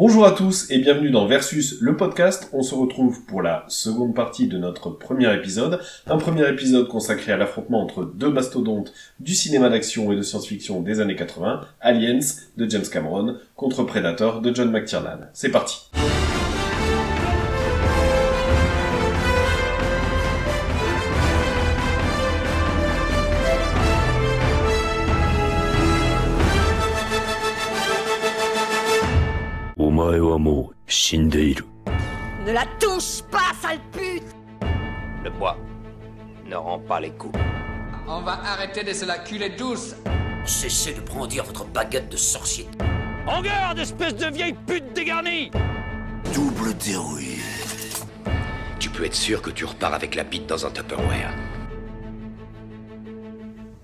[0.00, 2.48] Bonjour à tous et bienvenue dans Versus, le podcast.
[2.54, 5.78] On se retrouve pour la seconde partie de notre premier épisode.
[6.06, 10.80] Un premier épisode consacré à l'affrontement entre deux mastodontes du cinéma d'action et de science-fiction
[10.80, 12.20] des années 80, Aliens
[12.56, 15.28] de James Cameron contre Predator de John McTiernan.
[15.34, 15.90] C'est parti.
[32.44, 34.24] Ne la touche pas, sale pute
[35.24, 35.56] Le poids
[36.46, 37.38] ne rend pas les coups.
[38.08, 39.94] On va arrêter de se la culer douce.
[40.44, 42.66] Cessez de brandir votre baguette de sorcier.
[43.26, 45.50] En garde, espèce de vieille pute dégarnie
[46.34, 47.38] Double dérouille.
[48.80, 51.32] Tu peux être sûr que tu repars avec la bite dans un Tupperware.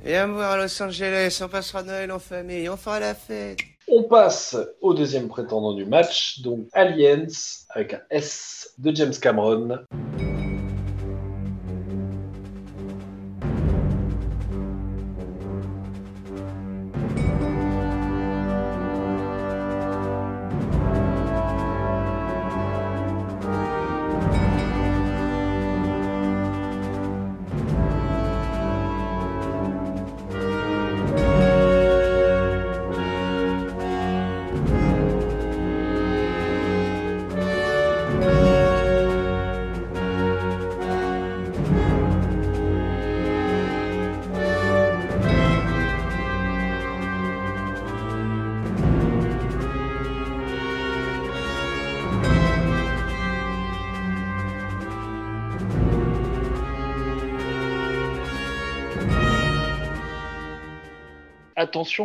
[0.04, 3.75] Viens me voir à Los Angeles, on passera Noël en famille, on fera la fête.
[3.88, 7.28] On passe au deuxième prétendant du match, donc Aliens
[7.70, 9.78] avec un S de James Cameron.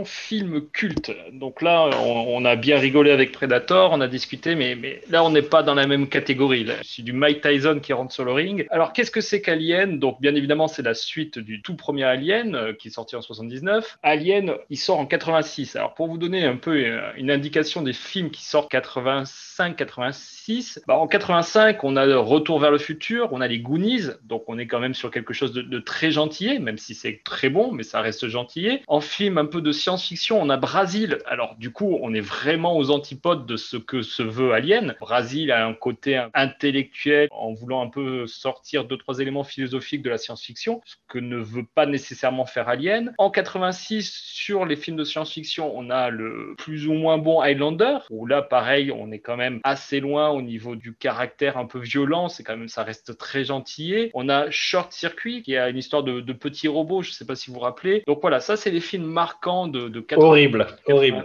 [0.05, 1.11] Film culte.
[1.33, 5.29] Donc là, on, a bien rigolé avec Predator, on a discuté, mais, mais là, on
[5.29, 6.67] n'est pas dans la même catégorie.
[6.83, 8.67] C'est du Mike Tyson qui rentre sur le ring.
[8.69, 9.99] Alors, qu'est-ce que c'est qu'Alien?
[9.99, 13.21] Donc, bien évidemment, c'est la suite du tout premier Alien, euh, qui est sorti en
[13.21, 13.97] 79.
[14.03, 15.75] Alien, il sort en 86.
[15.75, 20.40] Alors, pour vous donner un peu euh, une indication des films qui sortent 85, 86,
[20.87, 24.57] bah, en 85, on a Retour vers le futur, on a les Goonies, donc on
[24.57, 27.71] est quand même sur quelque chose de, de très gentillet, même si c'est très bon,
[27.71, 28.81] mais ça reste gentillet.
[28.87, 31.19] En film un peu de science-fiction, on a Brasil.
[31.25, 34.95] Alors du coup, on est vraiment aux antipodes de ce que se veut Alien.
[34.99, 40.09] Brasil a un côté intellectuel en voulant un peu sortir deux trois éléments philosophiques de
[40.09, 43.13] la science-fiction, ce que ne veut pas nécessairement faire Alien.
[43.17, 47.99] En 86, sur les films de science-fiction, on a le plus ou moins bon Highlander,
[48.09, 51.79] où là pareil, on est quand même assez loin au niveau du caractère un peu
[51.79, 54.11] violent, c'est quand même ça reste très gentillet.
[54.13, 57.35] On a Short Circuit qui a une histoire de, de petits robots, je sais pas
[57.35, 58.03] si vous vous rappelez.
[58.07, 60.93] Donc voilà, ça c'est les films marquants de, de 80, Horrible, 86.
[60.93, 61.23] horrible.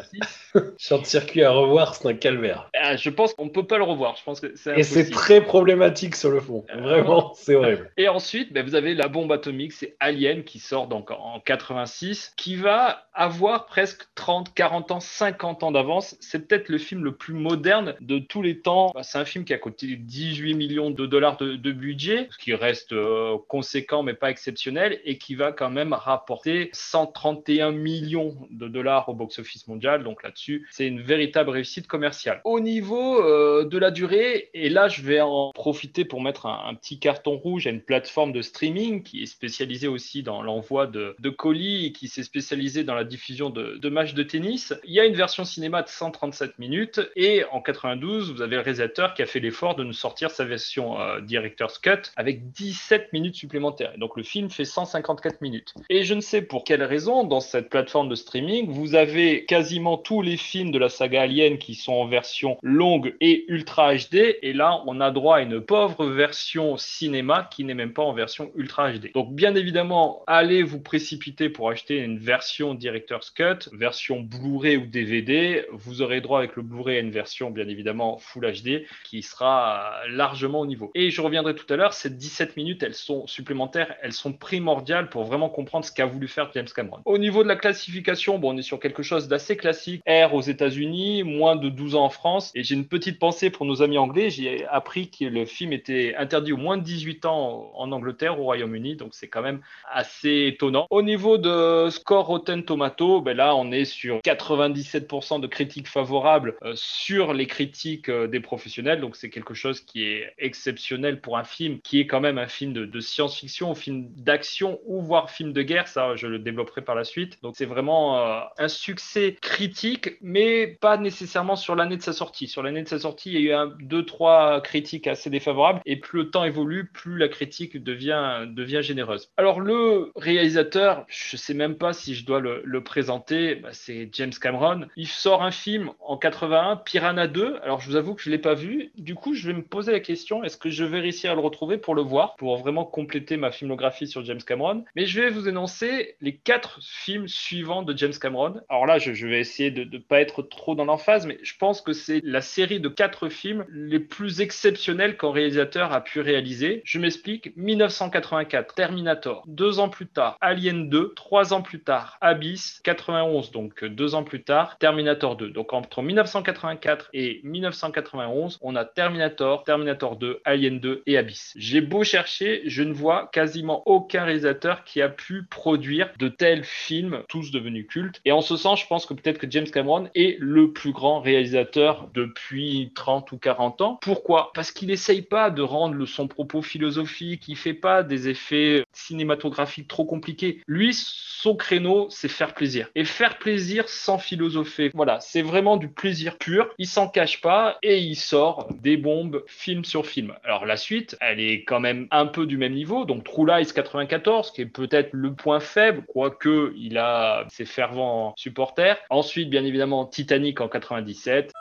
[0.79, 2.71] Short circuit à revoir, c'est un calvaire.
[2.79, 4.17] Ah, je pense qu'on peut pas le revoir.
[4.17, 6.65] Je pense que c'est Et c'est très problématique sur le fond.
[6.75, 7.91] Vraiment, c'est horrible.
[7.97, 12.35] Et ensuite, ben, vous avez la bombe atomique, c'est Alien qui sort donc en 86,
[12.37, 16.17] qui va avoir presque 30, 40 ans, 50 ans d'avance.
[16.21, 18.93] C'est peut-être le film le plus moderne de tous les temps.
[18.97, 22.55] Ben, C'est un film qui a coûté 18 millions de dollars de, budget, ce qui
[22.55, 28.69] reste euh, conséquent mais pas exceptionnel, et qui va quand même rapporter 131 millions de
[28.69, 30.03] dollars au box-office mondial.
[30.03, 32.41] Donc là-dessus, c'est une véritable réussite commerciale.
[32.45, 36.75] Au niveau euh, de la durée, et là, je vais en profiter pour mettre un,
[36.75, 41.15] petit carton rouge à une plateforme de streaming qui est spécialisée aussi dans l'envoi de,
[41.37, 44.73] colis et qui s'est spécialisée dans la diffusion de, de matchs de tennis.
[44.85, 48.63] Il y a une version cinéma de 137 minutes et en 92, vous avez le
[48.63, 53.13] réalisateur qui a fait l'effort de nous sortir sa version euh, Director's Cut avec 17
[53.13, 53.93] minutes supplémentaires.
[53.95, 55.75] Et donc le film fait 154 minutes.
[55.89, 59.97] Et je ne sais pour quelle raison, dans cette plateforme de streaming, vous avez quasiment
[59.97, 64.37] tous les films de la saga Alien qui sont en version longue et ultra HD.
[64.43, 68.13] Et là, on a droit à une pauvre version cinéma qui n'est même pas en
[68.13, 69.13] version ultra HD.
[69.13, 74.87] Donc, bien évidemment, allez vous précipiter pour acheter une version Director's Cut, version Blu-ray ou
[74.87, 75.65] DVD.
[75.73, 79.93] Vous aurez droit avec le Blu-ray à une version, bien évidemment, Full HD qui sera
[80.09, 80.91] largement au niveau.
[80.95, 85.09] Et je reviendrai tout à l'heure, ces 17 minutes, elles sont supplémentaires, elles sont primordiales
[85.09, 87.01] pour vraiment comprendre ce qu'a voulu faire James Cameron.
[87.05, 90.03] Au niveau de la classification, bon, on est sur quelque chose d'assez classique.
[90.07, 92.53] R aux États-Unis, moins de 12 ans en France.
[92.55, 94.31] Et j'ai une petite pensée pour nos amis anglais.
[94.31, 98.45] J'ai appris que le film était interdit aux moins de 18 ans en Angleterre, au
[98.45, 98.97] Royaume-Uni.
[98.97, 100.87] Donc c'est quand même assez étonnant.
[100.91, 106.57] Au niveau de score Rotten Tomato, ben là, on est sur 97% de critiques favorables
[106.63, 108.66] euh, sur les critiques euh, des professionnels.
[109.01, 112.47] Donc c'est quelque chose qui est exceptionnel pour un film qui est quand même un
[112.47, 115.89] film de, science-fiction, un film d'action ou voire film de guerre.
[115.89, 117.39] Ça, je le développerai par la suite.
[117.43, 122.49] Donc c'est vraiment euh, un succès critique, mais pas nécessairement sur l'année de sa sortie.
[122.49, 125.81] Sur l'année de sa sortie, il y a eu un, deux, trois critiques assez défavorables,
[125.87, 128.47] et plus le temps évolue, plus la critique devient,
[128.83, 129.31] généreuse.
[129.37, 134.09] Alors le réalisateur, je sais même pas si je dois le, le présenter, bah, c'est
[134.13, 134.87] James Cameron.
[134.97, 137.59] Il sort un film en 81, Piranha 2.
[137.63, 138.91] Alors je vous avoue que je l'ai pas vu.
[138.97, 141.41] Du coup, je vais me poser la question est-ce que je vais réussir à le
[141.41, 145.31] retrouver pour le voir, pour vraiment compléter ma filmographie sur James Cameron Mais je vais
[145.31, 148.61] vous énoncer les quatre films suivants de James Cameron.
[148.69, 151.81] Alors là, je, vais essayer de ne pas être trop dans l'emphase, mais je pense
[151.81, 156.83] que c'est la série de quatre films les plus exceptionnels qu'un réalisateur a pu réaliser.
[156.85, 159.45] Je m'explique 1984, Terminator.
[159.47, 161.13] Deux ans plus tard, Alien 2.
[161.15, 162.81] Trois ans plus tard, Abyss.
[162.83, 165.51] 91, donc deux ans plus tard, Terminator 2.
[165.51, 171.53] Donc entre 1984 et 1991, on a Terminator, Terminator 2, Alien 2 et Abyss.
[171.57, 176.65] J'ai beau chercher, je ne vois quasiment aucun réalisateur qui a pu produire de tels
[176.65, 178.21] films, tous devenus cultes.
[178.25, 181.21] Et en ce sens, je pense que peut-être que James Cameron est le plus grand
[181.21, 183.99] réalisateur depuis 30 ou 40 ans.
[184.01, 184.51] Pourquoi?
[184.55, 189.89] Parce qu'il n'essaye pas de rendre son propos philosophique, il fait pas des effets cinématographiques
[189.89, 190.63] trop compliqués.
[190.67, 192.89] Lui, son créneau, c'est faire plaisir.
[192.95, 194.91] Et faire plaisir sans philosopher.
[194.95, 196.69] Voilà, c'est vraiment du plaisir pur.
[196.79, 198.36] Il s'en cache pas et il sort
[198.83, 200.35] des bombes film sur film.
[200.45, 203.05] Alors la suite, elle est quand même un peu du même niveau.
[203.05, 208.35] Donc True Lies 94, qui est peut-être le point faible, quoique il a ses fervents
[208.37, 208.99] supporters.
[209.11, 211.53] Ensuite, bien évidemment, Titanic en 97.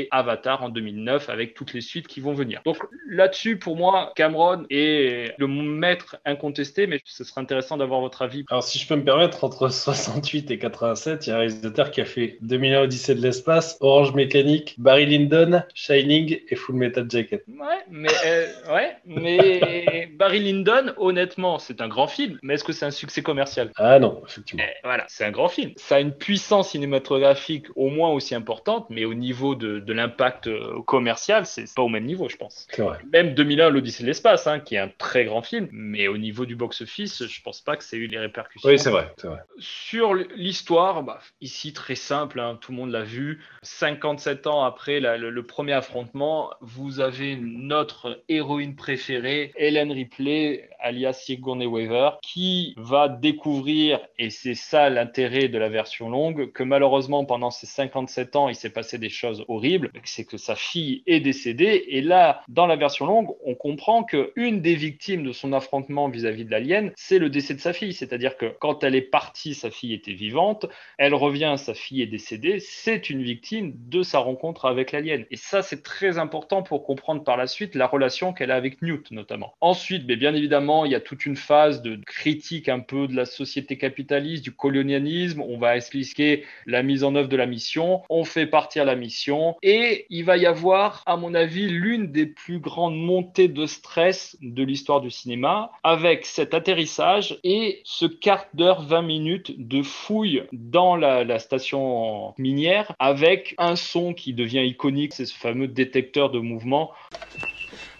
[0.00, 2.60] Et Avatar en 2009 avec toutes les suites qui vont venir.
[2.64, 8.22] Donc là-dessus, pour moi, Cameron est le maître incontesté, mais ce serait intéressant d'avoir votre
[8.22, 8.44] avis.
[8.50, 11.90] Alors si je peux me permettre, entre 68 et 87, il y a un réalisateur
[11.90, 17.06] qui a fait 2001 Odyssée de l'espace, Orange Mécanique, Barry Lyndon, Shining et Full Metal
[17.08, 17.44] Jacket.
[17.48, 22.72] Ouais, mais, euh, ouais, mais Barry Lyndon, honnêtement, c'est un grand film, mais est-ce que
[22.72, 23.70] c'est un succès commercial?
[23.76, 24.64] Ah non, effectivement.
[24.66, 25.72] Eh, Voilà, c'est un grand film.
[25.76, 30.46] Ça a une puissance cinématographique au moins aussi importante, mais au niveau de, de l'impact
[30.46, 32.66] euh, commercial, c'est pas au même niveau, je pense.
[32.76, 32.98] Vrai.
[33.12, 36.46] Même 2001, l'Odyssée de l'espace, hein, qui est un très grand film, mais au niveau
[36.46, 38.68] du box-office, je pense pas que ça ait eu les répercussions.
[38.68, 39.12] Oui, c'est vrai.
[39.58, 43.40] Sur l'histoire, bah, ici très simple, hein, tout le monde l'a vu.
[43.62, 50.68] 57 ans après la- le, le premier affrontement, vous avez notre héroïne préférée, Helen Ripley,
[50.80, 56.62] alias Sigourney Weaver, qui va découvrir, et c'est ça l'intérêt de la version longue, que
[56.62, 59.60] malheureusement pendant ces 57 ans, il s'est passé des choses horribles,
[60.04, 64.32] c'est que sa fille est décédée, et là, dans la version longue, on comprend que
[64.36, 67.92] une des victimes de son affrontement vis-à-vis de l'alien, c'est le décès de sa fille,
[67.92, 70.66] c'est-à-dire que quand elle est partie, sa fille était vivante,
[70.98, 75.24] elle revient, sa fille est décédée, c'est une victime de sa rencontre avec l'alien.
[75.30, 78.82] Et ça, c'est très important pour comprendre par la suite la relation qu'elle a avec
[78.82, 79.54] Newt, notamment.
[79.60, 83.14] Ensuite, mais bien évidemment, il y a toute une phase de critique un peu de
[83.14, 85.40] la société capitaliste, du colonialisme.
[85.40, 88.02] On va expliquer la mise en œuvre de la mission.
[88.08, 89.56] On fait partir la mission.
[89.62, 94.36] Et il va y avoir, à mon avis, l'une des plus grandes montées de stress
[94.40, 100.44] de l'histoire du cinéma, avec cet atterrissage et ce quart d'heure, 20 minutes de fouille
[100.52, 106.38] dans la, station minière, avec un son qui devient iconique, c'est ce fameux détecteur de
[106.38, 106.92] mouvement.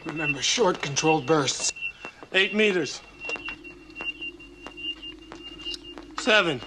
[0.07, 1.75] Remember, short controlled bursts.
[2.33, 3.03] Eight meters.
[6.19, 6.59] Seven.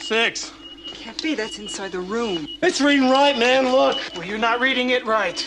[0.00, 0.52] Six.
[0.94, 2.48] Can't be, that's inside the room.
[2.62, 3.70] It's reading right, man.
[3.70, 3.98] Look.
[4.14, 5.38] Well, you're not reading it right.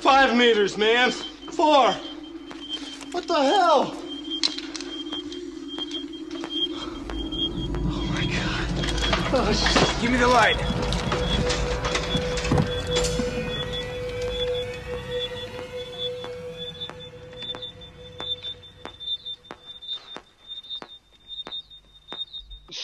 [0.00, 1.12] Five meters, man.
[1.12, 1.92] Four.
[3.12, 3.96] What the hell?
[7.84, 8.66] Oh my god.
[9.34, 9.98] Oh.
[10.00, 10.56] Give me the light.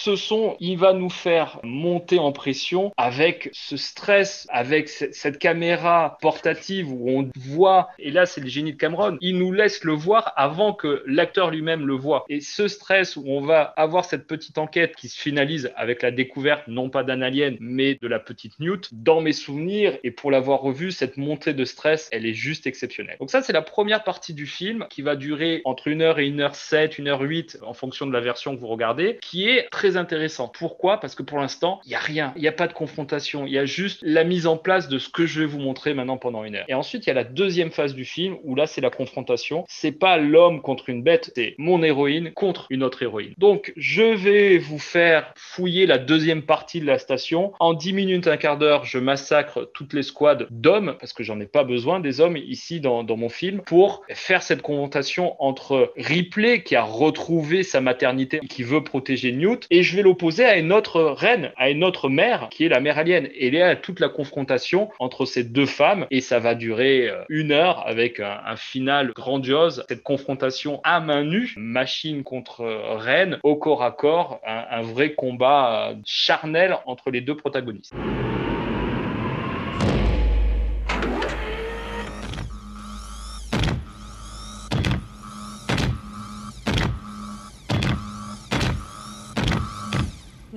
[0.09, 5.39] Ce son, il va nous faire monter en pression avec ce stress, avec ce- cette
[5.39, 9.85] caméra portative où on voit, et là c'est le génie de Cameron, il nous laisse
[9.85, 12.25] le voir avant que l'acteur lui-même le voit.
[12.31, 16.11] Et ce stress où on va avoir cette petite enquête qui se finalise avec la
[16.11, 20.31] découverte non pas d'un alien, mais de la petite Newt, dans mes souvenirs, et pour
[20.31, 23.17] l'avoir revu, cette montée de stress, elle est juste exceptionnelle.
[23.21, 26.27] Donc ça c'est la première partie du film qui va durer entre 1 heure et
[26.29, 29.47] 1 heure 7, 1 heure 8 en fonction de la version que vous regardez, qui
[29.49, 30.49] est très intéressant.
[30.49, 31.01] Pourquoi?
[31.01, 32.33] Parce que pour l'instant, il n'y a rien.
[32.37, 33.47] Il n'y a pas de confrontation.
[33.47, 35.95] Il y a juste la mise en place de ce que je vais vous montrer
[35.95, 36.65] maintenant pendant une heure.
[36.69, 39.65] Et ensuite, il y a la deuxième phase du film où là, c'est la confrontation.
[39.69, 43.35] C'est pas l'homme contre une bête, c'est mon héroïne contre une autre héroïne.
[43.39, 47.53] Donc, je vais vous faire fouiller la deuxième partie de la station.
[47.61, 51.41] En 10 minutes, un quart d'heure, je massacre toutes les squads d'hommes parce que j'en
[51.41, 55.93] ai pas besoin des hommes ici dans, dans mon film pour faire cette confrontation entre
[55.97, 60.59] Ripley qui a retrouvé sa maternité, qui veut protéger Newt, et je vais l'opposer à
[60.59, 63.27] une autre reine, à une autre mère, qui est la mère alien.
[63.35, 67.09] Et il y a toute la confrontation entre ces deux femmes, et ça va durer
[67.09, 69.85] euh, une heure avec un, final grandiose.
[69.89, 74.83] Cette confrontation à main nue, machine contre euh, reine, au corps à corps, un, un
[74.83, 77.95] vrai combat euh, charnel entre les deux protagonistes.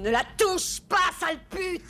[0.01, 1.83] Ne la touche pas, sale pute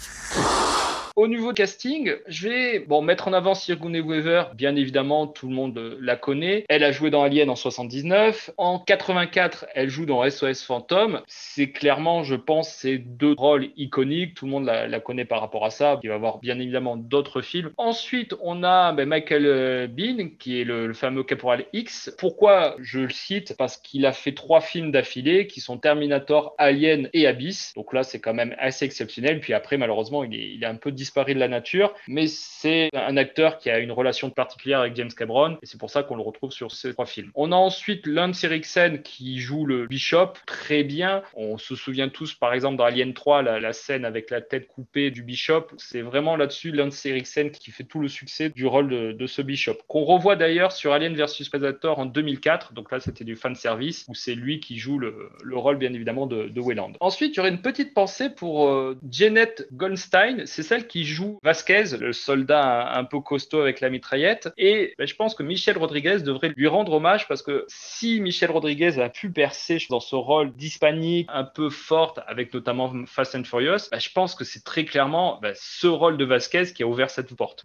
[1.17, 4.45] Au niveau casting, je vais bon, mettre en avant Sigourney Weaver.
[4.55, 6.63] Bien évidemment, tout le monde la connaît.
[6.69, 8.51] Elle a joué dans Alien en 79.
[8.55, 11.21] En 84, elle joue dans SOS Phantom.
[11.27, 14.35] C'est clairement, je pense, ces deux rôles iconiques.
[14.35, 15.99] Tout le monde la, connaît par rapport à ça.
[16.01, 17.71] Il va y avoir bien évidemment d'autres films.
[17.77, 22.15] Ensuite, on a ben, Michael euh, Bean, qui est le, fameux Caporal X.
[22.17, 23.55] Pourquoi je le cite?
[23.57, 27.73] Parce qu'il a fait trois films d'affilée qui sont Terminator, Alien et Abyss.
[27.75, 29.41] Donc là, c'est quand même assez exceptionnel.
[29.41, 33.57] Puis après, malheureusement, il est un peu disparu de la nature, mais c'est un acteur
[33.57, 36.51] qui a une relation particulière avec James Cameron, et c'est pour ça qu'on le retrouve
[36.51, 37.31] sur ces trois films.
[37.33, 41.23] On a ensuite Lance Eriksen qui joue le Bishop très bien.
[41.33, 45.09] On se souvient tous, par exemple, dans Alien 3, la, scène avec la tête coupée
[45.09, 45.67] du Bishop.
[45.77, 49.77] C'est vraiment là-dessus Lance Eriksen qui fait tout le succès du rôle de, ce Bishop,
[49.87, 52.73] qu'on revoit d'ailleurs sur Alien vs Predator en 2004.
[52.73, 55.93] Donc là, c'était du fan service où c'est lui qui joue le, le, rôle, bien
[55.93, 56.93] évidemment, de, de Wayland.
[56.99, 60.45] Ensuite, il y aurait une petite pensée pour euh, Janet Goldstein.
[60.45, 64.51] C'est celle qui joue Vasquez, le soldat un, un peu costaud avec la mitraillette.
[64.57, 68.51] Et ben, je pense que Michel Rodriguez devrait lui rendre hommage parce que si Michel
[68.51, 73.45] Rodriguez a pu percer dans ce rôle d'hispanique un peu forte, avec notamment Fast and
[73.45, 76.87] Furious, ben, je pense que c'est très clairement ben, ce rôle de Vasquez qui a
[76.87, 77.63] ouvert cette porte.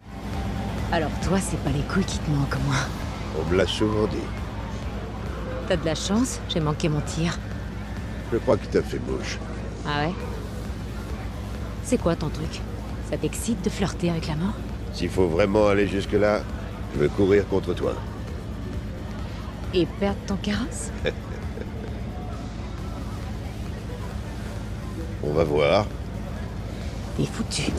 [0.93, 2.75] Alors toi, c'est pas les couilles qui te manquent, moi.
[3.37, 4.17] On me l'a souvent dit.
[5.67, 7.37] T'as de la chance, j'ai manqué mon tir.
[8.31, 9.37] Je crois qu'il t'a fait mouche.
[9.85, 10.13] Ah ouais?
[11.83, 12.61] C'est quoi ton truc?
[13.09, 14.53] Ça t'excite de flirter avec la mort
[14.93, 16.41] S'il faut vraiment aller jusque-là,
[16.93, 17.93] je veux courir contre toi.
[19.73, 20.91] Et perdre ton carrosse
[25.23, 25.85] On va voir.
[27.17, 27.71] T'es foutu.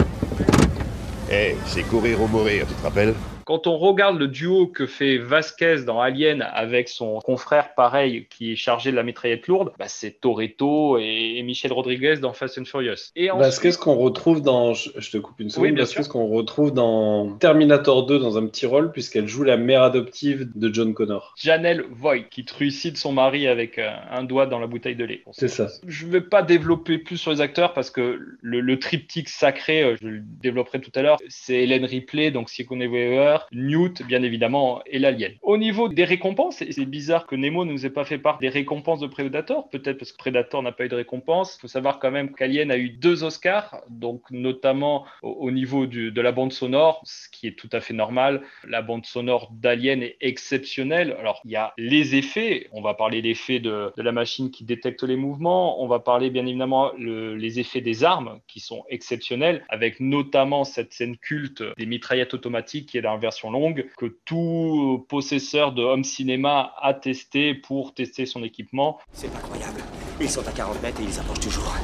[1.30, 3.14] Hé, hey, c'est courir ou mourir, tu te rappelles?
[3.48, 8.52] Quand on regarde le duo que fait Vasquez dans Alien avec son confrère pareil qui
[8.52, 12.66] est chargé de la mitraillette lourde, bah c'est Toretto et, Michel Rodriguez dans Fast and
[12.66, 13.10] Furious.
[13.16, 13.46] Et ensuite...
[13.46, 18.04] Vasquez qu'on retrouve dans, je, te coupe une seconde, oui, Vasquez qu'on retrouve dans Terminator
[18.04, 21.34] 2 dans un petit rôle puisqu'elle joue la mère adoptive de John Connor.
[21.38, 25.22] Janelle Voigt qui trucide son mari avec un, un doigt dans la bouteille de lait.
[25.32, 25.68] C'est ça.
[25.86, 29.96] Je ne vais pas développer plus sur les acteurs parce que le, le triptyque sacré,
[30.02, 34.82] je le développerai tout à l'heure, c'est Hélène Ripley, donc Sigourney Weaver, Newt, bien évidemment,
[34.86, 35.32] et l'alien.
[35.42, 38.48] Au niveau des récompenses, c'est bizarre que Nemo ne nous ait pas fait part des
[38.48, 41.56] récompenses de Predator, peut-être parce que Predator n'a pas eu de récompense.
[41.56, 45.86] Il faut savoir quand même qu'Alien a eu deux Oscars, donc notamment au, au niveau
[45.86, 48.42] de la bande sonore, ce qui est tout à fait normal.
[48.64, 51.16] La bande sonore d'Alien est exceptionnelle.
[51.18, 54.64] Alors, il y a les effets, on va parler l'effet de, de, la machine qui
[54.64, 58.84] détecte les mouvements, on va parler bien évidemment le, les effets des armes qui sont
[58.88, 63.86] exceptionnels, avec notamment cette scène culte des mitraillettes automatiques qui est dans la version longue
[63.98, 68.98] que tout possesseur de home cinéma a testé pour tester son équipement.
[69.12, 69.82] C'est incroyable.
[70.18, 71.76] Ils sont à 40 mètres et ils approchent toujours.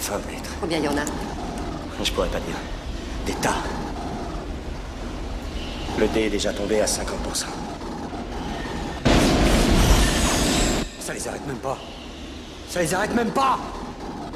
[0.00, 0.50] 20 mètres.
[0.58, 1.04] Combien il y en a?
[2.02, 2.56] Je pourrais pas dire.
[3.26, 3.62] Des tas.
[5.98, 7.46] Le dé est déjà tombé à 50%.
[11.00, 11.78] Ça les arrête même pas.
[12.68, 13.58] Ça les arrête même pas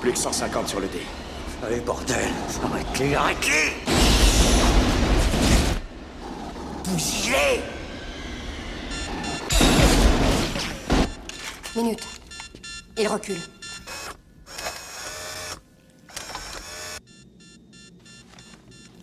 [0.00, 1.00] Plus que 150 sur le dé.
[1.64, 2.28] Allez, bordel
[2.64, 3.92] Arrête-les, arrête-les
[6.84, 7.62] Bousillez
[11.74, 12.06] Minute.
[12.98, 13.40] Il recule.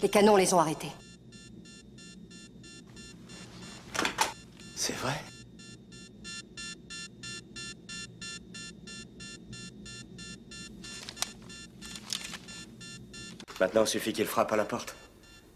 [0.01, 0.91] Les canons les ont arrêtés.
[4.75, 5.13] C'est vrai
[13.59, 14.95] Maintenant, il suffit qu'il frappe à la porte.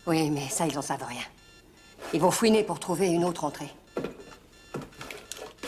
[0.05, 1.23] Oui, mais ça, ils en savent rien.
[2.13, 3.69] Ils vont fouiner pour trouver une autre entrée.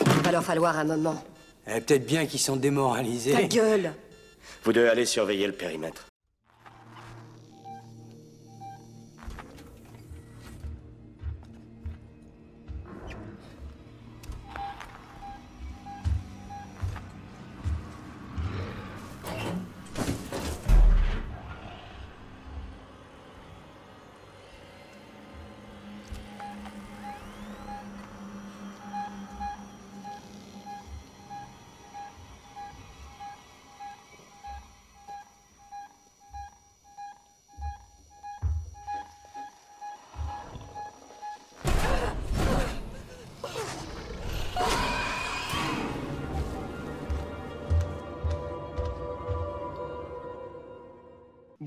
[0.00, 1.22] Il va leur falloir un moment.
[1.68, 3.32] Eh, Peut-être bien qu'ils sont démoralisés.
[3.32, 3.92] Ta gueule
[4.64, 6.06] Vous devez aller surveiller le périmètre.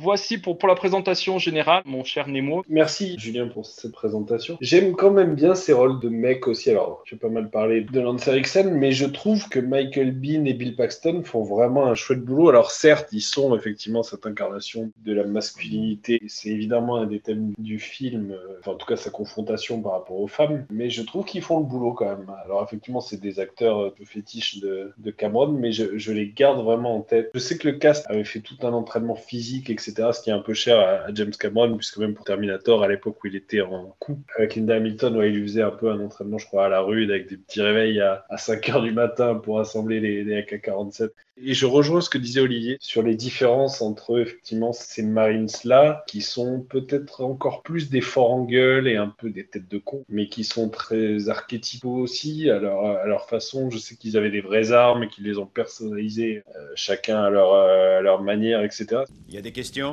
[0.10, 2.64] Voici pour, la présentation générale, mon cher Nemo.
[2.68, 4.58] Merci Julien pour cette présentation.
[4.60, 6.72] J'aime quand même bien ces rôles de mecs aussi.
[6.72, 10.56] Alors, j'ai pas mal parlé de Lance Eriksen, mais je trouve que Michael Bean et
[10.56, 12.50] Bill Paxton font vraiment un chouette boulot.
[12.50, 16.20] Alors, certes, ils sont effectivement cette incarnation de la masculinité.
[16.28, 19.92] C'est évidemment un des thèmes du film, euh, enfin, en tout cas sa confrontation par
[19.92, 22.26] rapport aux femmes, mais je trouve qu'ils font le boulot quand même.
[22.46, 26.96] Alors, effectivement, c'est des acteurs un peu fétiches de, Cameron, mais je les garde vraiment
[26.96, 27.30] en tête.
[27.36, 30.34] Je sais que le cast avait fait tout un entraînement physique, etc., ce qui est
[30.34, 33.62] un peu cher à, James Cameron, puisque même pour Terminator, à l'époque où il était
[33.62, 36.66] en couple avec Linda Hamilton, ouais, il lui faisait un peu un entraînement, je crois,
[36.66, 40.00] à la rue, avec des petits réveils à, à 5 heures du matin pour assembler
[40.00, 41.10] les, les AK-47.
[41.42, 46.22] Et je rejoins ce que disait Olivier sur les différences entre effectivement ces Marines-là, qui
[46.22, 50.04] sont peut-être encore plus des forts en gueule et un peu des têtes de con,
[50.10, 53.70] mais qui sont très archétypaux aussi à leur, façon.
[53.70, 57.30] Je sais qu'ils avaient des vraies armes et qu'ils les ont personnalisées, euh, chacun à
[57.30, 59.04] leur, euh, à leur manière, etc.
[59.28, 59.89] Il y a des questions?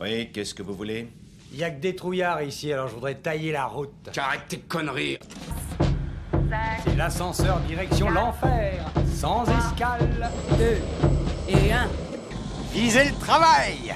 [0.00, 1.08] Oui, qu'est-ce que vous voulez?
[1.52, 4.10] Il y a que des trouillards ici, alors je voudrais tailler la route.
[4.16, 5.18] Arrête tes conneries.
[6.84, 8.84] C'est l'ascenseur direction l'enfer,
[9.14, 10.30] sans escale.
[10.58, 10.78] Deux
[11.48, 11.88] et un.
[12.72, 13.94] Visez le travail.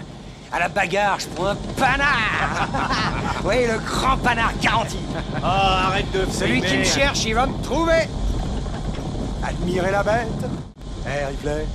[0.52, 2.68] À la bagarre, je prends un panard.
[3.44, 4.98] Oui, le grand panard garanti.
[5.36, 8.08] Oh, arrête de Celui qui me cherche, il va me trouver.
[9.42, 10.26] Admirez la bête.
[11.06, 11.66] Eh, Ripley,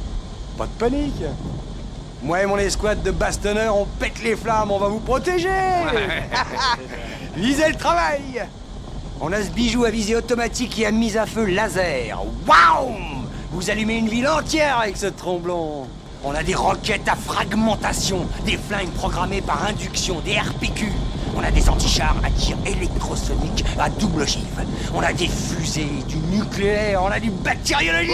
[0.57, 1.23] pas de panique
[2.23, 5.49] Moi et mon escouade de bastonneurs, on pète les flammes, on va vous protéger
[7.35, 8.45] Visez le travail
[9.19, 12.21] On a ce bijou à visée automatique et à mise à feu laser.
[12.47, 12.93] Waouh
[13.51, 15.87] Vous allumez une ville entière avec ce tromblon.
[16.23, 20.91] On a des roquettes à fragmentation, des flingues programmées par induction, des RPQ.
[21.35, 24.45] On a des antichars à tir électrosonique à double ogive.
[24.93, 28.13] On a des fusées, du nucléaire, on a du bactériologique.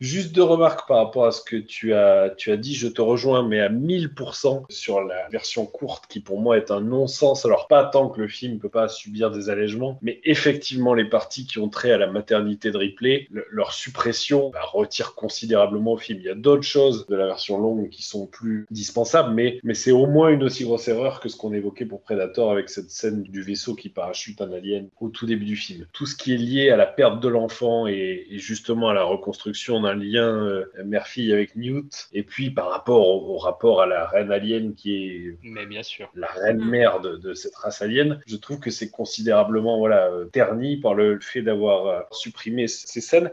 [0.00, 3.00] Juste deux remarques par rapport à ce que tu as, tu as dit, je te
[3.00, 7.44] rejoins, mais à 1000% sur la version courte qui pour moi est un non-sens.
[7.46, 11.04] Alors pas tant que le film ne peut pas subir des allègements, mais effectivement les
[11.08, 15.92] parties qui ont trait à la maternité de Ripley, le- leur suppression bah, retire considérablement
[15.92, 16.18] au film.
[16.20, 19.74] Il y a d'autres choses de la version longue qui sont plus dispensables, mais, mais
[19.74, 22.90] c'est au moins une aussi grosse erreur que ce qu'on évoquait pour Predator avec cette
[22.90, 25.86] scène du vaisseau qui parachute un alien au tout début du film.
[25.92, 29.02] Tout ce qui est lié à la perte de l'enfant et, et justement à la
[29.02, 33.86] reconstruction d'un lien euh, mère-fille avec Newt, et puis par rapport au, au rapport à
[33.86, 36.10] la reine alien qui est Mais bien sûr.
[36.14, 40.24] la reine mère de, de cette race alien, je trouve que c'est considérablement voilà, euh,
[40.32, 43.30] terni par le fait d'avoir euh, supprimé ces scènes.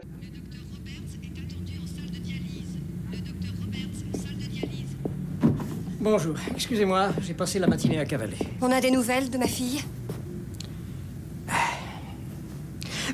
[6.00, 8.36] Bonjour, excusez-moi, j'ai passé la matinée à cavaler.
[8.62, 9.82] On a des nouvelles de ma fille?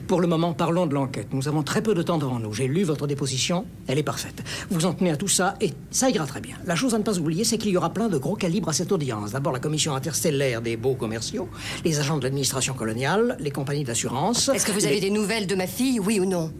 [0.06, 1.26] Pour le moment, parlons de l'enquête.
[1.32, 2.52] Nous avons très peu de temps devant nous.
[2.52, 4.40] J'ai lu votre déposition, elle est parfaite.
[4.70, 6.54] Vous en tenez à tout ça et ça ira très bien.
[6.64, 8.72] La chose à ne pas oublier, c'est qu'il y aura plein de gros calibres à
[8.72, 9.32] cette audience.
[9.32, 11.48] D'abord la commission interstellaire des baux commerciaux,
[11.84, 14.48] les agents de l'administration coloniale, les compagnies d'assurance.
[14.48, 16.52] Est-ce que vous les- avez des nouvelles de ma fille, oui ou non?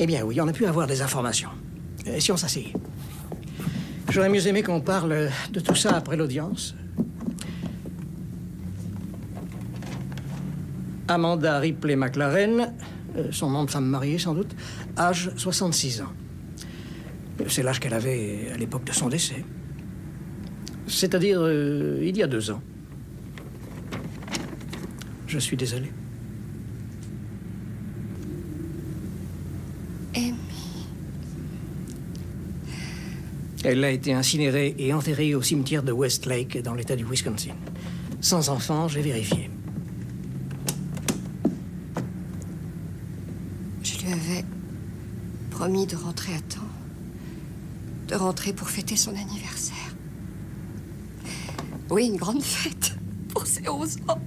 [0.00, 1.50] Eh bien oui, on a pu avoir des informations.
[2.08, 2.72] Euh, si on s'asseyait.
[4.08, 6.74] J'aurais mieux aimé qu'on parle de tout ça après l'audience.
[11.08, 12.72] Amanda Ripley McLaren,
[13.16, 14.54] euh, son nom de femme mariée sans doute,
[14.98, 16.12] âge 66 ans.
[17.48, 19.44] C'est l'âge qu'elle avait à l'époque de son décès.
[20.86, 22.62] C'est-à-dire euh, il y a deux ans.
[25.26, 25.92] Je suis désolé.
[33.64, 37.54] Elle a été incinérée et enterrée au cimetière de Westlake, dans l'État du Wisconsin.
[38.20, 39.50] Sans enfant, j'ai vérifié.
[43.82, 44.44] Je lui avais
[45.50, 46.60] promis de rentrer à temps.
[48.08, 49.76] De rentrer pour fêter son anniversaire.
[51.90, 52.94] Oui, une grande fête
[53.28, 54.20] pour ses 11 ans.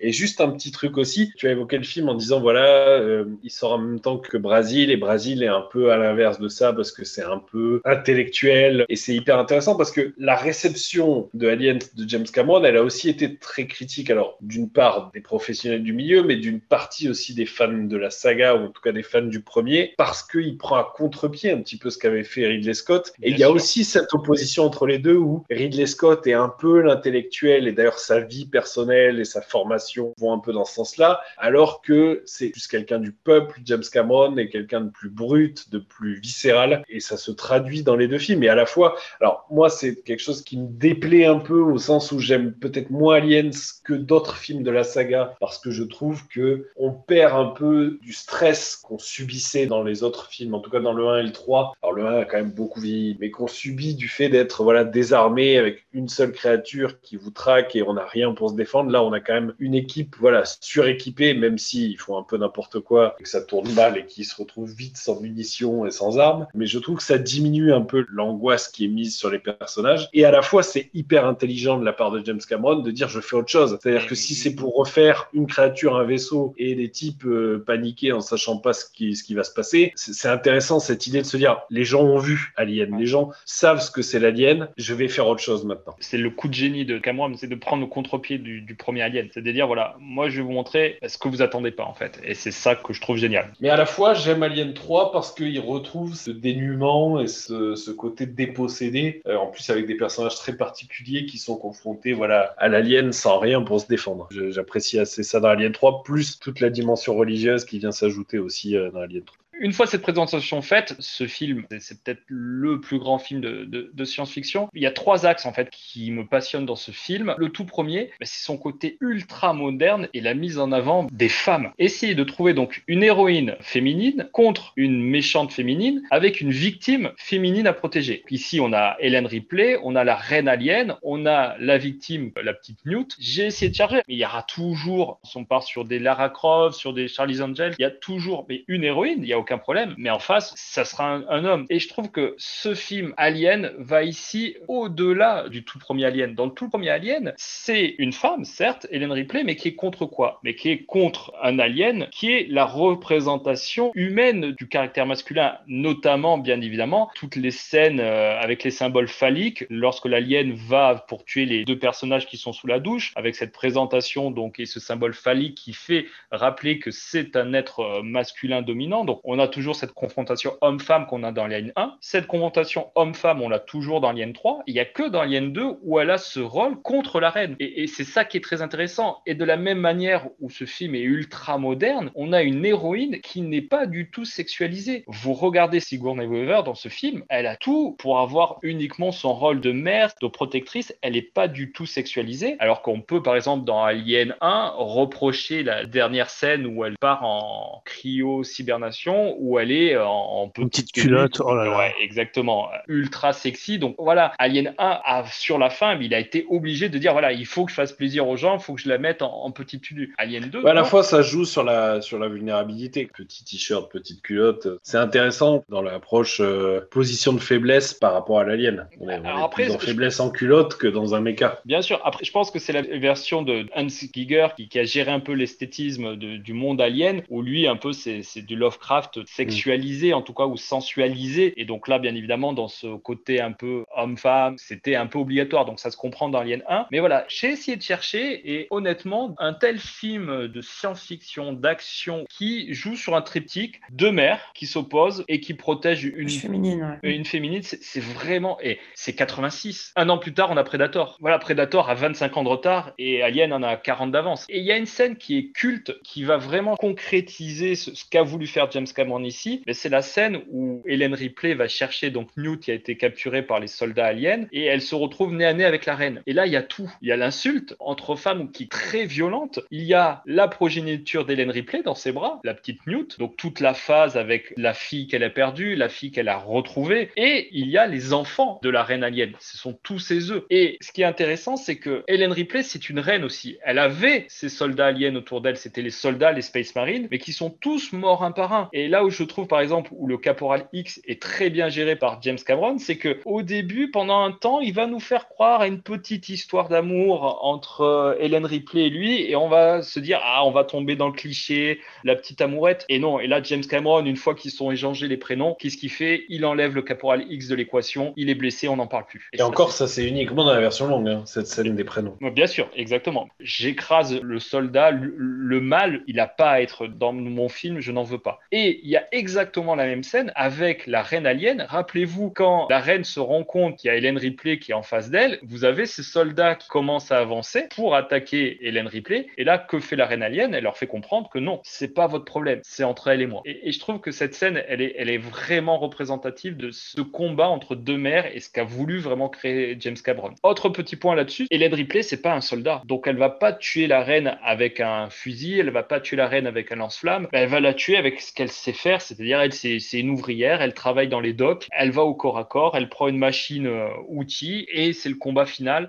[0.00, 3.26] Et juste un petit truc aussi, tu as évoqué le film en disant voilà, euh,
[3.42, 6.48] il sort en même temps que Brasil et Brasil est un peu à l'inverse de
[6.48, 11.28] ça parce que c'est un peu intellectuel et c'est hyper intéressant parce que la réception
[11.34, 14.10] de Aliens de James Cameron, elle a aussi été très critique.
[14.10, 18.10] Alors d'une part des professionnels du milieu, mais d'une partie aussi des fans de la
[18.10, 21.60] saga ou en tout cas des fans du premier parce qu'il prend à contre-pied un
[21.60, 23.12] petit peu ce qu'avait fait Ridley Scott.
[23.22, 26.48] Et il y a aussi cette opposition entre les deux où Ridley Scott est un
[26.48, 30.74] peu l'intellectuel et d'ailleurs sa vie personnelle et sa formation vont un peu dans ce
[30.74, 35.70] sens-là, alors que c'est plus quelqu'un du peuple, James Cameron, est quelqu'un de plus brut,
[35.70, 38.42] de plus viscéral, et ça se traduit dans les deux films.
[38.42, 41.78] Et à la fois, alors moi, c'est quelque chose qui me déplaît un peu au
[41.78, 43.50] sens où j'aime peut-être moins Aliens
[43.84, 47.98] que d'autres films de la saga, parce que je trouve que on perd un peu
[48.02, 51.22] du stress qu'on subissait dans les autres films, en tout cas dans le 1 et
[51.22, 51.74] le 3.
[51.82, 54.84] Alors le 1 a quand même beaucoup vieilli, mais qu'on subit du fait d'être voilà
[54.84, 58.90] désarmé avec une seule créature qui vous traque et on n'a rien pour se défendre.
[58.90, 62.80] Là, on a quand même une équipe voilà suréquipée, même s'ils font un peu n'importe
[62.80, 66.18] quoi et que ça tourne mal et qu'ils se retrouvent vite sans munitions et sans
[66.18, 66.46] armes.
[66.54, 70.08] Mais je trouve que ça diminue un peu l'angoisse qui est mise sur les personnages.
[70.12, 73.08] Et à la fois, c'est hyper intelligent de la part de James Cameron de dire
[73.08, 73.78] je fais autre chose.
[73.80, 78.12] C'est-à-dire que si c'est pour refaire une créature, un vaisseau et des types euh, paniqués
[78.12, 81.26] en sachant pas ce qui, ce qui va se passer, c'est intéressant cette idée de
[81.26, 84.94] se dire les gens ont vu Alien, les gens savent ce que c'est l'Alien, je
[84.94, 85.94] vais faire autre chose maintenant.
[86.00, 89.02] C'est le coup de génie de Cameron, c'est de prendre le contre-pied du, du premier
[89.02, 89.28] Alien.
[89.32, 91.94] C'est de dire, voilà, moi je vais vous montrer ce que vous attendez pas en
[91.94, 92.20] fait.
[92.24, 93.52] Et c'est ça que je trouve génial.
[93.60, 98.26] Mais à la fois, j'aime Alien 3 parce qu'il retrouve ce dénuement et ce, côté
[98.26, 103.12] dépossédé, euh, en plus avec des personnages très particuliers qui sont confrontés voilà, à l'Alien
[103.12, 104.28] sans rien pour se défendre.
[104.48, 108.76] J'apprécie assez ça dans Alien 3, plus toute la dimension religieuse qui vient s'ajouter aussi
[108.76, 109.39] euh, dans Alien 3.
[109.62, 114.70] Une fois cette présentation faite, ce film, c'est- peut-être le plus grand film de, science-fiction.
[114.72, 117.34] Il y a trois axes en fait qui me passionnent dans ce film.
[117.36, 121.28] Le tout premier, bah, c'est son côté ultra moderne et la mise en avant des
[121.28, 121.72] femmes.
[121.78, 127.66] Essayer de trouver donc une héroïne féminine contre une méchante féminine avec une victime féminine
[127.66, 128.24] à protéger.
[128.30, 132.54] Ici, on a Hélène Ripley, on a la reine alien, on a la victime, la
[132.54, 133.14] petite Newt.
[133.20, 136.30] J'ai essayé de charger, mais il y aura toujours, si on part sur des Lara
[136.30, 139.49] Croft, sur des Charlie's Angels, il y a toujours une héroïne, il n'y a aucun
[139.58, 141.66] problème, mais en face, ça sera un, un homme.
[141.70, 146.34] Et je trouve que ce film Alien va ici au-delà du tout premier Alien.
[146.34, 150.06] Dans le tout premier Alien, c'est une femme, certes, Hélène Ripley, mais qui est contre
[150.06, 150.40] quoi?
[150.44, 156.38] Mais qui est contre un alien qui est la représentation humaine du caractère masculin, notamment,
[156.38, 161.44] bien évidemment, toutes les scènes euh, avec les symboles phalliques, lorsque l'alien va pour tuer
[161.44, 165.14] les deux personnages qui sont sous la douche, avec cette présentation donc et ce symbole
[165.14, 169.04] phallique qui fait rappeler que c'est un être euh, masculin dominant.
[169.04, 171.96] Donc on a toujours cette confrontation homme-femme qu'on a dans Alien 1.
[172.00, 174.62] Cette confrontation homme-femme, on l'a toujours dans Alien 3.
[174.66, 177.56] Il n'y a que dans Alien 2 où elle a ce rôle contre la reine.
[177.58, 179.20] Et, c'est ça qui est très intéressant.
[179.26, 183.20] Et de la même manière où ce film est ultra moderne, on a une héroïne
[183.20, 185.04] qui n'est pas du tout sexualisée.
[185.06, 189.60] Vous regardez Sigourney Weaver dans ce film, elle a tout pour avoir uniquement son rôle
[189.60, 190.94] de mère, de protectrice.
[191.02, 192.56] Elle n'est pas du tout sexualisée.
[192.58, 197.24] Alors qu'on peut, par exemple, dans Alien 1, reprocher la dernière scène où elle part
[197.24, 201.78] en cryo-cybernation, où elle est en, en petite culotte, oh là là.
[201.78, 202.68] Ouais, exactement.
[202.88, 203.78] Ultra sexy.
[203.78, 207.32] Donc voilà, Alien 1, a, sur la fin, il a été obligé de dire voilà,
[207.32, 209.32] il faut que je fasse plaisir aux gens, il faut que je la mette en,
[209.44, 210.14] en petite tenue.
[210.18, 210.62] Alien 2.
[210.62, 213.06] Bah, à la fois, ça joue sur la, sur la vulnérabilité.
[213.06, 214.68] Petit t-shirt, petite culotte.
[214.82, 218.88] C'est intéressant dans l'approche euh, position de faiblesse par rapport à l'alien.
[219.00, 221.20] On est, on Alors est après, plus en je- faiblesse en culotte que dans un
[221.20, 221.60] méca.
[221.64, 222.00] Bien sûr.
[222.04, 225.20] Après, je pense que c'est la version de Hans Giger qui, qui a géré un
[225.20, 230.14] peu l'esthétisme de- du monde alien, où lui, un peu, c'est c'est du Lovecraft sexualisé,
[230.14, 231.52] en tout cas, ou sensualisé.
[231.60, 235.64] Et donc là, bien évidemment, dans ce côté un peu homme-femme, c'était un peu obligatoire.
[235.64, 236.86] Donc ça se comprend dans Alien 1.
[236.90, 242.72] Mais voilà, j'ai essayé de chercher, et honnêtement, un tel film de science-fiction, d'action, qui
[242.72, 247.14] joue sur un triptyque, deux mères qui s'opposent et qui protègent une féminine, ouais.
[247.14, 248.58] une féminine, c'est c'est vraiment.
[248.62, 249.92] Et c'est 86.
[249.96, 251.16] Un an plus tard, on a Predator.
[251.20, 254.46] Voilà, Predator a 25 ans de retard et Alien en a 40 d'avance.
[254.48, 258.04] Et il y a une scène qui est culte, qui va vraiment concrétiser ce, ce
[258.08, 259.62] qu'a voulu faire James Cameron ici.
[259.66, 263.42] Mais c'est la scène où Hélène Ripley va chercher donc Newt qui a été capturé
[263.42, 266.22] par les soldats aliens et elle se retrouve nez à nez avec la reine.
[266.26, 266.90] Et là, il y a tout.
[267.02, 269.60] Il y a l'insulte entre femmes qui est très violente.
[269.70, 273.18] Il y a la progéniture d'Hélène Ripley dans ses bras, la petite Newt.
[273.18, 277.10] Donc toute la phase avec la fille qu'elle a perdue, la fille qu'elle a retrouvée.
[277.16, 279.32] Et il y a les enfants de la reine alien.
[279.38, 280.44] Ce sont tous ses œufs.
[280.50, 283.58] Et ce qui est intéressant, c'est que Hélène Ripley, c'est une reine aussi.
[283.64, 285.56] Elle avait ses soldats aliens autour d'elle.
[285.56, 288.68] C'était les soldats, les Space Marines, mais qui sont tous morts un par un.
[288.90, 292.20] Là où je trouve, par exemple, où le Caporal X est très bien géré par
[292.22, 295.68] James Cameron, c'est que au début, pendant un temps, il va nous faire croire à
[295.68, 300.20] une petite histoire d'amour entre euh, Hélène Ripley et lui, et on va se dire,
[300.24, 302.84] ah, on va tomber dans le cliché, la petite amourette.
[302.88, 305.90] Et non, et là, James Cameron, une fois qu'ils sont échangés les prénoms, qu'est-ce qu'il
[305.90, 306.24] fait?
[306.28, 309.30] Il enlève le Caporal X de l'équation, il est blessé, on n'en parle plus.
[309.32, 312.16] Et, encore, ça, c'est uniquement dans la version longue, hein, cette scène des prénoms.
[312.20, 313.28] Bien sûr, exactement.
[313.38, 317.92] J'écrase le soldat, le, le mal, il n'a pas à être dans mon film, je
[317.92, 318.40] n'en veux pas.
[318.50, 321.66] Et il y a exactement la même scène avec la reine alien.
[321.68, 324.82] Rappelez-vous, quand la reine se rend compte qu'il y a Hélène Ripley qui est en
[324.82, 329.26] face d'elle, vous avez ces soldats qui commencent à avancer pour attaquer Hélène Ripley.
[329.38, 330.54] Et là, que fait la reine alien?
[330.54, 333.42] Elle leur fait comprendre que non, c'est pas votre problème, c'est entre elle et moi.
[333.44, 337.48] Et, je trouve que cette scène, elle est, elle est vraiment représentative de ce combat
[337.48, 340.34] entre deux mères et ce qu'a voulu vraiment créer James Cameron.
[340.42, 343.86] Autre petit point là-dessus, Hélène Ripley, c'est pas un soldat, donc elle va pas tuer
[343.86, 347.48] la reine avec un fusil, elle va pas tuer la reine avec un lance-flamme, elle
[347.48, 351.08] va la tuer avec ce qu'elle sait faire, c'est-à-dire elle c'est une ouvrière, elle travaille
[351.08, 354.66] dans les docks, elle va au corps à corps, elle prend une machine euh, outil
[354.72, 355.88] et c'est le combat final.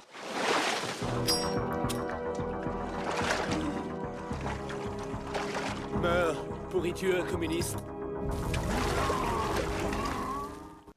[6.02, 7.78] Meurs, pourriture communiste?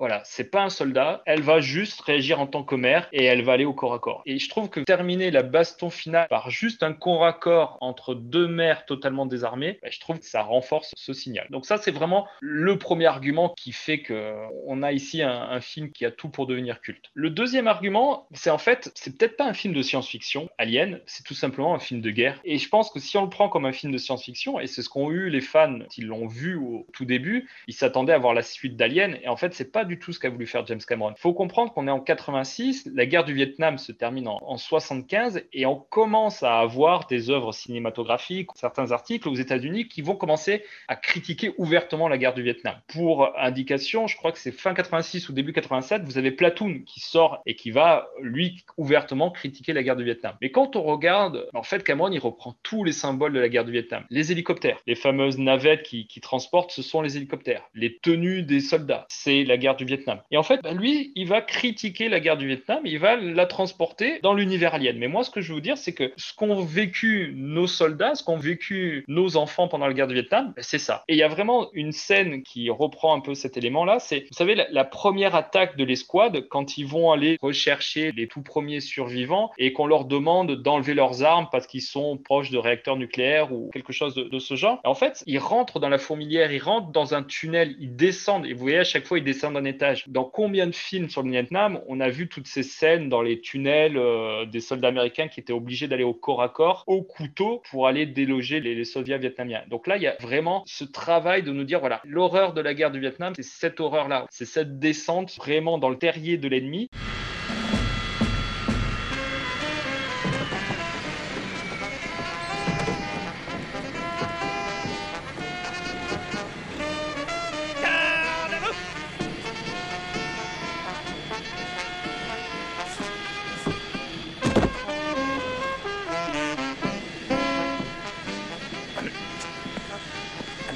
[0.05, 3.43] Voilà, c'est pas un soldat, elle va juste réagir en tant que mère et elle
[3.43, 4.21] va aller au corps à corps.
[4.27, 8.15] Et je trouve que terminer la baston finale par juste un corps à corps entre
[8.15, 11.47] deux mères totalement désarmées, bah, je trouve que ça renforce ce signal.
[11.49, 14.35] Donc ça, c'est vraiment le premier argument qui fait que
[14.67, 17.07] on a ici un, film qui a tout pour devenir culte.
[17.15, 21.25] Le deuxième argument, c'est en fait, c'est peut-être pas un film de science-fiction, Alien, c'est
[21.25, 22.43] tout simplement un film de guerre.
[22.45, 24.83] Et je pense que si on le prend comme un film de science-fiction, et c'est
[24.83, 28.35] ce qu'ont eu les fans qui l'ont vu au tout début, ils s'attendaient à voir
[28.35, 30.81] la suite d'Alien, et en fait, c'est pas du tout ce qu'a voulu faire James
[30.87, 31.13] Cameron.
[31.17, 34.57] Il faut comprendre qu'on est en 86, la guerre du Vietnam se termine en, en,
[34.57, 40.17] 75 et on commence à avoir des œuvres cinématographiques, certains articles aux États-Unis qui vont
[40.17, 42.77] commencer à critiquer ouvertement la guerre du Vietnam.
[42.89, 47.01] Pour indication, je crois que c'est fin 86 ou début 87, vous avez Platoon qui
[47.01, 50.37] sort et qui va lui ouvertement critiquer la guerre du Vietnam.
[50.41, 53.65] Mais quand on regarde, en fait, Cameron il reprend tous les symboles de la guerre
[53.65, 54.05] du Vietnam.
[54.11, 57.63] Les hélicoptères, les fameuses navettes qui, qui transportent, ce sont les hélicoptères.
[57.75, 60.21] Les tenues des soldats, c'est la guerre du Vietnam.
[60.31, 63.47] Et en fait, bah, lui, il va critiquer la guerre du Vietnam, il va la
[63.47, 64.97] transporter dans l'univers alien.
[64.99, 68.15] Mais moi, ce que je veux vous dire, c'est que ce qu'ont vécu nos soldats,
[68.15, 71.05] ce qu'ont vécu nos enfants pendant la guerre du Vietnam, bah, c'est ça.
[71.09, 73.99] Et il y a vraiment une scène qui reprend un peu cet élément-là.
[73.99, 78.43] C'est, vous savez, la, première attaque de l'escouade, quand ils vont aller rechercher les tout
[78.43, 82.97] premiers survivants et qu'on leur demande d'enlever leurs armes parce qu'ils sont proches de réacteurs
[82.97, 84.81] nucléaires ou quelque chose de, de ce genre.
[84.85, 88.47] En fait, ils rentrent dans la fourmilière, ils rentrent dans un tunnel, ils descendent.
[88.47, 90.09] Et vous voyez, à chaque fois, ils descendent étage.
[90.09, 93.41] Dans combien de films sur le Vietnam, on a vu toutes ces scènes dans les
[93.41, 97.63] tunnels euh, des soldats américains qui étaient obligés d'aller au corps à corps, au couteau,
[97.71, 99.63] pour aller déloger les, les soldats vietnamiens.
[99.69, 102.75] Donc là, il y a vraiment ce travail de nous dire, voilà, l'horreur de la
[102.75, 106.89] guerre du Vietnam, c'est cette horreur-là, c'est cette descente vraiment dans le terrier de l'ennemi.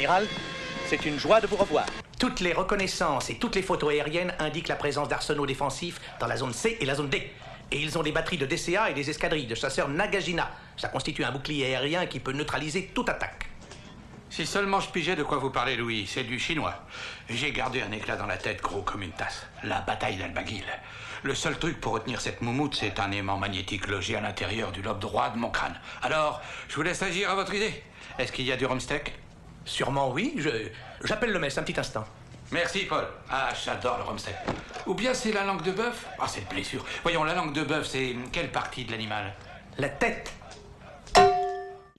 [0.09, 0.27] Amiral,
[0.87, 1.85] c'est une joie de vous revoir.
[2.19, 6.39] Toutes les reconnaissances et toutes les photos aériennes indiquent la présence d'arsenaux défensifs dans la
[6.39, 7.31] zone C et la zone D.
[7.71, 10.51] Et ils ont des batteries de DCA et des escadrilles de chasseurs Nagajina.
[10.79, 13.51] Ça constitue un bouclier aérien qui peut neutraliser toute attaque.
[14.31, 16.87] Si seulement je pigeais de quoi vous parlez, Louis, c'est du chinois.
[17.29, 19.47] J'ai gardé un éclat dans la tête gros comme une tasse.
[19.63, 20.65] La bataille d'Al-Baghil.
[21.23, 24.81] Le seul truc pour retenir cette moumoute, c'est un aimant magnétique logé à l'intérieur du
[24.81, 25.79] lobe droit de mon crâne.
[26.01, 27.83] Alors, je vous laisse agir à votre idée.
[28.19, 29.13] Est-ce qu'il y a du rumsteak?
[29.69, 30.35] Sûrement oui.
[30.39, 30.49] Je
[31.05, 32.05] j'appelle le mess un petit instant.
[32.51, 33.05] Merci, Paul.
[33.31, 34.35] Ah, j'adore le rumsteak.
[34.87, 36.07] Ou bien c'est la langue de bœuf?
[36.19, 36.85] Ah, oh, cette blessure.
[37.03, 39.35] Voyons, la langue de bœuf, c'est quelle partie de l'animal?
[39.77, 40.33] La tête.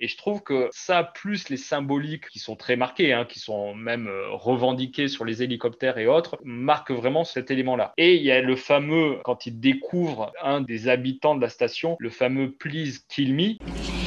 [0.02, 3.76] Et je trouve que ça, plus les symboliques qui sont très marqués, hein, qui sont
[3.76, 7.94] même euh, revendiqués sur les hélicoptères et autres, marquent vraiment cet élément-là.
[7.98, 11.98] Et il y a le fameux, quand il découvre un des habitants de la station,
[12.00, 13.99] le fameux Please Kill Me.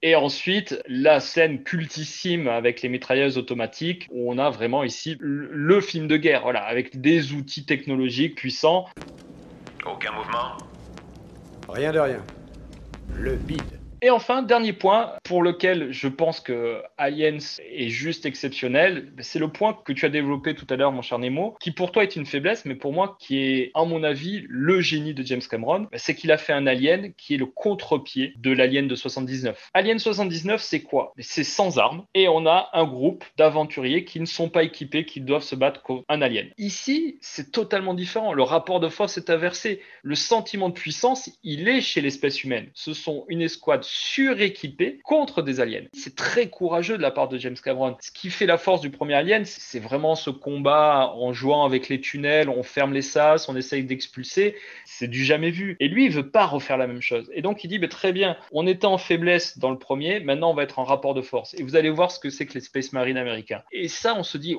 [0.00, 5.80] Et ensuite, la scène cultissime avec les mitrailleuses automatiques, où on a vraiment ici le
[5.80, 8.86] film de guerre, voilà, avec des outils technologiques puissants.
[9.84, 10.56] Aucun mouvement
[11.68, 12.24] Rien de rien.
[13.14, 13.77] Le bide.
[14.00, 19.48] Et enfin, dernier point pour lequel je pense que Aliens est juste exceptionnel, c'est le
[19.48, 22.14] point que tu as développé tout à l'heure, mon cher Nemo, qui pour toi est
[22.14, 25.88] une faiblesse, mais pour moi qui est, à mon avis, le génie de James Cameron,
[25.96, 29.70] c'est qu'il a fait un Alien qui est le contre-pied de l'Alien de 79.
[29.74, 31.12] Alien 79, c'est quoi?
[31.18, 35.20] C'est sans armes et on a un groupe d'aventuriers qui ne sont pas équipés, qui
[35.20, 36.48] doivent se battre contre un alien.
[36.56, 38.32] Ici, c'est totalement différent.
[38.32, 39.82] Le rapport de force est inversé.
[40.02, 42.68] Le sentiment de puissance, il est chez l'espèce humaine.
[42.74, 45.84] Ce sont une escouade suréquipée contre des aliens.
[45.92, 47.96] C'est très courageux de la part de James Cameron.
[48.00, 51.88] Ce qui fait la force du premier Alien, c'est vraiment ce combat en jouant avec
[51.88, 54.56] les tunnels, on ferme les sas, on essaye d'expulser.
[54.84, 55.76] C'est du jamais vu.
[55.80, 57.30] Et lui, il veut pas refaire la même chose.
[57.32, 60.50] Et donc, il dit, bah, très bien, on était en faiblesse dans le premier, maintenant
[60.50, 61.54] on va être en rapport de force.
[61.54, 63.62] Et vous allez voir ce que c'est que les Space Marines américains.
[63.72, 64.56] Et ça, on se dit,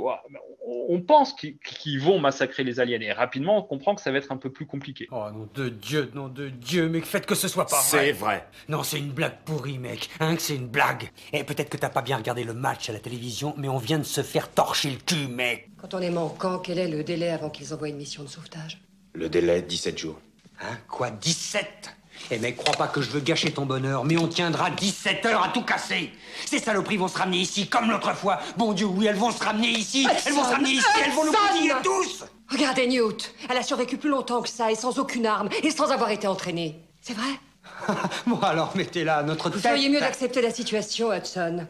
[0.66, 3.00] on pense qu'ils vont massacrer les aliens.
[3.02, 5.08] Et rapidement, on comprend que ça va être un peu plus compliqué.
[5.12, 8.08] Oh, nom de Dieu, nom de Dieu, mec, faites que ce soit pas vrai.
[8.08, 8.48] C'est vrai.
[8.68, 10.10] Non, c'est une blague pourrie, mec.
[10.22, 11.12] Hein, que c'est une blague.
[11.34, 14.00] Et peut-être que t'as pas bien regardé le match à la télévision, mais on vient
[14.00, 15.70] de se faire torcher le cul, mec.
[15.82, 18.80] Quand on est manquant, quel est le délai avant qu'ils envoient une mission de sauvetage?
[19.14, 20.22] Le délai, 17 jours.
[20.62, 21.96] Hein, quoi, 17
[22.32, 25.42] eh mec, crois pas que je veux gâcher ton bonheur, mais on tiendra 17 heures
[25.42, 26.12] à tout casser.
[26.46, 28.40] Ces saloperies vont se ramener ici comme l'autre fois.
[28.58, 30.06] Bon Dieu, oui, elles vont se ramener ici.
[30.26, 32.26] Elles vont se ramener ici, elles vont nous bousiller tous.
[32.50, 33.34] Regardez Newt.
[33.50, 36.28] Elle a survécu plus longtemps que ça et sans aucune arme et sans avoir été
[36.28, 36.84] entraînée.
[37.02, 37.40] C'est vrai?
[38.28, 39.72] Bon alors, mettez-la à notre Vous tête.
[39.72, 41.66] feriez mieux d'accepter la situation, Hudson.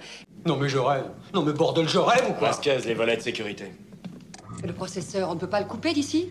[0.46, 1.06] Non mais je rêve.
[1.34, 3.72] Non mais bordel, je rêve ou quoi Vasquez, les volets de sécurité.
[4.64, 6.30] Le processeur, on ne peut pas le couper d'ici?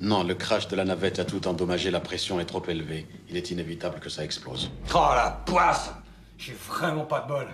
[0.00, 3.06] Non, le crash de la navette a tout endommagé, la pression est trop élevée.
[3.30, 4.70] Il est inévitable que ça explose.
[4.94, 5.92] Oh la poisse
[6.38, 7.46] J'ai vraiment pas de bol.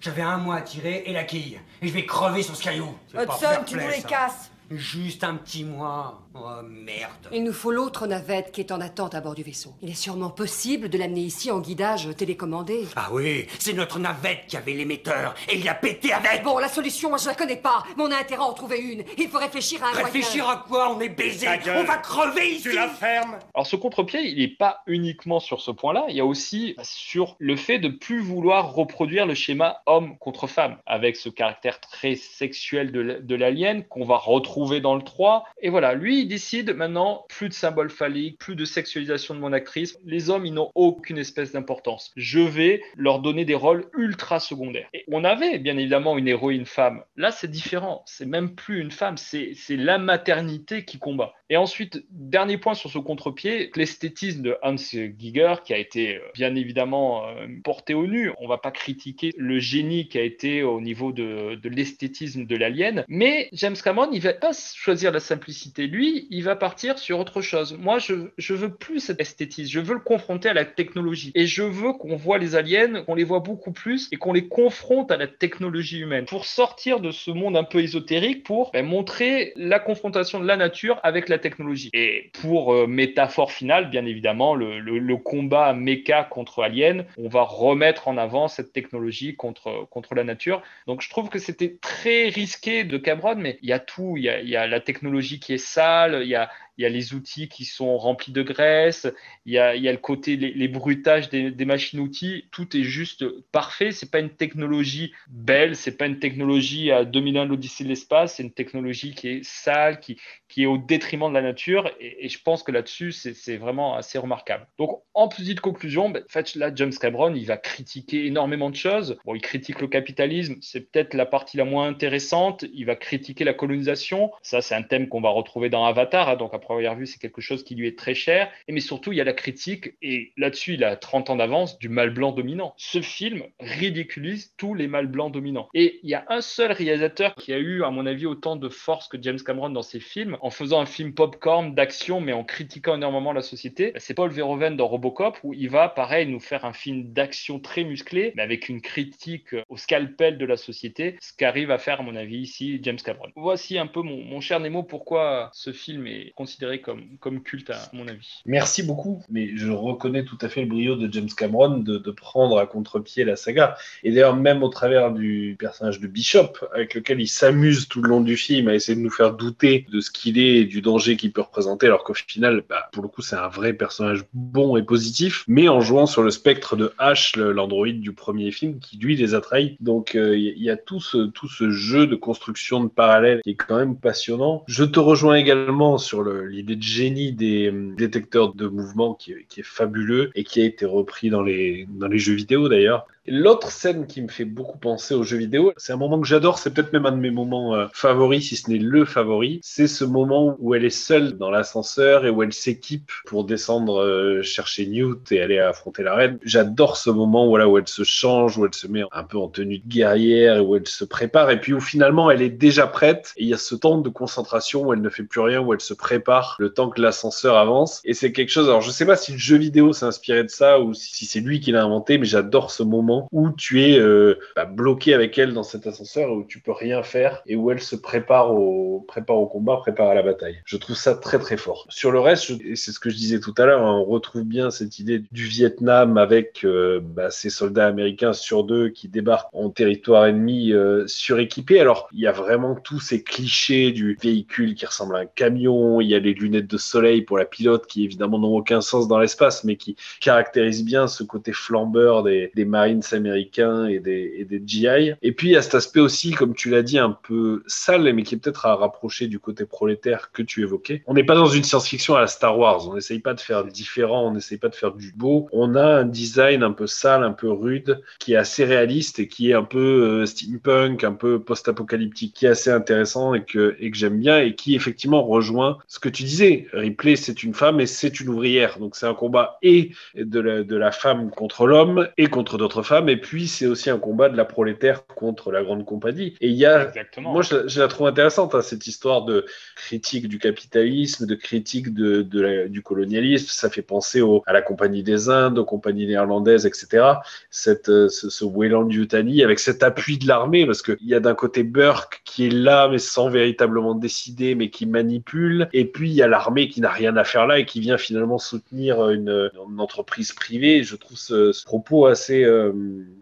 [0.00, 1.60] J'avais un mois à tirer et la quille.
[1.80, 2.92] Et je vais crever sur ce caillou.
[3.14, 4.50] Hudson, tu nous les casses.
[4.70, 6.20] Juste un petit mois.
[6.34, 7.28] Oh merde.
[7.30, 9.74] Il nous faut l'autre navette qui est en attente à bord du vaisseau.
[9.82, 12.86] Il est sûrement possible de l'amener ici en guidage télécommandé.
[12.96, 16.42] Ah oui, c'est notre navette qui avait l'émetteur et il a pété avec.
[16.42, 18.78] Bon, la solution, moi je la connais pas, mais on a intérêt à en trouver
[18.78, 19.04] une.
[19.18, 20.58] Il faut réfléchir à un Réfléchir moyen.
[20.60, 21.46] à quoi On est baisé.
[21.76, 22.62] On va crever ici.
[22.62, 26.20] Tu la fermes Alors ce contre-pied, il n'est pas uniquement sur ce point-là, il y
[26.20, 31.16] a aussi sur le fait de plus vouloir reproduire le schéma homme contre femme, avec
[31.16, 35.44] ce caractère très sexuel de l'alien qu'on va retrouver dans le 3.
[35.60, 39.52] Et voilà, lui, il décide maintenant, plus de symboles phalliques, plus de sexualisation de mon
[39.52, 39.98] actrice.
[40.04, 42.12] Les hommes, ils n'ont aucune espèce d'importance.
[42.16, 44.88] Je vais leur donner des rôles ultra secondaires.
[44.94, 47.02] Et on avait bien évidemment une héroïne femme.
[47.16, 48.02] Là, c'est différent.
[48.06, 51.34] C'est même plus une femme, c'est la maternité qui combat.
[51.52, 56.20] Et ensuite, dernier point sur ce contre-pied, l'esthétisme de Hans Giger, qui a été euh,
[56.32, 58.30] bien évidemment euh, porté au nu.
[58.38, 63.04] On va pas critiquer le génie qui a été au niveau de, l'esthétisme de l'alien,
[63.06, 65.86] mais James Cameron, il va pas choisir la simplicité.
[65.86, 67.76] Lui, il va partir sur autre chose.
[67.78, 69.70] Moi, je, je veux plus cet esthétisme.
[69.70, 71.32] Je veux le confronter à la technologie.
[71.34, 74.48] Et je veux qu'on voit les aliens, qu'on les voit beaucoup plus et qu'on les
[74.48, 78.84] confronte à la technologie humaine pour sortir de ce monde un peu ésotérique pour ben,
[78.84, 81.90] montrer la confrontation de la nature avec la technologie.
[81.92, 84.72] Et pour euh, métaphore finale, bien évidemment, le,
[85.16, 90.62] combat méca contre alien, on va remettre en avant cette technologie contre, contre la nature.
[90.86, 94.14] Donc je trouve que c'était très risqué de Cameron, mais il y a tout.
[94.16, 96.86] Il y a, y a la technologie qui est sale, il y a, il y
[96.86, 99.06] a les outils qui sont remplis de graisse,
[99.44, 103.92] il y a, le côté, les, les bruitages des, machines-outils, tout est juste parfait.
[103.92, 108.36] C'est pas une technologie belle, c'est pas une technologie à 2001 de l'Odyssée de l'espace,
[108.36, 110.18] c'est une technologie qui est sale, qui,
[110.56, 111.90] est au détriment de la nature.
[112.00, 114.66] Et, je pense que là-dessus, c'est vraiment assez remarquable.
[114.78, 119.18] Donc, en petite conclusion, ben, en là, James Cameron, il va critiquer énormément de choses.
[119.24, 122.64] Bon, il critique le capitalisme, c'est peut-être la partie la moins intéressante.
[122.72, 124.30] Il va critiquer la colonisation.
[124.42, 126.28] Ça, c'est un thème qu'on va retrouver dans Avatar.
[126.28, 126.36] hein.
[126.62, 128.50] Première vue, c'est quelque chose qui lui est très cher.
[128.68, 131.88] Mais surtout, il y a la critique, et là-dessus, il a 30 ans d'avance, du
[131.88, 132.74] mal blanc dominant.
[132.76, 135.68] Ce film ridiculise tous les mâles blancs dominants.
[135.74, 138.68] Et il y a un seul réalisateur qui a eu, à mon avis, autant de
[138.68, 142.44] force que James Cameron dans ses films, en faisant un film popcorn d'action, mais en
[142.44, 143.92] critiquant énormément la société.
[143.96, 147.84] C'est Paul Verhoeven dans Robocop, où il va, pareil, nous faire un film d'action très
[147.84, 152.02] musclé, mais avec une critique au scalpel de la société, ce qu'arrive à faire, à
[152.02, 153.30] mon avis, ici, James Cameron.
[153.36, 156.51] Voici un peu mon, mon cher Nemo, pourquoi ce film est considéré
[156.82, 158.42] comme, comme culte, à mon avis.
[158.46, 162.58] Merci beaucoup, mais je reconnais tout à fait le brio de James Cameron de, prendre
[162.58, 163.76] à contre-pied la saga.
[164.04, 168.08] Et d'ailleurs, même au travers du personnage de Bishop, avec lequel il s'amuse tout le
[168.08, 170.82] long du film à essayer de nous faire douter de ce qu'il est et du
[170.82, 174.24] danger qu'il peut représenter, alors qu'au final, bah, pour le coup, c'est un vrai personnage
[174.34, 178.50] bon et positif, mais en jouant sur le spectre de H, le- l'androïde du premier
[178.50, 179.76] film, qui lui les a trahis.
[179.80, 182.88] Donc, euh, il y, il y a tout ce, tout ce jeu de construction de
[182.88, 184.64] parallèles qui est quand même passionnant.
[184.66, 189.32] Je te rejoins également sur le- l'idée de génie des euh, détecteurs de mouvement qui,
[189.32, 192.68] est- qui est fabuleux et qui a été repris dans les, dans les jeux vidéo
[192.68, 193.06] d'ailleurs.
[193.28, 196.58] L'autre scène qui me fait beaucoup penser aux jeux vidéo, c'est un moment que j'adore,
[196.58, 199.86] c'est peut-être même un de mes moments euh, favoris, si ce n'est le favori, c'est
[199.86, 204.42] ce moment où elle est seule dans l'ascenseur et où elle s'équipe pour descendre euh,
[204.42, 206.40] chercher Newt et aller affronter la reine.
[206.42, 209.46] J'adore ce moment voilà, où elle se change, où elle se met un peu en
[209.46, 211.52] tenue de guerrière et où elle se prépare.
[211.52, 213.34] Et puis où finalement elle est déjà prête.
[213.36, 215.72] Et il y a ce temps de concentration où elle ne fait plus rien, où
[215.72, 218.00] elle se prépare le temps que l'ascenseur avance.
[218.04, 220.50] Et c'est quelque chose, alors je sais pas si le jeu vidéo s'est inspiré de
[220.50, 223.98] ça ou si c'est lui qui l'a inventé, mais j'adore ce moment où tu es
[223.98, 227.70] euh, bah, bloqué avec elle dans cet ascenseur où tu peux rien faire et où
[227.70, 229.04] elle se prépare au,
[229.50, 230.60] combat, prépare à la bataille.
[230.64, 231.86] Je trouve ça très très fort.
[231.88, 234.70] Sur le reste, c'est ce que je disais tout à l'heure, hein, on retrouve bien
[234.70, 239.70] cette idée du Vietnam avec euh, bah, ces soldats américains sur deux qui débarquent en
[239.70, 241.80] territoire ennemi euh, suréquipés.
[241.80, 246.00] Alors, il y a vraiment tous ces clichés du véhicule qui ressemble à un camion,
[246.00, 249.08] il y a les lunettes de soleil pour la pilote qui évidemment n'ont aucun sens
[249.08, 255.12] dans l'espace, mais qui caractérisent bien ce côté flambeur des Marines américains et des, GI.
[255.22, 258.12] Et puis, il y a cet aspect aussi, comme tu l'as dit, un peu sale,
[258.14, 261.02] mais qui est peut-être à rapprocher du côté prolétaire que tu évoquais.
[261.06, 262.88] On n'est pas dans une science-fiction à la Star Wars.
[262.88, 265.48] On n'essaye pas de faire différent, on n'essaye pas de faire du beau.
[265.52, 269.28] On a un design un peu sale, un peu rude, qui est assez réaliste et
[269.28, 273.76] qui est un peu euh, steampunk, un peu post-apocalyptique, qui est assez intéressant et que,
[273.80, 276.66] et que j'aime bien et qui effectivement rejoint ce que tu disais.
[276.72, 278.78] Ripley, c'est une femme et c'est une ouvrière.
[278.78, 282.82] Donc c'est un combat et de la, de la femme contre l'homme et contre d'autres
[282.82, 282.91] femmes.
[283.08, 286.34] Et puis c'est aussi un combat de la prolétaire contre la grande compagnie.
[286.40, 287.32] Et il y a, Exactement.
[287.32, 291.34] moi je, la- je la trouve intéressante, hein, cette histoire de critique du capitalisme, de
[291.34, 293.46] critique de, de la- du colonialisme.
[293.50, 297.06] Ça fait penser au, à la Compagnie des Indes, aux compagnies néerlandaises, etc.
[297.50, 301.20] Cette, euh, ce, ce Wayland Yutani avec cet appui de l'armée, parce qu'il y a
[301.20, 305.68] d'un côté Burke qui est là, mais sans véritablement décider, mais qui manipule.
[305.72, 307.98] Et puis il y a l'armée qui n'a rien à faire là et qui vient
[307.98, 310.82] finalement soutenir une, une entreprise privée.
[310.82, 312.72] Je trouve ce, ce propos assez, euh,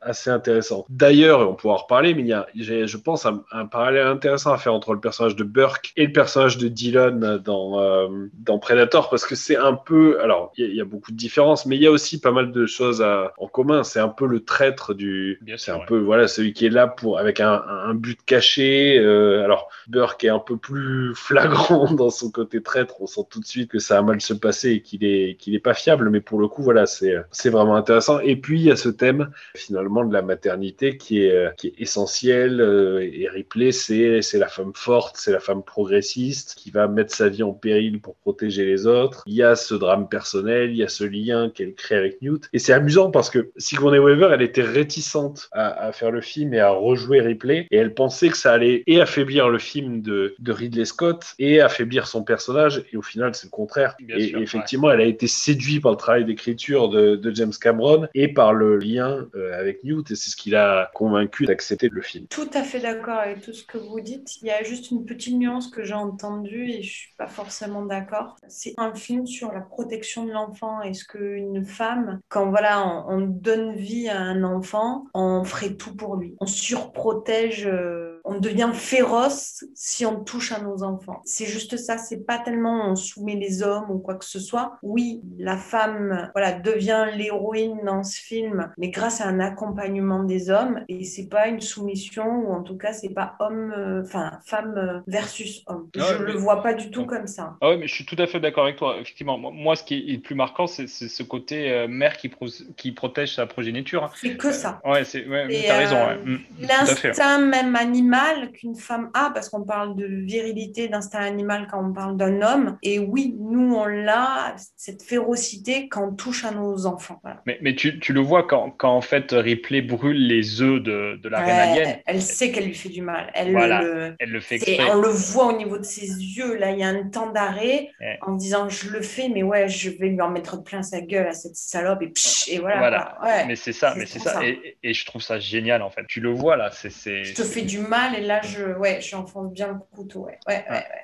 [0.00, 0.84] assez intéressant.
[0.88, 4.52] D'ailleurs, on pourra en reparler, mais il y a, je pense, un, un parallèle intéressant
[4.52, 8.08] à faire entre le personnage de Burke et le personnage de Dylan dans, euh,
[8.38, 11.10] dans Predator, parce que c'est un peu, alors il y, a- il y a beaucoup
[11.12, 13.82] de différences, mais il y a aussi pas mal de choses à- en commun.
[13.84, 17.18] C'est un peu le traître du, c'est un peu voilà celui qui est là pour
[17.18, 18.98] avec un, un but caché.
[18.98, 23.00] euh, alors Burke est un peu plus flagrant dans son côté traître.
[23.00, 25.54] On sent tout de suite que ça a mal se passer et qu'il est qu'il
[25.54, 28.20] est pas fiable, mais pour le coup voilà c'est c'est vraiment intéressant.
[28.20, 31.68] Et puis il y a ce thème finalement de la maternité qui est euh, qui
[31.68, 32.60] est essentiel.
[32.60, 37.14] euh, et Ripley c'est c'est la femme forte, c'est la femme progressiste qui va mettre
[37.14, 39.22] sa vie en péril pour protéger les autres.
[39.26, 42.48] Il y a ce drame personnel, il y a ce lien qu'elle crée avec Newt.
[42.52, 46.54] Et c'est amusant parce que Sigourney Weaver, elle était réticente à, à faire le film
[46.54, 47.66] et à rejouer Ripley.
[47.70, 51.60] Et elle pensait que ça allait et affaiblir le film de, de Ridley Scott et
[51.60, 52.84] affaiblir son personnage.
[52.92, 53.94] Et au final, c'est le contraire.
[54.00, 57.34] Bien et sûr, et effectivement, elle a été séduite par le travail d'écriture de, de
[57.34, 60.10] James Cameron et par le lien euh, avec Newt.
[60.10, 62.26] Et c'est ce qui l'a convaincu d'accepter le film.
[62.28, 64.40] Tout à fait d'accord avec tout ce que vous dites.
[64.42, 67.84] Il y a juste une petite nuance que j'ai entendue et je suis pas forcément
[67.84, 68.36] d'accord.
[68.48, 70.80] C'est un film sur la protection de l'enfant.
[70.82, 75.94] Est-ce qu'une femme, quand voilà, on, on donne vie à un enfant, on ferait tout
[75.94, 76.34] pour lui?
[76.40, 81.20] On surprotège, euh, on devient féroce si on touche à nos enfants.
[81.24, 81.98] C'est juste ça.
[81.98, 84.78] C'est pas tellement on soumet les hommes ou quoi que ce soit.
[84.82, 90.50] Oui, la femme, voilà, devient l'héroïne dans ce film, mais grâce à un accompagnement des
[90.50, 94.38] hommes et c'est pas une soumission ou en tout cas c'est pas homme, euh, enfin
[94.46, 95.88] femme euh, versus homme.
[95.96, 97.56] Ouais, Je mais- le vois pas du tout comme ça.
[97.60, 98.96] Ah ouais, mais je suis tout à fait d'accord avec toi.
[99.00, 102.46] Effectivement, moi, ce qui est le plus marquant, c'est ce côté euh, mère qui, pro-
[102.76, 104.04] qui protège sa progéniture.
[104.04, 104.10] hein.
[104.20, 104.80] C'est que ça.
[104.84, 105.96] Ouais, c'est, ouais, t'as raison.
[105.96, 106.18] euh, ouais.
[106.24, 106.38] Mm.
[106.68, 108.19] L'instinct même animal
[108.52, 112.78] qu'une femme a, parce qu'on parle de virilité, d'instinct animal quand on parle d'un homme.
[112.82, 117.18] Et oui, nous on l'a, cette férocité quand on touche à nos enfants.
[117.22, 117.42] Voilà.
[117.46, 121.18] Mais, mais tu, tu le vois quand, quand en fait Ripley brûle les œufs de,
[121.22, 121.98] de la reine Ouais, alien.
[122.06, 123.30] elle sait qu'elle lui fait du mal.
[123.34, 124.78] Elle Voilà, le, elle le fait exprès.
[124.92, 126.56] on le voit au niveau de ses yeux.
[126.56, 128.18] Là, il y a un temps d'arrêt Ouais.
[128.22, 131.26] en disant je le fais, mais ouais, je vais lui en mettre plein sa gueule
[131.26, 132.78] à cette salope et, psh, et voilà.
[132.78, 133.14] Voilà.
[133.18, 133.28] quoi.
[133.28, 133.46] Ouais.
[133.46, 134.44] Mais c'est ça, mais c'est ça.
[134.44, 136.02] Et, et je trouve ça génial en fait.
[136.08, 136.90] Tu le vois là, c'est.
[136.90, 140.28] c'est- Je te fais du mal et là, je, ouais, j'enfonce bien le couteau.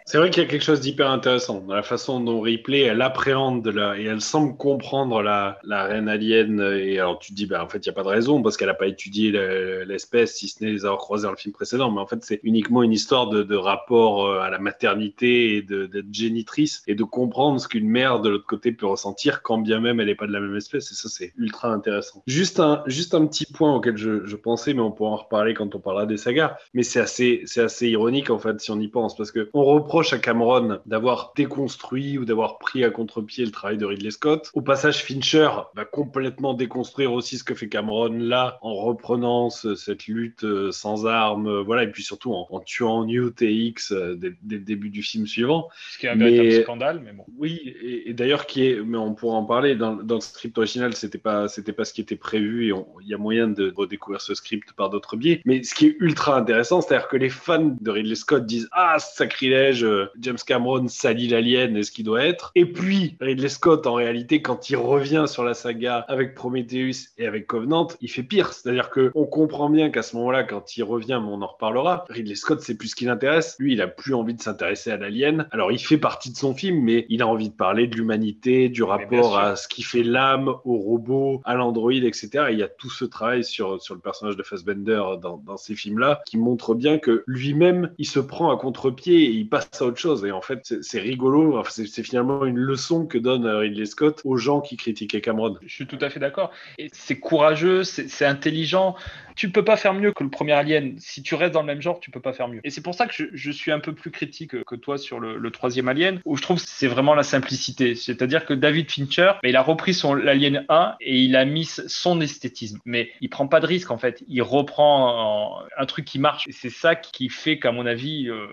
[0.06, 3.02] C'est vrai qu'il y a quelque chose d'hyper intéressant dans la façon dont Ripley elle
[3.02, 3.66] appréhende
[3.98, 6.60] et elle semble comprendre la, la reine alien.
[6.60, 8.56] Et alors tu te dis, bah, en fait, il n'y a pas de raison parce
[8.56, 11.52] qu'elle n'a pas étudié le- l'espèce, si ce n'est les avoir croisés dans le film
[11.52, 11.90] précédent.
[11.90, 15.62] Mais en fait, c'est uniquement une histoire de, de rapport euh, à la maternité et
[15.62, 19.80] d'être génitrice et de comprendre ce qu'une mère de l'autre côté peut ressentir quand bien
[19.80, 20.90] même elle n'est pas de la même espèce.
[20.92, 22.22] Et ça, c'est ultra intéressant.
[22.26, 25.54] Juste un, juste un petit point auquel je, je pensais, mais on pourra en reparler
[25.54, 26.56] quand on parlera des sagas.
[26.74, 29.64] Mais c'est assez, c'est assez ironique en fait si on y pense parce que on
[29.64, 34.50] reproche à Cameron d'avoir déconstruit ou d'avoir pris à contre-pied le travail de Ridley Scott.
[34.54, 39.74] Au passage, Fincher va complètement déconstruire aussi ce que fait Cameron là, en reprenant ce-
[39.74, 43.52] cette lutte euh, sans armes, euh, voilà, et puis surtout en, en tuant Newt et
[43.52, 45.68] X euh, dès, dès le début du film suivant.
[45.92, 47.24] Ce qui est un véritable Mais- scandale, mais bon.
[47.38, 50.56] oui, et, et d'ailleurs qui est, mais on pourra en parler dans, dans le script
[50.58, 52.72] original, c'était pas, c'était pas ce qui était prévu et
[53.02, 55.40] il y a moyen de redécouvrir ce script par d'autres biais.
[55.44, 58.98] Mais ce qui est ultra intéressant, c'est-à-dire que les fans de Ridley Scott disent ah
[58.98, 62.50] sacrilège, euh, James Cameron salit l'alien et ce qu'il doit être.
[62.54, 67.26] Et puis Ridley Scott, en réalité, quand il revient sur la saga avec Prometheus et
[67.26, 68.52] avec Covenant, il fait pire.
[68.52, 72.04] C'est-à-dire que on comprend bien qu'à ce moment-là, quand il revient, mais on en reparlera,
[72.08, 73.56] Ridley Scott, c'est plus ce qui l'intéresse.
[73.58, 75.48] Lui, il a plus envie de s'intéresser à l'alien.
[75.50, 78.68] Alors, il fait partie de son film, mais il a envie de parler de l'humanité,
[78.68, 82.46] du rapport à ce qui fait l'âme au robot, à l'android, etc.
[82.48, 85.56] Et il y a tout ce travail sur, sur le personnage de Fassbender dans, dans
[85.56, 89.68] ces films-là qui montre bien que lui-même, il se prend à contre-pied et il passe
[89.80, 90.24] à autre chose.
[90.24, 91.62] Et en fait, c'est rigolo.
[91.68, 95.56] C'est finalement une leçon que donne Ridley Scott aux gens qui critiquaient Cameron.
[95.64, 96.50] Je suis tout à fait d'accord.
[96.92, 98.96] C'est courageux, c'est intelligent.
[99.36, 100.96] Tu peux pas faire mieux que le premier Alien.
[100.98, 102.60] Si tu restes dans le même genre, tu peux pas faire mieux.
[102.64, 105.50] Et c'est pour ça que je, suis un peu plus critique que toi sur le,
[105.50, 107.94] troisième Alien, où je trouve c'est vraiment la simplicité.
[107.94, 111.64] C'est-à-dire que David Fincher, mais il a repris son l'Alien 1 et il a mis
[111.64, 112.78] son esthétisme.
[112.84, 114.22] Mais il prend pas de risque en fait.
[114.28, 116.46] Il reprend un, un truc qui marche.
[116.48, 118.46] Et c'est ça qui fait qu'à mon avis, euh,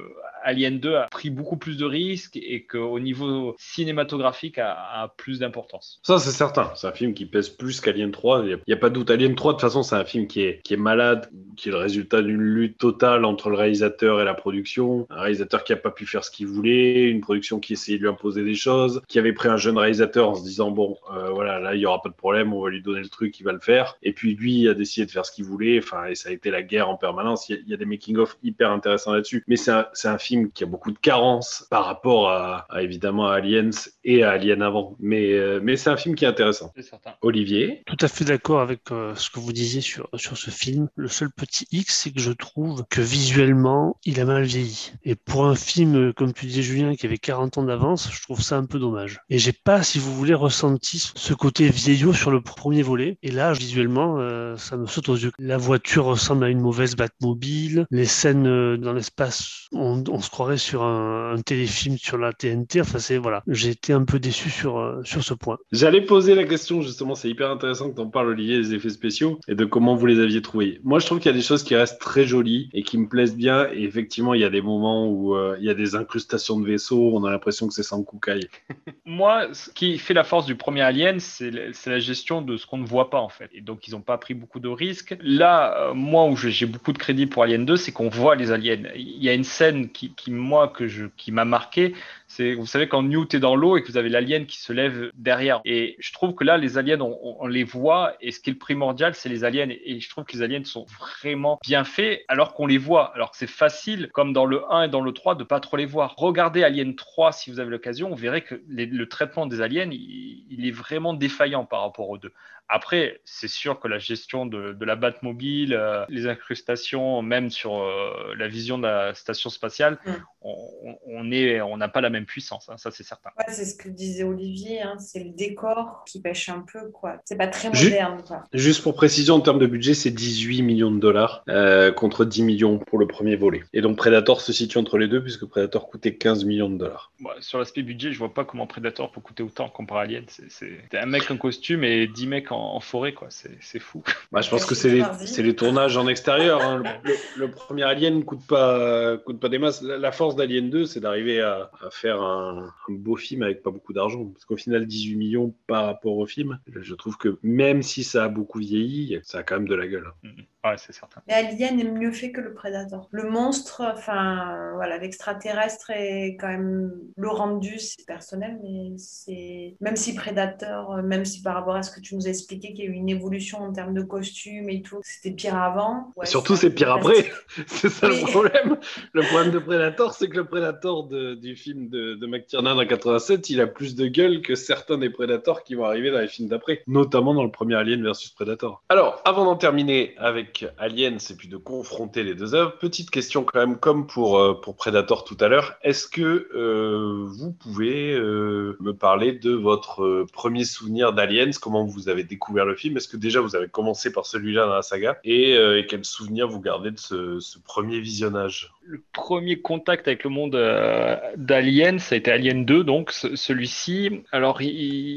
[0.43, 5.39] Alien 2 a pris beaucoup plus de risques et qu'au niveau cinématographique a, a plus
[5.39, 5.99] d'importance.
[6.03, 6.71] Ça, c'est certain.
[6.75, 8.43] C'est un film qui pèse plus qu'Alien 3.
[8.45, 9.09] Il n'y a, pas de doute.
[9.09, 11.71] Alien 3, de toute façon, c'est un film qui est, qui est malade, qui est
[11.71, 15.07] le résultat d'une lutte totale entre le réalisateur et la production.
[15.09, 18.03] Un réalisateur qui n'a pas pu faire ce qu'il voulait, une production qui essayait de
[18.03, 21.29] lui imposer des choses, qui avait pris un jeune réalisateur en se disant bon, euh,
[21.29, 23.43] voilà, là, il n'y aura pas de problème, on va lui donner le truc, il
[23.43, 23.97] va le faire.
[24.03, 25.79] Et puis lui a décidé de faire ce qu'il voulait.
[25.79, 27.49] Enfin, et ça a été la guerre en permanence.
[27.49, 29.43] Il y a, il y a des making-of hyper intéressants là-dessus.
[29.47, 32.81] Mais c'est un, c'est un film qui a beaucoup de carences par rapport à, à,
[32.81, 33.69] évidemment à Aliens
[34.03, 34.95] et à Alien avant.
[34.99, 36.71] Mais, euh, mais c'est un film qui est intéressant.
[36.79, 37.13] Certain.
[37.21, 40.62] Olivier Tout à fait d'accord avec euh, ce que vous disiez sur, sur ce film.
[40.95, 44.93] Le seul petit X, c'est que je trouve que visuellement, il a mal vieilli.
[45.03, 48.21] Et pour un film, euh, comme tu disais Julien, qui avait 40 ans d'avance, je
[48.21, 49.19] trouve ça un peu dommage.
[49.29, 53.17] Et j'ai pas, si vous voulez, ressenti ce côté vieillot sur le premier volet.
[53.23, 55.31] Et là, visuellement, euh, ça me saute aux yeux.
[55.39, 57.85] La voiture ressemble à une mauvaise Batmobile.
[57.91, 62.81] Les scènes euh, dans l'espace, on, se croirait sur un, téléfilm sur la TNT.
[62.81, 63.43] Enfin, c'est voilà.
[63.47, 65.57] J'ai été un peu déçu sur, sur ce point.
[65.71, 68.89] J'allais poser la question, justement, c'est hyper intéressant que tu en parles, Olivier, des effets
[68.89, 70.52] spéciaux et de comment vous les aviez trouvés.
[70.83, 73.07] Moi, je trouve qu'il y a des choses qui restent très jolies et qui me
[73.07, 73.67] plaisent bien.
[73.73, 76.65] Et effectivement, il y a des moments où euh, il y a des incrustations de
[76.65, 78.47] vaisseaux, on a l'impression que c'est sans Kukai.
[79.05, 82.77] Moi, ce qui fait la force du premier Alien, c'est la gestion de ce qu'on
[82.77, 83.49] ne voit pas, en fait.
[83.53, 85.15] Et donc, ils n'ont pas pris beaucoup de risques.
[85.21, 88.51] Là, euh, moi, où j'ai beaucoup de crédit pour Alien 2, c'est qu'on voit les
[88.51, 88.77] aliens.
[88.95, 90.83] Il y a une scène qui, moi, que
[91.17, 91.93] qui m'a marqué.
[92.39, 95.11] Vous savez, quand Newt est dans l'eau et que vous avez l'alien qui se lève
[95.15, 95.61] derrière.
[95.65, 98.13] Et je trouve que là, les aliens, on, les voit.
[98.21, 99.69] Et ce qui est primordial, c'est les aliens.
[99.69, 103.13] Et, je trouve que les aliens sont vraiment bien faits alors qu'on les voit.
[103.15, 105.77] Alors que c'est facile, comme dans le 1 et dans le 3, de pas trop
[105.77, 106.15] les voir.
[106.17, 108.09] Regardez Alien 3 si vous avez l'occasion.
[108.09, 112.33] Vous verrez que le traitement des aliens, il, est vraiment défaillant par rapport aux deux.
[112.69, 117.81] Après, c'est sûr que la gestion de, de la Batmobile, euh, les incrustations, même sur
[117.81, 120.11] euh, la vision de la station spatiale, mm.
[120.41, 123.29] on, on est, on n'a pas la même puissance, hein, ça c'est certain.
[123.37, 127.17] Ouais, c'est ce que disait Olivier, hein, c'est le décor qui pêche un peu, quoi.
[127.25, 128.43] C'est pas très moderne, quoi.
[128.53, 132.43] Juste pour précision, en termes de budget, c'est 18 millions de dollars euh, contre 10
[132.43, 133.63] millions pour le premier volet.
[133.73, 137.11] Et donc Predator se situe entre les deux puisque Predator coûtait 15 millions de dollars.
[137.21, 140.25] Ouais, sur l'aspect budget, je vois pas comment Predator peut coûter autant comparé à Alien.
[140.27, 143.27] C'est un mec en costume et 10 mecs en, en forêt, quoi.
[143.29, 144.03] C'est fou.
[144.31, 145.03] Bah, je pense que c'est les,
[145.37, 146.61] les, tournages en extérieur.
[146.61, 146.83] Hein.
[147.03, 149.81] Le, le, le, premier Alien coûte pas, coûte pas des masses.
[149.81, 153.63] La, la force d'Alien 2, c'est d'arriver à, à, faire un, un, beau film avec
[153.63, 154.25] pas beaucoup d'argent.
[154.25, 158.25] Parce qu'au final, 18 millions par rapport au film, je trouve que même si ça
[158.25, 160.11] a beaucoup vieilli, ça a quand même de la gueule.
[160.23, 160.29] Mmh.
[160.63, 161.21] Ouais, c'est certain.
[161.27, 163.09] Mais Alien est mieux fait que le Predator.
[163.11, 169.97] Le monstre, enfin, voilà, l'extraterrestre est quand même le rendu, c'est personnel, mais c'est même
[169.97, 172.87] si Predator, même si par rapport à ce que tu nous as expliqué, qu'il y
[172.87, 176.11] a eu une évolution en termes de costume et tout, c'était pire avant.
[176.15, 177.25] Ouais, Surtout, c'est pire après.
[177.67, 178.77] c'est ça le problème.
[179.11, 182.85] Le problème de Predator, c'est que le Predator de, du film de, de McTiernan en
[182.85, 186.29] 87, il a plus de gueule que certains des Predators qui vont arriver dans les
[186.29, 188.81] films d'après, notamment dans le premier Alien versus Predator.
[188.87, 192.77] Alors, avant d'en terminer avec Aliens et puis de confronter les deux œuvres.
[192.77, 197.51] Petite question quand même, comme pour, euh, Predator tout à l'heure, est-ce que euh, vous
[197.51, 201.51] pouvez euh, me parler de votre premier souvenir d'Aliens?
[201.61, 202.97] Comment vous avez découvert le film?
[202.97, 205.17] Est-ce que déjà vous avez commencé par celui-là dans la saga?
[205.23, 205.57] Et,
[205.89, 208.73] quel souvenir vous gardez de ce, premier visionnage?
[208.85, 213.35] Le premier contact avec le monde euh, d'Alien, ça a été Alien 2, donc ce-
[213.35, 214.23] celui-ci.
[214.31, 214.59] Alors,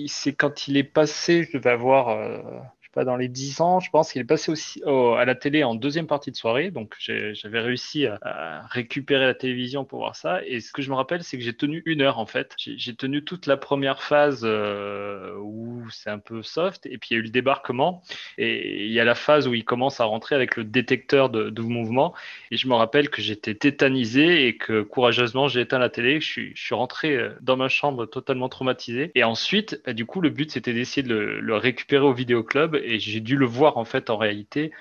[0.07, 2.11] c'est quand il est passé, je devais avoir,
[3.05, 5.75] dans les 10 ans, je pense qu'il est passé aussi au- à la télé en
[5.75, 6.71] deuxième partie de soirée.
[6.71, 10.41] Donc, j'avais réussi à, récupérer la télévision pour voir ça.
[10.47, 12.55] Et ce que je me rappelle, c'est que j'ai tenu une heure, en fait.
[12.59, 17.15] J'ai tenu toute la première phase euh, où c'est un peu soft, et puis il
[17.15, 18.03] y a eu le débarquement.
[18.39, 21.51] Et il y a la phase où il commence à rentrer avec le détecteur de,
[21.51, 22.15] de mouvement.
[22.51, 26.21] Et je me rappelle que j'étais tétanisé et que courageusement j'ai éteint la télé.
[26.21, 29.11] Je suis, je suis rentré euh, dans ma chambre totalement traumatisé.
[29.15, 32.77] Et ensuite, bah, du coup, le but c'était d'essayer de le, le récupérer au vidéoclub.
[32.87, 34.73] Et j'ai dû le voir en fait en réalité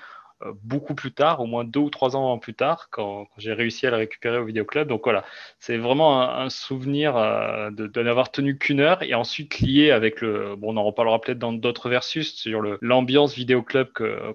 [0.42, 3.86] euh, beaucoup plus tard, au moins deux ou trois ans plus tard, quand, j'ai réussi
[3.86, 4.86] à le récupérer au vidéoclub.
[4.86, 5.24] Donc voilà,
[5.58, 10.54] c'est vraiment un, souvenir euh, de, n'avoir tenu qu'une heure et ensuite lié avec le.
[10.56, 13.88] Bon, on en reparlera peut-être dans d'autres versus sur l'ambiance vidéoclub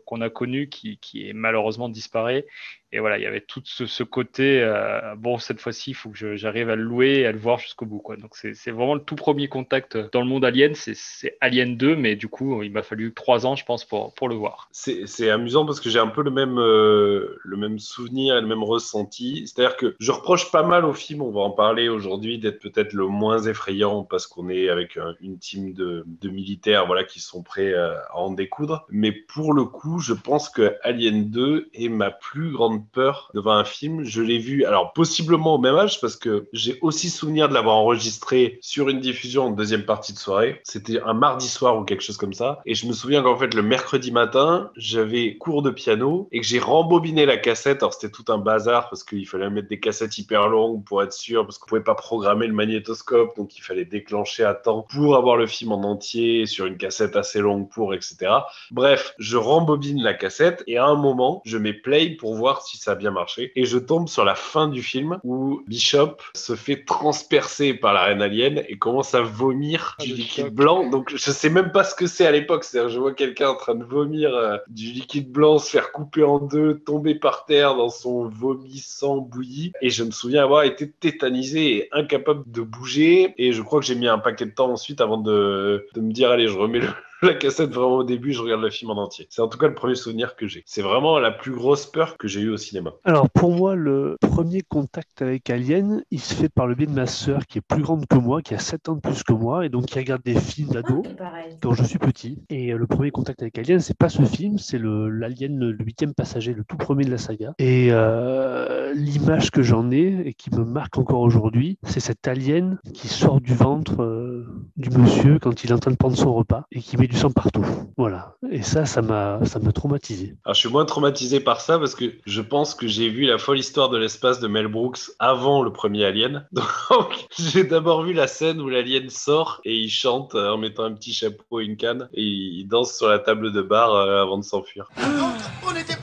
[0.06, 2.46] qu'on a connu qui, est malheureusement disparu.
[2.94, 4.62] Et voilà, il y avait tout ce, côté.
[4.62, 7.58] euh, bon, cette fois-ci, il faut que j'arrive à le louer et à le voir
[7.60, 8.00] jusqu'au bout.
[8.00, 8.18] Quoi.
[8.18, 10.76] Donc c'est vraiment le tout premier contact dans le monde Alien.
[10.76, 14.28] C'est- Alien 2, mais du coup, il m'a fallu trois ans, je pense, pour, pour
[14.28, 14.68] le voir.
[14.72, 18.48] C'est amusant parce que j'ai un peu le même, euh, le même souvenir et le
[18.48, 19.48] même ressenti.
[19.48, 22.94] C'est-à-dire que je reproche pas mal au film, on va en parler aujourd'hui, d'être peut-être
[22.94, 27.20] le moins effrayant parce qu'on est avec un- une team de, de militaires voilà, qui
[27.22, 28.86] sont prêts euh, à en découdre.
[28.90, 33.54] Mais pour le coup, je pense que Alien 2 est ma plus grande peur devant
[33.54, 34.04] un film.
[34.04, 37.78] Je l'ai vu, alors possiblement au même âge parce que j'ai aussi souvenir de l'avoir
[37.78, 40.62] enregistré sur une diffusion en deuxième partie de soirée.
[40.64, 42.62] C'était un mardi soir ou quelque chose comme ça.
[42.66, 46.46] Et je me souviens qu'en fait, le mercredi matin, j'avais cours de piano et que
[46.46, 47.84] j'ai rembobiné la cassette.
[47.84, 51.14] Alors, c'était tout un bazar parce qu'il fallait mettre des cassettes hyper longues pour être
[51.14, 53.36] sûr, parce qu'on pouvait pas programmer le magnétoscope.
[53.36, 57.16] Donc, il fallait déclencher à temps pour avoir le film en entier sur une cassette
[57.16, 58.32] assez longue pour, etc.
[58.72, 62.71] Bref, je rembobine la cassette et à un moment, je mets play pour voir si
[62.78, 63.52] ça a bien marché.
[63.56, 68.04] Et je tombe sur la fin du film où Bishop se fait transpercer par la
[68.04, 70.90] reine alien et commence à vomir du liquide blanc.
[70.90, 72.64] Donc je sais même pas ce que c'est à l'époque.
[72.64, 76.24] C'est-à-dire, je vois quelqu'un en train de vomir euh, du liquide blanc, se faire couper
[76.24, 79.72] en deux, tomber par terre dans son vomi sang bouilli.
[79.82, 83.34] Et je me souviens avoir été tétanisé et incapable de bouger.
[83.38, 86.12] Et je crois que j'ai mis un paquet de temps ensuite avant de, de me
[86.12, 86.88] dire, allez, je remets le,
[87.28, 89.28] la cassette vraiment au début, je regarde le film en entier.
[89.30, 90.64] C'est en tout cas le premier souvenir que j'ai.
[90.66, 92.94] C'est vraiment la plus grosse peur que j'ai eue au cinéma.
[93.04, 96.94] Alors pour moi, le premier contact avec Alien, il se fait par le biais de
[96.94, 99.34] ma sœur qui est plus grande que moi, qui a 7 ans de plus que
[99.34, 101.58] moi, et donc qui regarde des films d'ado Pareil.
[101.62, 102.40] quand je suis petit.
[102.50, 106.14] Et euh, le premier contact avec Alien, c'est pas ce film, c'est l'Alien, le huitième
[106.14, 107.54] passager, le tout premier de la saga.
[107.60, 112.80] Et euh, l'image que j'en ai et qui me marque encore aujourd'hui, c'est cet Alien
[112.94, 114.48] qui sort du ventre euh,
[114.78, 117.18] du monsieur quand il est en train de prendre son repas et qui met du
[117.18, 117.64] sang partout.
[117.98, 118.36] Voilà.
[118.50, 120.36] Et ça, ça m'a ça m'a traumatisé.
[120.46, 123.38] Alors, je suis moins traumatisé par ça parce que je pense que j'ai vu la
[123.38, 126.48] folle histoire de l'espace de Mel Brooks avant le premier Alien.
[126.90, 130.84] Donc, j'ai d'abord vu la scène où l'alien sort et il chante euh, en mettant
[130.84, 134.22] un petit chapeau et une canne et il danse sur la table de bar euh,
[134.22, 134.90] avant de s'enfuir.
[134.98, 136.01] On était perdus.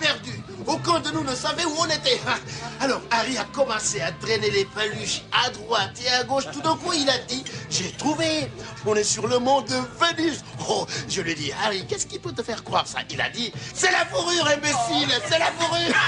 [0.68, 2.20] Aucun de nous ne savait où on était.
[2.80, 6.44] Alors Harry a commencé à traîner les paluches à droite et à gauche.
[6.52, 8.50] Tout d'un coup, il a dit J'ai trouvé.
[8.86, 10.40] On est sur le mont de Vénus.
[10.68, 12.98] Oh, je lui ai dit Harry, qu'est-ce qui peut te faire croire ça?
[13.10, 15.94] Il a dit C'est la fourrure, imbécile C'est la fourrure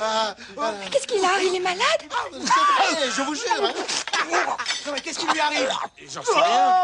[0.00, 0.76] Ah, voilà.
[0.90, 2.02] Qu'est-ce qu'il a Il est malade
[2.32, 3.44] C'est vrai, je vous jure.
[3.62, 3.72] hein.
[4.86, 5.68] Non, mais qu'est-ce qui lui arrive?
[6.10, 6.82] J'en sais rien.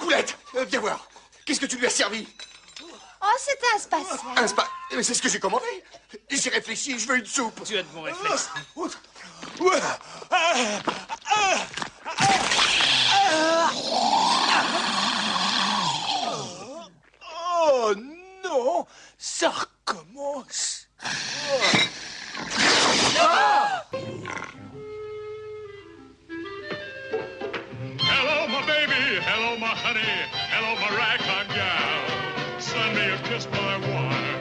[0.00, 1.08] Poulette, euh, viens voir.
[1.44, 2.26] Qu'est-ce que tu lui as servi?
[3.20, 4.18] Oh, c'était un spatial.
[4.36, 4.68] Ah, Un spa.
[4.94, 5.64] Mais c'est ce que j'ai commandé.
[6.30, 7.62] J'ai réfléchi, je veux une soupe.
[7.64, 8.48] Tu as de bons réflexes.
[17.56, 17.94] Oh
[18.44, 18.86] non
[19.18, 20.88] Ça recommence
[28.20, 29.22] Hello, my baby.
[29.22, 30.02] Hello, my honey.
[30.50, 32.58] Hello, my ragtime gal.
[32.58, 34.40] Send me a kiss by wire.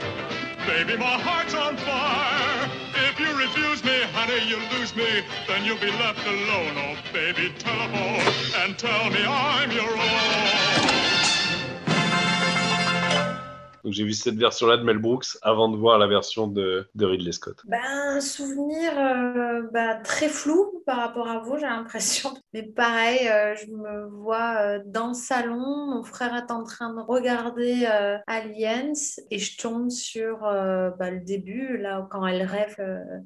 [0.65, 2.71] Baby, my heart's on fire.
[3.07, 5.21] If you refuse me, honey, you lose me.
[5.47, 6.73] Then you'll be left alone.
[6.73, 8.33] Oh, baby, telephone
[8.65, 10.76] and tell me I'm your own.
[13.87, 17.05] Donc j'ai vu cette version-là de Mel Brooks avant de voir la version de, de
[17.05, 17.61] Ridley Scott.
[17.69, 22.33] Ben, un souvenir euh, bah, très flou par rapport à vous, j'ai l'impression.
[22.53, 26.93] Mais pareil, euh, je me vois euh, dans le salon, mon frère est en train
[26.93, 27.85] de regarder
[28.27, 28.91] Aliens
[29.31, 32.75] et je tombe sur bah, le début, là, quand elle rêve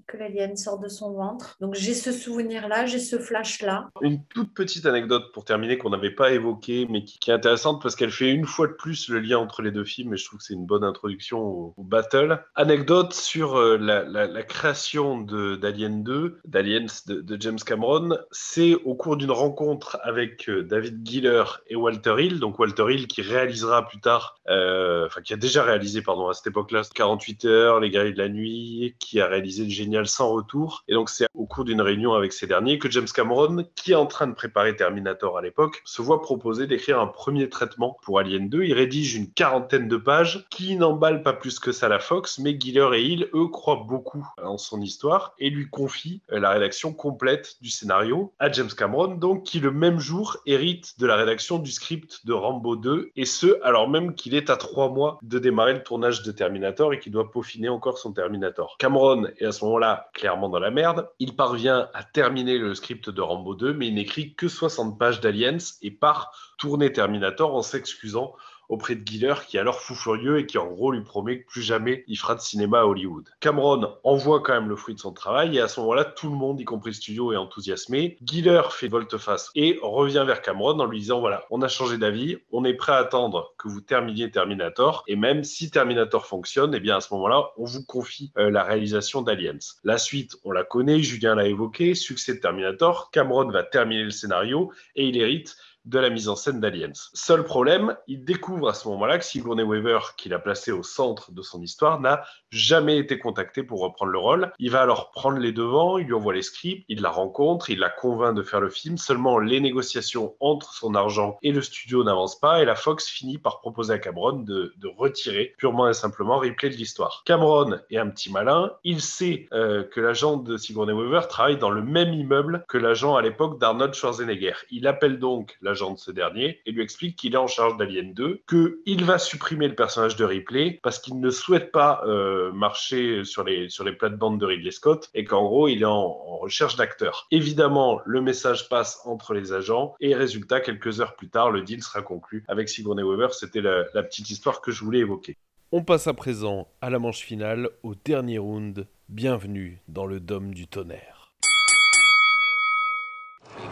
[0.05, 1.57] que l'alien sort de son ventre.
[1.59, 3.89] Donc j'ai ce souvenir-là, j'ai ce flash-là.
[4.01, 7.81] Une toute petite anecdote pour terminer qu'on n'avait pas évoquée, mais qui, qui est intéressante
[7.81, 10.25] parce qu'elle fait une fois de plus le lien entre les deux films et je
[10.25, 12.43] trouve que c'est une bonne introduction au, battle.
[12.55, 18.75] Anecdote sur euh, la, la- la création d'Alien 2, d'Aliens de, de James Cameron, c'est
[18.85, 23.21] au cours d'une rencontre avec euh, David Giller et Walter Hill, donc Walter Hill qui
[23.21, 27.79] réalisera plus tard, euh, enfin qui a déjà réalisé, pardon, à cette époque-là, 48 heures,
[27.79, 30.83] Les Guerriers de la Nuit, qui a réalisé le génial Sans Retour.
[30.87, 33.95] Et donc c'est au cours d'une réunion avec ces derniers que James Cameron, qui est
[33.95, 38.19] en train de préparer Terminator à l'époque, se voit proposer d'écrire un premier traitement pour
[38.19, 38.63] Alien 2.
[38.63, 42.59] Il rédige une quarantaine de pages qui n'emballent pas plus que ça la Fox, mais
[42.59, 47.57] Giller et Hill, eux, croient beaucoup en son histoire et lui confient la rédaction complète
[47.61, 51.71] du scénario à James Cameron, donc qui le même jour hérite de la rédaction du
[51.71, 55.73] script de Rambo 2, et ce, alors même qu'il est à trois mois de démarrer
[55.73, 58.75] le tournage de Terminator et qu'il doit peaufiner encore son Terminator.
[58.79, 61.09] Cameron est à ce moment-là clairement dans la merde.
[61.19, 65.21] Il parvient à terminer le script de Rambo 2, mais il n'écrit que 60 pages
[65.21, 68.33] d'Aliens et part tourner Terminator en s'excusant
[68.71, 71.45] auprès de Giller qui est alors fou furieux et qui en gros lui promet que
[71.45, 73.29] plus jamais il fera de cinéma à Hollywood.
[73.41, 76.35] Cameron envoie quand même le fruit de son travail et à ce moment-là tout le
[76.35, 78.17] monde, y compris le studio, est enthousiasmé.
[78.23, 82.37] Giller fait volte-face et revient vers Cameron en lui disant voilà, on a changé d'avis,
[82.51, 86.79] on est prêt à attendre que vous terminiez Terminator et même si Terminator fonctionne, et
[86.79, 89.59] bien à ce moment-là on vous confie euh, la réalisation d'Aliens.
[89.83, 94.11] La suite, on la connaît, Julien l'a évoqué, succès de Terminator, Cameron va terminer le
[94.11, 96.91] scénario et il hérite de la mise en scène d'Aliens.
[97.13, 101.31] Seul problème, il découvre à ce moment-là que Sigourney Weaver, qu'il a placé au centre
[101.31, 104.51] de son histoire, n'a jamais été contacté pour reprendre le rôle.
[104.59, 107.79] Il va alors prendre les devants, il lui envoie les scripts, il la rencontre, il
[107.79, 108.97] la convainc de faire le film.
[108.97, 113.37] Seulement, les négociations entre son argent et le studio n'avancent pas et la Fox finit
[113.37, 117.23] par proposer à Cameron de, retirer purement et simplement Ripley de l'histoire.
[117.25, 121.69] Cameron est un petit malin, il sait euh, que l'agent de Sigourney Weaver travaille dans
[121.69, 124.53] le même immeuble que l'agent à l'époque d'Arnold Schwarzenegger.
[124.69, 128.13] Il appelle donc l'agent de ce dernier et lui explique qu'il est en charge d'Alien
[128.13, 133.23] 2, qu'il va supprimer le personnage de Ripley parce qu'il ne souhaite pas euh, marcher
[133.23, 136.11] sur les, sur les plates-bandes de Ridley Scott et qu'en gros, il est en,
[136.41, 137.27] recherche d'acteurs.
[137.29, 141.83] Évidemment, le message passe entre les agents et résultat, quelques heures plus tard, le deal
[141.83, 143.27] sera conclu avec Sigourney Weaver.
[143.31, 145.37] C'était la, la petite histoire que je voulais évoquer.
[145.71, 148.87] On passe à présent à la manche finale, au dernier round.
[149.07, 151.20] Bienvenue dans le dôme du tonnerre.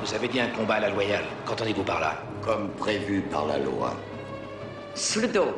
[0.02, 1.26] Vous avez dit un combat à la loyale.
[1.46, 3.94] Qu'entendez-vous par là Comme prévu par la loi.
[4.96, 5.56] Sous le dôme.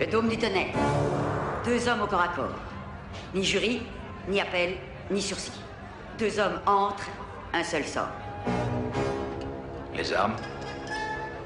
[0.00, 0.74] Le dôme du tonnerre.
[1.64, 2.56] Deux hommes au corps à corps.
[3.34, 3.82] Ni jury,
[4.28, 4.76] ni appel,
[5.10, 5.60] ni sursis.
[6.18, 7.10] Deux hommes entrent,
[7.52, 8.08] un seul sort.
[9.94, 10.36] Les armes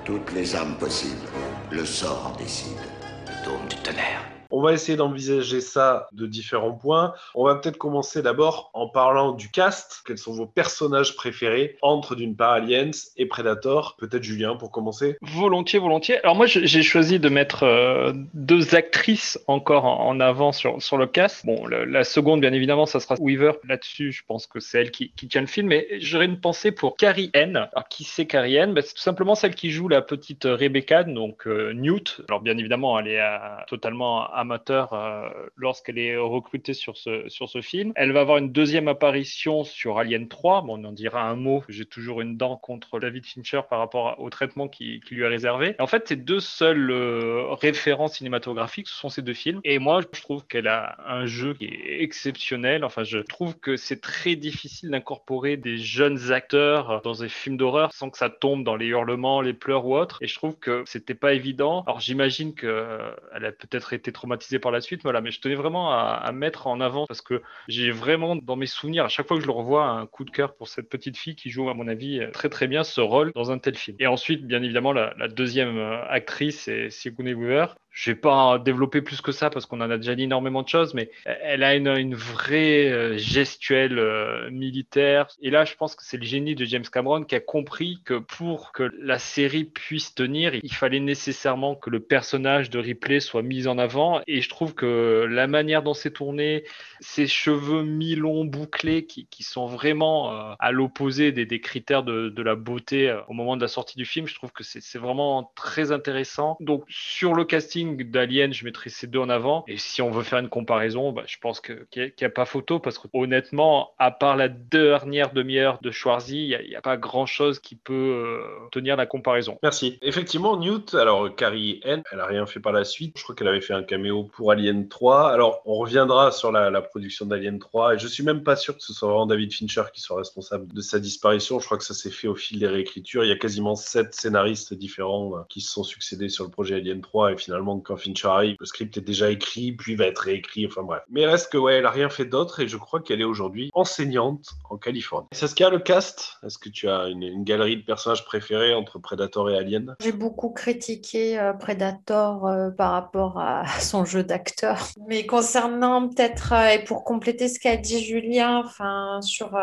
[0.04, 1.28] Toutes les armes possibles.
[1.70, 2.78] Le sort décide.
[3.26, 4.33] Le dôme du tonnerre.
[4.56, 7.12] On va essayer d'envisager ça de différents points.
[7.34, 10.02] On va peut-être commencer d'abord en parlant du cast.
[10.06, 13.96] Quels sont vos personnages préférés entre d'une part Aliens et Predator?
[13.98, 15.16] Peut-être Julien pour commencer.
[15.22, 16.22] Volontiers, volontiers.
[16.22, 21.08] Alors moi, j'ai choisi de mettre euh, deux actrices encore en, avant sur, sur le
[21.08, 21.44] cast.
[21.44, 23.54] Bon, la seconde, bien évidemment, ça sera Weaver.
[23.68, 25.66] Là-dessus, je pense que c'est elle qui, tient le film.
[25.66, 27.56] Mais j'aurais une pensée pour Carrie Ann.
[27.56, 31.02] Alors, qui c'est Carrie Ann Ben, C'est tout simplement celle qui joue la petite Rebecca,
[31.02, 32.20] donc euh, Newt.
[32.28, 37.60] Alors, bien évidemment, elle est euh, totalement euh, lorsqu'elle est recrutée sur ce, sur ce
[37.60, 37.92] film.
[37.96, 40.62] Elle va avoir une deuxième apparition sur Alien 3.
[40.62, 41.62] Bon, on en dira un mot.
[41.68, 45.76] J'ai toujours une dent contre David Fincher par rapport au traitement qui, lui est réservé.
[45.78, 49.60] En fait, ces deux seuls euh, références cinématographiques, ce sont ces deux films.
[49.64, 52.84] Et moi, je trouve qu'elle a un jeu qui est exceptionnel.
[52.84, 57.92] Enfin, je trouve que c'est très difficile d'incorporer des jeunes acteurs dans des films d'horreur
[57.92, 60.18] sans que ça tombe dans les hurlements, les pleurs ou autres.
[60.20, 61.82] Et je trouve que c'était pas évident.
[61.86, 65.20] Alors, j'imagine que euh, a peut-être été traumatisée par la suite, voilà.
[65.20, 69.04] Mais je tenais vraiment à, mettre en avant parce que j'ai vraiment dans mes souvenirs,
[69.04, 71.36] à chaque fois que je le revois, un coup de cœur pour cette petite fille
[71.36, 73.96] qui joue, à mon avis, très très bien ce rôle dans un tel film.
[74.00, 77.66] Et ensuite, bien évidemment, la, deuxième euh, actrice, c'est Sigourney Weaver.
[77.94, 80.68] Je vais pas développer plus que ça parce qu'on en a déjà dit énormément de
[80.68, 85.28] choses, mais elle a une, une vraie euh, gestuelle euh, militaire.
[85.40, 88.14] Et là, je pense que c'est le génie de James Cameron qui a compris que
[88.14, 93.42] pour que la série puisse tenir, il fallait nécessairement que le personnage de Ripley soit
[93.42, 94.22] mis en avant.
[94.26, 96.64] Et je trouve que la manière dont c'est tourné,
[96.98, 102.28] ses cheveux mi-longs bouclés qui, qui sont vraiment euh, à l'opposé des, des, critères de,
[102.28, 105.52] de la beauté au moment de la sortie du film, je trouve que c'est vraiment
[105.54, 106.56] très intéressant.
[106.58, 109.64] Donc sur le casting, d'Alien, je mettrais ces deux en avant.
[109.68, 112.78] Et si on veut faire une comparaison, bah, je pense qu'il n'y a, pas photo
[112.78, 117.58] parce que honnêtement, à part la dernière demi-heure de Schwarzy, il n'y a, pas grand-chose
[117.60, 119.58] qui peut euh, tenir la comparaison.
[119.62, 119.98] Merci.
[120.02, 123.16] Effectivement, Newt, alors Carrie N, elle a rien fait par la suite.
[123.16, 125.30] Je crois qu'elle avait fait un caméo pour Alien 3.
[125.32, 128.76] Alors, on reviendra sur la, la production d'Alien 3 et je suis même pas sûr
[128.76, 131.60] que ce soit vraiment David Fincher qui soit responsable de sa disparition.
[131.60, 133.24] Je crois que ça s'est fait au fil des réécritures.
[133.24, 136.76] Il y a quasiment sept scénaristes différents euh, qui se sont succédés sur le projet
[136.76, 140.18] Alien 3 et finalement quand Fincher arrive, le script est déjà écrit, puis va être
[140.18, 141.02] réécrit, enfin bref.
[141.10, 143.70] Mais reste que, ouais, elle a rien fait d'autre et je crois qu'elle est aujourd'hui
[143.74, 145.28] enseignante en Californie.
[145.32, 149.56] Saskia, le cast Est-ce que tu as une, galerie de personnages préférés entre Predator et
[149.56, 149.96] Alien?
[150.00, 154.88] J'ai beaucoup critiqué euh, Predator euh, par rapport à son jeu d'acteur.
[155.08, 159.58] Mais concernant peut-être, euh, et pour compléter ce qu'a dit Julien enfin, sur,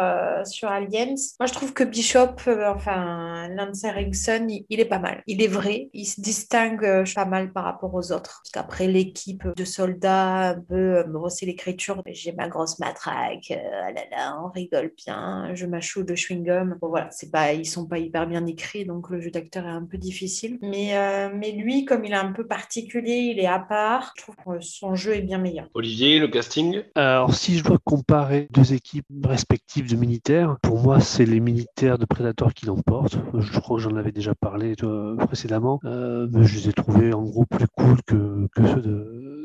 [0.45, 2.35] sur Aliens, moi je trouve que Bishop,
[2.65, 5.23] enfin Lance Erickson, il, il, est pas mal.
[5.27, 8.41] Il est vrai, il se distingue pas mal par rapport aux autres.
[8.43, 13.91] Parce qu'après l'équipe de soldats un peu me brosser l'écriture, j'ai ma grosse matraque, ah
[13.91, 16.77] là là, on rigole bien, je mâchou de chewing-gum.
[16.79, 19.69] Bon, voilà, c'est pas, ils sont pas hyper bien écrits, donc le jeu d'acteur est
[19.69, 20.57] un peu difficile.
[20.61, 24.23] Mais, euh, mais lui, comme il est un peu particulier, il est à part, je
[24.23, 25.67] trouve que son jeu est bien meilleur.
[25.73, 26.81] Olivier, le casting?
[26.95, 31.97] Alors, si je dois comparer deux équipes respectives de militaires, pour moi, c'est les militaires
[31.97, 33.17] de Predator qui l'emportent.
[33.37, 37.13] Je crois que j'en avais déjà parlé euh, précédemment, euh, mais je les ai trouvés
[37.13, 39.40] en gros plus cool que, ceux de,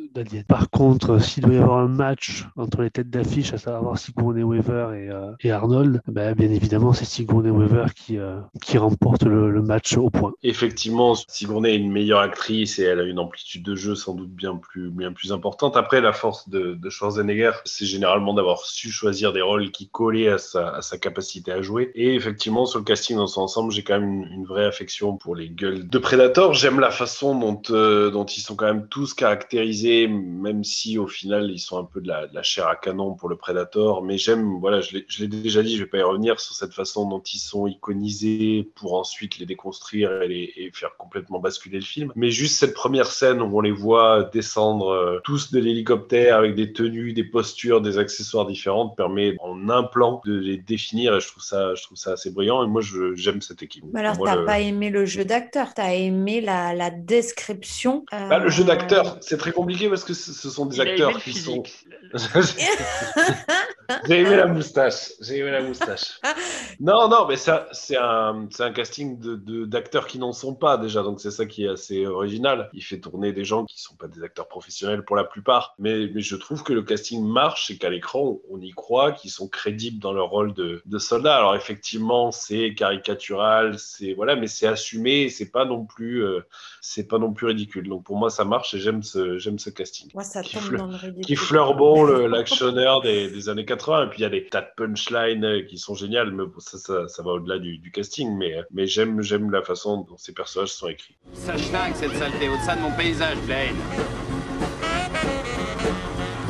[0.48, 4.42] Par contre, s'il doit y avoir un match entre les têtes d'affiche, à savoir Sigourney
[4.42, 9.24] Weaver et, euh, et Arnold, ben, bien évidemment, c'est Sigourney Weaver qui, euh, qui remporte
[9.24, 10.32] le, match au point.
[10.42, 14.30] Effectivement, Sigourney est une meilleure actrice et elle a une amplitude de jeu sans doute
[14.30, 15.76] bien plus, bien plus importante.
[15.76, 20.38] Après, la force de, Schwarzenegger, c'est généralement d'avoir su choisir des rôles qui collaient à
[20.38, 21.90] sa, à sa capacité à jouer.
[21.94, 25.34] Et effectivement, sur le casting dans son ensemble, j'ai quand même une, vraie affection pour
[25.34, 26.54] les gueules de Predator.
[26.54, 31.06] J'aime la façon dont, euh, dont ils sont quand même tous caractérisés même si au
[31.06, 34.02] final ils sont un peu de la, de la chair à canon pour le Predator.
[34.02, 37.08] Mais j'aime, voilà, je l'ai déjà dit, je vais pas y revenir sur cette façon
[37.08, 41.84] dont ils sont iconisés pour ensuite les déconstruire et, les, et faire complètement basculer le
[41.84, 42.12] film.
[42.16, 46.54] Mais juste cette première scène où on les voit descendre euh, tous de l'hélicoptère avec
[46.54, 51.20] des tenues, des postures, des accessoires différents permet en un plan de les définir et
[51.20, 52.64] je trouve ça, je trouve ça assez brillant.
[52.64, 52.82] Et moi,
[53.14, 53.84] j'aime cette équipe.
[53.92, 54.44] Mais alors, t'as le...
[54.44, 58.04] pas aimé le jeu d'acteur, t'as aimé la, la description.
[58.12, 58.28] Euh...
[58.28, 61.62] Bah, le jeu d'acteur, c'est très compliqué parce que ce sont des acteurs qui sont.
[64.06, 65.12] J'ai aimé la moustache.
[65.20, 66.20] J'ai aimé la moustache.
[66.80, 70.76] non, non, mais ça, c'est un, c'est un casting de, d'acteurs qui n'en sont pas
[70.76, 72.70] déjà, donc c'est ça qui est assez original.
[72.72, 76.08] Il fait tourner des gens qui sont pas des acteurs professionnels pour la plupart, mais,
[76.12, 79.48] mais je trouve que le casting marche et qu'à l'écran, on y croit, qu'ils sont
[79.48, 81.36] crédibles dans leur rôle de, de soldats.
[81.36, 86.40] Alors effectivement, c'est caricatural, c'est voilà, mais c'est assumé, c'est pas non plus, euh,
[86.80, 87.88] c'est pas non plus ridicule.
[87.88, 90.10] Donc pour moi, ça marche et j'aime ce, j'aime ce casting.
[90.14, 91.24] Moi, ça qui, tombe dans le ridicule.
[91.24, 93.75] qui fleure bon l'actionneur des, des, années 80.
[93.76, 97.08] Et puis il y a des tas de punchlines qui sont géniales, mais ça, ça,
[97.08, 98.36] ça va au-delà du, du, casting.
[98.36, 101.16] Mais, mais j'aime, j'aime la façon dont ces personnages sont écrits.
[101.34, 103.76] Ça chingue cette saleté au-delà de mon paysage, Blaine.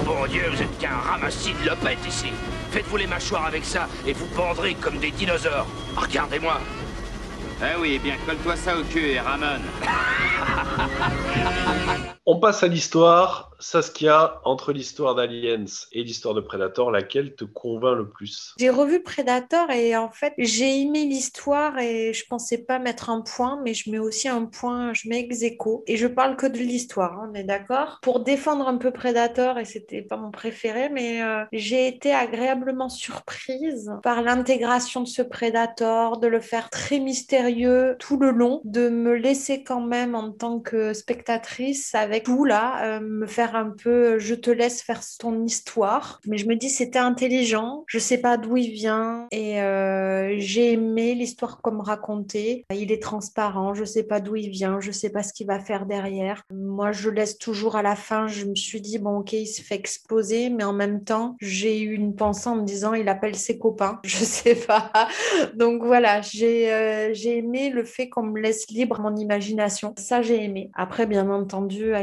[0.05, 2.29] Bon Dieu, vous êtes qu'un ramassis de lopettes ici.
[2.71, 5.67] Faites-vous les mâchoires avec ça et vous pendrez comme des dinosaures.
[5.97, 6.61] Regardez-moi.
[7.61, 9.63] Ah oui, eh bien colle-toi ça au cul et ramène.
[12.29, 13.53] On passe à l'histoire.
[13.59, 18.53] Saskia, entre l'histoire d'Aliens et l'histoire de Predator, laquelle te convainc le plus?
[18.59, 23.23] J'ai revu Predator et en fait, j'ai aimé l'histoire et je pensais pas mettre un
[23.23, 25.85] point, mais je mets aussi un point, je mets ex aequo.
[25.87, 28.01] Et je parle que de l'histoire, hein, on est d'accord?
[28.03, 32.89] Pour défendre un peu Predator, et c'était pas mon préféré, mais euh, j'ai été agréablement
[32.89, 38.91] surprise par l'intégration de ce Predator, de le faire très mystérieux tout le long, de
[38.91, 43.71] me laisser quand même en tant que spectatrice avec tout là, euh, me faire un
[43.71, 46.21] peu je te laisse faire ton histoire.
[46.27, 47.85] Mais je me dis c'était intelligent.
[47.87, 49.27] Je sais pas d'où il vient.
[49.31, 53.75] Et euh, j'ai aimé l'histoire comme racontée il est transparent.
[53.75, 54.81] Je sais pas d'où il vient.
[54.81, 56.43] Je sais pas ce qu'il va faire derrière.
[56.53, 58.27] Moi je laisse toujours à la fin.
[58.27, 61.81] Je me suis dit bon ok il se fait exploser mais en même temps j'ai
[61.81, 64.01] eu une pensée en me disant il appelle ses copains.
[64.05, 64.91] Je sais pas.
[65.55, 66.21] Donc voilà.
[66.21, 69.95] J'ai euh, j'ai aimé le fait qu'on me laisse libre mon imagination.
[69.99, 70.71] Ça j'ai aimé.
[70.75, 71.95] Après bien entendu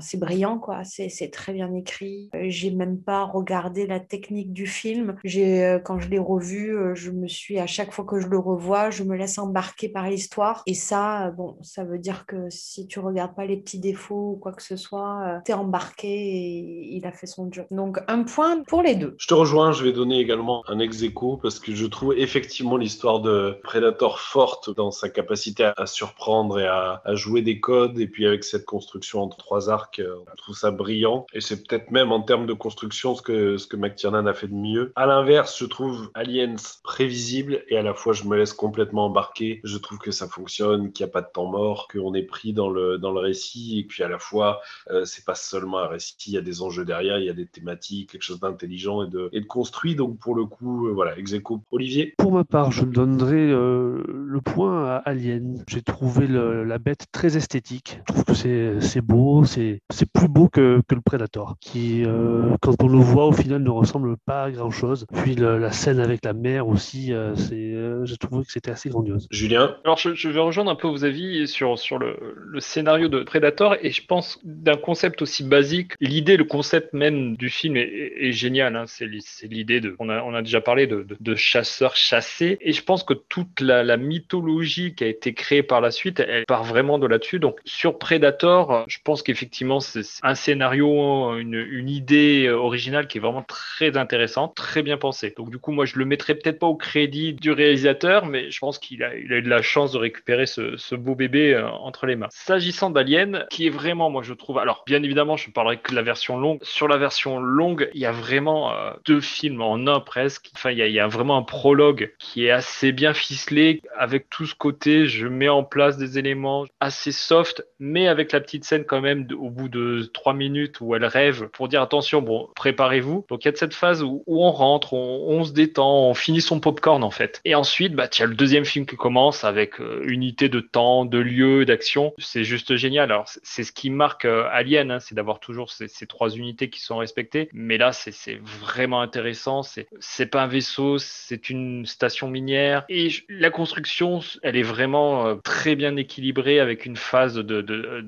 [0.00, 0.82] C'est brillant, quoi.
[0.84, 2.30] C'est très bien écrit.
[2.34, 5.16] Euh, J'ai même pas regardé la technique du film.
[5.24, 8.38] Euh, quand je l'ai revu, euh, je me suis, à chaque fois que je le
[8.38, 10.62] revois, je me laisse embarquer par l'histoire.
[10.66, 14.36] Et ça, bon, ça veut dire que si tu regardes pas les petits défauts ou
[14.36, 17.66] quoi que ce soit, t'es embarqué et il a fait son job.
[17.70, 19.14] Donc, un point pour les deux.
[19.18, 22.76] Je te rejoins, je vais donner également un ex aequo parce que je trouve effectivement
[22.76, 27.98] l'histoire de Predator forte dans sa capacité à surprendre et à, à jouer des codes.
[27.98, 31.26] Et puis avec cette construction trois arcs, euh, je trouve ça brillant.
[31.32, 34.48] Et c'est peut-être même en termes de construction ce que, ce que McTiernan a fait
[34.48, 34.92] de mieux.
[34.96, 39.60] À l'inverse, je trouve Aliens prévisible et à la fois je me laisse complètement embarquer.
[39.64, 42.52] Je trouve que ça fonctionne, qu'il n'y a pas de temps mort, qu'on est pris
[42.52, 44.60] dans le, dans le récit et puis à la fois
[44.90, 47.34] euh, c'est pas seulement un récit, il y a des enjeux derrière, il y a
[47.34, 49.94] des thématiques, quelque chose d'intelligent et de, et de construit.
[49.94, 51.62] Donc pour le coup, euh, voilà, ex aequo.
[51.70, 52.14] Olivier?
[52.18, 55.64] Pour ma part, je donnerai euh, le point à Alien.
[55.68, 58.00] J'ai trouvé la bête très esthétique.
[58.08, 58.34] Je trouve que
[58.80, 62.98] c'est beau, c'est c'est plus beau que, que le Predator, qui, euh, quand on le
[62.98, 65.06] voit, au final, ne ressemble pas à grand-chose.
[65.22, 68.70] Puis le- la scène avec la mer aussi, euh, c'est, euh, j'ai trouvé que c'était
[68.70, 69.26] assez grandiose.
[69.30, 73.08] Julien Alors, je, je vais rejoindre un peu vos avis sur, sur le, le scénario
[73.08, 75.92] de Predator et je pense d'un concept aussi basique.
[76.00, 78.76] L'idée, le concept même du film est, est- est génial.
[78.76, 78.84] hein.
[78.86, 81.96] C'est l'i- c'est l'idée de, on a, on a déjà parlé de, de, de chasseurs
[81.96, 85.90] chassés et je pense que toute la, la mythologie qui a été créée par la
[85.90, 87.38] suite, elle part vraiment de là-dessus.
[87.38, 93.42] Donc, sur Predator, je pense qu'effectivement, c'est un scénario, une, idée originale qui est vraiment
[93.42, 95.32] très intéressante, très bien pensée.
[95.36, 98.58] Donc, du coup, moi, je le mettrais peut-être pas au crédit du réalisateur, mais je
[98.58, 102.16] pense qu'il a, eu de la chance de récupérer ce, beau bébé euh, entre les
[102.16, 102.28] mains.
[102.30, 105.96] S'agissant d'Alien, qui est vraiment, moi, je trouve, alors, bien évidemment, je parlerai que de
[105.96, 106.58] la version longue.
[106.62, 110.50] Sur la version longue, il y a vraiment euh, deux films en un presque.
[110.54, 114.54] Enfin, il y a vraiment un prologue qui est assez bien ficelé avec tout ce
[114.54, 115.06] côté.
[115.06, 119.26] Je mets en place des éléments assez soft, mais avec la petite scène quand même
[119.38, 123.26] au bout de trois minutes où elle rêve pour dire attention, bon, préparez-vous.
[123.28, 126.14] Donc il y a cette phase où, où on rentre, on, on se détend, on
[126.14, 127.40] finit son popcorn en fait.
[127.44, 131.18] Et ensuite, bah, as le deuxième film qui commence avec euh, unité de temps, de
[131.18, 132.12] lieu, d'action.
[132.18, 133.10] C'est juste génial.
[133.12, 136.70] Alors c'est- ce qui marque euh, Alien, hein, c'est d'avoir toujours ces, ces trois unités
[136.70, 137.48] qui sont respectées.
[137.52, 139.62] Mais là, c'est vraiment intéressant.
[139.62, 142.84] C'est pas un vaisseau, c'est une station minière.
[142.88, 147.60] Et je- la construction, elle est vraiment euh, très bien équilibrée avec une phase de
[147.60, 148.00] de-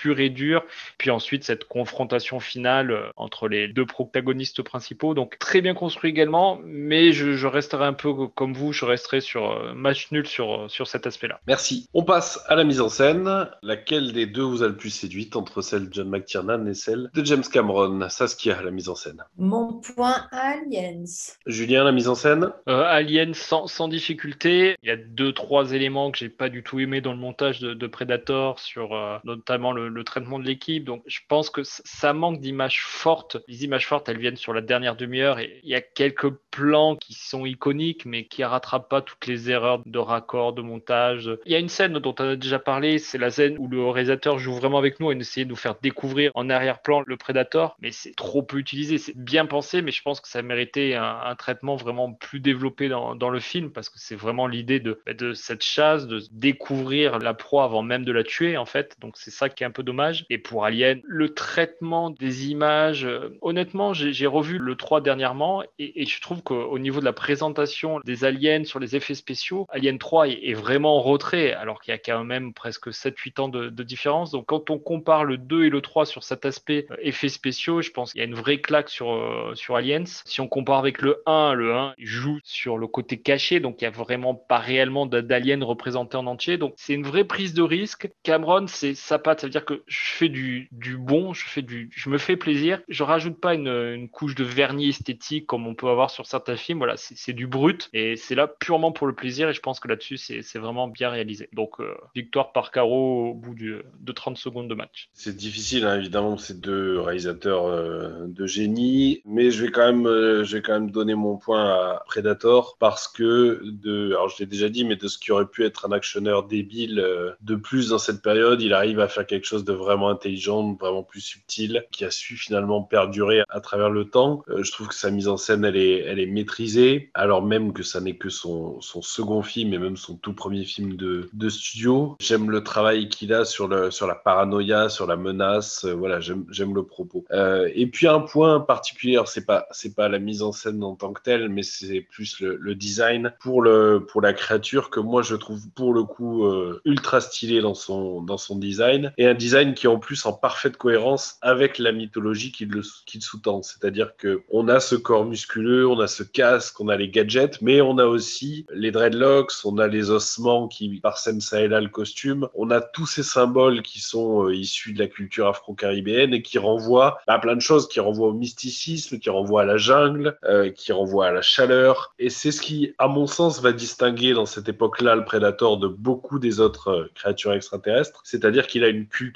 [0.00, 0.62] pure et dure.
[0.98, 5.14] Puis ensuite, cette confrontation finale euh, entre les deux protagonistes principaux.
[5.14, 6.60] Donc très bien construit également.
[6.64, 10.70] Mais je, je resterai un peu comme vous, je resterai sur euh, match nul sur,
[10.70, 11.40] sur cet aspect-là.
[11.46, 11.88] Merci.
[11.94, 13.48] On passe à la mise en scène.
[13.62, 17.10] Laquelle des deux vous a le plus séduite entre celle de John McTiernan et celle
[17.14, 18.08] de James Cameron?
[18.08, 19.24] Saskia, la mise en scène.
[19.36, 21.04] Mon point Aliens.
[21.46, 24.76] Julien, la mise en scène Euh, Alien sans, sans difficulté.
[24.82, 27.60] Il y a deux trois éléments que j'ai pas du tout aimé dans le montage
[27.60, 30.84] de, de Predator sur euh, notamment le, le traitement de l'équipe.
[30.84, 33.38] Donc je pense que ça manque d'images fortes.
[33.46, 36.96] Les images fortes, elles viennent sur la dernière demi-heure et il y a quelques plans
[36.96, 41.30] qui sont iconiques mais qui rattrapent pas toutes les erreurs de raccord, de montage.
[41.46, 43.86] Il y a une scène dont on a déjà parlé, c'est la scène où le
[43.88, 47.76] réalisateur joue vraiment avec nous et essaie de nous faire découvrir en arrière-plan le Predator,
[47.80, 48.98] mais c'est trop peu utilisé.
[48.98, 53.14] C'est bien pensé, mais je pense que ça méritait un, traitement vraiment plus développé dans,
[53.14, 57.34] dans le film parce que c'est vraiment l'idée de, de cette chasse, de découvrir la
[57.34, 58.96] proie avant même de la tuer en fait.
[59.00, 60.26] Donc c'est ça qui est un dommage.
[60.30, 66.06] Et pour Alien, le traitement des images, euh, honnêtement, j'ai revu le 3 dernièrement et,
[66.06, 70.28] je trouve qu'au niveau de la présentation des aliens sur les effets spéciaux, Alien 3
[70.28, 74.32] est, vraiment en retrait alors qu'il y a quand même presque 7-8 ans de, différence.
[74.32, 77.80] Donc quand on compare le 2 et le 3 sur cet aspect euh, effets spéciaux,
[77.80, 80.04] je pense qu'il y a une vraie claque sur, euh, sur Aliens.
[80.24, 83.84] Si on compare avec le 1, le 1 joue sur le côté caché, donc il
[83.84, 86.58] n'y a vraiment pas réellement d'a- d'aliens représentés en entier.
[86.58, 88.08] Donc c'est une vraie prise de risque.
[88.22, 91.60] Cameron, c'est sa patte, ça veut dire que je fais du, du bon, je, fais
[91.60, 92.80] du, je me fais plaisir.
[92.88, 96.78] Je rajoute pas une, couche de vernis esthétique comme on peut avoir sur certains films.
[96.78, 99.88] Voilà, c'est du brut et c'est là purement pour le plaisir et je pense que
[99.88, 101.50] là-dessus c'est vraiment bien réalisé.
[101.52, 105.10] Donc euh, victoire par carreau au bout du- de 30 secondes de match.
[105.12, 110.06] C'est difficile, hein, évidemment, ces deux réalisateurs euh, de génie, mais je vais quand même,
[110.06, 114.38] euh, je vais quand même donner mon point à Predator parce que de, alors je
[114.38, 117.04] l'ai déjà dit, mais de ce qui aurait pu être un actionneur débile
[117.40, 121.02] de plus dans cette période, il arrive à faire quelque chose de vraiment intelligent, vraiment
[121.02, 124.42] plus subtil, qui a su finalement perdurer à travers le temps.
[124.48, 127.72] Euh, je trouve que sa mise en scène, elle est, elle est maîtrisée, alors même
[127.72, 131.28] que ça n'est que son, son second film et même son tout premier film de,
[131.32, 132.16] de studio.
[132.20, 135.84] J'aime le travail qu'il a sur, le, sur la paranoïa, sur la menace.
[135.84, 137.24] euh, voilà, j'aime le propos.
[137.32, 140.94] Euh, et puis un point particulier, c'est pas c'est pas la mise en scène en
[140.94, 145.22] tant que telle, mais c'est plus le, design pour le pour la créature que moi
[145.22, 146.46] je trouve pour le coup
[146.84, 150.32] ultra stylé dans son dans son design et un design qui est en plus en
[150.32, 153.62] parfaite cohérence avec la mythologie qui le, sous-tend.
[153.62, 157.60] C'est-à-dire que on a ce corps musculeux, on a ce casque, on a les gadgets,
[157.62, 161.80] mais on a aussi les dreadlocks, on a les ossements qui parsèment ça et là
[161.80, 166.34] le costume, on a tous ces symboles qui sont euh, issus de la culture afro-caribéenne
[166.34, 169.76] et qui renvoient à plein de choses, qui renvoient au mysticisme, qui renvoient à la
[169.76, 172.14] jungle, euh, qui renvoient à la chaleur.
[172.18, 175.88] Et c'est ce qui, à mon sens, va distinguer dans cette époque-là le Predator de
[175.88, 179.27] beaucoup des autres euh, créatures extraterrestres, c'est-à-dire qu'il a une culture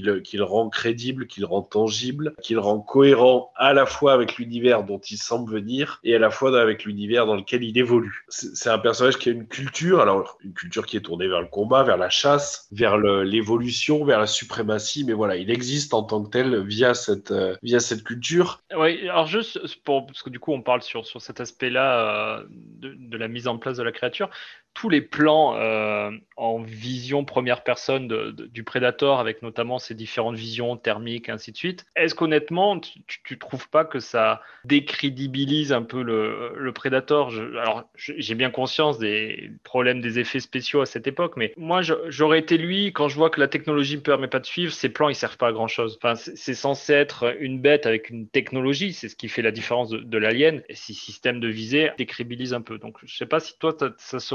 [0.00, 3.86] le, qui le rend crédible, qui le rend tangible, qui le rend cohérent à la
[3.86, 7.62] fois avec l'univers dont il semble venir et à la fois avec l'univers dans lequel
[7.64, 8.24] il évolue.
[8.28, 11.46] C'est un personnage qui a une culture, alors une culture qui est tournée vers le
[11.46, 16.22] combat, vers la chasse, vers l'évolution, vers la suprématie, mais voilà, il existe en tant
[16.22, 18.60] que tel via cette, euh, via cette culture.
[18.76, 22.44] Oui, alors juste pour, parce que du coup on parle sur, sur cet aspect-là euh,
[22.50, 24.30] de, de la mise en place de la créature.
[24.78, 30.76] Tous les plans euh, en vision première personne du Predator, avec notamment ses différentes visions
[30.76, 36.52] thermiques, ainsi de suite, est-ce qu'honnêtement, tu, trouves pas que ça décrédibilise un peu le,
[36.56, 37.32] le Predator?
[37.60, 42.38] Alors, j'ai bien conscience des problèmes des effets spéciaux à cette époque, mais moi, j'aurais
[42.38, 45.08] été lui, quand je vois que la technologie ne permet pas de suivre, ces plans,
[45.08, 45.98] ils servent pas à grand-chose.
[46.00, 49.88] Enfin, c'est censé être une bête avec une technologie, c'est ce qui fait la différence
[49.88, 52.78] de, de l'alien, et si système de visée décrédibilise un peu.
[52.78, 54.34] Donc, je sais pas si toi, ça se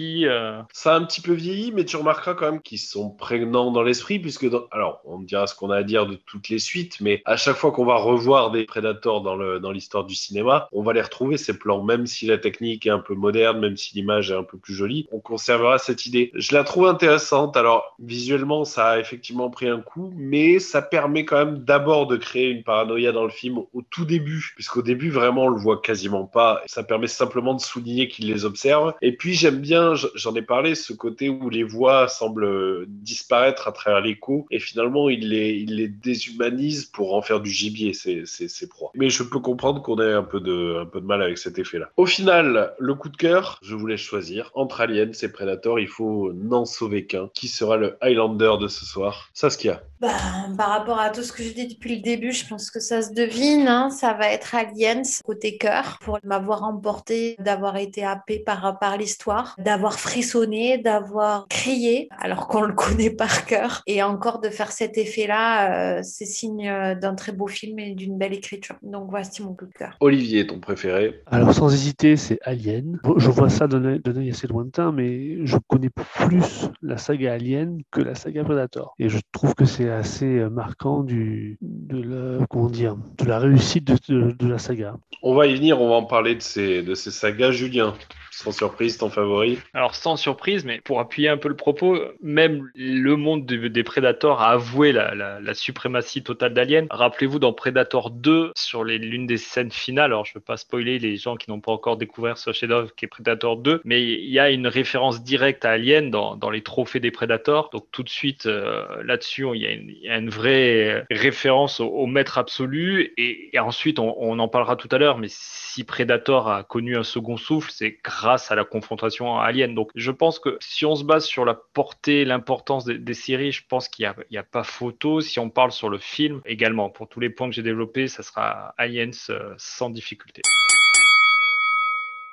[0.00, 3.70] euh, Ça a un petit peu vieilli, mais tu remarqueras quand même qu'ils sont prégnants
[3.70, 7.00] dans l'esprit, puisque, alors, on dira ce qu'on a à dire de toutes les suites,
[7.00, 10.92] mais à chaque fois qu'on va revoir des Predators dans l'histoire du cinéma, on va
[10.92, 14.30] les retrouver, ces plans, même si la technique est un peu moderne, même si l'image
[14.30, 16.30] est un peu plus jolie, on conservera cette idée.
[16.34, 17.56] Je la trouve intéressante.
[17.56, 22.16] Alors, visuellement, ça a effectivement pris un coup, mais ça permet quand même d'abord de
[22.16, 25.80] créer une paranoïa dans le film au tout début, puisqu'au début, vraiment, on le voit
[25.80, 26.62] quasiment pas.
[26.66, 28.94] Ça permet simplement de souligner qu'il les observe.
[29.02, 33.72] Et puis, j'aime bien, j'en ai parlé, ce côté où les voix semblent disparaître à
[33.72, 38.68] travers l'écho, et finalement, il les, il les déshumanise pour en faire du gibier, ces
[38.68, 38.92] proies.
[38.94, 41.58] Mais je peux comprendre qu'on ait un peu, de, un peu de mal avec cet
[41.58, 41.90] effet-là.
[41.96, 44.50] Au final, le coup de cœur, je vous laisse choisir.
[44.54, 47.28] Entre Aliens et Predator, il faut n'en sauver qu'un.
[47.34, 49.30] Qui sera le Highlander de ce soir?
[49.34, 49.82] Saskia.
[50.00, 50.14] Bah,
[50.56, 53.02] par rapport à tout ce que je dis depuis le début, je pense que ça
[53.02, 53.66] se devine.
[53.66, 53.90] hein.
[53.90, 59.45] Ça va être Aliens côté cœur pour m'avoir emporté, d'avoir été happé par, par l'histoire,
[59.58, 64.98] d'avoir frissonné, d'avoir crié alors qu'on le connaît par cœur et encore de faire cet
[64.98, 68.76] effet-là, euh, c'est signe euh, d'un très beau film et d'une belle écriture.
[68.82, 69.96] Donc voici mon coup de cœur.
[70.00, 71.22] Olivier, ton préféré?
[71.26, 72.98] Alors sans hésiter, c'est Alien.
[73.16, 78.00] Je vois ça d'un œil assez lointain, mais je connais plus la saga Alien que
[78.00, 78.94] la saga Predator.
[78.98, 83.38] Et je trouve que c'est assez euh, marquant du, de, la, comment dire, de la
[83.38, 84.96] réussite de, de- de la saga.
[85.22, 87.50] On va y venir, on va en parler de ces, de ces sagas.
[87.52, 87.94] Julien,
[88.36, 92.70] sans surprise, ton favori Alors sans surprise, mais pour appuyer un peu le propos, même
[92.74, 96.86] le monde de- des Predators a avoué la, la- suprématie totale d'Alien.
[96.90, 100.98] Rappelez-vous dans Predator 2, sur l'une des scènes finales, alors je ne veux pas spoiler
[100.98, 104.28] les gens qui n'ont pas encore découvert ce chef-d'œuvre qui est Predator 2, mais il
[104.30, 107.70] y a une référence directe à Alien dans, dans les trophées des Predators.
[107.72, 113.14] Donc tout de suite euh, là-dessus, il y, a une- vraie référence au, maître absolu.
[113.16, 117.02] Et, ensuite, on, on en parlera tout à l'heure, mais si Predator a connu un
[117.04, 117.92] second souffle, c'est
[118.26, 119.72] grâce à la confrontation Alien.
[119.76, 123.62] Donc je pense que si on se base sur la portée, l'importance des, séries, je
[123.68, 125.20] pense qu'il n'y a, a pas photo.
[125.20, 128.24] Si on parle sur le film, également, pour tous les points que j'ai développés, ça
[128.24, 130.42] sera Aliens euh, sans difficulté.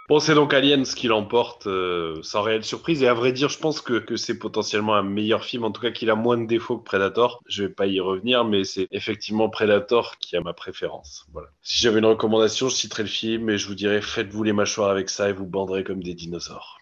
[0.10, 3.02] Bon, c'est donc Aliens qui l'emporte euh, sans réelle surprise.
[3.04, 5.82] Et à vrai dire, je pense que, que c'est potentiellement un meilleur film, en tout
[5.82, 7.42] cas qu'il a moins de défauts que Predator.
[7.48, 11.26] Je vais pas y revenir, mais c'est effectivement Predator qui a ma préférence.
[11.32, 11.48] Voilà.
[11.62, 14.90] Si j'avais une recommandation, je citerais le film et je vous dirais faites-vous les mâchoires
[14.90, 16.80] avec ça et vous banderez comme des dinosaures.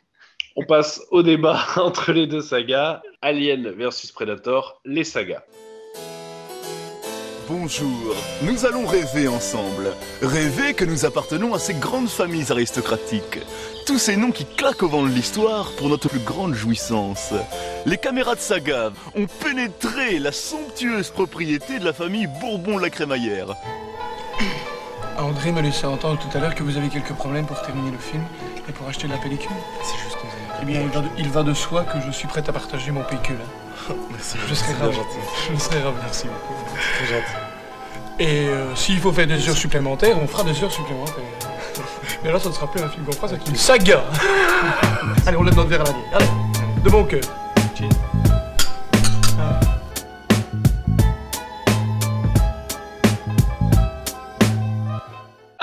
[0.56, 5.44] On passe au débat entre les deux sagas, Alien versus Predator, les sagas.
[7.54, 9.94] Bonjour, nous allons rêver ensemble.
[10.22, 13.40] Rêver que nous appartenons à ces grandes familles aristocratiques.
[13.86, 17.34] Tous ces noms qui claquent au vent de l'histoire pour notre plus grande jouissance.
[17.86, 23.54] Les caméras de saga ont pénétré la somptueuse propriété de la famille Bourbon-la Crémaillère.
[25.18, 27.98] André me laissait entendre tout à l'heure que vous avez quelques problèmes pour terminer le
[27.98, 28.24] film
[28.70, 29.52] et pour acheter la pellicule.
[29.84, 30.18] C'est juste
[30.62, 32.92] Eh bien, il va, de, il va de soi que je suis prêt à partager
[32.92, 33.42] mon pécule.
[34.12, 34.98] Merci, Je serai c'est bien ravi.
[35.54, 35.98] Je serai ravi.
[36.02, 36.54] Merci beaucoup.
[36.76, 37.34] C'est très gentil.
[38.20, 41.24] Et euh, s'il faut faire des heures supplémentaires, on fera des heures supplémentaires.
[42.24, 44.04] Mais là, ça ne sera plus un film qu'on fera, c'est une saga.
[45.26, 45.98] Allez, on lève notre verre à la vie.
[46.14, 46.26] Allez,
[46.84, 47.22] de bon cœur.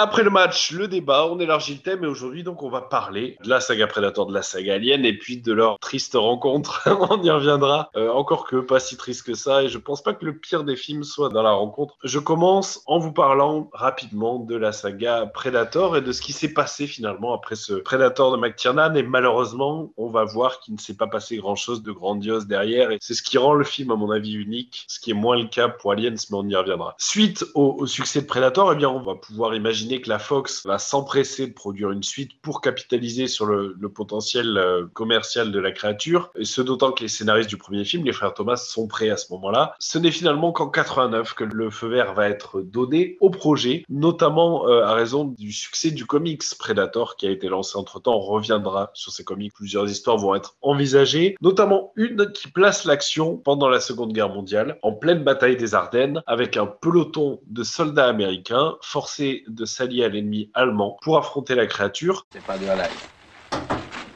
[0.00, 3.36] Après le match, le débat, on élargit le thème et aujourd'hui donc on va parler
[3.42, 6.82] de la saga Predator, de la saga Alien et puis de leur triste rencontre.
[7.10, 7.90] on y reviendra.
[7.96, 10.62] Euh, encore que pas si triste que ça et je pense pas que le pire
[10.62, 11.96] des films soit dans la rencontre.
[12.04, 16.54] Je commence en vous parlant rapidement de la saga Predator et de ce qui s'est
[16.54, 20.96] passé finalement après ce Predator de McTiernan et malheureusement on va voir qu'il ne s'est
[20.96, 23.96] pas passé grand chose de grandiose derrière et c'est ce qui rend le film à
[23.96, 26.94] mon avis unique, ce qui est moins le cas pour Aliens mais on y reviendra.
[26.98, 30.66] Suite au, au succès de Predator, eh bien on va pouvoir imaginer que la Fox
[30.66, 35.72] va s'empresser de produire une suite pour capitaliser sur le, potentiel euh, commercial de la
[35.72, 39.10] créature, et ce d'autant que les scénaristes du premier film, les frères Thomas, sont prêts
[39.10, 39.74] à ce moment-là.
[39.78, 44.68] Ce n'est finalement qu'en 89 que le feu vert va être donné au projet, notamment
[44.68, 48.16] euh, à raison du succès du comics Predator qui a été lancé entre-temps.
[48.16, 49.52] On reviendra sur ces comics.
[49.52, 54.78] Plusieurs histoires vont être envisagées, notamment une qui place l'action pendant la Seconde Guerre mondiale,
[54.82, 60.08] en pleine bataille des Ardennes, avec un peloton de soldats américains forcés de s'allier à
[60.08, 62.26] l'ennemi allemand pour affronter la créature.
[62.32, 62.90] C'est pas de halal.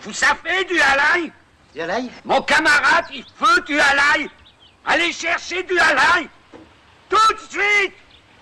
[0.02, 1.32] Vous savez du halal
[1.72, 4.28] Du halal Mon camarade, il faut du halal
[4.84, 6.28] Allez chercher du halal
[7.08, 7.94] Tout de suite.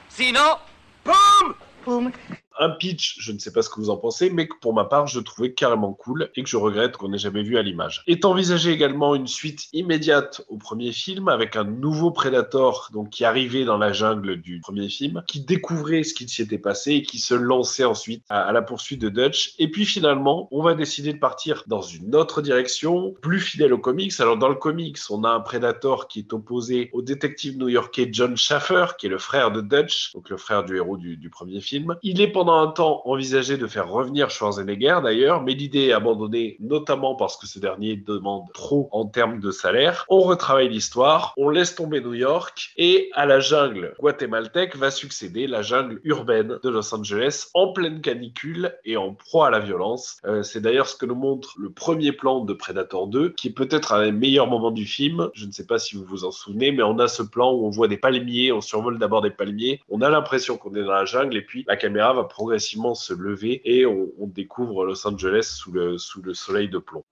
[0.09, 0.57] Sinon,
[1.05, 1.55] boum.
[1.85, 2.13] Boum
[2.59, 4.85] un pitch, je ne sais pas ce que vous en pensez, mais que pour ma
[4.85, 8.03] part, je trouvais carrément cool et que je regrette qu'on n'ait jamais vu à l'image.
[8.07, 13.25] Est envisagée également une suite immédiate au premier film avec un nouveau Predator donc qui
[13.25, 17.03] arrivait dans la jungle du premier film, qui découvrait ce qui s'y était passé et
[17.03, 19.55] qui se lançait ensuite à, la poursuite de Dutch.
[19.59, 23.79] Et puis finalement, on va décider de partir dans une autre direction, plus fidèle aux
[23.79, 24.13] comics.
[24.21, 28.37] Alors dans le comics, on a un Predator qui est opposé au détective new-yorkais John
[28.37, 31.61] Schaffer, qui est le frère de Dutch, donc le frère du héros du, du premier
[31.61, 31.97] film.
[32.03, 36.57] Il est pendant un temps envisagé de faire revenir Schwarzenegger d'ailleurs, mais l'idée est abandonnée
[36.59, 40.07] notamment parce que ce dernier demande trop en termes de salaire.
[40.09, 45.47] On retravaille l'histoire, on laisse tomber New York et à la jungle guatémaltèque va succéder
[45.47, 50.17] la jungle urbaine de Los Angeles en pleine canicule et en proie à la violence.
[50.25, 53.55] Euh, C'est d'ailleurs ce que nous montre le premier plan de Predator 2, qui est
[53.55, 55.29] peut-être un des meilleurs moments du film.
[55.35, 57.67] Je ne sais pas si vous vous en souvenez, mais on a ce plan où
[57.67, 60.93] on voit des palmiers, on survole d'abord des palmiers, on a l'impression qu'on est dans
[60.93, 65.53] la jungle et puis la caméra va progressivement se lever et on, découvre Los Angeles
[65.59, 67.05] sous le, sous le soleil de plomb.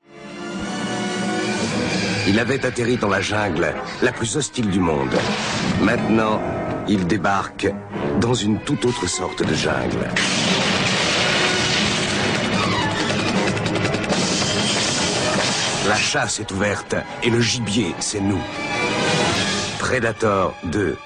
[2.27, 5.15] Il avait atterri dans la jungle, la plus hostile du monde.
[5.83, 6.41] Maintenant,
[6.89, 7.69] il débarque
[8.21, 10.09] dans une toute autre sorte de jungle.
[15.89, 18.43] La chasse est ouverte et le gibier, c'est nous.
[19.79, 20.97] Predator 2.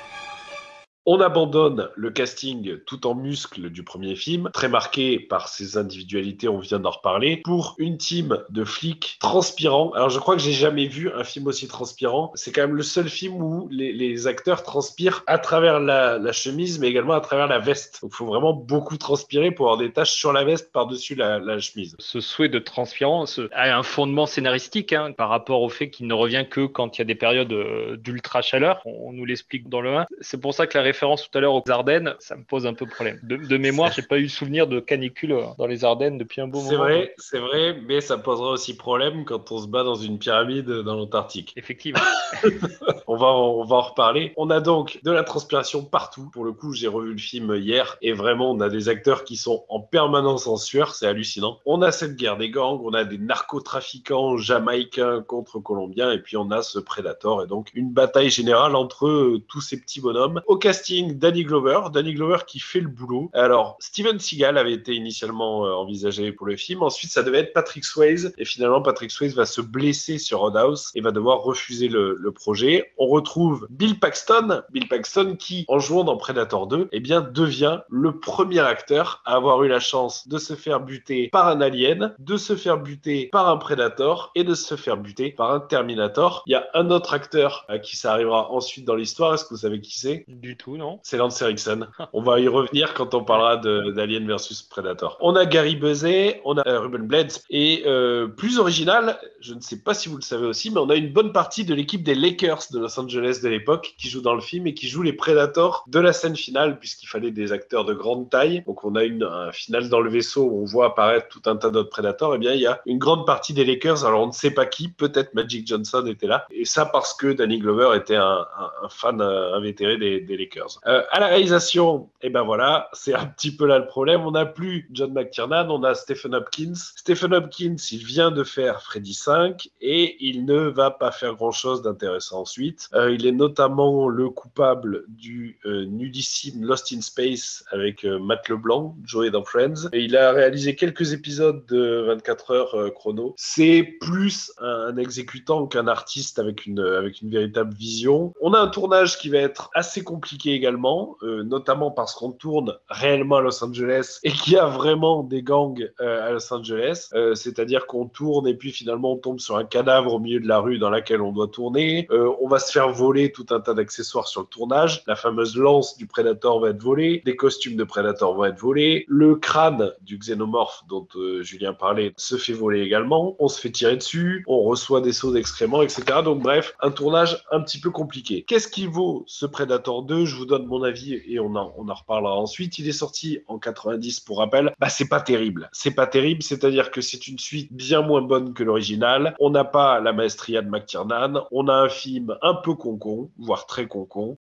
[1.04, 6.48] On abandonne le casting tout en muscles du premier film, très marqué par ses individualités,
[6.48, 9.90] on vient d'en reparler, pour une team de flics transpirants.
[9.94, 12.30] Alors je crois que j'ai jamais vu un film aussi transpirant.
[12.36, 16.88] C'est quand même le seul film où les, acteurs transpirent à travers la, chemise, mais
[16.88, 17.98] également à travers la veste.
[18.04, 21.96] Il faut vraiment beaucoup transpirer pour avoir des taches sur la veste par-dessus la, chemise.
[21.98, 26.14] Ce souhait de transpirance a un fondement scénaristique hein, par rapport au fait qu'il ne
[26.14, 28.80] revient que quand il y a des périodes euh, d'ultra chaleur.
[28.84, 30.06] On, on nous l'explique dans le 1.
[30.20, 32.74] C'est pour ça que la référence tout à l'heure aux Ardennes, ça me pose un
[32.74, 33.18] peu problème.
[33.22, 36.58] De, de mémoire, j'ai pas eu souvenir de canicule dans les Ardennes depuis un beau
[36.58, 36.70] moment.
[36.70, 40.18] C'est vrai, c'est vrai, mais ça posera aussi problème quand on se bat dans une
[40.18, 41.52] pyramide dans l'Antarctique.
[41.56, 42.00] Effectivement.
[43.06, 44.32] on, va, on va en reparler.
[44.36, 46.30] On a donc de la transpiration partout.
[46.32, 49.36] Pour le coup, j'ai revu le film hier et vraiment, on a des acteurs qui
[49.36, 51.58] sont en permanence en sueur, c'est hallucinant.
[51.66, 56.36] On a cette guerre des gangs, on a des narcotrafiquants jamaïcains contre colombiens et puis
[56.36, 60.42] on a ce Predator et donc une bataille générale entre euh, tous ces petits bonhommes.
[60.46, 63.30] Au casting, Danny Glover, Danny Glover qui fait le boulot.
[63.32, 66.82] Alors, Steven Seagal avait été initialement euh, envisagé pour le film.
[66.82, 68.32] Ensuite, ça devait être Patrick Swayze.
[68.38, 72.32] Et finalement, Patrick Swayze va se blesser sur Roadhouse et va devoir refuser le, le,
[72.32, 72.92] projet.
[72.98, 74.62] On retrouve Bill Paxton.
[74.70, 79.34] Bill Paxton qui, en jouant dans Predator 2, eh bien, devient le premier acteur à
[79.34, 83.28] avoir eu la chance de se faire buter par un alien, de se faire buter
[83.32, 86.42] par un Predator et de se faire buter par un Terminator.
[86.46, 89.34] Il y a un autre acteur à qui ça arrivera ensuite dans l'histoire.
[89.34, 90.24] Est-ce que vous savez qui c'est?
[90.28, 90.71] Du tout,
[91.02, 91.86] c'est Lance Erickson.
[92.12, 95.16] On va y revenir quand on parlera d'Alien versus Predator.
[95.20, 99.60] On a Gary Buzet, on a euh, Ruben Blades, et euh, plus original, je ne
[99.60, 102.02] sais pas si vous le savez aussi, mais on a une bonne partie de l'équipe
[102.02, 105.02] des Lakers de Los Angeles de l'époque qui joue dans le film et qui joue
[105.02, 108.62] les Predators de la scène finale, puisqu'il fallait des acteurs de grande taille.
[108.66, 111.56] Donc on a une, un final dans le vaisseau où on voit apparaître tout un
[111.56, 112.34] tas d'autres Predators.
[112.34, 114.52] Et eh bien il y a une grande partie des Lakers, alors on ne sait
[114.52, 118.46] pas qui, peut-être Magic Johnson était là, et ça parce que Danny Glover était un,
[118.58, 120.61] un, un fan invétéré des, des Lakers.
[120.64, 120.82] Oscars.
[120.86, 124.22] Euh, à la réalisation, et ben voilà, c'est un petit peu là le problème.
[124.22, 126.74] On n'a plus John McTiernan, on a Stephen Hopkins.
[126.96, 131.82] Stephen Hopkins, il vient de faire Freddy 5 et il ne va pas faire grand-chose
[131.82, 132.88] d'intéressant ensuite.
[132.94, 138.48] Euh, il est notamment le coupable du euh, nudissime Lost in Space avec euh, Matt
[138.48, 139.88] LeBlanc, Joey dans Friends.
[139.92, 143.34] Et il a réalisé quelques épisodes de 24 heures chrono.
[143.36, 148.32] C'est plus un, exécutant qu'un artiste avec une véritable vision.
[148.40, 152.76] On a un tournage qui va être assez compliqué également, euh, notamment parce qu'on tourne
[152.88, 157.10] réellement à Los Angeles et qu'il y a vraiment des gangs euh, à Los Angeles.
[157.14, 160.48] Euh, C'est-à-dire qu'on tourne et puis finalement on tombe sur un cadavre au milieu de
[160.48, 162.06] la rue dans laquelle on doit tourner.
[162.10, 165.02] Euh, on va se faire voler tout un tas d'accessoires sur le tournage.
[165.06, 167.22] La fameuse lance du Predator va être volée.
[167.24, 169.04] Des costumes de Predator vont être volés.
[169.08, 173.36] Le crâne du xénomorphe dont euh, Julien parlait se fait voler également.
[173.38, 174.44] On se fait tirer dessus.
[174.46, 176.04] On reçoit des sauts d'excréments, etc.
[176.24, 178.44] Donc bref, un tournage un petit peu compliqué.
[178.46, 182.36] Qu'est-ce qu'il vaut ce Predator 2 Je vous donne mon avis et on en, reparlera
[182.36, 182.78] ensuite.
[182.78, 184.74] Il est sorti en 90 pour rappel.
[184.78, 185.68] Bah c'est pas terrible.
[185.72, 189.34] C'est pas terrible, c'est-à-dire que c'est une suite bien moins bonne que l'original.
[189.40, 191.46] On n'a pas la maestria de McTiernan.
[191.50, 194.36] On a un film un peu concon, voire très concon.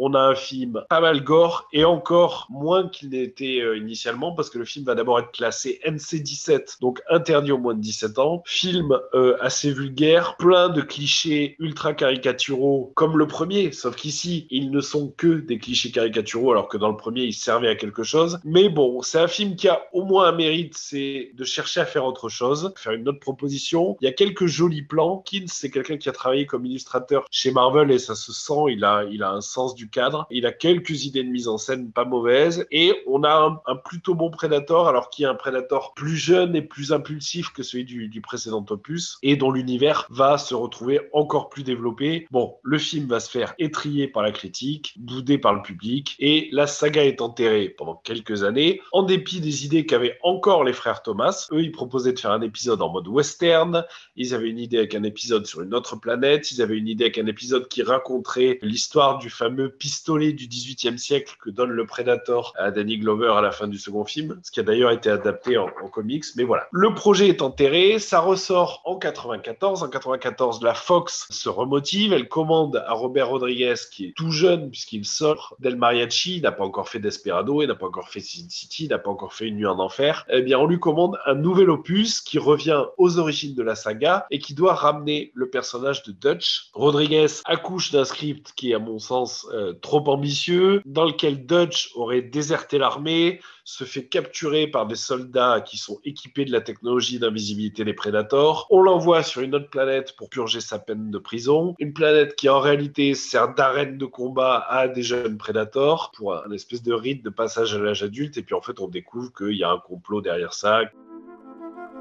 [0.00, 4.48] On a un film pas mal gore et encore moins qu'il n'était euh, initialement parce
[4.48, 8.42] que le film va d'abord être classé NC17, donc interdit aux moins de 17 ans.
[8.46, 14.70] Film euh, assez vulgaire, plein de clichés ultra caricaturaux comme le premier, sauf qu'ici ils
[14.70, 18.04] ne sont que des clichés caricaturaux alors que dans le premier ils servaient à quelque
[18.04, 18.38] chose.
[18.44, 21.86] Mais bon, c'est un film qui a au moins un mérite, c'est de chercher à
[21.86, 23.96] faire autre chose, faire une autre proposition.
[24.00, 25.24] Il y a quelques jolis plans.
[25.28, 28.84] Kins, c'est quelqu'un qui a travaillé comme illustrateur chez Marvel et ça se sent, il
[28.84, 30.26] a, il a un sens du cadre.
[30.30, 34.14] Il a quelques idées de mise en scène pas mauvaises et on a un, plutôt
[34.14, 37.84] bon Predator alors qu'il y a un Predator plus jeune et plus impulsif que celui
[37.84, 42.26] du, du précédent opus et dont l'univers va se retrouver encore plus développé.
[42.30, 46.48] Bon, le film va se faire étrier par la critique, boudé par le public et
[46.52, 51.02] la saga est enterrée pendant quelques années en dépit des idées qu'avaient encore les frères
[51.02, 51.46] Thomas.
[51.52, 53.84] Eux, ils proposaient de faire un épisode en mode western.
[54.16, 56.50] Ils avaient une idée avec un épisode sur une autre planète.
[56.50, 60.98] Ils avaient une idée avec un épisode qui raconterait l'histoire du fameux pistolet du 18e
[60.98, 64.50] siècle que donne le Predator à Danny Glover à la fin du second film, ce
[64.50, 66.24] qui a d'ailleurs été adapté en, comics.
[66.36, 69.82] Mais voilà, le projet est enterré, ça ressort en 94.
[69.82, 74.70] En 94, la Fox se remotive, elle commande à Robert Rodriguez, qui est tout jeune
[74.70, 78.48] puisqu'il sort d'El Mariachi, n'a pas encore fait Desperado, il n'a pas encore fait Sin
[78.48, 80.26] City, n'a pas encore fait Une nuit en enfer.
[80.30, 84.26] Eh bien, on lui commande un nouvel opus qui revient aux origines de la saga
[84.30, 86.70] et qui doit ramener le personnage de Dutch.
[86.72, 91.90] Rodriguez accouche d'un script qui est, à mon sens, euh, trop ambitieux, dans lequel Dutch
[91.94, 97.18] aurait déserté l'armée, se fait capturer par des soldats qui sont équipés de la technologie
[97.18, 98.66] d'invisibilité des prédateurs.
[98.70, 101.74] On l'envoie sur une autre planète pour purger sa peine de prison.
[101.78, 106.50] Une planète qui en réalité sert d'arène de combat à des jeunes prédateurs pour un
[106.50, 108.38] espèce de rite de passage à l'âge adulte.
[108.38, 110.80] Et puis en fait, on découvre qu'il y a un complot derrière ça.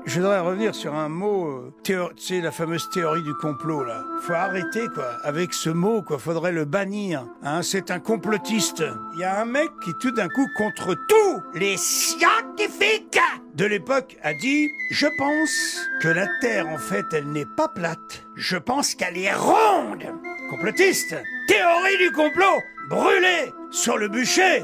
[0.07, 4.05] Je voudrais revenir sur un mot, euh, tu sais, la fameuse théorie du complot, là.
[4.21, 5.17] Faut arrêter, quoi.
[5.25, 6.17] Avec ce mot, quoi.
[6.17, 7.27] Faudrait le bannir.
[7.43, 8.85] Hein, c'est un complotiste.
[9.15, 13.19] Il y a un mec qui, tout d'un coup, contre tous les scientifiques
[13.55, 18.23] de l'époque, a dit Je pense que la Terre, en fait, elle n'est pas plate.
[18.37, 20.05] Je pense qu'elle est ronde.
[20.49, 21.17] Complotiste.
[21.49, 22.61] Théorie du complot.
[22.89, 24.63] Brûlé sur le bûcher.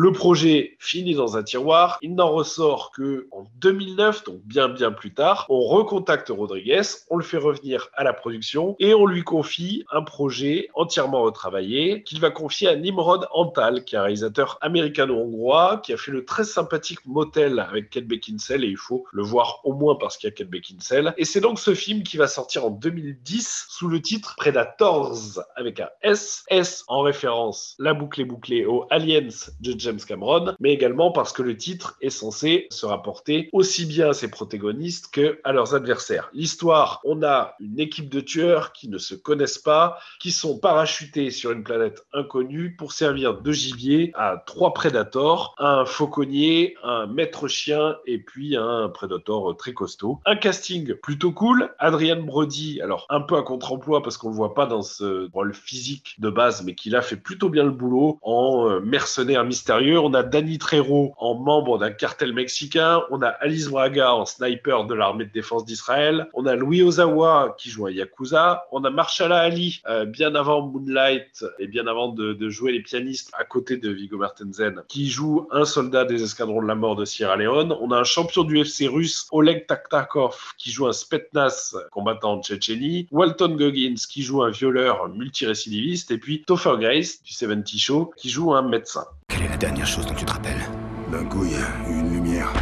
[0.00, 1.98] Le projet finit dans un tiroir.
[2.02, 5.44] Il n'en ressort que en 2009, donc bien bien plus tard.
[5.48, 10.04] On recontacte Rodriguez, on le fait revenir à la production et on lui confie un
[10.04, 15.92] projet entièrement retravaillé qu'il va confier à Nimrod Antal, qui est un réalisateur américano-hongrois qui
[15.92, 19.72] a fait le très sympathique Motel avec Kate Beckinsale et il faut le voir au
[19.72, 21.12] moins parce qu'il y a Kate Beckinsale.
[21.16, 25.80] Et c'est donc ce film qui va sortir en 2010 sous le titre Predators avec
[25.80, 29.26] un S, S en référence, la boucle est bouclée au Aliens
[29.58, 34.10] de James Cameron, mais également parce que le titre est censé se rapporter aussi bien
[34.10, 36.30] à ses protagonistes que à leurs adversaires.
[36.32, 41.30] L'histoire, on a une équipe de tueurs qui ne se connaissent pas, qui sont parachutés
[41.30, 47.48] sur une planète inconnue pour servir de gibier à trois prédateurs, un fauconnier, un maître
[47.48, 50.20] chien et puis un prédateur très costaud.
[50.26, 51.74] Un casting plutôt cool.
[51.78, 55.54] Adrian Brody, alors un peu à contre-emploi parce qu'on le voit pas dans ce rôle
[55.54, 59.77] physique de base, mais qui a fait plutôt bien le boulot en euh, mercenaire mystérieux
[59.80, 63.02] On a Danny Trejo en membre d'un cartel mexicain.
[63.10, 66.26] On a Alice Braga en sniper de l'armée de défense d'Israël.
[66.34, 68.64] On a Louis Ozawa qui joue un Yakuza.
[68.72, 72.82] On a Marshala Ali, euh, bien avant Moonlight et bien avant de, de jouer les
[72.82, 76.96] pianistes à côté de Viggo Mortensen, qui joue un soldat des escadrons de la mort
[76.96, 77.72] de Sierra Leone.
[77.80, 82.42] On a un champion du FC russe, Oleg Taktakov, qui joue un Spetnaz combattant en
[82.42, 83.06] Tchétchénie.
[83.12, 86.10] Walton Goggins, qui joue un violeur multirécidiviste.
[86.10, 89.06] Et puis Topher Grace, du 70 Show, qui joue un médecin.
[89.38, 90.68] Quelle est la dernière chose dont tu te rappelles
[91.12, 92.52] D'un coup, il y a eu une lumière.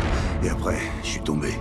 [0.43, 1.59] Et après, je suis tombé.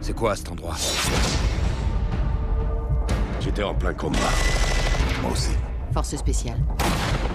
[0.00, 0.76] C'est quoi cet endroit
[3.40, 4.18] J'étais en plein combat.
[5.20, 5.50] Moi aussi.
[5.92, 6.60] Force spéciale.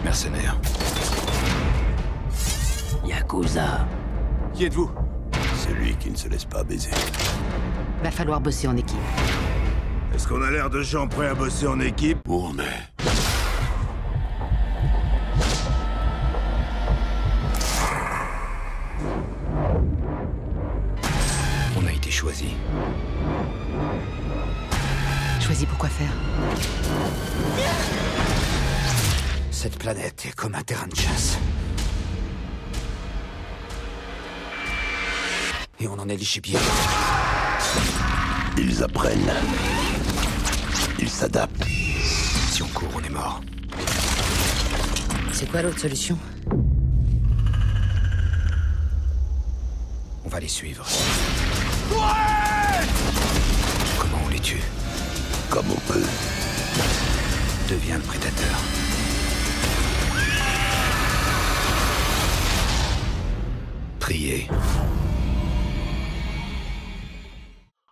[0.05, 0.57] Mercenaire.
[3.05, 3.85] Yakuza.
[4.53, 4.89] Qui êtes-vous?
[5.67, 6.91] Celui qui ne se laisse pas baiser.
[8.01, 8.97] Va falloir bosser en équipe.
[10.14, 13.03] Est-ce qu'on a l'air de gens prêts à bosser en équipe Où on est
[21.77, 22.53] On a été choisi.
[25.41, 26.11] Choisis pour quoi faire
[29.52, 31.38] Cette planète est comme un terrain de chasse.
[35.80, 36.41] Et on en est les.
[38.57, 39.34] Ils apprennent.
[40.99, 41.65] Ils s'adaptent.
[41.65, 43.41] Si on court, on est mort.
[45.32, 46.18] C'est quoi l'autre solution?
[50.26, 50.86] On va les suivre.
[53.99, 54.64] Comment on les tue?
[55.49, 56.06] Comme on peut.
[57.70, 58.60] Deviens le prédateur.
[63.99, 64.48] Trier.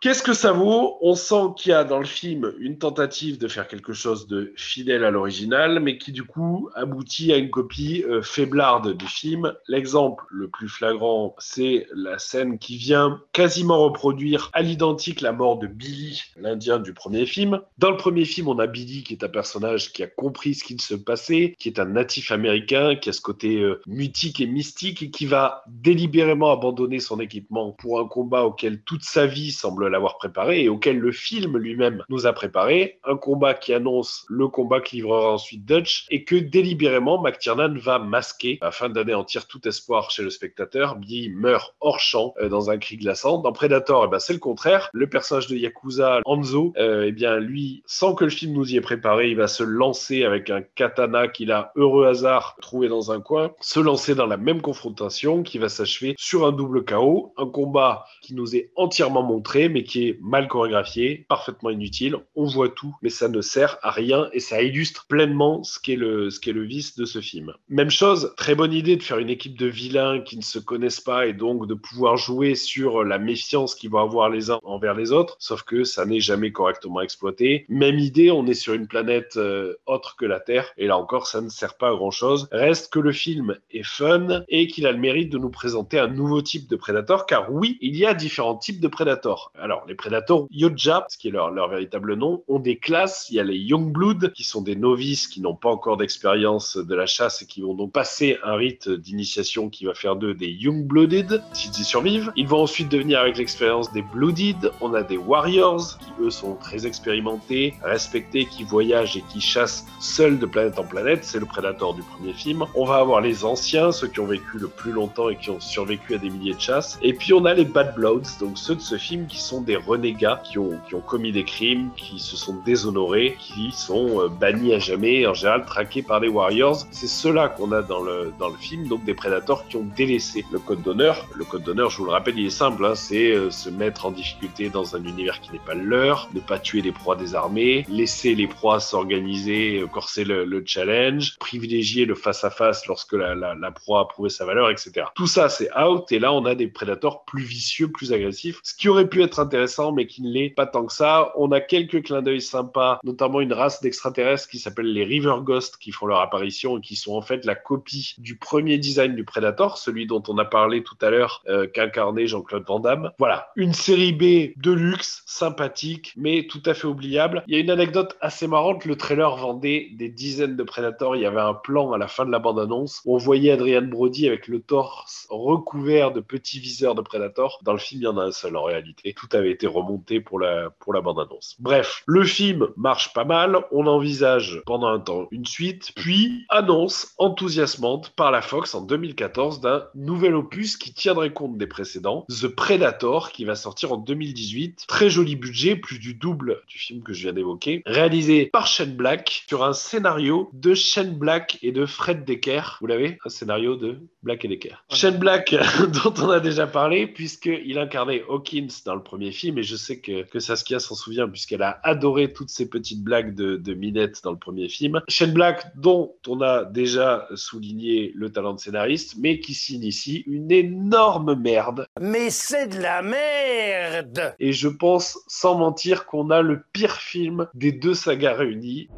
[0.02, 0.98] Qu'est-ce que ça vaut?
[1.02, 4.52] On sent qu'il y a dans le film une tentative de faire quelque chose de
[4.56, 9.54] fidèle à l'original, mais qui du coup aboutit à une copie euh, faiblarde du film.
[9.68, 15.60] L'exemple le plus flagrant, c'est la scène qui vient quasiment reproduire à l'identique la mort
[15.60, 17.62] de Billy, l'Indien du premier film.
[17.78, 20.64] Dans le premier film, on a Billy qui est un personnage qui a compris ce
[20.64, 24.48] qu'il se passait, qui est un natif américain, qui a ce côté euh, mutique et
[24.48, 29.52] mystique et qui va délibérément abandonner son équipement pour un combat auquel toute sa vie
[29.52, 33.00] semble l'avoir préparé et auquel le film lui-même nous a préparé.
[33.04, 38.00] Un combat qui annonce le combat que livrera ensuite Dutch et que délibérément McTiernan va
[38.00, 40.96] masquer afin d'anéantir tout espoir chez le spectateur.
[40.96, 43.40] Billy meurt hors champ euh, dans un cri glaçant.
[43.40, 44.90] Dans Predator, eh ben, c'est le contraire.
[44.94, 48.78] Le personnage de Yakuza, Hanzo, euh, eh bien, lui, sans que le film nous y
[48.78, 53.12] ait préparé, il va se lancer avec un katana qu'il a, heureux hasard, trouvé dans
[53.12, 57.34] un coin, se lancer dans la même confrontation qui va s'achever sur un double KO.
[57.38, 62.18] Un combat qui nous est entièrement montré, mais qui est mal chorégraphié, parfaitement inutile.
[62.36, 65.96] On voit tout, mais ça ne sert à rien et ça illustre pleinement ce qu'est
[65.96, 67.54] le, ce le vice de ce film.
[67.70, 71.02] Même chose, très bonne idée de faire une équipe de vilains qui ne se connaissent
[71.02, 74.94] pas et donc de pouvoir jouer sur la méfiance qu'ils vont avoir les uns envers
[74.94, 77.66] les autres, sauf que ça n'est jamais correctement exploité.
[77.70, 81.28] Même idée, on est sur une planète euh, autre que la Terre et là encore,
[81.28, 82.48] ça ne sert pas à grand chose.
[82.52, 86.08] Reste que le film est fun et qu'il a le mérite de nous présenter un
[86.08, 89.52] nouveau type de prédateur, car oui, il y a différents types de prédateurs.
[89.88, 93.28] Les prédateurs Yoja, ce qui est leur, leur véritable nom, ont des classes.
[93.30, 96.96] Il y a les Youngblood, qui sont des novices qui n'ont pas encore d'expérience de
[96.96, 100.50] la chasse et qui vont donc passer un rite d'initiation qui va faire d'eux des
[100.50, 102.32] Youngblooded, s'ils y survivent.
[102.36, 106.56] Ils vont ensuite devenir, avec l'expérience des Blooded, on a des Warriors, qui eux sont
[106.56, 111.24] très expérimentés, respectés, qui voyagent et qui chassent seuls de planète en planète.
[111.24, 112.66] C'est le prédateur du premier film.
[112.76, 115.60] On va avoir les anciens, ceux qui ont vécu le plus longtemps et qui ont
[115.60, 117.00] survécu à des milliers de chasses.
[117.02, 119.76] Et puis on a les Bad Bloods, donc ceux de ce film qui sont des
[119.76, 124.28] renégats qui ont, qui ont commis des crimes, qui se sont déshonorés, qui sont euh,
[124.28, 126.86] bannis à jamais, en général traqués par les Warriors.
[126.92, 130.46] C'est ceux-là qu'on a dans le, dans le film, donc des prédateurs qui ont délaissé
[130.52, 131.28] le code d'honneur.
[131.36, 134.06] Le code d'honneur, je vous le rappelle, il est simple, hein, c'est euh, se mettre
[134.06, 137.16] en difficulté dans un univers qui n'est pas le leur, ne pas tuer les proies
[137.16, 143.14] des armées, laisser les proies s'organiser, euh, corser le, le challenge, privilégier le face-à-face lorsque
[143.14, 145.08] la, la, la proie a prouvé sa valeur, etc.
[145.16, 148.74] Tout ça, c'est out, et là, on a des prédateurs plus vicieux, plus agressifs, ce
[148.74, 151.34] qui aurait pu être intéressant, mais qui ne l'est pas tant que ça.
[151.36, 155.76] On a quelques clins d'œil sympas, notamment une race d'extraterrestres qui s'appelle les River Ghosts,
[155.76, 159.26] qui font leur apparition et qui sont en fait la copie du premier design du
[159.26, 163.12] Predator, celui dont on a parlé tout à l'heure, euh, qu'incarnait Jean-Claude Van Damme.
[163.20, 167.44] Voilà, une série B de luxe, sympathique, mais tout à fait oubliable.
[167.48, 171.24] Il y a une anecdote assez marrante, le trailer vendait des dizaines de Predators, il
[171.24, 174.28] y avait un plan à la fin de la bande-annonce où on voyait Adrian Brody
[174.28, 177.60] avec le torse recouvert de petits viseurs de Predator.
[177.64, 180.40] Dans le film, il y en a un seul en réalité, avait été remonté pour
[180.40, 181.56] la, pour la bande-annonce.
[181.60, 187.14] Bref, le film marche pas mal, on envisage pendant un temps une suite, puis annonce
[187.18, 192.48] enthousiasmante par la Fox en 2014 d'un nouvel opus qui tiendrait compte des précédents, The
[192.48, 194.86] Predator, qui va sortir en 2018.
[194.88, 198.96] Très joli budget, plus du double du film que je viens d'évoquer, réalisé par Shane
[198.96, 202.78] Black sur un scénario de Shane Black et de Fred Decker.
[202.82, 203.18] Vous l'avez?
[203.26, 204.84] Un scénario de Black et Decker.
[204.92, 205.56] Shane Black,
[206.04, 210.00] dont on a déjà parlé, puisqu'il incarnait Hawkins dans le premier film, et je sais
[210.00, 214.22] que, que Saskia s'en souvient, puisqu'elle a adoré toutes ces petites blagues de, de Minette
[214.24, 215.02] dans le premier film.
[215.08, 220.24] Shane Black, dont on a déjà souligné le talent de scénariste, mais qui signe ici
[220.28, 221.88] une énorme merde.
[222.00, 227.48] Mais c'est de la merde Et je pense, sans mentir, qu'on a le pire film
[227.54, 228.90] des deux sagas réunies.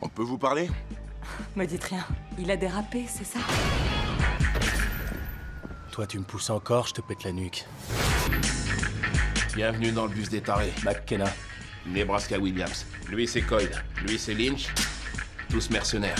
[0.00, 0.68] On peut vous parler?
[1.56, 2.04] Me dites rien.
[2.38, 3.38] Il a dérapé, c'est ça?
[5.92, 7.66] Toi, tu me pousses encore, je te pète la nuque.
[9.54, 10.72] Bienvenue dans le bus des tarés.
[10.84, 11.26] McKenna.
[11.84, 12.86] Nebraska Williams.
[13.10, 13.70] Lui, c'est Coyle.
[14.06, 14.68] Lui, c'est Lynch.
[15.50, 16.16] Tous mercenaires.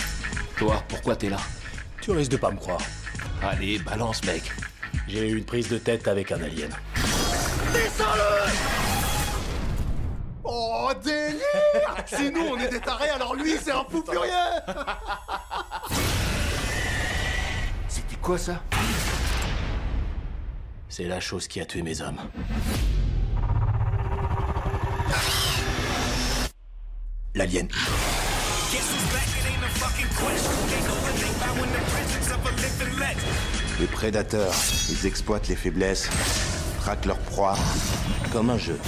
[0.59, 1.39] Toi, pourquoi t'es là?
[2.03, 2.83] Tu risques de pas me croire.
[3.43, 4.53] Allez, balance, mec.
[5.09, 6.71] J'ai eu une prise de tête avec un alien.
[7.73, 8.53] Descends-le
[10.45, 14.29] Oh, délire Si nous, on est des tarés, alors lui, c'est un fou furieux
[17.89, 18.61] C'était quoi ça?
[20.95, 22.19] C'est la chose qui a tué mes hommes.
[27.35, 27.67] L'alien.
[33.81, 34.53] Les prédateurs,
[34.91, 36.11] ils exploitent les faiblesses,
[36.81, 37.57] traquent leur proie,
[38.31, 38.79] comme un jeu.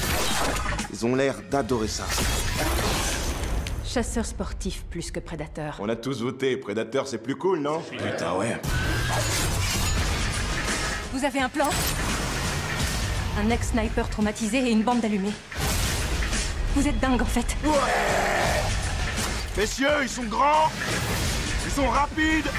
[0.92, 2.04] Ils ont l'air d'adorer ça.
[3.82, 5.78] Chasseur sportif plus que prédateur.
[5.80, 7.80] On a tous voté, prédateur c'est plus cool, non?
[7.80, 8.60] Putain, ouais.
[11.14, 11.68] Vous avez un plan
[13.38, 15.30] Un ex-sniper traumatisé et une bande d'allumés.
[16.74, 17.56] Vous êtes dingue en fait.
[19.56, 20.72] Messieurs, ils sont grands,
[21.64, 22.50] ils sont rapides,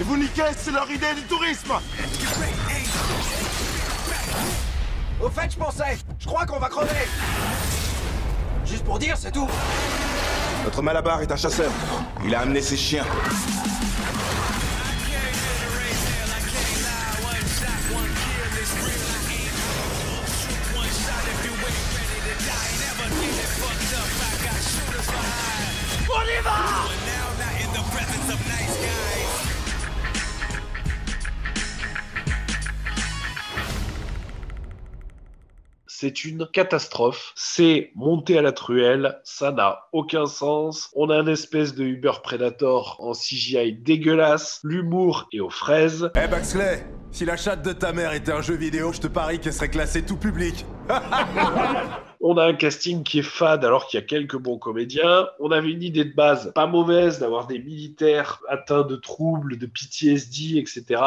[0.00, 1.74] et vous niquez, c'est leur idée du tourisme
[5.20, 7.06] Au fait, je pensais, je crois qu'on va crever
[8.66, 9.48] Juste pour dire, c'est tout
[10.64, 11.70] Notre Malabar est un chasseur.
[12.24, 13.06] Il a amené ses chiens.
[36.02, 37.32] C'est une catastrophe.
[37.36, 39.20] C'est monter à la truelle.
[39.22, 40.90] Ça n'a aucun sens.
[40.96, 44.58] On a un espèce de Uber Predator en CGI dégueulasse.
[44.64, 46.10] L'humour est aux fraises.
[46.16, 49.38] Eh Baxley, si la chatte de ta mère était un jeu vidéo, je te parie
[49.38, 50.66] qu'elle serait classée tout public.
[52.24, 55.26] On a un casting qui est fade alors qu'il y a quelques bons comédiens.
[55.40, 59.66] On avait une idée de base pas mauvaise d'avoir des militaires atteints de troubles, de
[59.66, 61.02] PTSD, etc.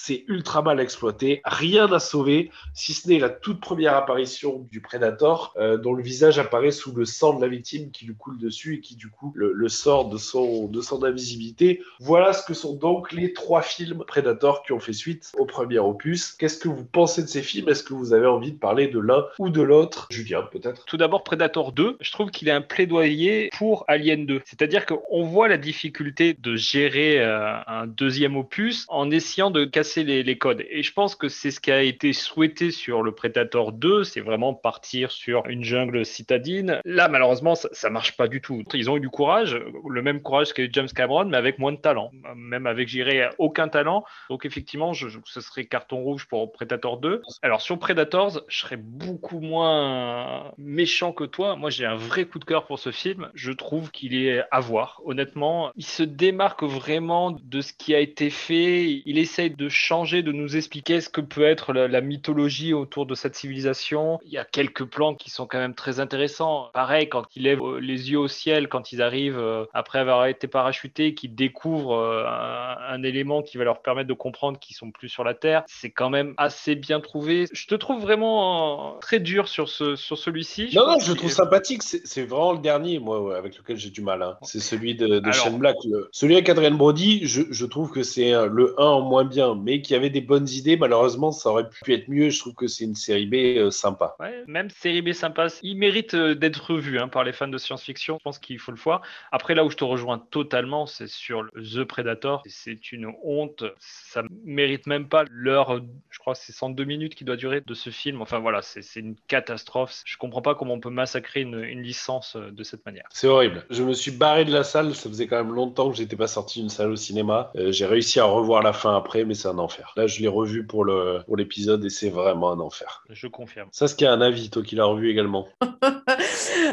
[0.00, 1.42] C'est ultra mal exploité.
[1.44, 6.02] Rien à sauver, si ce n'est la toute première apparition du Predator, euh, dont le
[6.04, 9.08] visage apparaît sous le sang de la victime qui lui coule dessus et qui du
[9.08, 11.82] coup le, sort de son, de son invisibilité.
[11.98, 15.80] Voilà ce que sont donc les trois films Predator qui ont fait suite au premier
[15.80, 16.32] opus.
[16.32, 17.68] Qu'est-ce que vous pensez de ces films?
[17.68, 20.06] Est-ce que vous avez envie de parler de l'un ou de l'autre?
[20.10, 24.42] Julien peut-être Tout d'abord, Predator 2, je trouve qu'il est un plaidoyer pour Alien 2.
[24.44, 29.87] C'est-à-dire qu'on voit la difficulté de gérer euh, un deuxième opus en essayant de casser
[29.96, 30.64] les, codes.
[30.70, 34.20] Et je pense que c'est ce qui a été souhaité sur le Predator 2, c'est
[34.20, 36.80] vraiment partir sur une jungle citadine.
[36.84, 38.62] Là, malheureusement, ça, marche pas du tout.
[38.74, 39.58] Ils ont eu du courage,
[39.88, 42.10] le même courage qu'a eu James Cameron, mais avec moins de talent.
[42.36, 44.04] Même avec, j'irais, aucun talent.
[44.30, 47.22] Donc effectivement, je, je- ce serait carton rouge pour Predator 2.
[47.42, 51.56] Alors sur Predators, je serais beaucoup moins méchant que toi.
[51.56, 53.30] Moi, j'ai un vrai coup de cœur pour ce film.
[53.34, 55.00] Je trouve qu'il est à voir.
[55.04, 59.02] Honnêtement, il se démarque vraiment de ce qui a été fait.
[59.04, 63.06] Il essaye de changer, de nous expliquer ce que peut être la, la mythologie autour
[63.06, 64.18] de cette civilisation.
[64.24, 66.70] Il y a quelques plans qui sont quand même très intéressants.
[66.72, 70.26] Pareil, quand il lève euh, les yeux au ciel, quand ils arrivent euh, après avoir
[70.26, 74.76] été parachutés, qu'ils découvrent euh, un, un élément qui va leur permettre de comprendre qu'ils
[74.76, 77.46] sont plus sur la Terre, c'est quand même assez bien trouvé.
[77.52, 80.70] Je te trouve vraiment euh, très dur sur ce, sur ce celui-ci.
[80.74, 81.82] Non, non, je le trouve sympathique.
[81.82, 84.20] C'est vraiment le dernier, moi, ouais, avec lequel j'ai du mal.
[84.22, 84.36] hein.
[84.42, 85.76] C'est celui de, de Alors- Shane Black.
[85.88, 89.54] Le- Celui avec Adrien Brody, je, je trouve que c'est le 1 en moins bien,
[89.58, 90.76] mais qui avait des bonnes idées.
[90.76, 92.30] Malheureusement, ça aurait pu être mieux.
[92.30, 94.16] Je trouve que c'est une série B euh, sympa.
[94.20, 97.58] Ouais, même série B sympa, il mérite euh, d'être revu hein, par les fans de
[97.58, 98.18] science-fiction.
[98.18, 99.02] Je pense qu'il faut le voir.
[99.32, 102.42] Après, là où je te rejoins totalement, c'est sur The Predator.
[102.46, 103.64] C'est une honte.
[103.78, 105.80] Ça mérite même pas l'heure,
[106.10, 108.22] je crois que c'est 102 minutes qui doit durer de ce film.
[108.22, 110.02] Enfin voilà, c'est une catastrophe.
[110.04, 113.04] Je comprends pas comment on peut massacrer une, une licence euh, de cette manière.
[113.10, 113.64] C'est horrible.
[113.70, 114.94] Je me suis barré de la salle.
[114.94, 117.50] Ça faisait quand même longtemps que j'étais pas sorti d'une salle au cinéma.
[117.56, 119.92] Euh, j'ai réussi à revoir la fin après, mais c'est un enfer.
[119.96, 123.04] Là, je l'ai revu pour le pour l'épisode et c'est vraiment un enfer.
[123.10, 123.68] Je confirme.
[123.72, 125.48] Ça, ce qui a un avis, toi qui l'as revu également.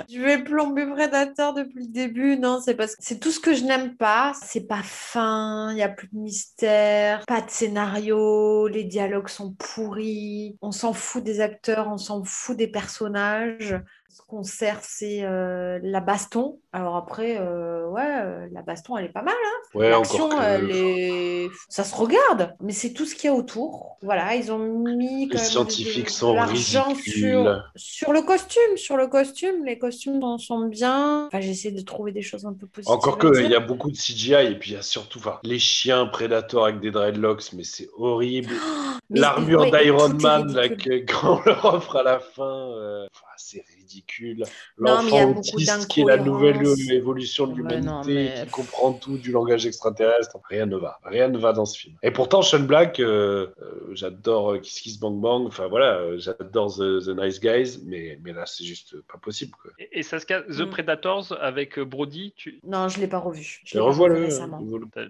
[0.10, 2.38] Je vais plomber Predator depuis le début.
[2.38, 4.34] Non, c'est parce que c'est tout ce que je n'aime pas.
[4.42, 9.52] C'est pas fin, il y a plus de mystère, pas de scénario, les dialogues sont
[9.54, 10.58] pourris.
[10.62, 13.76] On s'en fout des acteurs, on s'en fout des personnages.
[14.16, 16.58] Ce qu'on sert, c'est euh, la baston.
[16.72, 19.34] Alors après, euh, ouais, euh, la baston, elle est pas mal.
[19.34, 21.50] Hein Ouais, L'action, que- elle est...
[21.68, 23.98] ça se regarde, mais c'est tout ce qu'il y a autour.
[24.02, 28.78] Voilà, ils ont mis quand Les même scientifiques de- sont l'argent sur, sur le costume,
[28.78, 29.66] sur le costume.
[29.66, 31.26] Les costumes en sont bien.
[31.28, 32.96] Enfin, j'essaie de trouver des choses un peu positives.
[32.96, 35.40] Encore que, il y a beaucoup de CGI et puis il y a surtout enfin,
[35.44, 38.54] les chiens Predator avec des dreadlocks, mais c'est horrible.
[39.10, 41.06] L'armure ouais, d'Iron Man là, ridicule.
[41.06, 42.70] que, quand on leur offre à la fin,
[43.96, 44.44] ridicule.
[44.78, 46.62] L'enfant autiste qui est la nouvelle
[46.92, 50.38] évolution de Ouais, l'humanité, mais- qui comprend tout du langage extraterrestre.
[50.50, 51.00] Rien ne va.
[51.04, 51.96] Rien ne va dans ce film.
[52.04, 55.46] Et pourtant, Sean Black, euh, euh, j'adore euh, Kiss Kiss Bang Bang.
[55.48, 59.52] Enfin voilà, euh, j'adore The, The Nice Guys, mais, mais là, c'est juste pas possible.
[59.62, 59.72] Quoi.
[59.80, 60.70] Et, et Saskia, The Mm.
[60.70, 63.62] Predators avec Brody, tu Non, je l'ai pas revu.
[63.64, 64.60] Je revois-le, hein.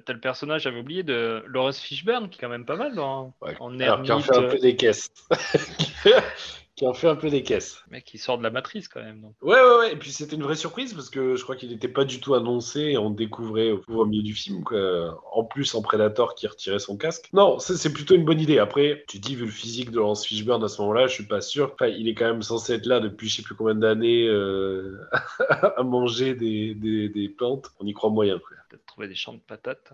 [0.05, 3.33] T'as le personnage, j'avais oublié, de Laurence Fishburne, qui est quand même pas mal dans,
[3.59, 5.09] en Alors, qui en fait un peu des caisses.
[6.75, 7.83] qui en fait un peu des caisses.
[7.89, 9.21] mec qui sort de la matrice quand même.
[9.21, 9.33] donc.
[9.41, 9.93] Ouais, ouais, ouais.
[9.93, 12.33] Et puis c'était une vraie surprise parce que je crois qu'il n'était pas du tout
[12.33, 15.21] annoncé et on découvrait au, milieu du film, quoi.
[15.33, 17.29] En plus, en Predator qui retirait son casque.
[17.33, 18.59] Non, c'est plutôt une bonne idée.
[18.59, 21.41] Après, tu dis, vu le physique de Laurence Fishburne à ce moment-là, je suis pas
[21.41, 21.71] sûr.
[21.73, 24.99] Enfin, il est quand même censé être là depuis je sais plus combien d'années euh,
[25.49, 27.71] à manger des, des, des plantes.
[27.79, 28.57] On y croit moyen, quoi.
[28.69, 29.93] Peut-être trouver des champs de patates.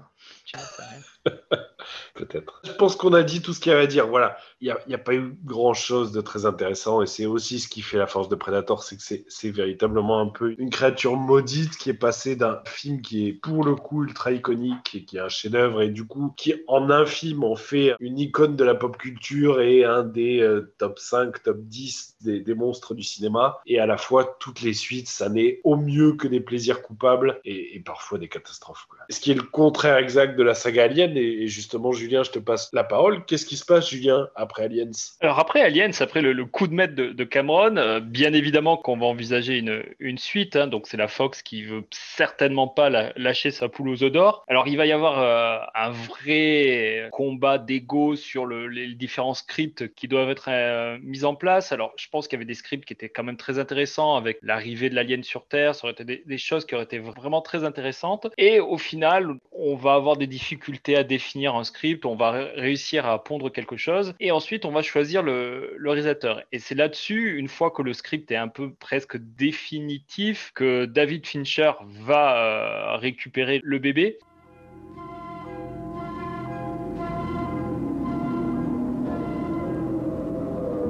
[2.16, 2.62] Peut-être.
[2.64, 4.08] Je pense qu'on a dit tout ce qu'il y avait à dire.
[4.08, 7.82] Voilà, il n'y a, pas eu grand-chose de très intéressant et c'est aussi ce qui
[7.82, 11.90] fait la force de Predator, c'est que c'est- véritablement un peu une créature maudite qui
[11.90, 15.28] est passée d'un film qui est pour le coup ultra iconique et qui est un
[15.28, 18.96] chef-d'œuvre et du coup qui en un film en fait une icône de la pop
[18.98, 23.86] culture et un des euh, top 5, top 10 des, monstres du cinéma et à
[23.86, 28.18] la fois toutes les suites, ça n'est au mieux que des plaisirs coupables et parfois
[28.18, 28.61] des catastrophes.
[29.10, 32.40] Ce qui est le contraire exact de la saga Alien et, justement Julien, je te
[32.40, 33.26] passe la parole.
[33.26, 34.92] Qu'est-ce qui se passe Julien après Aliens?
[35.20, 39.06] Alors après Aliens, après le, coup de maître de, Cameron, euh, bien évidemment qu'on va
[39.06, 40.56] envisager une, une suite.
[40.56, 40.68] hein.
[40.68, 44.44] donc c'est la Fox qui veut certainement pas lâcher sa poule aux œufs d'or.
[44.48, 49.94] Alors il va y avoir euh, un vrai combat d'ego sur le- les différents scripts
[49.96, 51.72] qui doivent être euh, mis en place.
[51.72, 54.38] Alors je pense qu'il y avait des scripts qui étaient quand même très intéressants avec
[54.42, 55.76] l'arrivée de l'alien sur Terre.
[55.76, 58.28] Ça aurait été des, des choses qui auraient été vraiment très intéressantes.
[58.38, 62.06] Et au final, on va avoir des difficultés à définir un script.
[62.06, 64.14] On va ré- réussir à pondre quelque chose.
[64.20, 66.42] Et ensuite, on va choisir le, le réalisateur.
[66.52, 71.26] Et c'est là-dessus, une fois que le script est un peu presque définitif, que David
[71.26, 74.20] Fincher va euh, récupérer le bébé.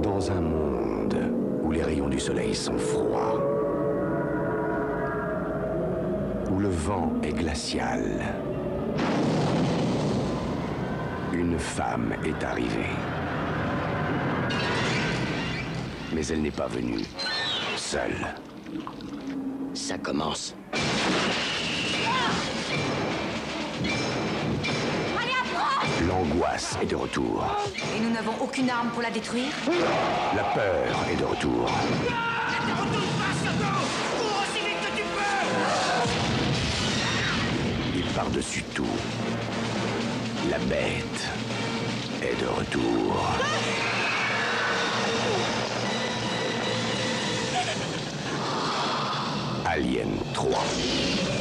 [0.02, 1.16] Dans un monde
[1.64, 3.40] où les rayons du soleil sont froids,
[6.52, 8.03] où le vent est glacial,
[11.34, 12.90] une femme est arrivée.
[16.14, 17.06] Mais elle n'est pas venue
[17.78, 18.36] seule.
[19.73, 20.53] Ça commence.
[26.07, 27.45] L'angoisse est de retour.
[27.95, 29.52] Et nous n'avons aucune arme pour la détruire?
[30.36, 31.69] La peur est de retour.
[32.07, 33.20] Et
[38.23, 38.85] par-dessus tout,
[40.52, 41.22] la bête
[42.22, 43.35] est de retour.
[49.65, 51.41] Alien 3.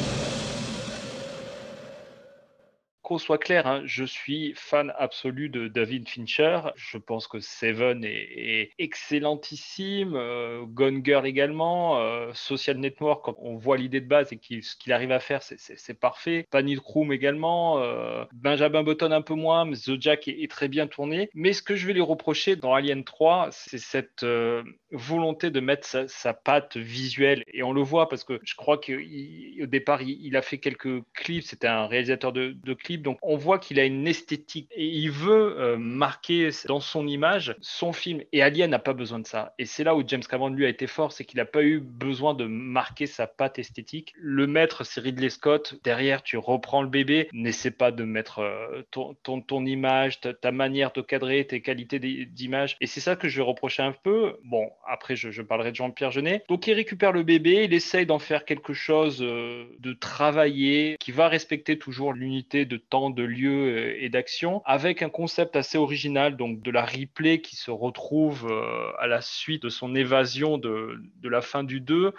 [3.19, 6.61] Soit clair, hein, je suis fan absolu de David Fincher.
[6.77, 10.65] Je pense que Seven est, excellentissime, euh,
[11.05, 15.13] Girl également, euh, Social Network, quand on voit l'idée de base et ce qu'il arrive
[15.13, 16.47] à faire, c'est- parfait.
[16.51, 20.87] Panic Room également, euh, Benjamin Button un peu moins, The Jack est, est très bien
[20.87, 21.29] tourné.
[21.35, 24.63] Mais ce que je vais lui reprocher dans Alien 3, c'est cette euh,
[24.93, 27.43] volonté de mettre sa, sa patte visuelle.
[27.53, 31.03] Et on le voit parce que je crois qu'au départ, il, il a fait quelques
[31.15, 34.87] clips, c'était un réalisateur de, de clips, donc on voit qu'il a une esthétique et
[34.87, 38.21] il veut euh, marquer dans son image son film.
[38.33, 39.55] Et Alien n'a pas besoin de ça.
[39.59, 41.81] Et c'est là où James Cameron, lui, a été fort, c'est qu'il n'a pas eu
[41.81, 44.13] besoin de marquer sa patte esthétique.
[44.17, 45.79] Le maître, c'est Ridley Scott.
[45.85, 47.29] Derrière, tu reprends le bébé.
[47.33, 51.61] N'essaie pas de mettre euh, ton, ton, ton image, ta, ta manière de cadrer, tes
[51.63, 52.77] qualités d'i- d'image.
[52.81, 54.37] Et c'est ça que je vais reprocher un peu.
[54.45, 56.43] Bon, après, je, parlerai de Jean-Pierre Jeunet.
[56.49, 61.13] Donc, il récupère le bébé, il essaye d'en faire quelque chose euh, de travaillé, qui
[61.13, 65.79] va respecter toujours l'unité de temps, de lieu euh, et d'action, avec un concept assez
[65.79, 70.59] original, donc de la replay qui se retrouve euh, à la suite de son évasion
[70.59, 72.13] de, de la fin du 2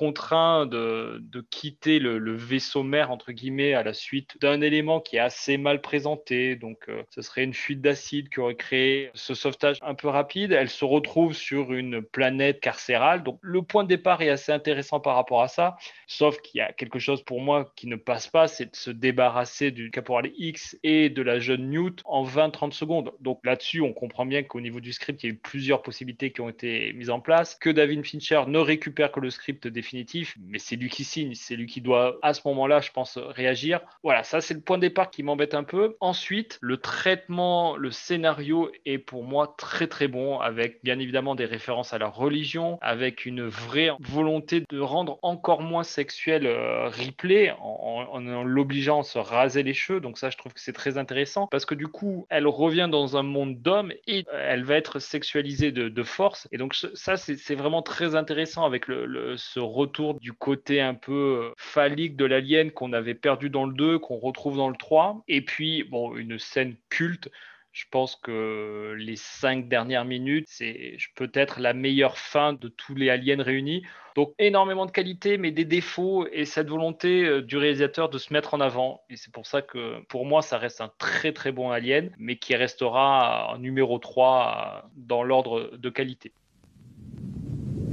[0.00, 1.20] contraint de,
[1.50, 5.82] quitter le, vaisseau mère entre guillemets à la suite d'un élément qui est assez mal
[5.82, 6.56] présenté.
[6.56, 10.52] Donc euh, ce serait une fuite d'acide qui aurait créé ce sauvetage un peu rapide.
[10.52, 13.22] Elle se retrouve sur une planète carcérale.
[13.22, 15.76] Donc le point de départ est assez intéressant par rapport à ça.
[16.06, 18.90] Sauf qu'il y a quelque chose pour moi qui ne passe pas c'est de se
[18.90, 23.12] débarrasser du caporal X et de la jeune Newt en 20-30 secondes.
[23.20, 26.32] Donc là-dessus on comprend bien qu'au niveau du script il y a eu plusieurs possibilités
[26.32, 30.58] qui ont été mises en place que David Fincher ne récupère que le script mais
[30.58, 33.80] c'est lui qui signe, c'est lui qui doit à ce moment-là, je pense, réagir.
[34.02, 35.96] Voilà, ça c'est le point de départ qui m'embête un peu.
[36.00, 41.44] Ensuite, le traitement, le scénario est pour moi très très bon, avec bien évidemment des
[41.44, 47.54] références à la religion, avec une vraie volonté de rendre encore moins sexuel euh, Ripley
[47.60, 50.00] en, l'obligeant à se raser les cheveux.
[50.00, 53.16] Donc ça, je trouve que c'est très intéressant parce que du coup, elle revient dans
[53.16, 56.48] un monde d'hommes et euh, elle va être sexualisée de, force.
[56.50, 60.94] Et donc ça, c'est vraiment très intéressant avec le, le- ce retour du côté un
[60.94, 64.76] peu euh, phallique de l'alien qu'on avait perdu dans le 2, qu'on retrouve dans le
[64.76, 65.22] 3.
[65.28, 67.30] Et puis, bon, une scène culte.
[67.72, 73.10] Je pense que les cinq dernières minutes, c'est peut-être la meilleure fin de tous les
[73.10, 73.84] aliens réunis.
[74.16, 78.32] Donc énormément de qualité, mais des défauts et cette volonté euh, du réalisateur de se
[78.32, 79.02] mettre en avant.
[79.08, 82.36] Et c'est pour ça que pour moi, ça reste un très très bon alien, mais
[82.36, 86.32] qui restera en numéro 3 euh, dans l'ordre de qualité.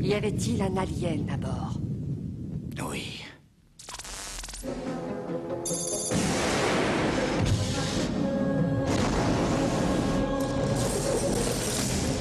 [0.08, 1.74] Y avait-il un alien à bord?
[2.90, 3.26] Oui.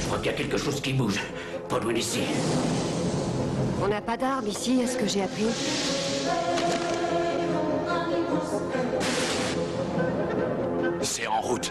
[0.01, 1.21] Je crois qu'il y a quelque chose qui bouge.
[1.69, 2.23] Pas loin d'ici.
[3.81, 5.47] On n'a pas d'armes ici, est-ce que j'ai appris?
[11.03, 11.71] C'est en route.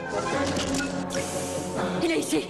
[2.01, 2.47] Il est ici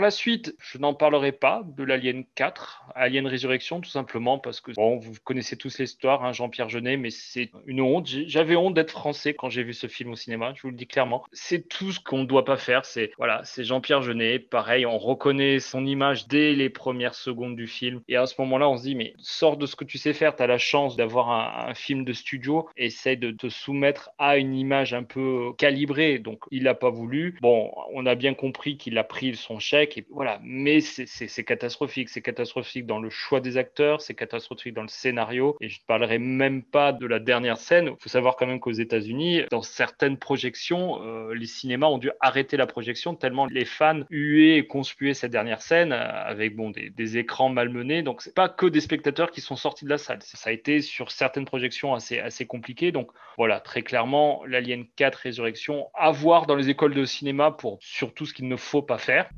[0.00, 4.72] la suite, je n'en parlerai pas de l'Alien 4, Alien Résurrection, tout simplement parce que
[4.72, 8.06] bon, vous connaissez tous l'histoire, hein, Jean-Pierre Jeunet, mais c'est une honte.
[8.26, 10.86] J'avais honte d'être français quand j'ai vu ce film au cinéma, je vous le dis
[10.86, 11.24] clairement.
[11.32, 12.84] C'est tout ce qu'on ne doit pas faire.
[12.84, 14.38] C'est voilà, c'est Jean-Pierre Jeunet.
[14.38, 18.68] Pareil, on reconnaît son image dès les premières secondes du film, et à ce moment-là,
[18.68, 20.36] on se dit mais sors de ce que tu sais faire.
[20.36, 22.68] Tu as la chance d'avoir un, un film de studio.
[22.76, 26.18] Essaye de te soumettre à une image un peu calibrée.
[26.18, 27.38] Donc il n'a pas voulu.
[27.40, 30.40] Bon, on a bien compris qu'il a pris son chèque et voilà.
[30.42, 32.08] Mais c'est catastrophique.
[32.08, 34.00] C'est catastrophique dans le choix des acteurs.
[34.00, 35.56] C'est catastrophique dans le scénario.
[35.60, 37.86] Et je ne parlerai même pas de la dernière scène.
[37.86, 42.10] Il faut savoir quand même qu'aux États-Unis, dans certaines projections, euh, les cinémas ont dû
[42.20, 46.70] arrêter la projection tellement les fans huaient et conspuaient cette dernière scène euh, avec bon
[46.70, 48.02] des, écrans malmenés.
[48.02, 50.18] Donc c'est pas que des spectateurs qui sont sortis de la salle.
[50.22, 52.90] Ça a été sur certaines projections assez assez compliqué.
[52.90, 57.78] Donc voilà, très clairement, l'Alien 4 Résurrection à voir dans les écoles de cinéma pour
[57.80, 59.30] surtout ce qu'il ne faut pas faire.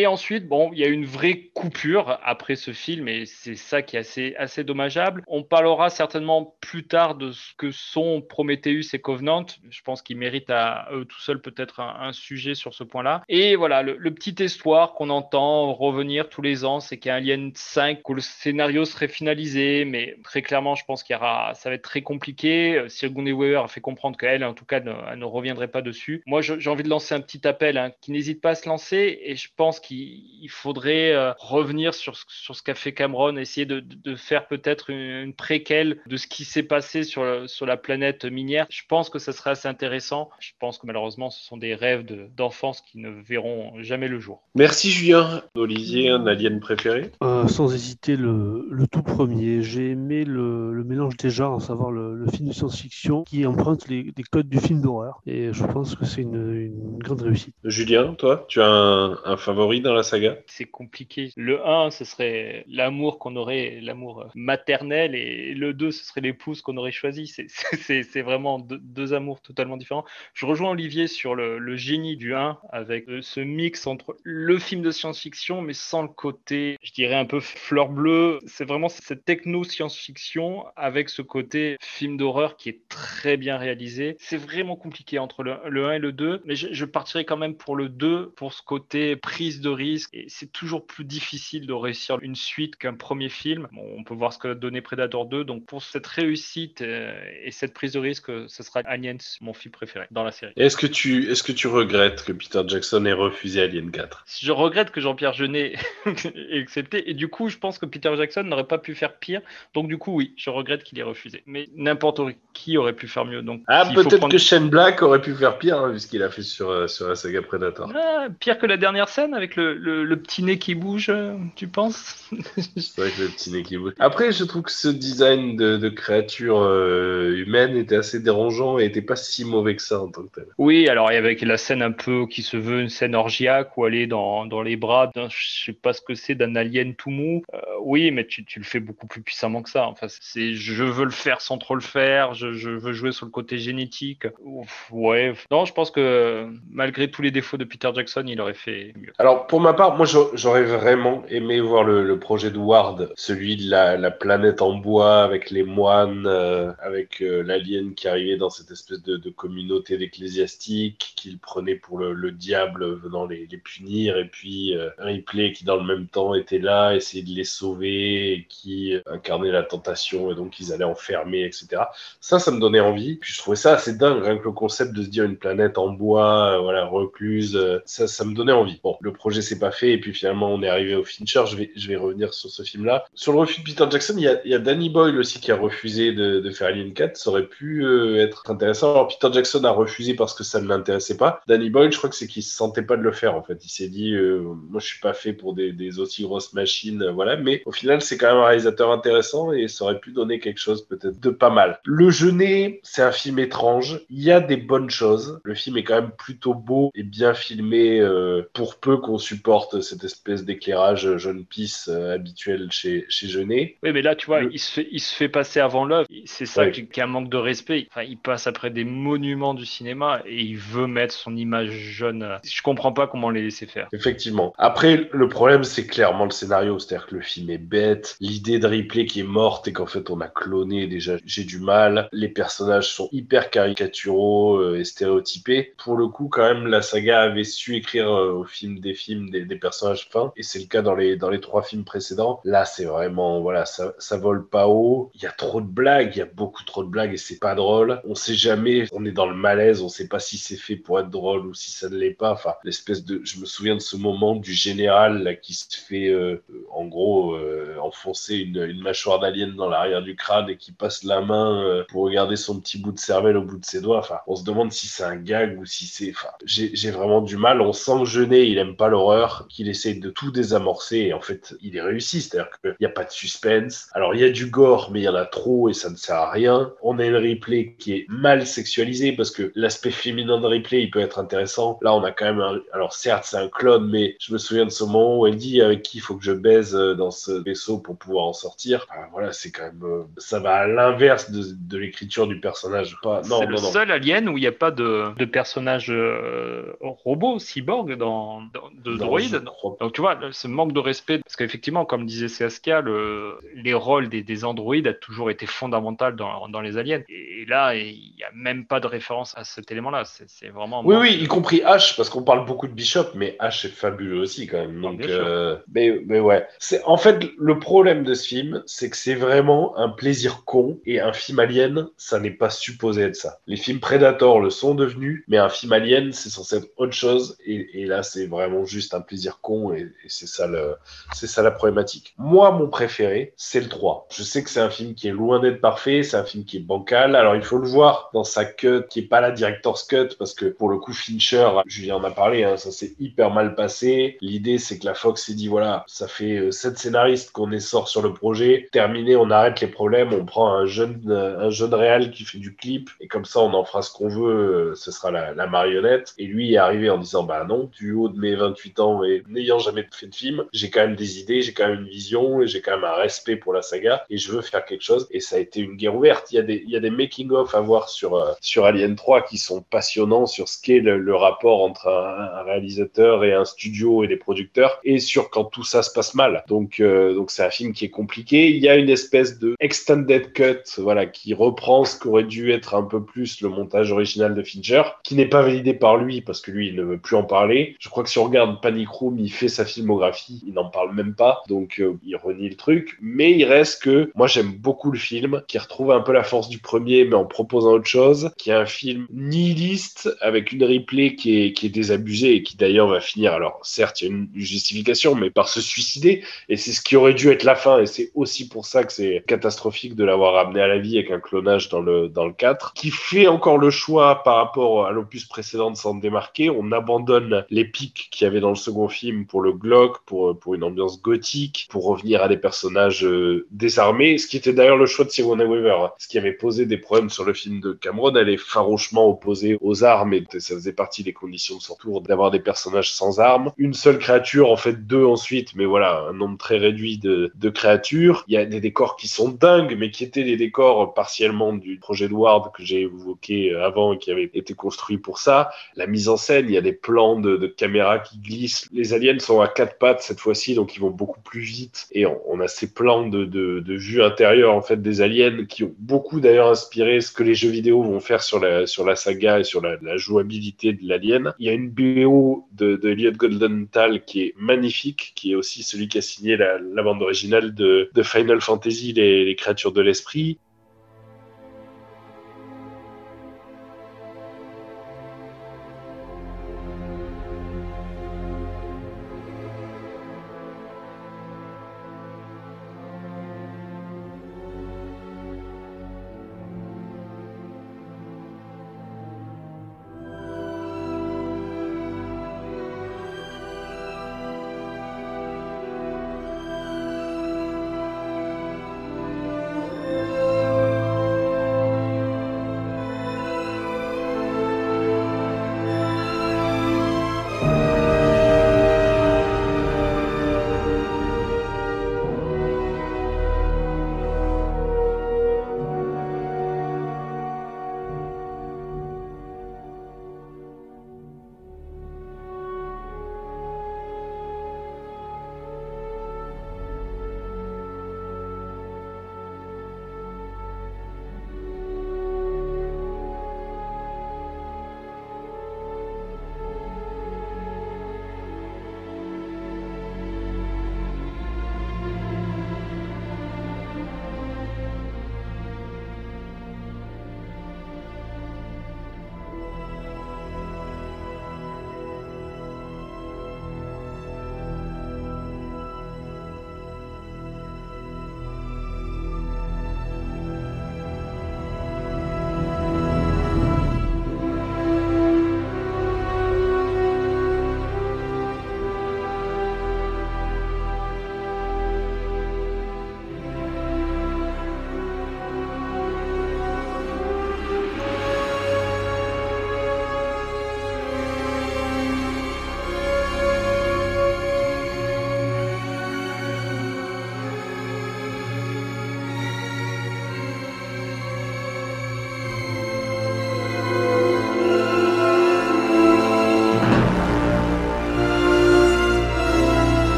[0.00, 3.82] Et ensuite, bon, il y a une vraie coupure après ce film et c'est ça
[3.82, 5.24] qui est assez, assez dommageable.
[5.26, 9.46] On parlera certainement plus tard de ce que sont Prometheus et Covenant.
[9.68, 13.24] Je pense qu'ils méritent à eux tout seuls peut-être un, un sujet sur ce point-là.
[13.28, 18.00] Et voilà, le, le petit espoir qu'on entend revenir tous les ans, c'est qu'Alien 5,
[18.04, 21.74] que le scénario serait finalisé, mais très clairement, je pense qu'il y aura, ça va
[21.74, 22.84] être très compliqué.
[22.86, 26.22] Sigourney Weaver a fait comprendre qu'elle, en tout cas, ne, elle ne reviendrait pas dessus.
[26.24, 29.18] Moi, j'ai envie de lancer un petit appel, hein, qui n'hésite pas à se lancer,
[29.24, 33.36] et je pense qu'il il faudrait euh, revenir sur, ce- sur ce qu'a fait Cameron,
[33.36, 37.46] essayer de, de- faire peut-être une, une préquelle de ce qui s'est passé sur, le-
[37.46, 38.66] sur la planète minière.
[38.70, 40.30] Je pense que ça serait assez intéressant.
[40.40, 44.18] Je pense que malheureusement, ce sont des rêves de- d'enfance qui ne verront jamais le
[44.18, 44.42] jour.
[44.54, 45.42] Merci Julien.
[45.54, 47.10] Olivier, un alien préféré?
[47.22, 49.62] Euh, sans hésiter, le, le tout premier.
[49.62, 53.46] J'ai aimé le, le mélange des genres, à savoir le, le film de science-fiction qui
[53.46, 55.20] emprunte les, les codes du film d'horreur.
[55.26, 57.54] Et je pense que c'est une, une grande réussite.
[57.64, 59.77] Julien, toi, tu as un, un favori?
[59.80, 61.30] Dans la saga C'est compliqué.
[61.36, 66.20] Le 1, ce serait l'amour qu'on aurait, l'amour euh, maternel, et le 2, ce serait
[66.20, 67.26] l'épouse qu'on aurait choisi.
[67.48, 70.04] C'est- vraiment deux, amours totalement différents.
[70.34, 74.58] Je rejoins Olivier sur le, le génie du 1, avec euh, ce mix entre le
[74.58, 78.40] film de science-fiction, mais sans le côté, je dirais, un peu fleur bleue.
[78.46, 84.16] C'est vraiment cette techno-science-fiction avec ce côté film d'horreur qui est très bien réalisé.
[84.18, 87.36] C'est vraiment compliqué entre le, le 1 et le 2, mais je, je partirais quand
[87.36, 90.10] même pour le 2, pour ce côté prise de risque.
[90.12, 93.68] Et c'est toujours plus difficile de réussir une suite qu'un premier film.
[93.72, 95.44] Bon, on peut voir ce que a donné Predator 2.
[95.44, 97.12] Donc pour cette réussite euh,
[97.44, 100.52] et cette prise de risque, ce sera Aliens, mon film préféré dans la série.
[100.56, 104.52] Est-ce que, tu, est-ce que tu regrettes que Peter Jackson ait refusé Alien 4 Je
[104.52, 105.74] regrette que Jean-Pierre Jeunet
[106.06, 107.10] ait accepté.
[107.10, 109.40] Et du coup, je pense que Peter Jackson n'aurait pas pu faire pire.
[109.74, 111.42] Donc, du coup, oui, je regrette qu'il ait refusé.
[111.46, 112.20] Mais n'importe
[112.54, 113.42] qui aurait pu faire mieux.
[113.42, 116.22] Donc, Ah, peut-être prendre- que Shane Black aurait pu faire pire, hein, vu ce qu'il
[116.22, 117.92] a fait sur, euh, sur la saga Predator.
[117.94, 121.12] Ah, pire que la dernière scène avec le, le- le petit nez qui bouge,
[121.56, 122.30] tu penses
[122.76, 123.92] C'est vrai que le petit nez qui bouge.
[123.98, 128.84] Après, je trouve que ce design de, de créature euh, humaine était assez dérangeant et
[128.84, 130.46] était pas si mauvais que ça en tant que tel.
[130.58, 133.94] Oui, alors avec la scène un peu qui se veut une scène orgiaque où elle
[133.94, 137.10] est dans, dans les bras d'un, je sais pas ce que c'est, d'un alien tout
[137.10, 137.42] mou.
[137.54, 139.86] Euh, oui, mais tu, tu le fais beaucoup plus puissamment que ça.
[139.86, 143.26] Enfin, c'est je veux le faire sans trop le faire, je, je veux jouer sur
[143.26, 144.26] le côté génétique.
[144.44, 148.54] Ouf, ouais, non, je pense que malgré tous les défauts de Peter Jackson, il aurait
[148.54, 149.12] fait mieux.
[149.18, 153.56] Alors, pour ma part, moi, j'a- j'aurais vraiment aimé voir le, projet de Ward, celui
[153.56, 158.36] de la, la planète en bois avec les moines, euh, avec euh, l'alien qui arrivait
[158.36, 164.18] dans cette espèce de, communauté d'ecclésiastiques, qu'il prenait pour le, le diable venant les, punir,
[164.18, 168.32] et puis euh, Ripley qui, dans le même temps, était là, essayait de les sauver,
[168.32, 171.82] et qui euh, incarnait la tentation, et donc ils allaient enfermer, etc.
[172.20, 173.16] Ça, ça me donnait envie.
[173.16, 175.78] Puis je trouvais ça assez dingue, rien que le concept de se dire une planète
[175.78, 178.80] en bois, voilà, recluse, ça, ça me donnait envie.
[178.82, 181.44] Bon, le projet s'est pas fait, et puis finalement on est arrivé au Fincher.
[181.46, 183.04] Je vais, je vais revenir sur ce film-là.
[183.14, 185.40] Sur le refus de Peter Jackson, il y a, il y a Danny Boyle aussi
[185.40, 187.16] qui a refusé de, de faire Alien 4.
[187.16, 188.92] Ça aurait pu euh, être intéressant.
[188.92, 191.40] Alors Peter Jackson a refusé parce que ça ne l'intéressait pas.
[191.46, 193.64] Danny Boyle, je crois que c'est qu'il se sentait pas de le faire en fait.
[193.64, 197.02] Il s'est dit, euh, moi je suis pas fait pour des, des aussi grosses machines,
[197.02, 197.36] euh, voilà.
[197.36, 200.58] Mais au final, c'est quand même un réalisateur intéressant et ça aurait pu donner quelque
[200.58, 201.80] chose peut-être de pas mal.
[201.84, 204.00] Le Genet, c'est un film étrange.
[204.10, 205.40] Il y a des bonnes choses.
[205.44, 209.80] Le film est quand même plutôt beau et bien filmé euh, pour peu qu'on supporte
[209.80, 213.76] cette espèce d'éclairage jaune pisse euh, habituel chez, chez Genet.
[213.82, 216.06] Oui, mais là, tu vois, il, se fait, il se fait passer avant l'œuvre.
[216.24, 216.72] C'est ça Oui.
[216.72, 217.86] qui, qui est un manque de respect.
[217.90, 222.38] Enfin, il passe après des monuments du cinéma et il veut mettre son image jeune.
[222.44, 223.88] Je comprends pas comment les laisser faire.
[223.92, 224.52] Effectivement.
[224.56, 226.78] Après, le problème, c'est clairement le scénario.
[226.78, 228.16] C'est-à-dire que le film est bête.
[228.20, 231.58] L'idée de Ripley qui est morte et qu'en fait on a cloné, déjà, j'ai du
[231.58, 232.08] mal.
[232.12, 235.74] Les personnages sont hyper caricaturaux euh, et stéréotypés.
[235.76, 239.07] Pour le coup, quand même, la saga avait su écrire euh, au film des films
[239.16, 240.32] des, personnages fins.
[240.36, 242.40] Et c'est le cas dans les, dans les trois films précédents.
[242.44, 245.10] Là, c'est vraiment, voilà, ça, ça vole pas haut.
[245.14, 246.12] Il y a trop de blagues.
[246.14, 248.00] Il y a beaucoup trop de blagues et c'est pas drôle.
[248.04, 248.86] On sait jamais.
[248.92, 249.82] On est dans le malaise.
[249.82, 252.32] On sait pas si c'est fait pour être drôle ou si ça ne l'est pas.
[252.32, 256.08] Enfin, l'espèce de, je me souviens de ce moment du général là, qui se fait,
[256.08, 261.04] euh, en gros, euh, enfoncer une, mâchoire d'alien dans l'arrière du crâne et qui passe
[261.04, 263.98] la main euh, pour regarder son petit bout de cervelle au bout de ses doigts.
[263.98, 266.10] Enfin, on se demande si c'est un gag ou si c'est.
[266.10, 267.60] Enfin, j'ai vraiment du mal.
[267.60, 271.20] On sent que Jeunet, il aime pas l'horreur, qu'il essaye de tout désamorcer et en
[271.20, 272.20] fait, il est réussi.
[272.20, 273.88] C'est-à-dire qu'il n'y a pas de suspense.
[273.94, 275.96] Alors, il y a du gore, mais il y en a trop et ça ne
[275.96, 276.72] sert à rien.
[276.82, 280.90] On a une Ripley qui est mal sexualisée parce que l'aspect féminin de Ripley, il
[280.90, 281.78] peut être intéressant.
[281.82, 282.58] Là, on a quand même un...
[282.72, 285.62] Alors, certes, c'est un clone, mais je me souviens de ce moment où elle dit
[285.62, 288.86] avec qui il faut que je baise euh, dans ce vaisseau pour pouvoir en sortir.
[288.90, 289.82] Enfin, voilà, c'est quand même...
[289.84, 292.96] euh, Ça va à l'inverse de, de l'écriture du personnage.
[293.02, 293.22] Pas...
[293.28, 293.72] Non, C'est non, le non.
[293.72, 298.70] seul alien où il n'y a pas de, de personnage euh, robot, cyborg dans, dans-
[298.92, 299.42] de Non, droïdes.
[299.80, 304.08] Donc tu vois, ce manque de respect, parce qu'effectivement, comme disait Saskia, le, les rôles
[304.08, 307.02] des, des androïdes a toujours été fondamental dans, dans les aliens.
[307.08, 310.04] Et là, il n'y a même pas de référence à cet élément-là.
[310.04, 310.82] C'est c'est vraiment.
[310.84, 314.20] Oui, oui, y compris H, parce qu'on parle beaucoup de Bishop, mais H est fabuleux
[314.20, 314.80] aussi quand même.
[314.80, 316.46] Donc, euh, mais, mais ouais.
[316.58, 320.78] C'est en fait le problème de ce film, c'est que c'est vraiment un plaisir con
[320.86, 323.40] et un film alien, ça n'est pas supposé être ça.
[323.46, 327.36] Les films Predator le sont devenus, mais un film alien, c'est censé être autre chose.
[327.44, 330.76] Et, et là, c'est vraiment juste un plaisir con et, et c'est ça le,
[331.12, 332.14] c'est ça la problématique.
[332.18, 334.08] Moi, mon préféré, c'est le 3.
[334.10, 336.58] Je sais que c'est un film qui est loin d'être parfait, c'est un film qui
[336.58, 337.16] est bancal.
[337.16, 340.34] Alors, il faut le voir dans sa cut, qui est pas la director's cut, parce
[340.34, 344.16] que pour le coup, Fincher, Julien en a parlé, hein, ça s'est hyper mal passé.
[344.20, 347.60] L'idée, c'est que la Fox s'est dit, voilà, ça fait euh, sept scénaristes qu'on est
[347.60, 348.68] sort sur le projet.
[348.72, 352.38] Terminé, on arrête les problèmes, on prend un jeune, euh, un jeune réal qui fait
[352.38, 355.34] du clip, et comme ça, on en fera ce qu'on veut, euh, ce sera la,
[355.34, 356.14] la marionnette.
[356.18, 359.22] Et lui est arrivé en disant, bah non, du haut de mes 28 ans et
[359.28, 362.42] n'ayant jamais fait de film, j'ai quand même des idées, j'ai quand même une vision,
[362.42, 365.06] et j'ai quand même un respect pour la saga, et je veux faire quelque chose.
[365.10, 366.30] Et ça a été une guerre ouverte.
[366.32, 368.96] Il y a des, il y a des making-of à voir sur, euh, sur Alien
[368.96, 373.32] 3 qui sont passionnants sur ce qu'est le, le rapport entre un, un réalisateur et
[373.32, 376.44] un studio et des producteurs, et sur quand tout ça se passe mal.
[376.48, 378.50] Donc, euh, donc c'est un film qui est compliqué.
[378.50, 382.74] Il y a une espèce de extended cut, voilà, qui reprend ce qu'aurait dû être
[382.74, 386.40] un peu plus le montage original de Fincher, qui n'est pas validé par lui parce
[386.40, 387.76] que lui, il ne veut plus en parler.
[387.78, 390.94] Je crois que si on regarde Panic Room, il fait sa filmographie, il n'en parle
[390.94, 392.98] même pas, donc euh, il renie le truc.
[393.00, 396.48] Mais il reste que moi, j'aime beaucoup le film, qui retrouve un peu la force
[396.48, 401.14] du premier, mais en proposant autre chose, qui est un film nihiliste avec une replay
[401.14, 403.32] qui est, qui est désabusée et qui d'ailleurs va finir.
[403.32, 406.22] Alors, certes, il y a une justification, mais par se suicider.
[406.48, 407.80] Et c'est ce qui aurait dû être la fin.
[407.80, 411.10] Et c'est aussi pour ça que c'est catastrophique de l'avoir ramené à la vie avec
[411.10, 414.92] un clonage dans le, dans le 4, qui fait encore le choix par rapport à
[414.92, 416.50] l'opus précédent de s'en démarquer.
[416.50, 420.38] On abandonne les pics qu'il y avait dans le second film pour le Glock, pour,
[420.38, 424.76] pour une ambiance gothique, pour revenir à des personnages euh, désarmés, ce qui était d'ailleurs
[424.76, 425.90] le choix de Sigourney Weaver, hein.
[425.98, 428.14] ce qui avait posé des problèmes sur le film de Cameron.
[428.16, 432.00] Elle est farouchement opposée aux armes et ça faisait partie des conditions de son tour
[432.00, 433.52] d'avoir des personnages sans armes.
[433.58, 437.50] Une seule créature, en fait deux ensuite, mais voilà, un nombre très réduit de, de
[437.50, 438.24] créatures.
[438.28, 441.78] Il y a des décors qui sont dingues, mais qui étaient des décors partiellement du
[441.78, 445.50] projet de Ward que j'ai évoqué avant et qui avait été construit pour ça.
[445.76, 448.37] La mise en scène, il y a des plans de, de caméra qui glissent.
[448.72, 451.88] Les aliens sont à quatre pattes cette fois-ci, donc ils vont beaucoup plus vite.
[451.92, 455.74] Et on, a ces plans de, de, vue intérieure en fait des aliens qui ont
[455.78, 459.40] beaucoup d'ailleurs inspiré ce que les jeux vidéo vont faire sur la, sur la saga
[459.40, 461.32] et sur la, jouabilité de l'alien.
[461.38, 465.62] Il y a une BO de, de Elliot Goldenthal qui est magnifique, qui est aussi
[465.62, 470.38] celui qui a signé la, bande originale de, Final Fantasy, les créatures de l'esprit.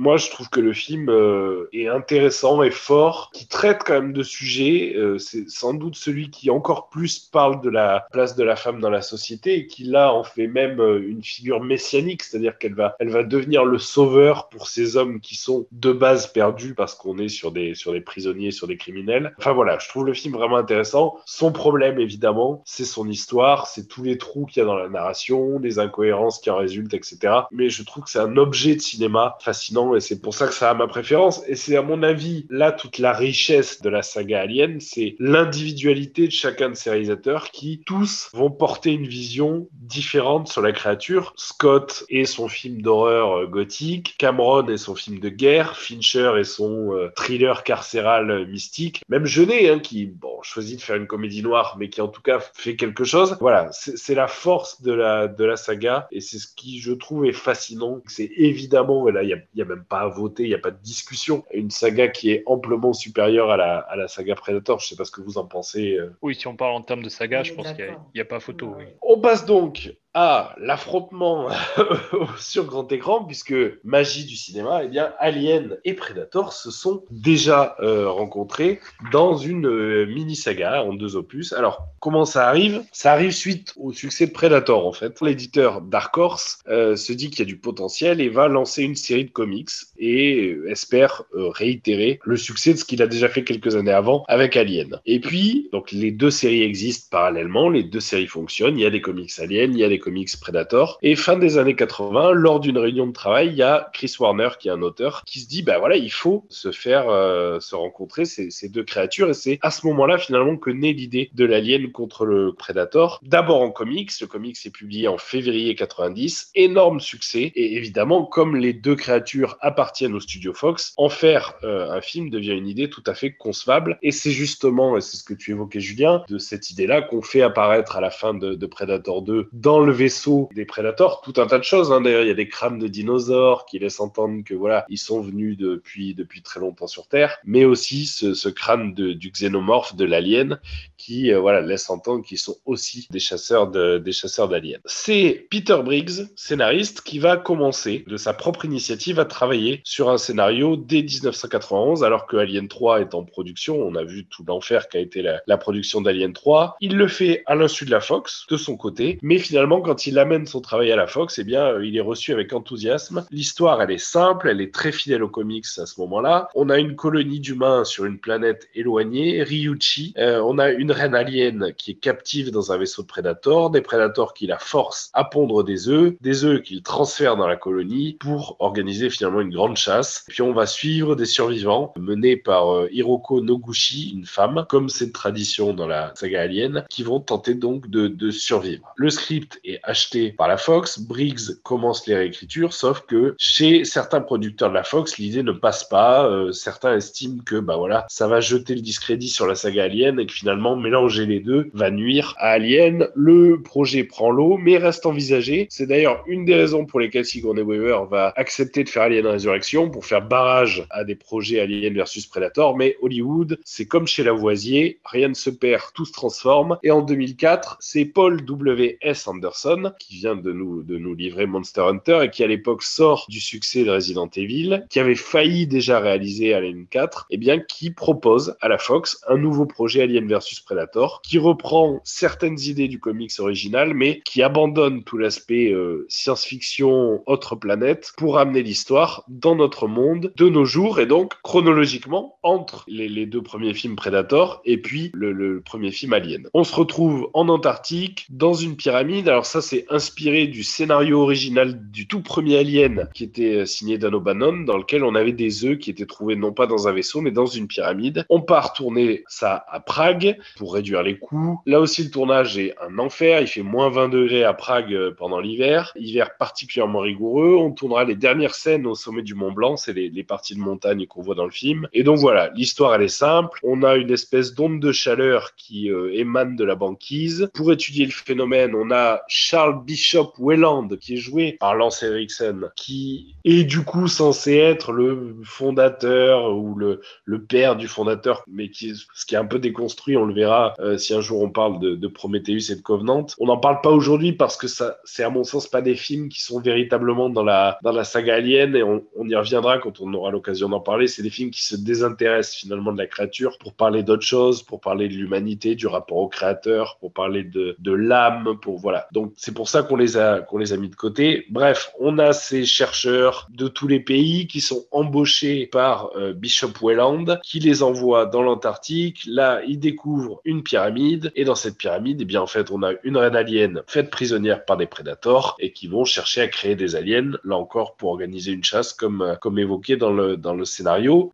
[0.00, 3.29] Moi, je trouve que le film euh, est intéressant et fort,
[3.60, 4.94] traite quand même de sujets.
[4.96, 8.80] Euh, c'est sans doute celui qui encore plus parle de la place de la femme
[8.80, 12.72] dans la société et qui là en fait même euh, une figure messianique, c'est-à-dire qu'elle
[12.72, 16.94] va, elle va devenir le sauveur pour ces hommes qui sont de base perdus parce
[16.94, 19.34] qu'on est sur des, sur des prisonniers, sur des criminels.
[19.36, 21.18] Enfin voilà, je trouve le film vraiment intéressant.
[21.26, 24.88] Son problème, évidemment, c'est son histoire, c'est tous les trous qu'il y a dans la
[24.88, 27.34] narration, les incohérences qui en résultent, etc.
[27.52, 30.54] Mais je trouve que c'est un objet de cinéma fascinant et c'est pour ça que
[30.54, 31.42] ça a ma préférence.
[31.46, 36.26] Et c'est à mon avis là toute la richesse de la saga Alien, c'est l'individualité
[36.26, 41.32] de chacun de ces réalisateurs qui tous vont porter une vision différente sur la créature.
[41.36, 46.44] Scott et son film d'horreur euh, gothique, Cameron et son film de guerre, Fincher et
[46.44, 51.08] son euh, thriller carcéral euh, mystique, même Jeunet hein, qui bon choisit de faire une
[51.08, 53.36] comédie noire mais qui en tout cas fait quelque chose.
[53.40, 57.26] Voilà, c'est la force de la de la saga et c'est ce qui je trouve
[57.26, 58.00] est fascinant.
[58.06, 60.70] C'est évidemment là il y y a même pas à voter, il y a pas
[60.70, 64.80] de discussion, une saga qui est amplement supérieure à la à la saga Predator.
[64.80, 65.94] Je sais pas ce que vous en pensez.
[65.94, 66.14] euh.
[66.20, 68.74] Oui, si on parle en termes de saga, je pense qu'il n'y a, pas photo.
[68.76, 68.84] Oui.
[69.02, 71.48] On passe donc à l'affrontement
[72.38, 73.54] sur grand écran, puisque
[73.84, 78.80] magie du cinéma, eh bien, Alien et Predator se sont déjà euh, rencontrés
[79.12, 81.52] dans une euh, mini-saga en deux opus.
[81.52, 82.82] Alors, comment ça arrive?
[82.92, 85.20] Ça arrive suite au succès de Predator, en fait.
[85.20, 88.96] L'éditeur Dark Horse euh, se dit qu'il y a du potentiel et va lancer une
[88.96, 93.76] série de comics et espère réitérer le succès de ce qu'il a déjà fait quelques
[93.76, 95.00] années avant avec Alien.
[95.06, 98.78] Et puis, donc, les deux séries existent parallèlement, les deux séries fonctionnent.
[98.78, 100.98] Il y a des comics Alien, il y a des comics Predator.
[101.02, 104.50] Et fin des années 80, lors d'une réunion de travail, il y a Chris Warner,
[104.58, 107.74] qui est un auteur, qui se dit, bah voilà, il faut se faire euh, se
[107.74, 109.30] rencontrer ces, ces deux créatures.
[109.30, 113.20] Et c'est à ce moment-là, finalement, que naît l'idée de l'Alien contre le Predator.
[113.22, 117.52] D'abord en comics, le comics est publié en février 90, énorme succès.
[117.54, 122.30] Et évidemment, comme les deux créatures appartiennent au studio Fox, en faire euh, un film
[122.30, 123.98] devient une idée tout à fait concevable.
[124.02, 127.42] Et c'est justement, et c'est ce que tu évoquais, Julien, de cette idée-là qu'on fait
[127.42, 131.46] apparaître à la fin de, de Predator 2 dans le vaisseau des Predators tout un
[131.46, 131.92] tas de choses.
[131.92, 132.00] Hein.
[132.00, 135.20] D'ailleurs, il y a des crânes de dinosaures qui laissent entendre que voilà, ils sont
[135.20, 140.04] venus depuis, depuis très longtemps sur Terre, mais aussi ce, crâne de, du xénomorphe de
[140.04, 140.58] l'alien
[140.96, 144.78] qui euh, voilà, laisse entendre qu'ils sont aussi des chasseurs de, des chasseurs d'aliens.
[144.84, 150.18] C'est Peter Briggs, scénariste, qui va commencer de sa propre initiative à travailler sur un
[150.18, 153.80] scénario dès 1991, alors que Alien 3 est en production.
[153.80, 156.76] On a vu tout l'enfer qu'a été la production d'Alien 3.
[156.80, 160.18] Il le fait à l'insu de la Fox, de son côté, mais finalement, quand il
[160.18, 163.26] amène son travail à la Fox, eh bien, euh, il est reçu avec enthousiasme.
[163.30, 166.48] L'histoire, elle est simple, elle est très fidèle aux comics à ce moment-là.
[166.54, 170.14] On a une colonie d'humains sur une planète éloignée, Ryuchi.
[170.18, 173.80] Euh, on a une reine alien qui est captive dans un vaisseau de Predator, des
[173.80, 178.16] Predators qui la forcent à pondre des œufs, des œufs qu'il transfère dans la colonie
[178.20, 180.24] pour organiser finalement une grande chasse.
[180.28, 185.06] Puis on va suivre des survivants menés par euh, Hiroko Noguchi, une femme, comme c'est
[185.06, 188.92] de tradition dans la saga Alien, qui vont tenter donc de, de survivre.
[188.96, 194.70] Le script acheté par la Fox, Briggs commence les réécritures, sauf que chez certains producteurs
[194.70, 196.26] de la Fox, l'idée ne passe pas.
[196.26, 200.20] Euh, certains estiment que bah voilà, ça va jeter le discrédit sur la saga Alien
[200.20, 203.08] et que finalement mélanger les deux va nuire à Alien.
[203.14, 205.66] Le projet prend l'eau, mais reste envisagé.
[205.70, 209.90] C'est d'ailleurs une des raisons pour lesquelles Sigourney Weaver va accepter de faire Alien Resurrection
[209.90, 212.76] pour faire barrage à des projets Alien versus Predator.
[212.76, 216.78] Mais Hollywood, c'est comme chez Lavoisier, rien ne se perd, tout se transforme.
[216.82, 219.28] Et en 2004, c'est Paul W.S.
[219.28, 219.59] Anderson
[219.98, 223.40] qui vient de nous, de nous livrer Monster Hunter et qui à l'époque sort du
[223.40, 228.56] succès de Resident Evil, qui avait failli déjà réaliser Alien 4, et bien qui propose
[228.60, 233.38] à la Fox un nouveau projet Alien versus Predator qui reprend certaines idées du comics
[233.38, 239.86] original, mais qui abandonne tout l'aspect euh, science-fiction, autre planète, pour amener l'histoire dans notre
[239.86, 244.78] monde de nos jours, et donc chronologiquement entre les, les deux premiers films Predator et
[244.78, 246.48] puis le, le premier film Alien.
[246.54, 249.28] On se retrouve en Antarctique, dans une pyramide.
[249.28, 253.98] Alors ça, c'est inspiré du scénario original du tout premier Alien, qui était euh, signé
[253.98, 256.92] Dan O'Bannon, dans lequel on avait des œufs qui étaient trouvés non pas dans un
[256.92, 258.24] vaisseau, mais dans une pyramide.
[258.28, 261.60] On part tourner ça à Prague pour réduire les coûts.
[261.66, 263.40] Là aussi, le tournage est un enfer.
[263.40, 265.92] Il fait moins 20 degrés à Prague euh, pendant l'hiver.
[265.96, 267.56] Hiver particulièrement rigoureux.
[267.56, 269.76] On tournera les dernières scènes au sommet du Mont Blanc.
[269.76, 271.88] C'est les, parties de montagne qu'on voit dans le film.
[271.92, 273.58] Et donc voilà, l'histoire, elle est simple.
[273.64, 277.50] On a une espèce d'onde de chaleur qui euh, émane de la banquise.
[277.52, 282.68] Pour étudier le phénomène, on a Charles Bishop Welland, qui est joué par Lance Henriksen,
[282.76, 288.70] qui est du coup censé être le fondateur ou le, le père du fondateur, mais
[288.70, 291.40] qui est, ce qui est un peu déconstruit, on le verra euh, si un jour
[291.40, 293.26] on parle de, de Prometheus et de Covenant.
[293.38, 296.28] On n'en parle pas aujourd'hui parce que ça, c'est à mon sens pas des films
[296.28, 300.00] qui sont véritablement dans la, dans la saga Alien et on, on y reviendra quand
[300.00, 301.06] on aura l'occasion d'en parler.
[301.06, 304.80] C'est des films qui se désintéressent finalement de la créature pour parler d'autre chose, pour
[304.80, 309.08] parler de l'humanité, du rapport au créateur, pour parler de, de l'âme, pour voilà.
[309.12, 311.46] Donc c'est pour ça qu'on les a qu'on les a mis de côté.
[311.50, 316.72] Bref, on a ces chercheurs de tous les pays qui sont embauchés par euh, Bishop
[316.82, 319.22] Welland, qui les envoie dans l'Antarctique.
[319.26, 322.92] Là, ils découvrent une pyramide et dans cette pyramide, eh bien en fait, on a
[323.04, 326.96] une reine alien faite prisonnière par des prédateurs et qui vont chercher à créer des
[326.96, 330.64] aliens, là encore pour organiser une chasse comme euh, comme évoqué dans le dans le
[330.64, 331.32] scénario.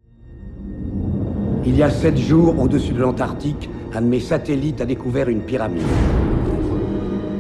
[1.65, 5.43] Il y a sept jours, au-dessus de l'Antarctique, un de mes satellites a découvert une
[5.43, 5.83] pyramide.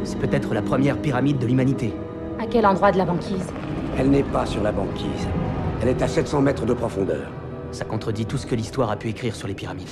[0.06, 1.92] C'est peut-être la première pyramide de l'humanité.
[2.38, 3.48] À quel endroit de la banquise
[3.98, 5.26] Elle n'est pas sur la banquise.
[5.82, 7.28] Elle est à 700 mètres de profondeur.
[7.72, 9.88] Ça contredit tout ce que l'histoire a pu écrire sur les pyramides.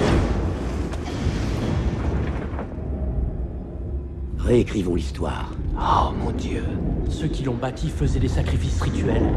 [4.39, 5.51] Réécrivons l'histoire.
[5.77, 6.63] Oh mon dieu.
[7.11, 9.33] Ceux qui l'ont bâti faisaient des sacrifices rituels.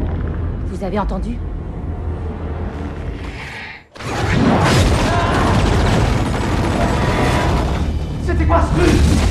[0.68, 1.40] Vous avez entendu
[8.28, 9.27] C'était quoi ce truc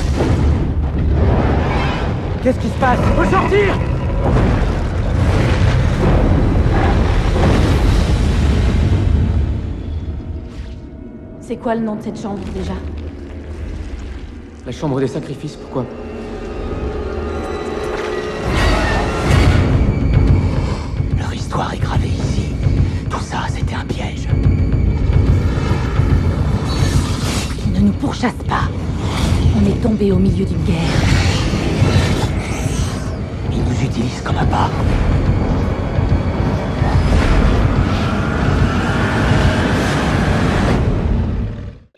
[2.47, 3.77] Qu'est-ce qui se passe Faut sortir
[11.41, 12.71] C'est quoi le nom de cette chambre déjà
[14.65, 15.85] La chambre des sacrifices, pourquoi
[21.17, 22.53] Leur histoire est gravée ici.
[23.09, 24.29] Tout ça, c'était un piège.
[27.65, 28.69] Ils ne nous pourchassent pas.
[29.61, 31.26] On est tombé au milieu d'une guerre.
[33.57, 34.69] Ils nous utilisent comme un pas.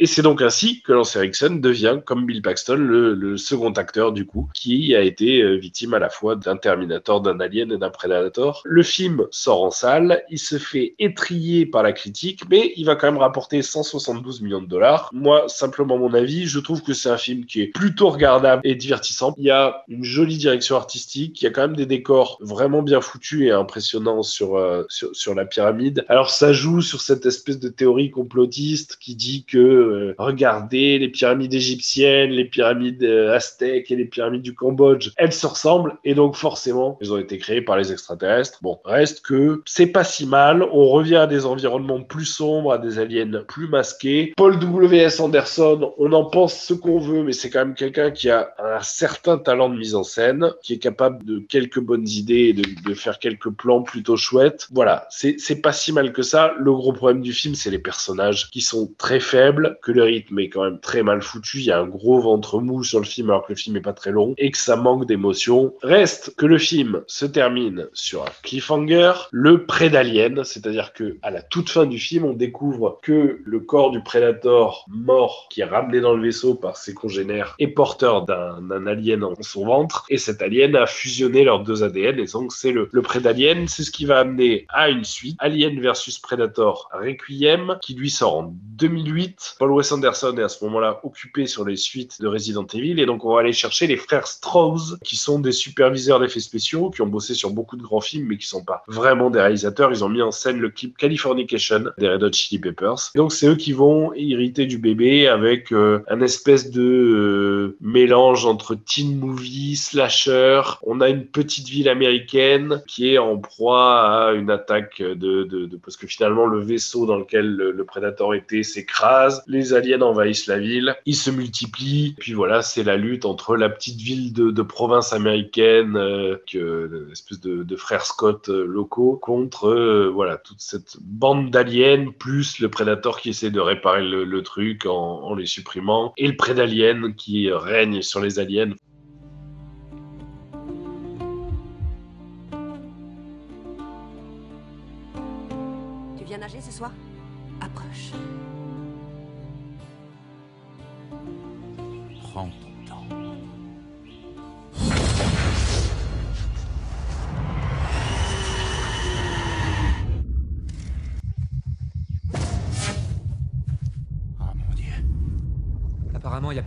[0.02, 4.14] Et c'est donc ainsi que Lance Henriksen devient, comme Bill Paxton, le, le second acteur
[4.14, 7.78] du coup, qui a été euh, victime à la fois d'un Terminator, d'un Alien et
[7.78, 8.62] d'un Predator.
[8.64, 12.96] Le film sort en salle, il se fait étrier par la critique, mais il va
[12.96, 15.10] quand même rapporter 172 millions de dollars.
[15.12, 18.76] Moi, simplement mon avis, je trouve que c'est un film qui est plutôt regardable et
[18.76, 19.34] divertissant.
[19.38, 22.84] Il y a une jolie direction artistique, il y a quand même des décors vraiment
[22.84, 26.06] bien foutus et impressionnants sur, euh, sur, sur la pyramide.
[26.08, 31.10] Alors ça joue sur cette espèce de théorie complotiste qui dit que euh, regardez les
[31.10, 36.14] pyramides égyptiennes, les pyramides euh, aztèques et les pyramides du Cambodge, elles se ressemblent et
[36.14, 38.60] donc forcément, elles ont été créées par les extraterrestres.
[38.62, 40.64] Bon, reste que c'est pas si mal.
[40.64, 44.34] On revient à des environnements plus sombres, à des aliens plus masqués.
[44.38, 45.20] Paul W.S.
[45.20, 48.82] Anderson, on en pense ce qu'on veut, mais c'est quand même quelqu'un qui a un
[48.82, 52.94] certain talent de mise en scène, qui est capable de quelques bonnes idées et de,
[52.94, 54.68] faire quelques plans plutôt chouettes.
[54.72, 56.54] Voilà, c'est pas si mal que ça.
[56.60, 60.40] Le gros problème du film, c'est les personnages qui sont très faibles, que le rythme
[60.40, 61.60] est quand même très mal foutu.
[61.60, 63.82] Il y a un gros ventre mou sur le film alors que le film est
[63.82, 65.74] pas très long et que ça manque d'émotion.
[65.82, 71.42] Reste que le film se termine sur un cliffhanger, le prédalien, c'est-à-dire que à la
[71.42, 76.02] toute fin du film, on découvre que le corps du prédateur mort qui est ramené
[76.02, 80.42] dans le vaisseau par ses congénères est porteur d'un alien en son ventre et cet
[80.42, 83.66] alien a fusionné leurs deux ADN et donc c'est le, le prédalien.
[83.68, 88.38] C'est ce qui va amener à une suite, Alien versus Predator Requiem, qui lui sort
[88.38, 89.56] en 2008.
[89.60, 93.06] Paul Wes Anderson est à ce moment-là occupé sur les suites de Resident Evil et
[93.06, 97.02] donc on va aller chercher les frères Strauss qui sont des superviseurs d'effets spéciaux qui
[97.02, 99.92] ont bossé sur beaucoup de grands films mais qui sont pas vraiment des réalisateurs.
[99.92, 103.12] Ils ont mis en scène le clip Californication des Red Hot Chili Peppers.
[103.16, 108.46] Donc c'est eux qui vont hériter du bébé avec euh, un espèce de euh, mélange
[108.46, 110.62] entre teen movie, slasher.
[110.84, 115.66] On a une petite ville américaine qui est en proie à une attaque de, de,
[115.66, 119.44] de parce que finalement le vaisseau dans lequel le, le prédateur était s'écrase,
[119.74, 124.00] aliens envahissent la ville, ils se multiplient, puis voilà, c'est la lutte entre la petite
[124.00, 130.10] ville de, province américaine, euh, que l'espèce de, de frères Scott euh, locaux, contre euh,
[130.14, 134.86] voilà toute cette bande d'aliens plus le prédateur qui essaie de réparer le, le truc
[134.86, 138.74] en, en les supprimant, et le prédalien qui règne sur les aliens.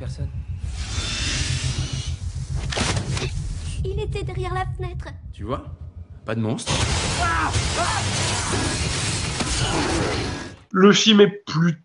[0.02, 0.28] Personne.
[3.84, 5.06] Il était derrière la fenêtre.
[5.32, 5.64] Tu vois?
[6.24, 6.72] Pas de monstre.
[10.72, 11.81] Le film est plutôt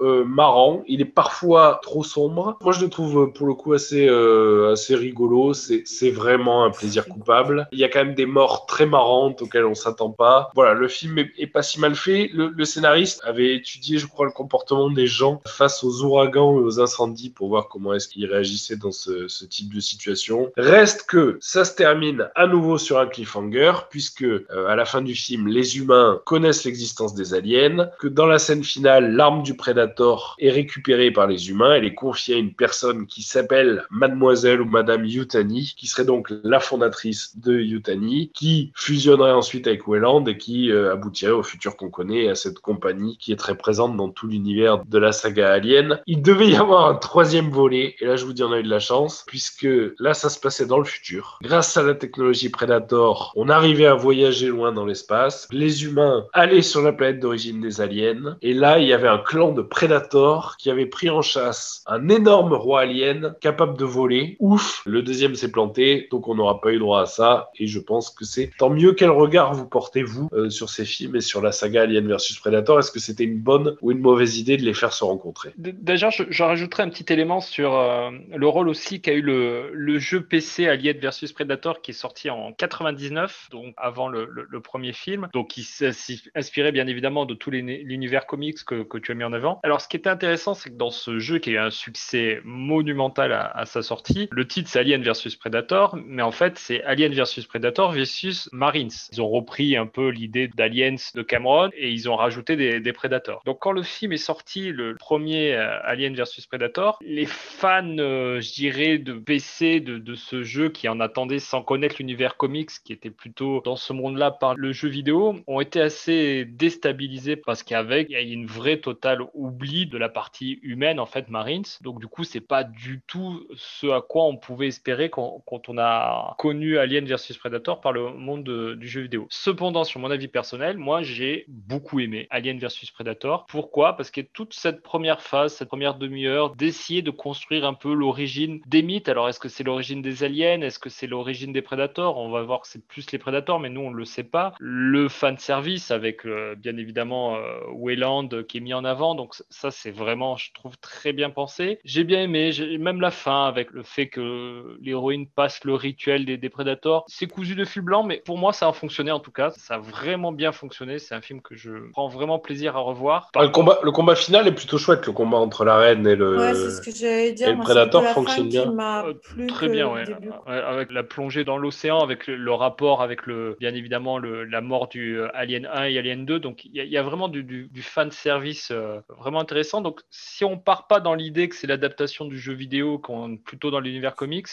[0.00, 0.82] euh, marrant.
[0.86, 2.56] Il est parfois trop sombre.
[2.60, 5.54] Moi, je le trouve euh, pour le coup assez, euh, assez rigolo.
[5.54, 7.68] C'est c'est vraiment un plaisir coupable.
[7.72, 10.50] Il y a quand même des morts très marrantes auxquelles on s'attend pas.
[10.54, 12.30] Voilà, le film est, est pas si mal fait.
[12.32, 16.62] Le, le scénariste avait étudié, je crois, le comportement des gens face aux ouragans et
[16.62, 20.50] aux incendies pour voir comment est-ce qu'ils réagissaient dans ce, ce type de situation.
[20.56, 25.02] Reste que ça se termine à nouveau sur un cliffhanger puisque euh, à la fin
[25.02, 29.54] du film, les humains connaissent l'existence des aliens, que dans la scène finale, l'arme du
[29.54, 31.74] Predator est récupérée par les humains.
[31.74, 36.32] Elle est confiée à une personne qui s'appelle Mademoiselle ou Madame Yutani, qui serait donc
[36.42, 41.76] la fondatrice de Yutani, qui fusionnerait ensuite avec Wayland et qui euh, aboutirait au futur
[41.76, 45.52] qu'on connaît, à cette compagnie qui est très présente dans tout l'univers de la saga
[45.52, 46.00] Alien.
[46.06, 48.64] Il devait y avoir un troisième volet, et là je vous dis on a eu
[48.64, 49.68] de la chance, puisque
[50.00, 51.38] là ça se passait dans le futur.
[51.42, 55.46] Grâce à la technologie Predator, on arrivait à voyager loin dans l'espace.
[55.52, 59.18] Les humains allaient sur la planète d'origine des aliens, et là il y avait un
[59.18, 64.36] clan de Predator qui avait pris en chasse un énorme roi alien capable de voler.
[64.40, 67.78] Ouf, le deuxième s'est planté, donc on n'aura pas eu droit à ça, et je
[67.78, 71.20] pense que c'est tant mieux quel regard vous portez vous euh, sur ces films et
[71.20, 72.78] sur la saga Alien versus Predator?
[72.78, 75.52] Est-ce que c'était une bonne ou une mauvaise idée de les faire se rencontrer?
[75.58, 79.22] D- Déjà, je, je rajouterais un petit élément sur euh, le rôle aussi qu'a eu
[79.22, 84.26] le, le jeu PC Alien vs Predator qui est sorti en 99, donc avant le,
[84.60, 85.92] premier film, donc s'est
[86.34, 89.24] inspiré bien évidemment de les l'univers comics que, que tu as mis
[89.62, 92.40] Alors, ce qui était intéressant, c'est que dans ce jeu qui a eu un succès
[92.44, 97.12] monumental à, sa sortie, le titre c'est Alien vs Predator, mais en fait c'est Alien
[97.12, 98.90] vs Predator versus Marines.
[99.12, 102.92] Ils ont repris un peu l'idée d'Aliens de Cameron et ils ont rajouté des, des
[102.92, 103.42] Predators.
[103.44, 108.40] Donc quand le film est sorti, le premier euh, Alien vs Predator, les fans, euh,
[108.40, 112.70] je dirais, de PC de, de ce jeu qui en attendaient sans connaître l'univers comics,
[112.84, 117.62] qui était plutôt dans ce monde-là par le jeu vidéo, ont été assez déstabilisés parce
[117.62, 121.64] qu'avec, il y a une vraie totale oubli de la partie humaine, en fait, Marines.
[121.82, 125.78] Donc du coup, c'est pas du tout ce à quoi on pouvait espérer quand, on
[125.78, 129.26] a connu Alien vs Predator par le monde de- du jeu vidéo.
[129.30, 133.46] Cependant, sur mon avis personnel, moi, j'ai beaucoup aimé Alien vs Predator.
[133.46, 133.96] Pourquoi?
[133.96, 138.60] Parce que toute cette première phase, cette première demi-heure, d'essayer de construire un peu l'origine
[138.66, 139.08] des mythes.
[139.08, 140.60] Alors, est-ce que c'est l'origine des aliens?
[140.60, 143.70] Est-ce que c'est l'origine des Predators On va voir que c'est plus les Predators, mais
[143.70, 144.52] nous, on le sait pas.
[144.60, 149.05] Le fan service avec, euh, bien évidemment, euh, Wayland qui est mis en avant.
[149.14, 151.78] Donc, ça, c'est vraiment, je trouve, très bien pensé.
[151.84, 156.36] J'ai bien aimé, même la fin avec le fait que l'héroïne passe le rituel des,
[156.36, 157.04] des Predators.
[157.08, 159.50] C'est cousu de fil blanc, mais pour moi, ça a fonctionné en tout cas.
[159.50, 160.98] Ça a vraiment bien fonctionné.
[160.98, 163.30] C'est un film que je prends vraiment plaisir à revoir.
[163.40, 166.36] Le, combat, le combat final est plutôt chouette, le combat entre la reine et le,
[166.38, 167.48] Ouais, c'est ce que j'allais dire.
[167.48, 168.72] et le Predator la fonctionne bien.
[168.72, 169.14] m'a Euh,
[169.48, 170.04] Très bien, le ouais.
[170.04, 170.28] début.
[170.46, 174.44] Ouais, Avec la plongée dans l'océan, avec le, le rapport avec le, bien évidemment le,
[174.44, 176.38] la mort du euh, Alien 1 et Alien 2.
[176.38, 179.40] Donc il y, a- il y a vraiment du, du, du fan service euh, vraiment
[179.40, 179.80] intéressant.
[179.80, 183.70] Donc si on part pas dans l'idée que c'est l'adaptation du jeu vidéo, qu'on plutôt
[183.70, 184.48] dans l'univers comics,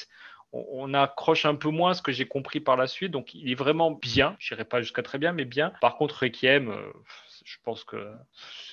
[0.54, 3.12] on, accroche un peu moins ce que j'ai compris par la suite.
[3.12, 4.36] Donc il est vraiment bien.
[4.40, 5.74] Je n'irai pas jusqu'à très bien, mais bien.
[5.82, 6.92] Par contre, Requiem, euh,
[7.44, 8.12] je pense que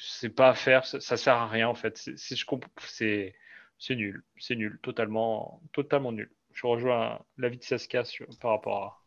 [0.03, 0.85] c'est pas à faire.
[0.85, 1.97] Ça, ça sert à rien en fait.
[1.97, 2.45] C'est- je
[2.79, 3.35] c'est
[3.79, 6.31] c'est nul, c'est nul, totalement, totalement nul.
[6.53, 8.03] Je rejoins l'avis de Saskia
[8.41, 9.01] par rapport à-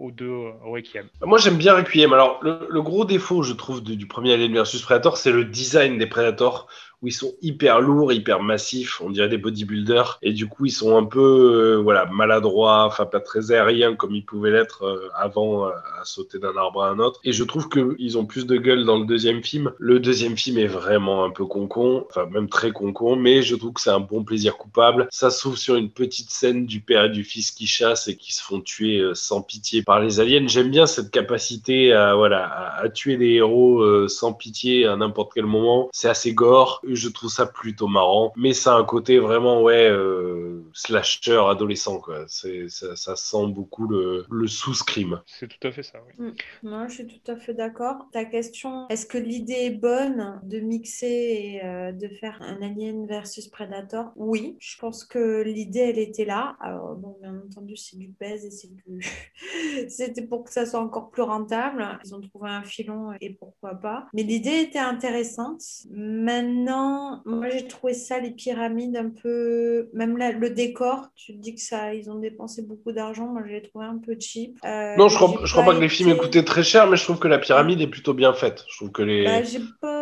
[0.00, 1.06] aux deux euh, Requiem.
[1.22, 2.12] Moi, j'aime bien Requiem.
[2.12, 5.98] Alors, le, gros défaut, je trouve, du, du premier Alien vs Predator, c'est le design
[5.98, 6.66] des Predators,
[7.02, 10.72] où ils sont hyper lourds, hyper massifs, on dirait des bodybuilders, et du coup, ils
[10.72, 15.08] sont un peu, euh, voilà, maladroits, enfin, pas très aériens comme ils pouvaient l'être euh,
[15.14, 15.70] avant euh,
[16.00, 17.20] à sauter d'un arbre à un autre.
[17.24, 19.72] Et je trouve qu'ils ont plus de gueule dans le deuxième film.
[19.78, 23.72] Le deuxième film est vraiment un peu concon, enfin, même très concon, mais je trouve
[23.72, 25.08] que c'est un bon plaisir coupable.
[25.10, 28.34] Ça s'ouvre sur une petite scène du père et du fils qui chassent et qui
[28.34, 30.46] se font tuer sans pitié par les aliens.
[30.46, 35.46] J'aime bien cette capacité à, voilà, à, tuer des héros sans pitié à n'importe quel
[35.46, 35.88] moment.
[35.92, 36.80] C'est assez gore.
[36.94, 38.32] Je trouve ça plutôt marrant.
[38.36, 42.24] Mais ça a un côté vraiment, ouais, euh, slasher adolescent, quoi.
[42.28, 45.20] C'est, ça, ça sent beaucoup le, le sous-scream.
[45.26, 46.26] C'est tout à fait ça, oui.
[46.26, 46.32] Mm.
[46.62, 48.06] Moi, je suis tout à fait d'accord.
[48.12, 53.06] Ta question, est-ce que l'idée est bonne de mixer et euh, de faire un Alien
[53.06, 54.12] versus Predator?
[54.16, 56.56] Oui, je pense que l'idée, elle était là.
[56.60, 59.00] Alors, bon, bien entendu, c'est du pèse et c'est du...
[59.88, 61.86] C'était pour que ça soit encore plus rentable.
[62.04, 64.06] Ils ont trouvé un filon et pourquoi pas.
[64.14, 65.62] Mais l'idée était intéressante.
[65.90, 66.79] Maintenant,
[67.24, 69.88] moi, j'ai trouvé ça, les pyramides, un peu...
[69.92, 73.26] Même là, le décor, tu te dis que ça, ils ont dépensé beaucoup d'argent.
[73.26, 74.58] Moi, je l'ai trouvé un peu cheap.
[74.64, 76.96] Euh, Non, je crois, je crois pas que les films aient coûté très cher, mais
[76.96, 78.64] je trouve que la pyramide est plutôt bien faite.
[78.68, 79.24] Je trouve que les.
[79.24, 79.99] Bah, j'ai pas.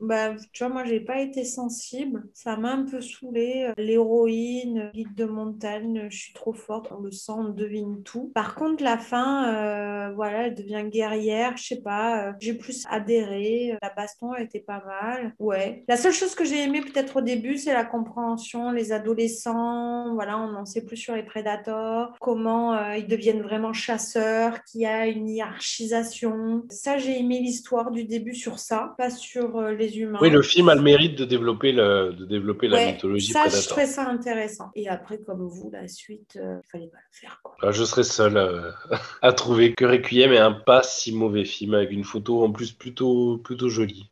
[0.00, 2.24] Bah, tu vois, moi, j'ai pas été sensible.
[2.34, 3.72] Ça m'a un peu saoulée.
[3.76, 6.92] L'héroïne, guide de montagne, je suis trop forte.
[6.96, 8.30] On le sent, on devine tout.
[8.34, 11.56] Par contre, la fin, euh, voilà, elle devient guerrière.
[11.56, 12.28] Je sais pas.
[12.28, 13.76] euh, j'ai plus adhéré.
[13.82, 15.34] La baston, elle était pas mal.
[15.38, 15.84] Ouais.
[15.88, 18.70] La seule chose que j'ai aimé peut-être au début, c'est la compréhension.
[18.70, 22.14] Les adolescents, voilà, on en sait plus sur les prédateurs.
[22.20, 26.64] Comment euh, ils deviennent vraiment chasseurs, qu'il y a une hiérarchisation.
[26.70, 30.18] Ça, j'ai aimé l'histoire du début sur ça, pas sur euh, les humains.
[30.20, 33.50] Oui, le film a le mérite de développer, le, de développer la mythologie ça, je
[33.50, 33.68] Predator.
[33.68, 34.70] trouvais ça intéressant.
[34.74, 37.40] Et après, comme vous, la suite, euh, il fallait pas le faire.
[37.42, 37.56] Quoi.
[37.62, 38.70] Alors, je serais seul euh,
[39.22, 42.72] à trouver que Requiem est un pas si mauvais film avec une photo en plus
[42.72, 44.08] plutôt, plutôt jolie.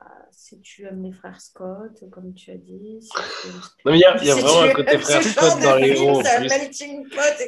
[0.48, 2.98] Si tu aimes les frères Scott, comme tu as dit.
[3.01, 3.55] Si tu aimes-
[3.85, 5.28] Non, mais il y a, il y a Si vraiment un côté aimes frère ce
[5.31, 6.23] Scott dans les héros.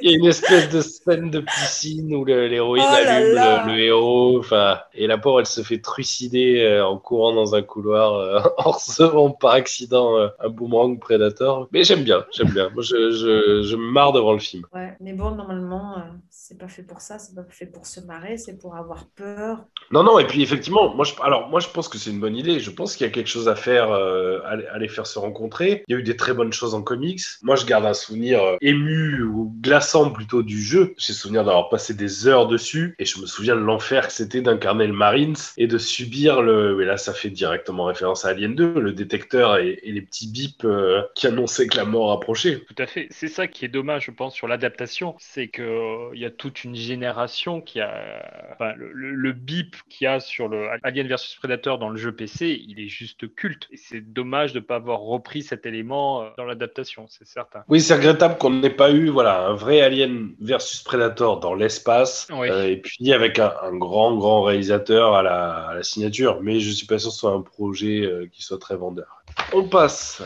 [0.02, 3.66] Il y a une espèce de scène de piscine où l'héroïne Oh allume là.
[3.66, 7.54] Le, le héros, enfin, et la pauvre, elle se fait trucider euh, en courant dans
[7.54, 11.68] un couloir euh, en recevant par accident euh, un boomerang Predator.
[11.70, 12.68] Mais j'aime bien, j'aime bien.
[12.70, 14.64] Moi, je, je, je me marre devant le film.
[14.74, 16.02] Ouais, mais bon, normalement,
[16.48, 19.66] c'est pas fait pour ça, c'est pas fait pour se marrer, c'est pour avoir peur.
[19.90, 22.36] Non, non, et puis effectivement, moi je, alors, moi je pense que c'est une bonne
[22.36, 22.58] idée.
[22.58, 25.18] Je pense qu'il y a quelque chose à faire, euh, à, à les faire se
[25.18, 25.84] rencontrer.
[25.88, 27.20] Il y a eu des très bonnes choses en comics.
[27.42, 30.94] Moi je garde un souvenir euh, ému ou glaçant plutôt du jeu.
[30.96, 34.40] J'ai souvenir d'avoir passé des heures dessus et je me souviens de l'enfer que c'était
[34.40, 36.80] d'incarner le Marines et de subir le.
[36.80, 40.28] Et là, ça fait directement référence à Alien 2, le détecteur et, et les petits
[40.28, 42.60] bips euh, qui annonçaient que la mort approchait.
[42.60, 43.08] Tout à fait.
[43.10, 45.14] C'est ça qui est dommage, je pense, sur l'adaptation.
[45.18, 48.50] C'est que euh, il y a toute une génération qui a.
[48.54, 51.96] Enfin, le, le- le bip qu'il y a sur le Alien vs Predator dans le
[51.98, 53.66] jeu PC, il est juste culte.
[53.70, 57.64] Et c'est dommage de ne pas avoir repris cet élément euh, dans l'adaptation, c'est certain.
[57.68, 62.28] Oui, c'est regrettable qu'on n'ait pas eu voilà, un vrai Alien versus Predator dans l'espace,
[62.32, 62.48] Oui.
[62.48, 66.40] euh, et puis avec un, un grand, grand réalisateur à la, à la signature.
[66.42, 69.22] Mais je suis pas sûr que ce soit un projet euh, qui soit très vendeur.
[69.52, 70.22] On passe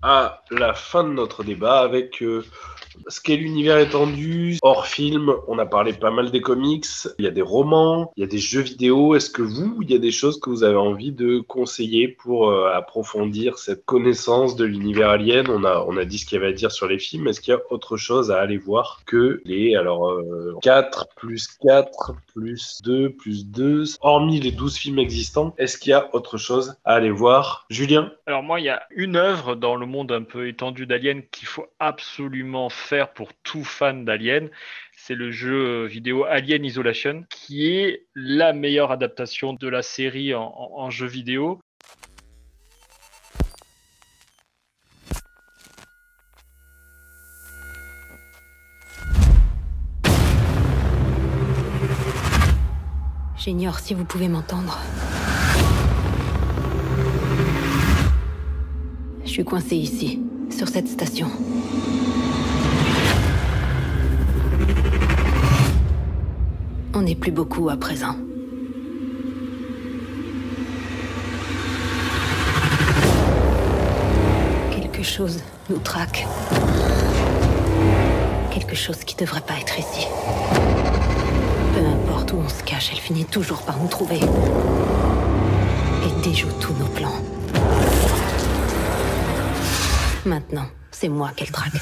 [0.00, 2.44] à la fin de notre débat avec euh,
[3.08, 4.58] ce qu'est l'univers étendu.
[4.62, 6.86] Hors film, on a parlé pas mal des comics,
[7.18, 9.14] il y a des romans, il y a des jeux vidéo.
[9.14, 12.50] Est-ce que vous, il y a des choses que vous avez envie de conseiller pour
[12.50, 15.46] euh, approfondir cette connaissance de l'univers alien?
[15.48, 17.28] On a, on a dit ce qu'il y avait à dire sur les films.
[17.28, 21.48] Est-ce qu'il y a autre chose à aller voir que les alors euh, 4 plus
[21.60, 26.38] 4 plus 2 plus 2, hormis les 12 films existants, est-ce qu'il y a autre
[26.38, 27.66] chose à aller voir?
[27.70, 28.12] Julien?
[28.26, 31.48] Alors moi, il y a une œuvre dans le monde un peu étendu d'Alien qu'il
[31.48, 32.68] faut absolument
[33.14, 34.48] pour tout fan d'Alien.
[34.96, 40.90] C'est le jeu vidéo Alien Isolation, qui est la meilleure adaptation de la série en
[40.90, 41.60] jeu vidéo.
[53.36, 54.78] J'ignore si vous pouvez m'entendre.
[59.24, 60.20] Je suis coincé ici,
[60.50, 61.28] sur cette station.
[66.98, 68.16] On n'est plus beaucoup à présent.
[74.72, 75.38] Quelque chose
[75.70, 76.26] nous traque.
[78.50, 80.08] Quelque chose qui devrait pas être ici.
[81.72, 84.16] Peu importe où on se cache, elle finit toujours par nous trouver.
[84.16, 87.14] Et déjoue tous nos plans.
[90.26, 91.74] Maintenant, c'est moi qu'elle traque.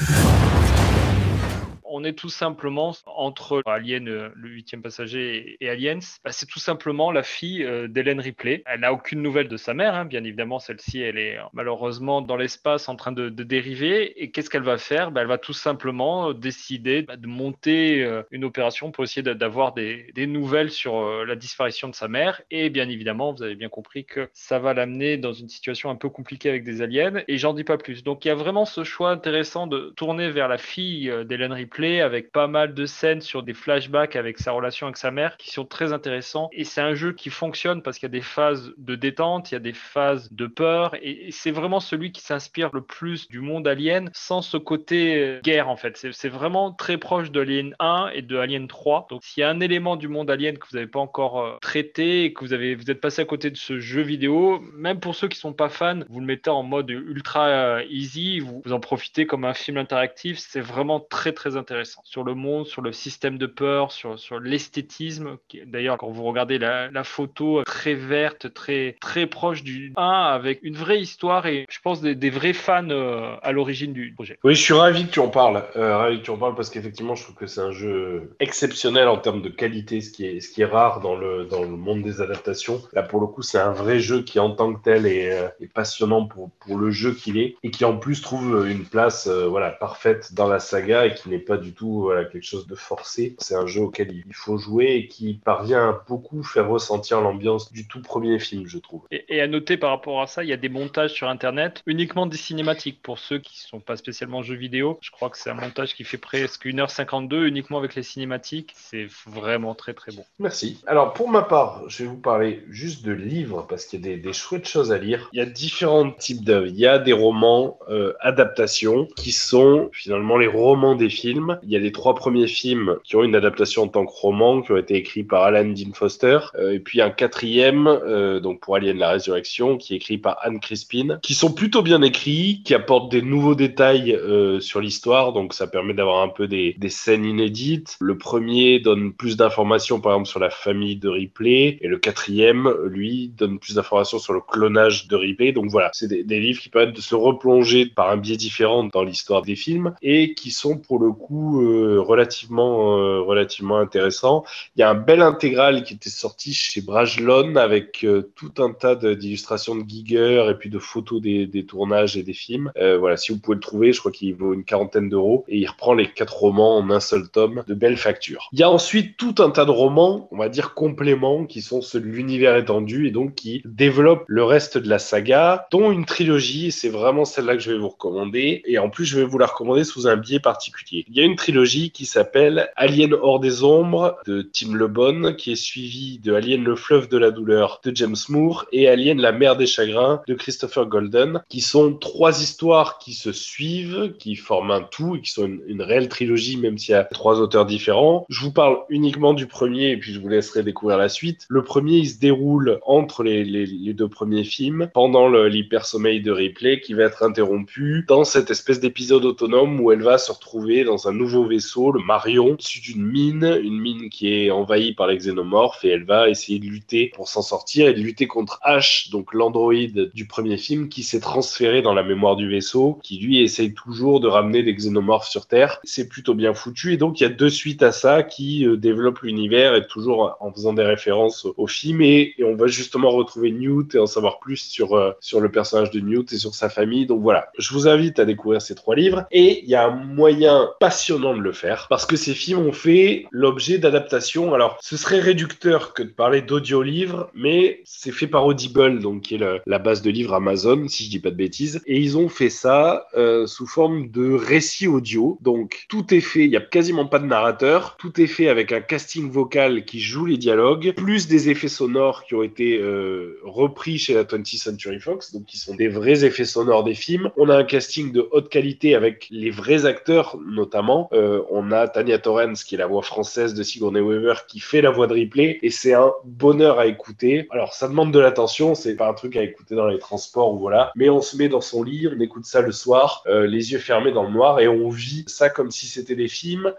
[1.97, 5.97] On est tout simplement entre Alien, euh, le huitième passager, et Aliens.
[6.23, 8.61] Bah, c'est tout simplement la fille euh, d'Hélène Ripley.
[8.67, 10.59] Elle n'a aucune nouvelle de sa mère, hein, bien évidemment.
[10.59, 14.21] Celle-ci, elle est euh, malheureusement dans l'espace en train de, dériver.
[14.21, 15.09] Et qu'est-ce qu'elle va faire?
[15.09, 19.73] Bah, Elle va tout simplement décider bah, de monter une opération pour essayer d'a- d'avoir
[19.73, 22.43] des, des nouvelles sur la disparition de sa mère.
[22.51, 25.95] Et bien évidemment, vous avez bien compris que ça va l'amener dans une situation un
[25.95, 27.23] peu compliquée avec des aliens.
[27.27, 28.03] Et j'en dis pas plus.
[28.03, 31.86] Donc il y a vraiment ce choix intéressant de tourner vers la fille d'Hélène Ripley
[32.01, 35.51] avec pas mal de scènes sur des flashbacks avec sa relation avec sa mère qui
[35.51, 36.49] sont très intéressants.
[36.51, 39.55] Et c'est un jeu qui fonctionne parce qu'il y a des phases de détente, il
[39.55, 40.95] y a des phases de peur.
[41.01, 45.41] Et, c'est vraiment celui qui s'inspire le plus du monde alien sans ce côté euh,
[45.41, 45.97] guerre en fait.
[46.11, 49.07] C'est vraiment très proche de Alien 1 et de Alien 3.
[49.09, 51.57] Donc s'il y a un élément du monde alien que vous n'avez pas encore euh,
[51.61, 54.99] traité et que vous, avez, vous êtes passé à côté de ce jeu vidéo, même
[54.99, 58.61] pour ceux qui sont pas fans, vous le mettez en mode ultra euh, easy, vous,
[58.65, 60.37] vous en profitez comme un film interactif.
[60.39, 61.76] C'est vraiment très très intéressant.
[62.03, 65.37] Sur le monde, sur le système de peur, sur, sur l'esthétisme.
[65.65, 70.75] D'ailleurs, quand vous regardez la, photo très verte, très, très proche du 1, avec une
[70.75, 74.37] vraie histoire et je pense des, vrais fans euh, à l'origine du projet.
[74.43, 75.63] Oui, je suis ravi que tu en parles.
[75.75, 79.07] Euh, ravi que tu en parles parce qu'effectivement, je trouve que c'est un jeu exceptionnel
[79.07, 81.69] en termes de qualité, ce qui est, ce qui est rare dans le, dans le
[81.69, 82.81] monde des adaptations.
[82.93, 85.47] Là, pour le coup, c'est un vrai jeu qui, en tant que tel, est, euh,
[85.73, 89.47] passionnant pour, pour le jeu qu'il est et qui, en plus, trouve une place euh,
[89.47, 92.75] voilà, parfaite dans la saga et qui n'est pas du tout voilà, quelque chose de
[92.75, 93.35] forcé.
[93.39, 97.71] C'est un jeu auquel il faut jouer et qui parvient à beaucoup faire ressentir l'ambiance
[97.71, 99.01] du tout premier film, je trouve.
[99.11, 101.83] Et, et à noter par rapport à ça, il y a des montages sur internet,
[101.85, 104.97] uniquement des cinématiques pour ceux qui sont pas spécialement jeux vidéo.
[105.01, 108.73] Je crois que c'est un montage qui fait presque 1h52 uniquement avec les cinématiques.
[108.75, 110.23] C'est vraiment très très bon.
[110.39, 110.81] Merci.
[110.87, 114.15] Alors pour ma part, je vais vous parler juste de livres parce qu'il y a
[114.15, 115.29] des, des chouettes choses à lire.
[115.33, 116.67] Il y a différents types d'œuvres.
[116.67, 121.46] Il y a des romans euh, adaptations qui sont finalement les romans des films.
[121.63, 124.61] Il y a les trois premiers films qui ont une adaptation en tant que roman
[124.61, 126.39] qui ont été écrits par Alan Dean Foster.
[126.55, 130.37] Euh, et puis un quatrième, euh, donc pour Alien la Résurrection, qui est écrit par
[130.43, 135.33] Anne Crispin, qui sont plutôt bien écrits, qui apportent des nouveaux détails euh, sur l'histoire.
[135.33, 137.97] Donc ça permet d'avoir un peu des, scènes inédites.
[137.99, 142.73] Le premier donne plus d'informations par exemple sur la famille de Ripley et le quatrième,
[142.85, 145.51] lui, donne plus d'informations sur le clonage de Ripley.
[145.51, 148.85] Donc voilà, c'est des, des livres qui permettent de se replonger par un biais différent
[148.85, 154.43] dans l'histoire des films et qui sont pour le coup euh, relativement euh, relativement intéressants.
[154.75, 158.71] Il y a un bel intégral qui était sorti chez Brajlon avec euh, tout un
[158.71, 162.71] tas d'illustrations de Giger et puis de photos des, des tournages et des films.
[162.99, 165.67] Voilà, si vous pouvez le trouver, je crois qu'il vaut une quarantaine d'euros et il
[165.67, 168.49] reprend les quatre romans en un seul tome de belle facture.
[168.51, 171.81] Il y a ensuite tout un tas de romans, on va dire compléments, qui sont
[171.81, 176.05] ceux de l'univers étendu et donc qui développent le reste de la saga, dont une
[176.05, 178.61] trilogie, c'est vraiment celle-là que je vais vous recommander.
[178.65, 181.05] Et en plus, je vais vous la recommander sous un biais particulier.
[181.09, 185.51] Il y a une trilogie qui s'appelle Alien hors des ombres de Tim LeBon, qui
[185.51, 189.33] est suivie de Alien le fleuve de la douleur de James Moore et Alien la
[189.33, 194.71] mer des chagrins de Christopher Golden, qui sont trois histoires qui se suivent, qui forment
[194.71, 198.25] un tout et qui sont une, réelle trilogie, même s'il y a trois auteurs différents.
[198.29, 201.45] Je vous parle uniquement du premier et puis je vous laisserai découvrir la suite.
[201.49, 206.93] Le premier, il se déroule entre les, deux premiers films, pendant l'hypersommeil de Ripley, qui
[206.93, 211.16] va être interrompu dans cette espèce d'épisode autonome où elle va se retrouver dans un
[211.17, 215.83] nouveau vaisseau, le Marion, dessus d'une mine, une mine qui est envahie par les xénomorphes
[215.83, 219.33] et elle va essayer de lutter pour s'en sortir et de lutter contre H, donc
[219.33, 223.73] l'androïde du premier film qui s'est transféré dans la mémoire du vaisseau, qui lui essaye
[223.73, 225.79] toujours de ramener des xénomorphes sur Terre.
[225.83, 228.77] C'est plutôt bien foutu et donc il y a deux suites à ça qui euh,
[228.77, 233.09] développent l'univers et toujours en faisant des références au, film et, et on va justement
[233.09, 236.55] retrouver Newt et en savoir plus sur, euh, sur le personnage de Newt et sur
[236.55, 237.05] sa famille.
[237.05, 239.95] Donc voilà, je vous invite à découvrir ces trois livres et il y a un
[239.95, 240.69] moyen
[241.15, 244.53] de le faire parce que ces films ont fait l'objet d'adaptations.
[244.53, 249.35] Alors ce serait réducteur que de parler d'audio-livres, mais c'est fait par Audible, donc qui
[249.35, 251.81] est la base de livres Amazon, si je dis pas de bêtises.
[251.85, 255.37] Et ils ont fait ça euh, sous forme de récit audio.
[255.41, 258.71] Donc tout est fait, il y a quasiment pas de narrateur, tout est fait avec
[258.71, 263.39] un casting vocal qui joue les dialogues, plus des effets sonores qui ont été euh,
[263.43, 267.31] repris chez la 20th Century Fox, donc qui sont des vrais effets sonores des films.
[267.37, 270.96] On a un casting de haute qualité avec les vrais acteurs, notamment.
[271.13, 274.81] Euh, on a Tania Torrens, qui est la voix française de Sigourney Weaver, qui fait
[274.81, 277.47] la voix de Ripley, et c'est un bonheur à écouter.
[277.51, 280.59] Alors, ça demande de l'attention, c'est pas un truc à écouter dans les transports ou
[280.59, 283.71] voilà, mais on se met dans son lit, on écoute ça le soir, euh, les
[283.71, 286.73] yeux fermés dans le noir, et on vit ça comme si c'était des films.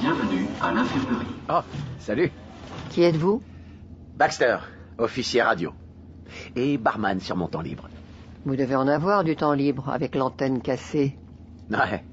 [0.00, 1.26] Bienvenue à l'infirmerie.
[1.48, 1.60] Oh,
[1.98, 2.30] salut.
[2.90, 3.42] Qui êtes-vous?
[4.16, 4.58] Baxter,
[4.98, 5.72] officier radio.
[6.54, 7.88] Et barman sur mon temps libre.
[8.44, 11.16] Vous devez en avoir du temps libre avec l'antenne cassée.
[11.70, 12.04] Ouais.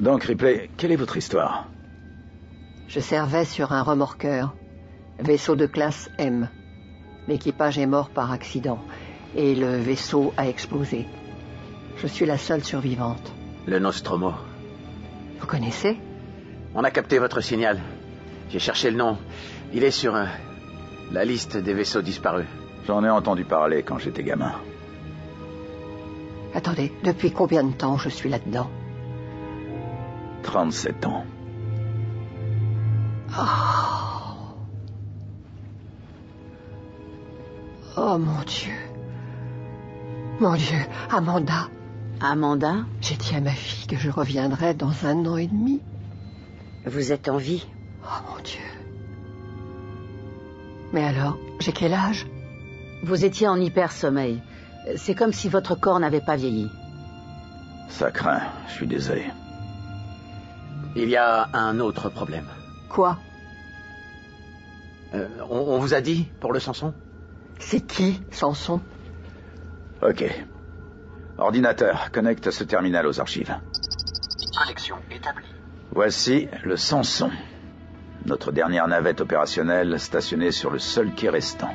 [0.00, 1.68] Donc, Ripley, quelle est votre histoire?
[2.88, 4.54] Je servais sur un remorqueur,
[5.18, 6.48] vaisseau de classe M.
[7.28, 8.78] L'équipage est mort par accident
[9.34, 11.06] et le vaisseau a explosé.
[11.96, 13.32] Je suis la seule survivante.
[13.66, 14.32] Le Nostromo.
[15.40, 15.96] Vous connaissez?
[16.74, 17.80] On a capté votre signal.
[18.50, 19.16] J'ai cherché le nom.
[19.72, 20.26] Il est sur euh,
[21.12, 22.46] la liste des vaisseaux disparus.
[22.86, 24.52] J'en ai entendu parler quand j'étais gamin.
[26.52, 28.70] Attendez, depuis combien de temps je suis là-dedans?
[30.44, 31.24] 37 ans.
[33.36, 33.42] Oh.
[37.96, 38.74] Oh mon Dieu.
[40.38, 40.78] Mon Dieu,
[41.10, 41.68] Amanda.
[42.20, 42.74] Amanda?
[43.00, 45.80] J'ai dit à ma fille que je reviendrais dans un an et demi.
[46.86, 47.66] Vous êtes en vie?
[48.04, 48.60] Oh mon Dieu.
[50.92, 52.26] Mais alors, j'ai quel âge?
[53.02, 54.42] Vous étiez en hyper-sommeil.
[54.96, 56.68] C'est comme si votre corps n'avait pas vieilli.
[57.88, 59.24] Ça craint, je suis désolé.
[60.96, 62.46] Il y a un autre problème.
[62.88, 63.18] Quoi
[65.14, 66.92] Euh, on, on vous a dit pour le Samson?
[67.58, 68.80] C'est qui, Samson?
[70.02, 70.24] Ok.
[71.38, 73.54] Ordinateur, connecte ce terminal aux archives.
[74.56, 75.46] Connexion établie.
[75.92, 77.30] Voici le Samson.
[78.26, 81.74] Notre dernière navette opérationnelle stationnée sur le seul quai restant.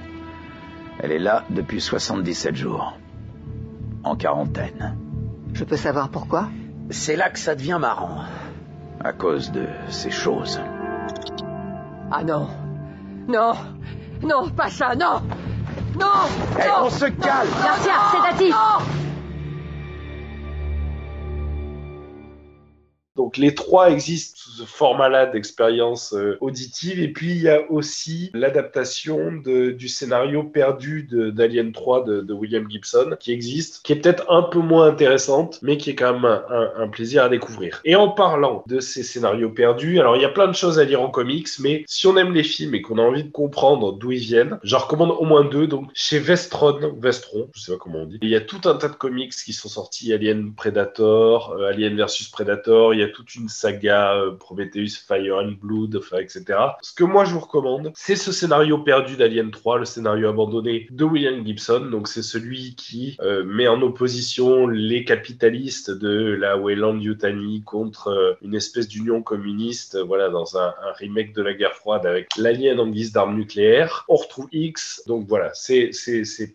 [0.99, 2.97] Elle est là depuis 77 jours.
[4.03, 4.97] En quarantaine.
[5.53, 6.49] Je peux savoir pourquoi?
[6.89, 8.23] C'est là que ça devient marrant.
[9.03, 10.59] À cause de ces choses.
[12.11, 12.47] Ah non.
[13.27, 13.53] Non.
[14.21, 15.21] Non, pas ça, non.
[15.97, 16.07] Non.
[16.59, 17.49] Eh, non, on se calme.
[17.49, 18.55] non, sédatif.
[23.19, 27.01] Donc les trois existent sous ce format-là d'expérience euh, auditive.
[27.01, 32.71] Et puis il y a aussi l'adaptation du scénario perdu d'Alien 3 de, de William
[32.71, 36.41] Gibson qui existe, qui est peut-être un peu moins intéressante, mais qui est quand même
[36.49, 37.81] un, plaisir à découvrir.
[37.83, 40.85] Et en parlant de ces scénarios perdus, alors il y a plein de choses à
[40.85, 43.91] lire en comics, mais si on aime les films et qu'on a envie de comprendre
[43.91, 45.67] d'où ils viennent, je recommande au moins deux.
[45.67, 48.75] Donc chez Vestron, Vestron, je sais pas comment on dit, il y a tout un
[48.75, 53.08] tas de comics qui sont sortis, Alien Predator, euh, Alien versus Predator, il y a
[53.11, 56.43] toute une saga euh, Prometheus, Fire and Blood, etc.
[56.81, 60.87] Ce que moi je vous recommande, c'est ce scénario perdu d'Alien 3, le scénario abandonné
[60.91, 61.87] de William Gibson.
[61.91, 68.09] Donc c'est celui qui euh, met en opposition les capitalistes de la Weyland Yutani contre
[68.09, 72.29] euh, une espèce d'union communiste, voilà, dans un, un remake de la guerre froide avec
[72.37, 74.05] l'alien en guise d'arme nucléaire.
[74.07, 75.91] On retrouve X, donc voilà, c'est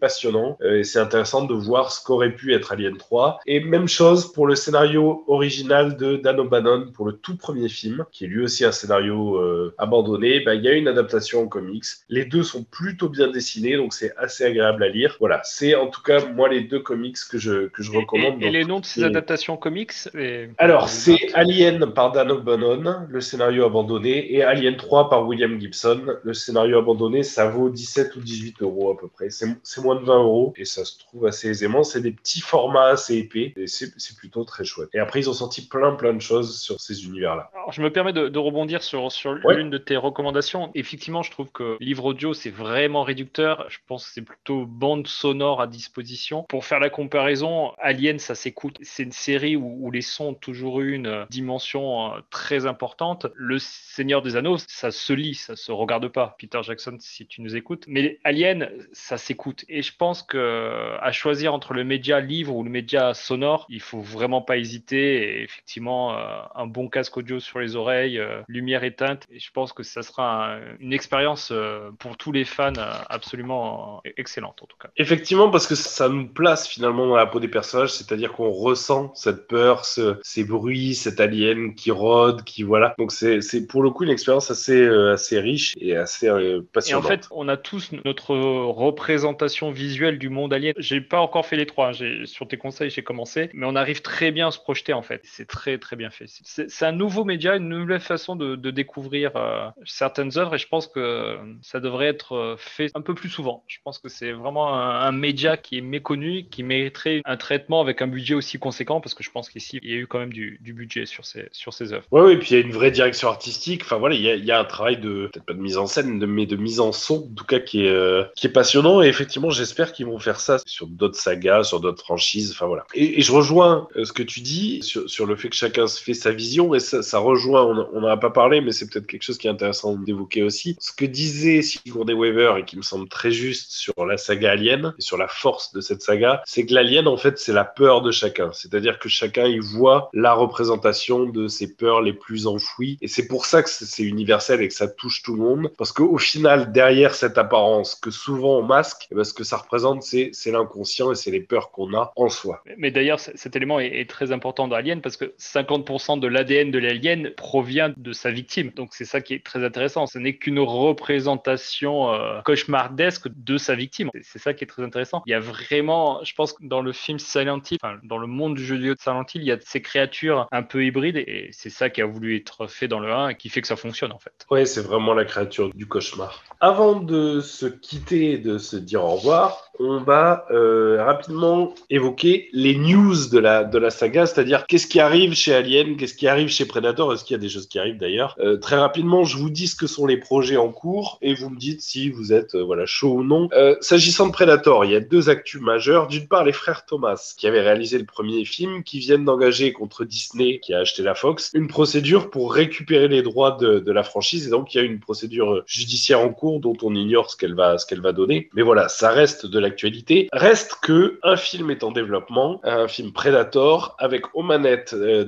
[0.00, 3.40] passionnant euh, et c'est intéressant de voir ce qu'aurait pu être Alien 3.
[3.46, 8.04] Et même chose pour le scénario original de Dan O'Bannon pour le tout premier film,
[8.12, 10.40] qui est lui aussi un scénario euh, abandonné.
[10.40, 11.84] Ben, il y a une adaptation en comics.
[12.08, 15.16] Les deux sont plutôt bien dessinés, donc c'est assez agréable à lire.
[15.20, 18.42] Voilà, c'est en tout cas moi les deux comics que je que je recommande.
[18.42, 22.12] Et, et les noms de ce ces est- adaptations comics et- alors, c'est Alien par
[22.12, 26.00] Dan O'Bannon, le scénario abandonné, et Alien 3 par William Gibson.
[26.22, 29.28] Le scénario abandonné, ça vaut 17 ou 18 euros à peu près.
[29.30, 31.82] C'est moins de 20 euros et ça se trouve assez aisément.
[31.84, 34.88] C'est des petits formats assez épais et c'est c'est plutôt très chouette.
[34.94, 37.50] Et après, ils ont sorti plein plein de choses sur ces univers-là.
[37.70, 39.56] Je me permets de, de rebondir sur, sur Ouais.
[39.56, 40.70] l'une de tes recommandations.
[40.74, 43.66] Effectivement, je trouve que livre audio, c'est vraiment réducteur.
[43.68, 46.44] Je pense que c'est plutôt bande sonore à disposition.
[46.48, 48.76] Pour faire la comparaison, Alien, ça s'écoute.
[48.82, 53.26] C'est une série où, où les sons ont toujours eu une dimension euh, très importante.
[53.34, 56.36] Le Seigneur des Anneaux, ça se lit, ça se regarde pas.
[56.38, 57.84] Peter Jackson, si tu nous écoutes.
[57.86, 59.64] Mais Alien, ça s'écoute.
[59.68, 63.80] Et je pense que à choisir entre le média livre ou le média sonore, il
[63.80, 65.38] faut vraiment pas hésiter.
[65.38, 69.24] Et effectivement, euh, un bon casque audio sur les oreilles, euh, lumière éteinte.
[69.30, 72.72] Et je pense que ça sera un- une expérience euh, pour tous les fans
[73.08, 74.88] absolument excellente en tout cas.
[74.96, 79.12] Effectivement, parce que ça nous place finalement dans la peau des personnages, c'est-à-dire qu'on ressent
[79.14, 82.94] cette peur, ce- ces bruits, cet alien qui rôde, qui voilà.
[82.98, 86.56] Donc c'est pour le coup une expérience assez euh, assez riche et assez euh, Et
[86.58, 87.06] en passionnante.
[87.06, 90.74] fait, on a tous notre représentation visuelle du monde alien.
[90.78, 91.90] J'ai pas encore fait les trois.
[91.90, 92.24] hein.
[92.24, 95.20] Sur tes conseils, j'ai commencé, mais on arrive très bien à se projeter en fait.
[95.24, 96.26] C'est très très bien fait.
[96.28, 100.88] C'est un nouveau média, une nouvelle façon de, découvrir euh, certaines œuvres, et je pense
[100.88, 103.64] que ça devrait être euh, fait un peu plus souvent.
[103.68, 108.02] Je pense que c'est vraiment un, média qui est méconnu, qui mériterait un traitement avec
[108.02, 110.32] un budget aussi conséquent, parce que je pense qu'ici il y a eu quand même
[110.32, 112.04] du, budget sur ces œuvres.
[112.10, 113.82] Ouais, ouais, puis il y a une vraie direction artistique.
[113.84, 116.46] Enfin voilà, il y a, un travail de peut-être pas de mise en scène, mais
[116.46, 119.02] de mise en son, en tout cas qui est euh, qui est passionnant.
[119.02, 122.50] Et effectivement, j'espère qu'ils vont faire ça sur d'autres sagas, sur d'autres franchises.
[122.52, 122.86] Enfin voilà.
[122.94, 126.32] Et, je rejoins ce que tu dis sur, sur le fait que chacun fait sa
[126.32, 126.74] vision.
[126.74, 127.88] Et ça, rejoint.
[127.92, 130.76] On n'en a pas parlé, mais c'est peut-être quelque chose qui est intéressant d'évoquer aussi.
[130.80, 134.94] Ce que disait Sigourney Weaver et qui me semble très juste sur la saga Alien
[134.98, 138.02] et sur la force de cette saga, c'est que l'alien en fait c'est la peur
[138.02, 138.50] de chacun.
[138.52, 142.98] C'est-à-dire que chacun y voit la représentation de ses peurs les plus enfouies.
[143.00, 145.70] Et c'est pour ça que c'est universel et que ça touche tout le monde.
[145.78, 149.56] Parce qu'au final, derrière cette apparence que souvent on masque, eh ben, ce que ça
[149.56, 152.62] représente, c'est l'inconscient et c'est les peurs qu'on a en soi.
[152.76, 156.70] Mais d'ailleurs, cet élément est, est très important dans Alien parce que 50% de l'ADN
[156.70, 158.70] de l'alien provient de sa victime.
[158.74, 160.06] Donc c'est ça qui est très intéressant.
[160.06, 164.10] Ce n'est qu'une représentation euh, cauchemardesque de sa victime.
[164.22, 165.22] C'est- ça qui est très intéressant.
[165.26, 168.56] Il y a vraiment, je pense que dans le film Silent Hill, dans le monde
[168.56, 171.48] du jeu vidéo de Silent Hill, il y a ces créatures un peu hybrides et
[171.52, 173.76] c'est ça qui a voulu être fait dans le 1 et qui fait que ça
[173.76, 174.32] fonctionne en fait.
[174.50, 176.42] Ouais, c'est vraiment la créature du cauchemar.
[176.60, 182.48] Avant de se quitter et de se dire au revoir, on va euh, rapidement évoquer
[182.52, 186.28] les news de la, de la saga, c'est-à-dire qu'est-ce qui arrive chez Alien, qu'est-ce qui
[186.28, 188.36] arrive chez Predator, est-ce qu'il y a des choses qui arrivent d'ailleurs?
[188.38, 191.50] Euh, très rapidement, je vous dis ce que sont les projets en cours et vous
[191.50, 193.48] me dites si vous êtes euh, voilà chaud ou non.
[193.52, 196.06] Euh, S'agissant de Predator, il y a deux actus majeures.
[196.06, 200.04] D'une part, les frères Thomas, qui avaient réalisé le premier film, qui viennent d'engager contre
[200.04, 204.02] Disney, qui a acheté la Fox, une procédure pour récupérer les droits de, de la
[204.02, 204.46] franchise.
[204.46, 207.54] Et donc, il y a une procédure judiciaire en cours dont on ignore ce qu'elle
[207.54, 208.48] va, ce qu'elle va donner.
[208.54, 210.28] Mais voilà, ça reste de l'actualité.
[210.32, 215.24] Reste que un film est en développement, un film Predator, avec aux manettes euh,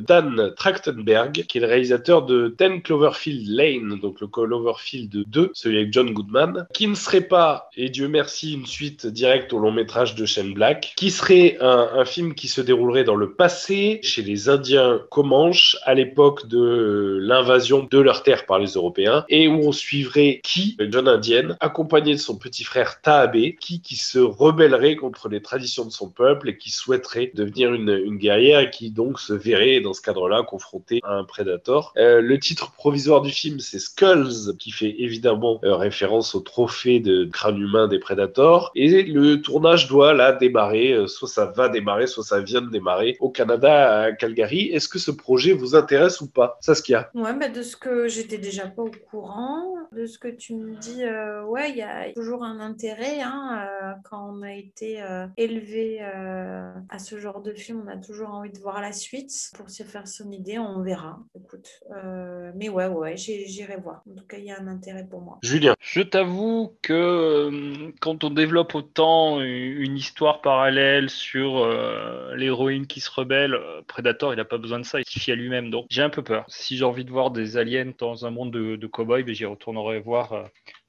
[0.56, 5.92] Trachtenberg, qui est le réalisateur de Ten Cloverfield Lane, donc le Cloverfield 2, celui avec
[5.92, 10.14] John Goodman, qui ne serait pas, et Dieu merci, une suite directe au long métrage
[10.14, 14.48] de Shane Black, qui serait un, film qui se déroulerait dans le passé, chez les
[14.48, 19.72] Indiens Comanches, à l'époque de l'invasion de leur terre par les Européens, et où on
[19.72, 20.40] suivrait
[20.78, 25.42] une jeune indienne, accompagnée de son petit frère Taabe, Ki qui se rebellerait contre les
[25.42, 29.32] traditions de son peuple et qui souhaiterait devenir une, une guerrière et qui donc se
[29.32, 31.92] verrait dans ce cadre-là confrontée à un prédateur.
[31.96, 37.00] Euh, le titre provisoire du film, c'est Skulls, qui fait évidemment euh, référence au trophée
[37.00, 38.70] de crâne humain des prédateurs.
[38.74, 42.70] Et le tournage doit là démarrer, euh, soit ça va démarrer, soit ça vient de
[42.70, 44.70] démarrer au Canada, à Calgary.
[44.72, 46.58] Est-ce que ce projet vous intéresse ou pas?
[46.60, 47.10] Ça, ce qu'il a.
[47.14, 50.74] Ouais, bah de ce que j'étais déjà pas au courant, de ce que tu me
[50.76, 51.02] dis,
[51.48, 53.66] ouais, il y a toujours un intérêt hein,
[54.04, 55.02] quand on a été
[55.36, 59.70] élevé à ce genre de film, on a toujours envie de voir la suite pour
[59.70, 61.18] se faire son idée, on verra.
[61.34, 64.02] Écoute, Euh, mais ouais, ouais, j'ai- j'irai voir.
[64.10, 65.38] En tout cas, il y a un intérêt pour moi.
[65.42, 65.74] Julien.
[65.80, 73.00] Je t'avoue que euh, quand on développe autant une histoire parallèle sur euh, l'héroïne qui
[73.00, 75.70] se rebelle, Predator, il n'a pas besoin de ça, il suffit à lui-même.
[75.70, 76.44] Donc j'ai un peu peur.
[76.48, 79.44] Si j'ai envie de voir des aliens dans un monde de, de cow-boys, ben, j'y
[79.44, 80.46] retournerai voir.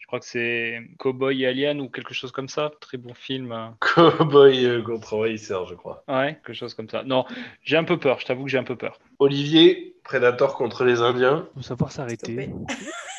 [0.07, 2.71] Euh, je crois que c'est Cowboy et Alien ou quelque chose comme ça.
[2.79, 3.51] Très bon film.
[3.51, 3.67] euh.
[3.81, 6.03] Cowboy euh, contre envahisseur, je crois.
[6.07, 7.03] Ouais, quelque chose comme ça.
[7.03, 7.25] Non,
[7.63, 8.19] j'ai un peu peur.
[8.19, 8.99] Je t'avoue que j'ai un peu peur.
[9.19, 11.47] Olivier, Predator contre les Indiens.
[11.55, 12.49] faut savoir s'arrêter.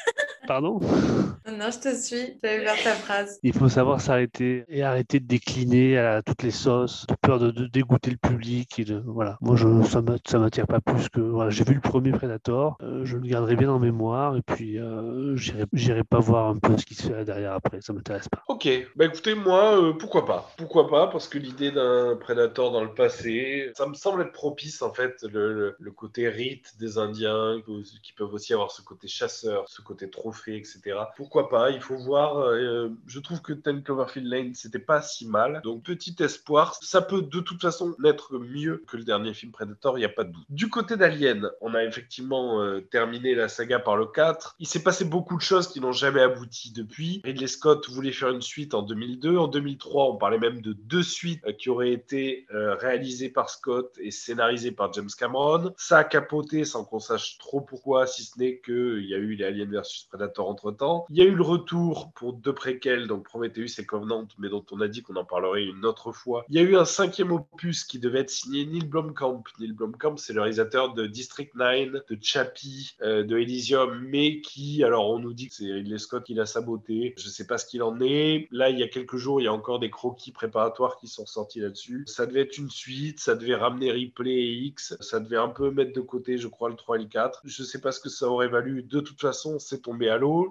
[0.49, 2.39] Pardon Non, je te suis.
[2.43, 3.39] J'avais vers ta phrase.
[3.43, 7.51] Il faut savoir s'arrêter et arrêter de décliner à toutes les sauces, de peur de,
[7.51, 8.78] de dégoûter le public.
[8.78, 9.36] Et de, voilà.
[9.43, 11.20] Moi, je, ça ça m'attire pas plus que.
[11.20, 14.78] Voilà, J'ai vu le premier Predator, euh, je le garderai bien en mémoire et puis
[14.78, 17.83] euh, j'irai pas voir un peu ce qui se fait derrière après.
[17.83, 18.43] Ça m'intéresse pas.
[18.49, 20.51] Ok, bah écoutez, moi, euh, pourquoi pas?
[20.57, 21.09] Pourquoi pas?
[21.09, 25.23] Parce que l'idée d'un Predator dans le passé, ça me semble être propice en fait,
[25.31, 29.83] le, le- le côté rite des Indiens, qui- peuvent aussi avoir ce côté chasseur, ce
[29.83, 30.09] côté
[30.47, 30.81] etc.
[31.17, 32.39] Pourquoi pas Il faut voir.
[32.39, 35.60] euh, je trouve que Ten Cloverfield Lane, c'était pas si mal.
[35.65, 39.99] Donc petit espoir, ça peut de toute façon n'être mieux que le dernier film Predator,
[39.99, 40.44] il n'y a pas de doute.
[40.49, 44.57] Du côté d'Alien, on a effectivement euh, terminé la saga par le 4.
[44.58, 47.20] Il s'est passé beaucoup de choses qui n'ont jamais abouti depuis.
[47.25, 49.36] Ridley Scott voulait faire une suite en 2002.
[49.36, 53.94] En 2003, on parlait même de deux suites euh, qui auraient été réalisées par Scott
[53.99, 55.73] et scénarisées par James Cameron.
[55.76, 59.34] Ça a capoté sans qu'on sache trop pourquoi, si ce n'est qu'il y a eu
[59.34, 61.07] les Alien vs Predator entre temps.
[61.10, 64.65] Il y a eu le retour pour deux préquels, donc Prometheus et Covenant, mais dont
[64.70, 66.44] on a dit qu'on en parlerait une autre fois.
[66.48, 69.42] Il y a eu un cinquième opus qui devait être signé Neil Blomkamp.
[69.58, 74.84] Neil Blomkamp, c'est le réalisateur de District 9, de Chappie, euh, de Elysium, mais qui,
[74.84, 77.15] alors on nous dit que c'est Ridley Scott qui l'a saboté.
[77.16, 78.48] Je sais pas ce qu'il en est.
[78.50, 81.26] Là, il y a quelques jours, il y a encore des croquis préparatoires qui sont
[81.26, 82.05] sortis là-dessus.
[82.07, 85.70] Ça devait être une suite, ça devait ramener Ripley et X, ça devait un peu
[85.70, 87.42] mettre de côté, je crois, le 3 et le 4.
[87.44, 88.82] Je sais pas ce que ça aurait valu.
[88.82, 90.08] De toute façon, c'est tombé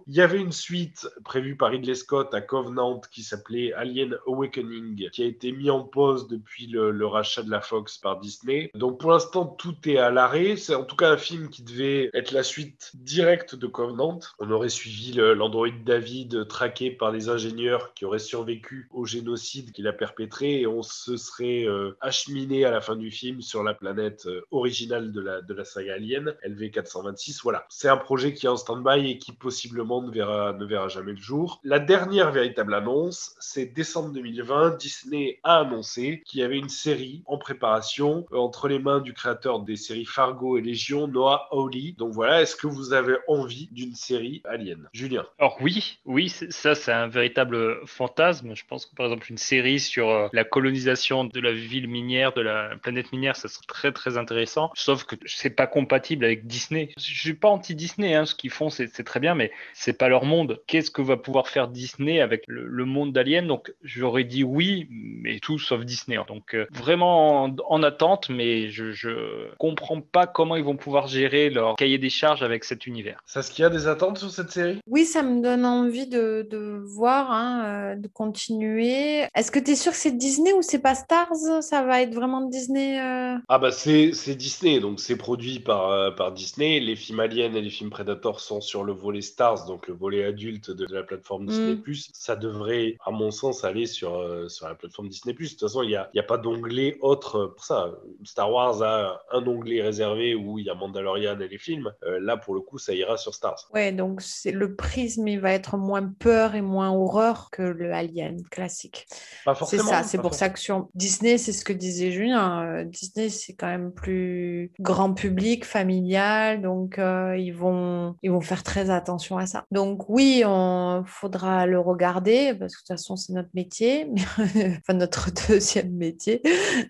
[0.07, 5.09] Il y avait une suite prévue par Ridley Scott à Covenant qui s'appelait Alien Awakening,
[5.09, 8.69] qui a été mis en pause depuis le, rachat de la Fox par Disney.
[8.75, 10.57] Donc pour l'instant, tout est à l'arrêt.
[10.57, 14.19] C'est en tout cas un film qui devait être la suite directe de Covenant.
[14.39, 19.87] On aurait suivi l'androïde David traqué par des ingénieurs qui auraient survécu au génocide qu'il
[19.87, 23.73] a perpétré et on se serait euh, acheminé à la fin du film sur la
[23.73, 27.39] planète euh, originale de la, de la saga Alien, LV426.
[27.43, 30.89] Voilà, c'est un projet qui est en stand-by et qui possiblement ne verra, ne verra
[30.89, 31.61] jamais le jour.
[31.63, 34.75] La dernière véritable annonce, c'est décembre 2020.
[34.75, 39.13] Disney a annoncé qu'il y avait une série en préparation euh, entre les mains du
[39.13, 41.93] créateur des séries Fargo et Légion, Noah Hawley.
[41.97, 44.89] Donc voilà, est-ce que vous avez envie d'une série Alien?
[44.91, 45.25] Julien?
[45.39, 48.53] Alors oui, oui, ça c'est un véritable fantasme.
[48.53, 52.33] Je pense que par exemple une série sur euh, la colonisation de la ville minière,
[52.33, 54.71] de la planète minière, ça serait très très intéressant.
[54.73, 56.89] Sauf que c'est pas compatible avec Disney.
[56.97, 60.25] Je suis pas anti-Disney, hein, ce qu'ils font c'est très bien, mais c'est pas leur
[60.25, 60.61] monde.
[60.67, 63.47] Qu'est-ce que va pouvoir faire Disney avec le, monde d'Alien?
[63.47, 66.17] Donc j'aurais dit oui, mais tout sauf Disney.
[66.27, 71.49] Donc euh, vraiment en, attente, mais je, je comprends pas comment ils vont pouvoir gérer
[71.49, 73.21] leur cahier des charges avec cet univers.
[73.25, 74.79] Ça, ce qu'il y a des attentes sur cette série?
[74.87, 79.25] Oui, ça me donne envie de, de voir, hein, euh, de continuer.
[79.35, 81.61] Est-ce que tu es sûr que c'est Disney ou c'est pas Stars?
[81.61, 83.37] Ça va être vraiment Disney euh?
[83.47, 86.79] Ah bah c'est Disney, donc c'est produit par, par Disney.
[86.79, 90.23] Les films Alien et les films Predator sont sur le volet Stars, donc le volet
[90.23, 91.75] adulte de, la plateforme Disney+.
[91.75, 91.93] Mm.
[92.13, 95.33] Ça devrait, à mon sens, aller sur, sur la plateforme Disney+.
[95.33, 97.91] De toute façon, il n'y a, y a pas d'onglet autre pour ça.
[98.23, 101.91] Star Wars a un onglet réservé où il y a Mandalorian et les films.
[102.03, 103.69] Euh, là, pour le coup, ça ira sur Stars.
[103.73, 107.93] Ouais, donc c'est le prisme, il va être moins peur et moins horreur que le
[107.93, 109.07] Alien classique.
[109.45, 109.83] Pas C'est forcément.
[109.83, 112.63] ça, c'est pour ça que sur Disney, c'est ce que disait Julien.
[112.63, 118.41] euh, Disney, c'est quand même plus grand public, familial, donc euh, ils vont ils vont
[118.41, 119.65] faire très attention à ça.
[119.71, 124.93] Donc oui, on faudra le regarder parce que de toute façon c'est notre métier, enfin
[124.93, 126.41] notre deuxième métier.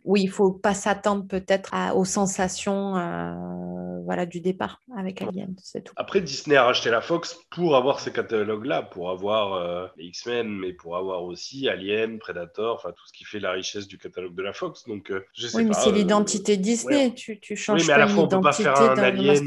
[0.06, 3.34] Oui, il faut pas s'attendre peut-être aux sensations euh,
[4.08, 5.94] voilà du départ avec Alien, c'est tout.
[5.98, 10.48] Après, Disney a racheté la Fox pour avoir ces catalogues-là, pour avoir euh, les X-Men,
[10.48, 14.34] mais pour avoir aussi Alien, Predator, enfin tout ce qui fait la richesse du catalogue
[14.34, 14.86] de la Fox.
[14.88, 17.08] Donc, euh, je sais Oui, mais c'est l'identité Disney.
[17.08, 17.14] ouais.
[17.14, 19.46] Tu, tu changes Oui, mais à la fois, on peut pas faire un alien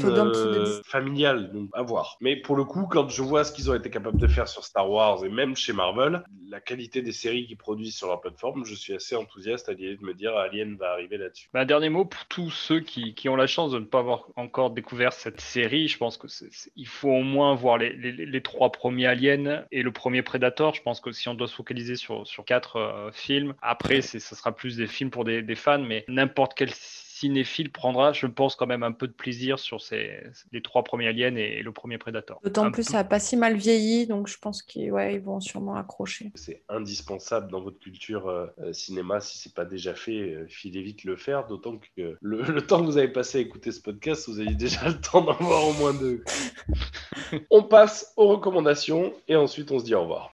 [0.85, 2.17] familial, donc à voir.
[2.21, 4.63] Mais pour le coup, quand je vois ce qu'ils ont été capables de faire sur
[4.63, 8.65] Star Wars et même chez Marvel, la qualité des séries qu'ils produisent sur leur plateforme,
[8.65, 11.49] je suis assez enthousiaste à l'idée de me dire Alien va arriver là-dessus.
[11.53, 13.99] Bah, un dernier mot pour tous ceux qui, qui ont la chance de ne pas
[13.99, 15.87] avoir encore découvert cette série.
[15.87, 16.27] Je pense que
[16.75, 20.73] il faut au moins voir les, les- les trois premiers Aliens et le premier Predator.
[20.73, 24.19] Je pense que si on doit se focaliser sur, sur quatre euh, films, après, ce
[24.19, 26.69] sera plus des films pour des, des fans, mais n'importe quel
[27.21, 31.07] cinéphile prendra, je pense, quand même un peu de plaisir sur ces, les trois premiers
[31.07, 32.39] Aliens et, et le premier Predator.
[32.43, 35.21] D'autant plus, peu- ça n'a pas si mal vieilli, donc je pense qu'ils ouais, ils
[35.21, 36.31] vont sûrement accrocher.
[36.35, 39.19] C'est indispensable dans votre culture euh, euh, cinéma.
[39.19, 41.45] Si c'est pas déjà fait, euh, filez vite le faire.
[41.47, 44.55] D'autant que le, le temps que vous avez passé à écouter ce podcast, vous avez
[44.55, 46.23] déjà le temps d'en voir au moins deux.
[47.51, 50.33] on passe aux recommandations et ensuite on se dit au revoir.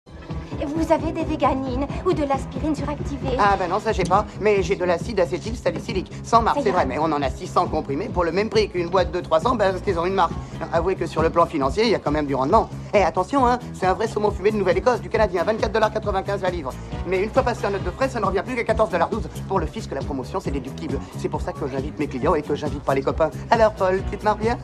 [0.77, 4.63] Vous avez des véganines ou de l'aspirine suractivée Ah ben non, ça j'ai pas, mais
[4.63, 8.25] j'ai de l'acide acétylsalicylique, sans marque, c'est vrai, mais on en a 600 comprimés pour
[8.25, 10.33] le même prix qu'une boîte de 300, ben parce qu'ils ont une marque.
[10.75, 12.69] Avouez que sur le plan financier, il y a quand même du rendement.
[12.93, 16.73] Eh attention, hein, c'est un vrai saumon fumé de Nouvelle-Écosse, du Canadien, 24,95$ la livre.
[17.07, 19.23] Mais une fois passé en note de frais, ça ne revient plus qu'à 14,12$.
[19.49, 21.01] Pour le fisc, la promotion, c'est déductible.
[21.17, 23.31] C'est pour ça que j'invite mes clients et que j'invite pas les copains.
[23.51, 24.59] Alors Paul, tu te marres bien?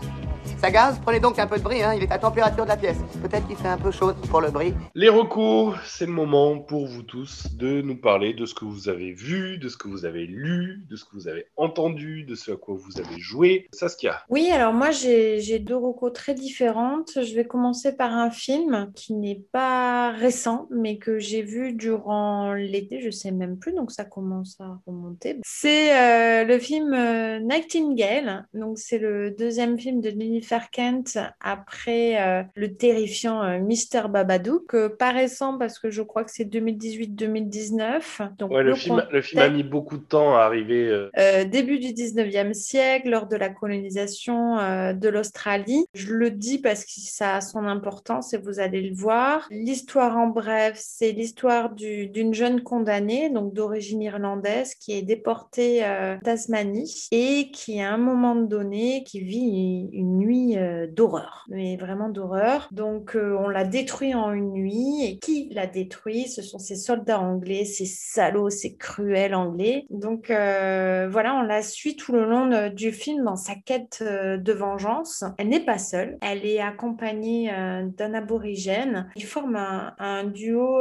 [0.60, 2.76] Ça gaz Prenez donc un peu de bris, hein, il est à température de la
[2.76, 2.98] pièce.
[3.22, 4.74] Peut-être qu'il fait un peu chaud pour le bris.
[4.94, 8.88] Les recours, c'est le moment pour vous tous de nous parler de ce que vous
[8.88, 12.34] avez vu, de ce que vous avez lu, de ce que vous avez entendu, de
[12.34, 13.68] ce à quoi vous avez joué.
[13.72, 14.22] Saskia.
[14.28, 17.18] Oui, alors moi j'ai deux recos très différentes.
[17.22, 22.52] Je vais commencer par un film qui n'est pas récent, mais que j'ai vu durant
[22.54, 25.38] l'été, je sais même plus, donc ça commence à remonter.
[25.44, 32.18] C'est euh, le film euh, Nightingale, donc c'est le deuxième film de Jennifer Kent après
[32.22, 34.08] euh, le terrifiant euh, Mr.
[34.08, 38.22] Babadook, euh, pas récent parce que je crois que c'est 2018-2019.
[38.38, 40.88] Donc Ouais, le, le film, le film a mis beaucoup de temps à arriver.
[40.88, 44.56] euh, euh, début du 19e siècle, lors de la colonisation
[44.94, 45.84] de l'Australie.
[45.94, 49.46] Je le dis parce que ça a son importance et vous allez le voir.
[49.50, 55.84] L'histoire en bref, c'est l'histoire du- d'une jeune condamnée, donc d'origine irlandaise, qui est déportée
[55.84, 60.21] en Tasmanie et qui, à un moment donné, qui vit une
[60.56, 62.68] euh, d'horreur, mais vraiment d'horreur.
[62.72, 66.28] Donc, euh, on l'a détruit en une nuit et qui l'a détruit?
[66.28, 69.86] Ce sont ces soldats anglais, ces salauds, ces cruels anglais.
[69.90, 74.52] Donc, euh, voilà, on la suit tout le long du film dans sa quête de
[74.52, 75.24] vengeance.
[75.38, 77.50] Elle n'est pas seule, elle est accompagnée
[77.96, 79.10] d'un aborigène.
[79.16, 80.80] Ils forment un, duo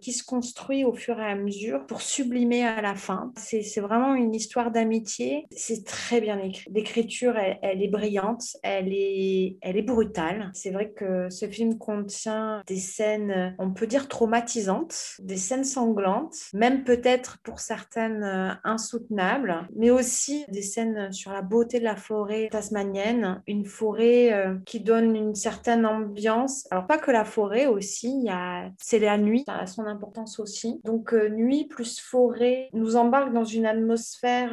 [0.00, 3.32] qui se construit au fur et à mesure pour sublimer à la fin.
[3.36, 5.46] C'est vraiment une histoire d'amitié.
[5.50, 6.70] C'est très bien écrit.
[6.72, 8.56] L'écriture, elle, est brillante,
[8.90, 10.50] elle est brutale.
[10.54, 16.36] C'est vrai que ce film contient des scènes, on peut dire traumatisantes, des scènes sanglantes,
[16.52, 21.96] même peut-être pour certaines euh, insoutenables, mais aussi des scènes sur la beauté de la
[21.96, 26.66] forêt tasmanienne, une forêt euh, qui donne une certaine ambiance.
[26.70, 29.86] Alors pas que la forêt aussi, il y a c'est la nuit, ça a son
[29.86, 30.80] importance aussi.
[30.84, 34.52] Donc euh, nuit plus forêt nous embarque dans une atmosphère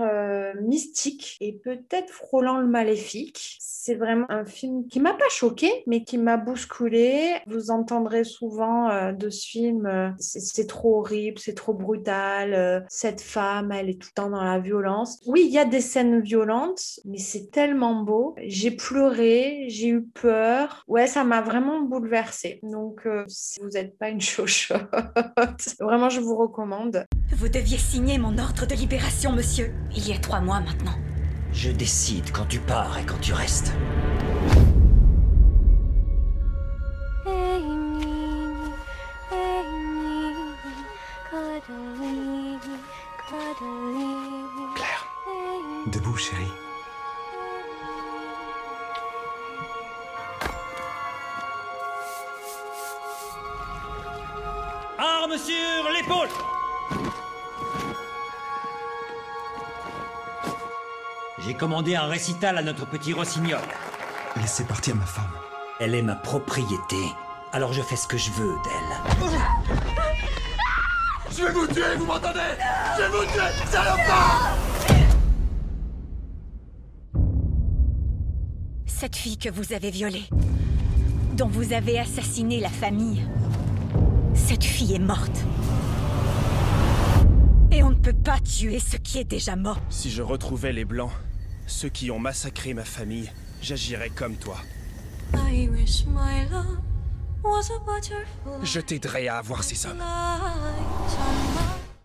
[0.62, 3.58] mystique et peut-être frôlant le maléfique.
[3.60, 7.36] C'est vraiment un film qui m'a pas choqué, mais qui m'a bousculé.
[7.48, 12.82] Vous entendrez souvent euh, de ce film, euh, c'est trop horrible, c'est trop brutal, euh,
[12.90, 15.20] cette femme, elle est tout le temps dans la violence.
[15.26, 18.36] Oui, il y a des scènes violentes, mais c'est tellement beau.
[18.44, 20.84] J'ai pleuré, j'ai eu peur.
[20.88, 22.60] Ouais, ça m'a vraiment bouleversée.
[22.64, 24.90] Donc, si vous n'êtes pas une chochotte,
[25.80, 27.06] vraiment, je vous recommande.
[27.32, 29.74] Vous deviez signer mon ordre de libération, monsieur.
[29.96, 31.09] Il y a trois mois maintenant.
[31.62, 33.74] Je décide quand tu pars et quand tu restes.
[44.74, 45.06] Claire,
[45.92, 46.44] debout, chérie.
[54.98, 56.30] Armes sur l'épaule
[61.46, 63.62] J'ai commandé un récital à notre petit rossignol.
[64.36, 65.32] Laissez partir ma femme.
[65.80, 66.98] Elle est ma propriété,
[67.54, 69.30] alors je fais ce que je veux d'elle.
[71.32, 72.40] Je vais vous tuer, vous m'entendez?
[72.98, 74.58] Je vais vous tuer, salopard
[78.86, 80.26] Cette fille que vous avez violée,
[81.38, 83.26] dont vous avez assassiné la famille,
[84.34, 85.46] cette fille est morte.
[87.72, 89.80] Et on ne peut pas tuer ce qui est déjà mort.
[89.90, 91.12] Si je retrouvais les Blancs,
[91.70, 93.32] ceux qui ont massacré ma famille,
[93.62, 94.58] j'agirais comme toi.
[98.64, 100.04] Je t'aiderai à avoir ces hommes.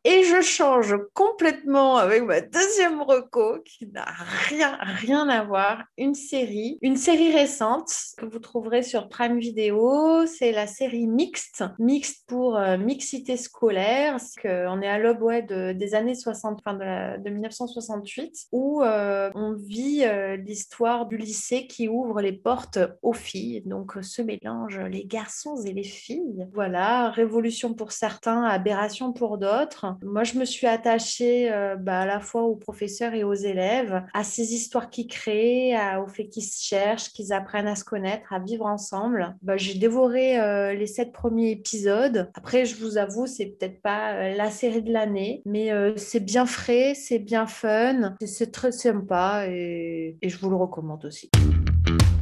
[0.07, 4.05] Et je change complètement avec ma deuxième reco qui n'a
[4.49, 5.83] rien, rien à voir.
[5.97, 10.27] Une série, une série récente que vous trouverez sur Prime Video.
[10.27, 11.65] C'est la série Mixte.
[11.79, 14.19] Mixte pour euh, mixité scolaire.
[14.45, 19.55] On est à l'aube des années 60, enfin de, la- de 1968, où euh, on
[19.55, 23.63] vit euh, l'histoire du lycée qui ouvre les portes aux filles.
[23.65, 26.47] Donc se mélangent les garçons et les filles.
[26.53, 29.87] Voilà, révolution pour certains, aberration pour d'autres.
[30.03, 34.03] Moi, je me suis attachée euh, bah, à la fois aux professeurs et aux élèves,
[34.15, 37.85] à ces histoires qu'ils créent, à- au fait qu'ils se cherchent, qu'ils apprennent à se
[37.85, 39.35] connaître, à vivre ensemble.
[39.43, 42.31] Bah, J'ai dévoré euh, les sept premiers épisodes.
[42.35, 46.21] Après, je vous avoue, c'est peut-être pas euh, la série de l'année, mais euh, c'est
[46.21, 51.31] bien frais, c'est bien fun, c'est- très sympa et, et je vous le recommande aussi.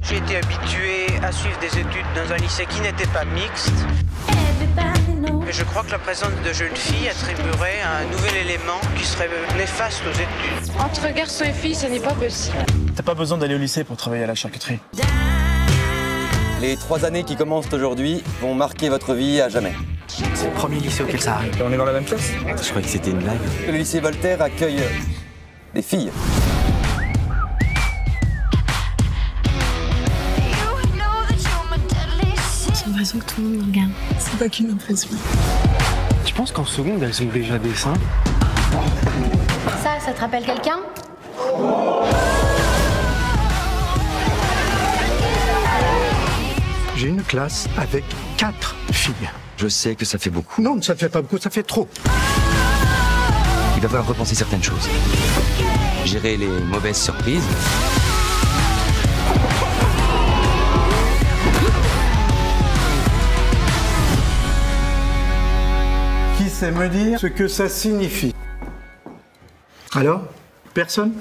[0.03, 3.73] J'ai été habitué à suivre des études dans un lycée qui n'était pas mixte.
[5.45, 9.29] Mais je crois que la présence de jeunes filles attribuerait un nouvel élément qui serait
[9.57, 10.73] néfaste aux études.
[10.79, 12.57] Entre garçons et filles, ce n'est pas possible.
[12.95, 14.79] T'as pas besoin d'aller au lycée pour travailler à la charcuterie.
[16.61, 19.73] Les trois années qui commencent aujourd'hui vont marquer votre vie à jamais.
[20.07, 21.61] C'est le premier lycée auquel ça arrive.
[21.65, 22.31] On est dans la même classe?
[22.63, 23.41] Je croyais que c'était une blague.
[23.67, 24.83] Le lycée Voltaire accueille
[25.75, 26.13] des filles.
[32.85, 33.91] J'ai l'impression que tout le monde me regarde.
[34.33, 35.11] C'est pas qu'une impression.
[36.25, 37.93] Tu penses qu'en seconde, elles ont déjà des seins
[39.83, 40.79] Ça, ça te rappelle quelqu'un?
[46.97, 48.05] J'ai une classe avec
[48.39, 49.13] quatre filles.
[49.59, 50.63] Je sais que ça fait beaucoup.
[50.63, 51.87] Non, ça fait pas beaucoup, ça fait trop.
[53.77, 54.89] Il va falloir repenser certaines choses.
[56.07, 57.45] Gérer les mauvaises surprises.
[66.63, 68.33] Sait me dire ce que ça signifie.
[69.97, 70.29] Alors
[70.73, 71.13] Personne?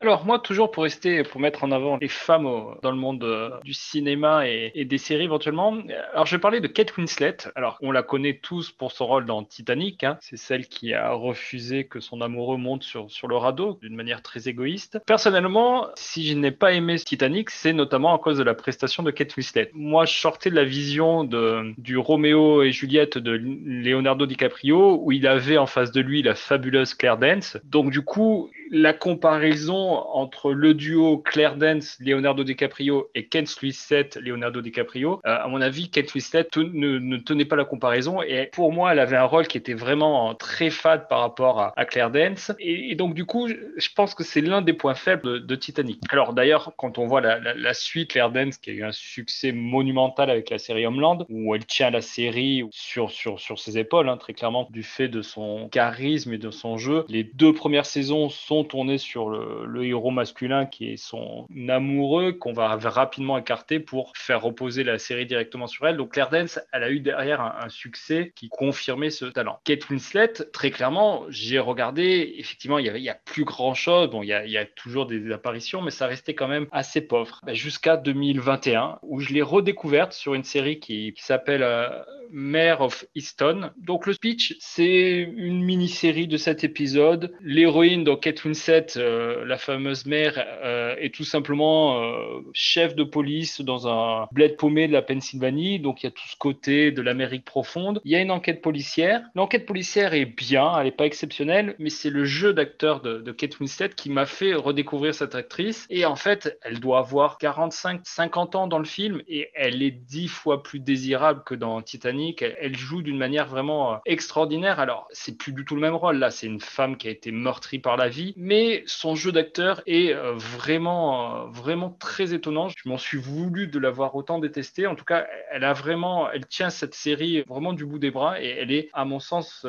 [0.00, 3.24] Alors moi toujours pour rester, pour mettre en avant les femmes au- dans le monde
[3.24, 5.76] euh, du cinéma et, et des séries éventuellement.
[6.12, 7.36] Alors je vais parler de Kate Winslet.
[7.54, 10.04] Alors on la connaît tous pour son rôle dans Titanic.
[10.04, 10.18] hein.
[10.20, 14.22] C'est celle qui a refusé que son amoureux monte sur, sur le radeau d'une manière
[14.22, 14.98] très égoïste.
[15.06, 19.10] Personnellement, si je n'ai pas aimé Titanic, c'est notamment à cause de la prestation de
[19.10, 19.70] Kate Winslet.
[19.74, 25.12] Moi je sortais de la vision de, du Roméo et Juliette de Leonardo DiCaprio où
[25.12, 27.56] il avait en face de lui la fabuleuse Claire Dance.
[27.64, 29.76] Donc du coup la comparaison
[30.12, 35.60] entre le duo Claire Dance, Leonardo DiCaprio et Kate Winslet, Leonardo DiCaprio, euh, à mon
[35.60, 39.24] avis, Winslet te- ne, ne tenait pas la comparaison et pour moi, elle avait un
[39.24, 43.48] rôle qui était vraiment très fade par rapport à, Claire Dance et, donc du coup,
[43.48, 46.00] je, pense que c'est l'un des points faibles de, Titanic.
[46.10, 48.92] Alors d'ailleurs, quand on voit la, la- la suite Claire Dance qui a eu un
[48.92, 53.78] succès monumental avec la série Homeland, où elle tient la série sur, sur, sur ses
[53.78, 57.52] épaules, hein, très clairement, du fait de son charisme et de son jeu, les deux
[57.52, 63.38] premières saisons sont sont sur le, héros masculin qui est son amoureux qu'on va rapidement
[63.38, 65.96] écarter pour faire reposer la série directement sur elle.
[65.96, 69.58] Donc Claire Dance, elle a eu derrière un, succès qui confirmait ce talent.
[69.64, 73.74] Kate Winslet, très clairement, j'ai regardé, effectivement, il y, avait, il y a plus grand
[73.74, 74.08] chose.
[74.08, 77.40] Bon, il y a, toujours des apparitions, mais ça restait quand même assez pauvre.
[77.44, 81.88] Ben, Jusqu'à 2021, où je l'ai redécouverte sur une série qui, qui s'appelle euh,
[82.36, 83.70] Mare of Easton.
[83.78, 87.32] Donc le speech, c'est une mini-série de cet épisode.
[87.40, 93.04] L'héroïne, donc Kate Winslet, euh, la fameuse mère, euh, est tout simplement euh, chef de
[93.04, 95.80] police dans un bled paumé de la Pennsylvanie.
[95.80, 98.02] Donc il y a tout ce côté de l'Amérique profonde.
[98.04, 99.22] Il y a une enquête policière.
[99.34, 103.32] L'enquête policière est bien, elle n'est pas exceptionnelle, mais c'est le jeu d'acteur de, de
[103.32, 103.56] Kate
[103.96, 105.86] qui m'a fait redécouvrir cette actrice.
[105.88, 109.90] Et en fait, elle doit avoir 45, 50 ans dans le film et elle est
[109.90, 112.25] dix fois plus désirable que dans Titanic.
[112.40, 114.80] Elle, joue d'une manière vraiment euh, extraordinaire.
[114.80, 116.16] Alors, c'est plus du tout le même rôle.
[116.16, 119.82] Là, c'est une femme qui a été meurtrie par la vie, mais son jeu d'acteur
[119.86, 122.68] est euh, vraiment, euh, vraiment très étonnant.
[122.68, 124.86] Je m'en suis voulu de l'avoir autant détesté.
[124.86, 128.40] En tout cas, elle a vraiment, elle tient cette série vraiment du bout des bras
[128.40, 129.66] et elle est, à mon sens,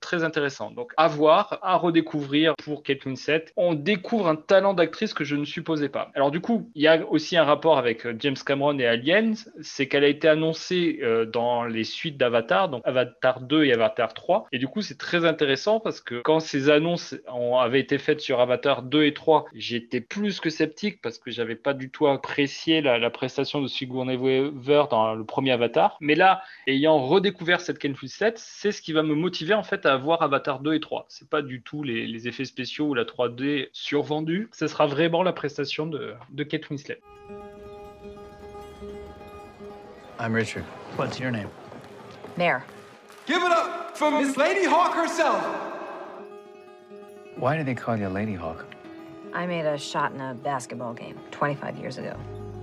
[0.00, 0.74] très intéressante.
[0.74, 3.46] Donc, à voir, à redécouvrir pour Kate Winslet.
[3.56, 6.10] On découvre un talent d'actrice que je ne supposais pas.
[6.14, 9.88] Alors, du coup, il y a aussi un rapport avec James Cameron et Aliens, c'est
[9.88, 11.00] qu'elle a été annoncée
[11.32, 14.46] dans les suites d'Avatar, donc Avatar 2 et Avatar 3.
[14.52, 17.14] Et du coup, c'est très intéressant parce que quand ces annonces
[17.60, 21.56] avaient été faites sur Avatar 2 et 3, j'étais plus que sceptique parce que j'avais
[21.56, 25.96] pas du tout apprécié la, prestation de Sigourney Weaver dans le premier Avatar.
[26.00, 29.86] Mais là, ayant redécouvert cette Kate Winslet, c'est ce qui va me motiver en fait
[29.86, 31.06] à voir Avatar 2 et 3.
[31.08, 34.48] C'est pas du tout les, les effets spéciaux ou la 3D survendue.
[34.52, 37.00] Ce sera vraiment la prestation de, de Kate Winslet.
[40.18, 40.64] I'm Richard.
[40.96, 41.50] What's your name?
[42.36, 42.64] Mare.
[43.26, 45.42] Give it up for Miss Lady Hawk herself!
[47.36, 48.66] Why do they call you Lady Hawk?
[49.32, 52.16] I made a shot in a basketball game 25 years ago.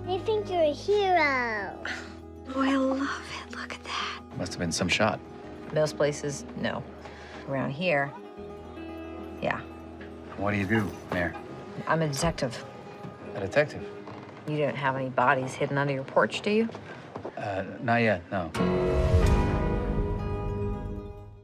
[0.06, 1.78] They think you're a hero.
[2.56, 3.56] Oh, I love it.
[3.56, 4.22] Look at that.
[4.38, 5.20] Must have been some shot.
[5.74, 6.84] Most places, no.
[7.48, 8.12] Around here,
[9.42, 9.60] yeah.
[10.38, 11.34] What do you do, Mayor?
[11.88, 12.64] I'm a detective.
[13.36, 13.86] A detective?
[14.48, 16.70] You don't have any bodies hidden under your porch, do you?
[17.38, 19.21] Uh, not yet, no.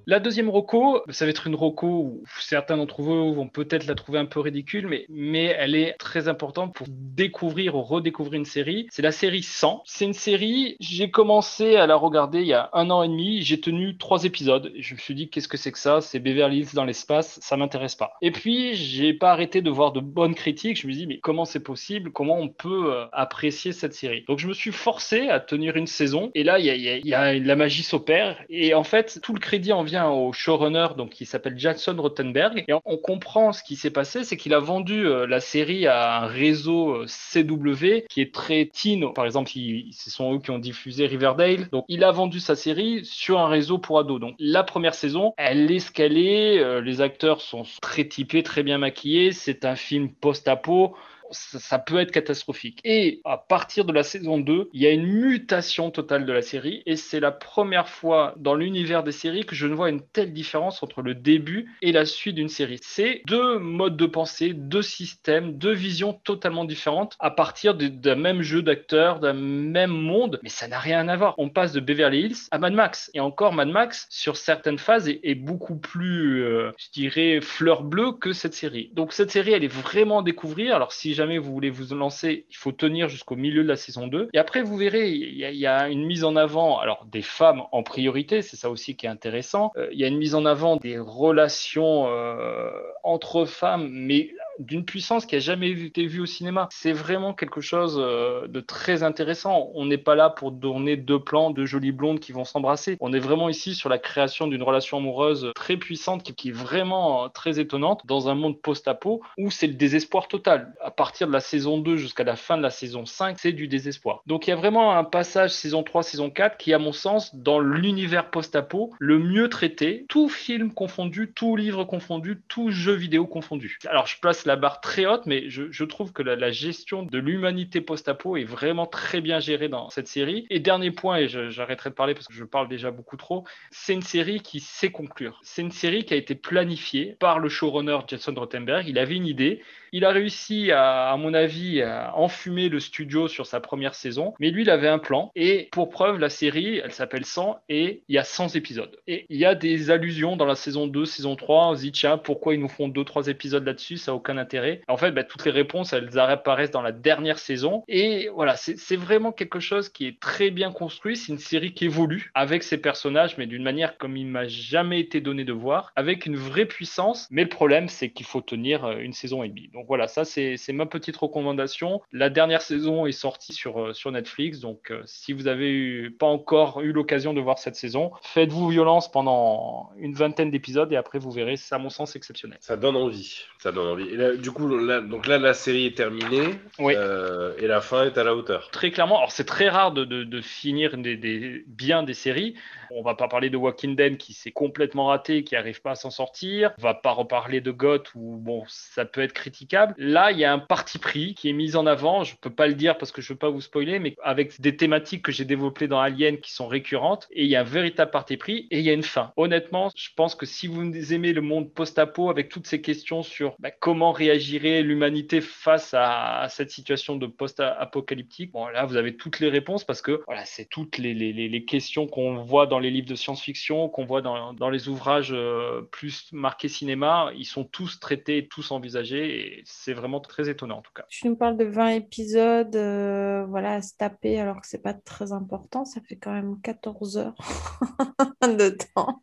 [0.09, 3.93] La deuxième roco, ça va être une roco où certains d'entre vous vont peut-être la
[3.93, 8.45] trouver un peu ridicule, mais, mais elle est très importante pour découvrir ou redécouvrir une
[8.45, 8.87] série.
[8.89, 9.81] C'est la série 100.
[9.85, 13.41] C'est une série, j'ai commencé à la regarder il y a un an et demi,
[13.41, 14.71] j'ai tenu trois épisodes.
[14.79, 15.99] Je me suis dit, qu'est-ce que c'est que ça?
[15.99, 18.13] C'est Beverly Hills dans l'espace, ça m'intéresse pas.
[18.21, 20.79] Et puis, j'ai pas arrêté de voir de bonnes critiques.
[20.79, 22.13] Je me suis dit, mais comment c'est possible?
[22.13, 24.23] Comment on peut euh, apprécier cette série?
[24.25, 26.31] Donc, je me suis forcé à tenir une saison.
[26.33, 28.37] Et là, il y a, y a- y a- la magie s'opère.
[28.49, 32.65] Et en fait, tout le crédit en vient au showrunner, donc qui s'appelle Jackson Rottenberg.
[32.67, 36.23] Et on, comprend ce qui s'est passé, c'est qu'il a vendu euh, la série à
[36.23, 39.13] un réseau euh, CW qui est très teen.
[39.13, 41.69] Par exemple, ce sont eux qui ont diffusé Riverdale.
[41.71, 44.19] Donc, il a vendu sa série sur un réseau pour ados.
[44.19, 46.59] Donc, la première saison, elle est est.
[46.59, 49.31] Euh, les acteurs sont très typés, très bien maquillés.
[49.31, 50.95] C'est un film post-apo
[51.31, 52.79] ça, peut être catastrophique.
[52.83, 56.41] Et à partir de la saison 2, il y a une mutation totale de la
[56.41, 60.01] série et c'est la première fois dans l'univers des séries que je ne vois une
[60.01, 62.79] telle différence entre le début et la suite d'une série.
[62.81, 68.41] C'est deux modes de pensée, deux systèmes, deux visions totalement différentes à partir d'un même
[68.41, 71.35] jeu d'acteurs, d'un même monde, mais ça n'a rien à voir.
[71.37, 75.07] On passe de Beverly Hills à Mad Max et encore Mad Max sur certaines phases
[75.07, 78.91] est, est beaucoup plus, euh, je dirais, fleur bleue que cette série.
[78.93, 80.75] Donc cette série, elle est vraiment à découvrir.
[80.75, 84.07] Alors si jamais vous voulez vous lancer, il faut tenir jusqu'au milieu de la saison
[84.07, 84.29] 2.
[84.33, 87.83] Et après, vous verrez, il y, a- une mise en avant, alors des femmes en
[87.83, 89.71] priorité, c'est ça aussi qui est intéressant.
[89.77, 92.69] Euh, il y a une mise en avant des relations euh,
[93.03, 96.67] entre femmes, mais d'une puissance qui a jamais été vue au cinéma.
[96.71, 99.71] C'est vraiment quelque chose euh, de très intéressant.
[99.73, 102.97] On n'est pas là pour donner deux plans de jolies blondes qui vont s'embrasser.
[102.99, 106.53] On est vraiment ici sur la création d'une relation amoureuse très puissante qui, qui est
[106.53, 110.73] vraiment euh, très étonnante dans un monde post-apo où c'est le désespoir total.
[110.83, 113.67] À partir de la saison 2 jusqu'à la fin de la saison 5, c'est du
[113.67, 114.21] désespoir.
[114.25, 117.35] Donc il y a vraiment un passage saison 3, saison 4 qui, à mon sens,
[117.35, 123.25] dans l'univers post-apo, le mieux traité, tout film confondu, tout livre confondu, tout jeu vidéo
[123.25, 123.77] confondu.
[123.87, 127.81] Alors je place la barre très haute, mais je, trouve que la, gestion de l'humanité
[127.81, 130.47] post-apo est vraiment très bien gérée dans cette série.
[130.49, 133.93] Et dernier point, et j'arrêterai de parler parce que je parle déjà beaucoup trop, c'est
[133.93, 135.39] une série qui sait conclure.
[135.43, 138.87] C'est une série qui a été planifiée par le showrunner Jason Rottenberg.
[138.87, 139.61] Il avait une idée
[139.91, 144.33] Il a réussi, à, à mon avis, à enfumer le studio sur sa première saison,
[144.39, 145.31] mais lui, il avait un plan.
[145.35, 148.97] Et pour preuve, la série, elle s'appelle 100 et il y a 100 épisodes.
[149.07, 151.69] Et il y a des allusions dans la saison 2, saison 3.
[151.69, 153.97] On se dit, tiens, pourquoi ils nous font 2-3 épisodes là-dessus?
[153.97, 154.81] Ça n'a aucun intérêt.
[154.87, 157.83] En fait, bah, toutes les réponses, elles apparaissent dans la dernière saison.
[157.87, 161.15] Et voilà, c'est vraiment quelque chose qui est très bien construit.
[161.15, 164.99] C'est une série qui évolue avec ses personnages, mais d'une manière comme il m'a jamais
[164.99, 167.27] été donné de voir, avec une vraie puissance.
[167.31, 169.69] Mais le problème, c'est qu'il faut tenir euh, une saison et demie.
[169.77, 172.01] Donc voilà, ça, c'est ma petite recommandation.
[172.11, 174.59] La dernière saison est sortie sur, euh, Netflix.
[174.59, 178.69] Donc euh, si vous avez eu, pas encore eu l'occasion de voir cette saison, faites-vous
[178.69, 182.57] violence pendant une vingtaine d'épisodes et après vous verrez, c'est à mon sens exceptionnel.
[182.59, 183.43] Ça donne envie.
[183.67, 184.07] Ça donne envie.
[184.07, 186.51] Et là, du coup, là, donc là, la série est terminée.
[186.79, 186.93] Oui.
[186.95, 188.69] euh, et la fin est à la hauteur.
[188.71, 192.55] Très clairement, alors c'est très rare de, de- de finir des, des- bien des séries.
[192.91, 195.95] On va pas parler de Walking Dead qui s'est complètement raté, qui arrive pas à
[195.95, 196.71] s'en sortir.
[196.79, 199.93] On va pas reparler de Goth où bon, ça peut être critiquable.
[199.97, 202.23] Là, il y a un parti pris qui est mis en avant.
[202.23, 204.77] Je peux pas le dire parce que je veux pas vous spoiler, mais avec des
[204.77, 207.27] thématiques que j'ai développées dans Alien qui sont récurrentes.
[207.31, 209.33] Et il y a un véritable parti pris et il y a une fin.
[209.35, 213.56] Honnêtement, je pense que si vous aimez le monde post-apo avec toutes ces questions sur
[213.59, 219.15] bah, comment réagirait l'humanité face à, à cette situation de post-apocalyptique, bon là, vous avez
[219.17, 222.79] toutes les réponses parce que voilà, c'est toutes les, les- les- questions qu'on voit dans
[222.79, 227.31] les livres de science-fiction, qu'on voit dans, dans les ouvrages euh, plus marqués cinéma.
[227.35, 231.03] Ils sont tous traités, tous envisagés et c'est vraiment très étonnant en tout cas.
[231.09, 234.93] Tu nous parles de 20 épisodes, euh, voilà, à se taper, alors que c'est pas
[234.93, 237.35] très important, ça fait quand même 14 heures
[238.43, 239.21] de temps.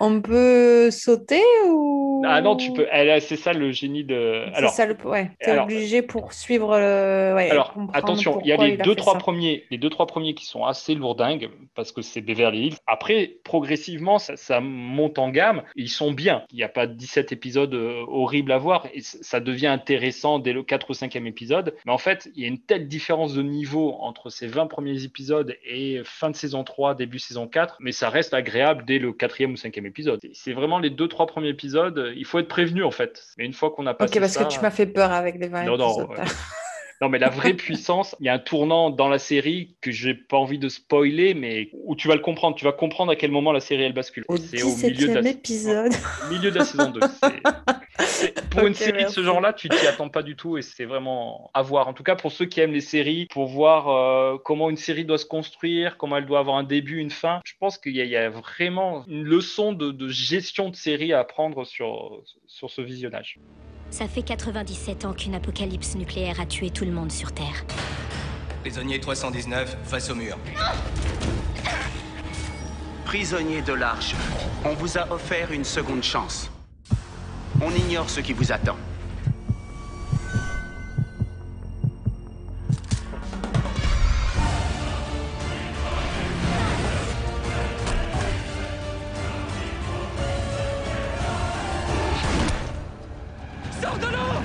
[0.00, 2.22] On peut sauter ou...
[2.26, 2.86] Ah non, tu peux.
[2.90, 4.44] elle- C'est ça le génie de.
[4.54, 4.96] Alors, ça le...
[5.04, 7.32] Ouais, t'es alors- obligé pour suivre le...
[7.34, 9.18] Ouais, Alors, attention, il y a les a deux, trois ça.
[9.20, 12.76] premiers, les deux, trois premiers qui sont assez lourdingues parce que c'est Beverly Hills.
[12.88, 15.62] Après, progressivement, ça, ça monte en gamme.
[15.76, 16.42] Ils sont bien.
[16.50, 20.52] Il n'y a pas 17 épisodes euh, horribles à voir et ça devient intéressant dès
[20.52, 21.76] le 4 ou 5e épisode.
[21.86, 25.04] Mais en fait, il y a une telle différence de niveau entre ces 20 premiers
[25.04, 29.12] épisodes et fin de saison 3, début saison 4, mais ça reste agréable dès le
[29.12, 30.18] 4e ou 5e épisode.
[30.32, 32.12] C'est vraiment les deux, trois premiers épisodes.
[32.16, 33.22] Il faut être prévenu en fait.
[33.36, 35.38] Mais une fois qu'on a passé Ok, parce ça, que tu m'as fait peur avec
[35.38, 36.08] les 20 non, non.
[37.02, 40.14] Non, mais la vraie puissance, il y a un tournant dans la série que j'ai
[40.14, 42.56] pas envie de spoiler, mais où tu vas le comprendre.
[42.56, 44.24] Tu vas comprendre à quel moment la série elle bascule.
[44.28, 45.92] Au C'est au milieu de la, 17e épisode.
[46.24, 47.00] au milieu de la saison 2.
[48.50, 51.50] Pour une série de ce genre-là, tu t'y attends pas du tout et c'est vraiment
[51.54, 51.88] à voir.
[51.88, 55.04] En tout cas, pour ceux qui aiment les séries, pour voir euh, comment une série
[55.04, 58.00] doit se construire, comment elle doit avoir un début, une fin, je pense qu'il y,
[58.00, 62.22] a- il y a vraiment une leçon de, de gestion de série à apprendre sur,
[62.46, 63.38] sur ce visionnage.
[63.90, 67.64] Ça fait 97 ans qu'une apocalypse nucléaire a tué tout le monde sur Terre.
[68.62, 70.36] Prisonnier 319, face au mur.
[73.04, 74.14] Prisonnier de l'Arche,
[74.64, 76.50] on vous a offert une seconde chance.
[77.60, 78.76] On ignore ce qui vous attend.
[93.80, 94.42] Sors de l'eau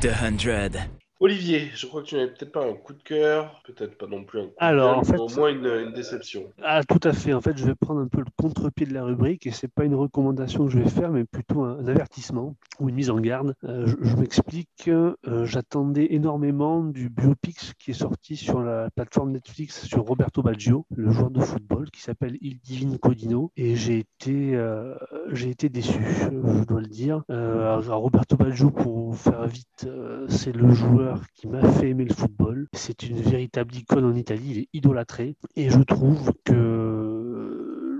[0.00, 1.05] The Hundred.
[1.18, 4.22] Olivier, je crois que tu n'avais peut-être pas un coup de cœur, peut-être pas non
[4.24, 6.42] plus un coup Alors, de en fait- mais au moins une, une déception.
[6.62, 7.32] Ah, tout à fait.
[7.32, 9.84] En fait, je vais prendre un peu le contre-pied de la rubrique et c'est pas
[9.86, 13.54] une recommandation que je vais faire, mais plutôt un, avertissement ou une mise en garde.
[13.64, 14.88] Euh, je je m'explique.
[14.88, 15.14] euh,
[15.44, 21.10] J'attendais énormément du biopic qui est sorti sur la plateforme Netflix sur Roberto Baggio, le
[21.10, 24.94] joueur de football, qui s'appelle Il Divine Codino, et j'ai été, euh,
[25.32, 25.98] j'ai été déçu,
[26.30, 27.22] je dois le dire.
[27.30, 29.88] Alors, Roberto Baggio, pour faire vite,
[30.28, 32.68] c'est le joueur qui m'a fait aimer le football.
[32.72, 35.36] C'est une véritable icône en Italie, il est idolâtré.
[35.56, 37.05] Et je trouve que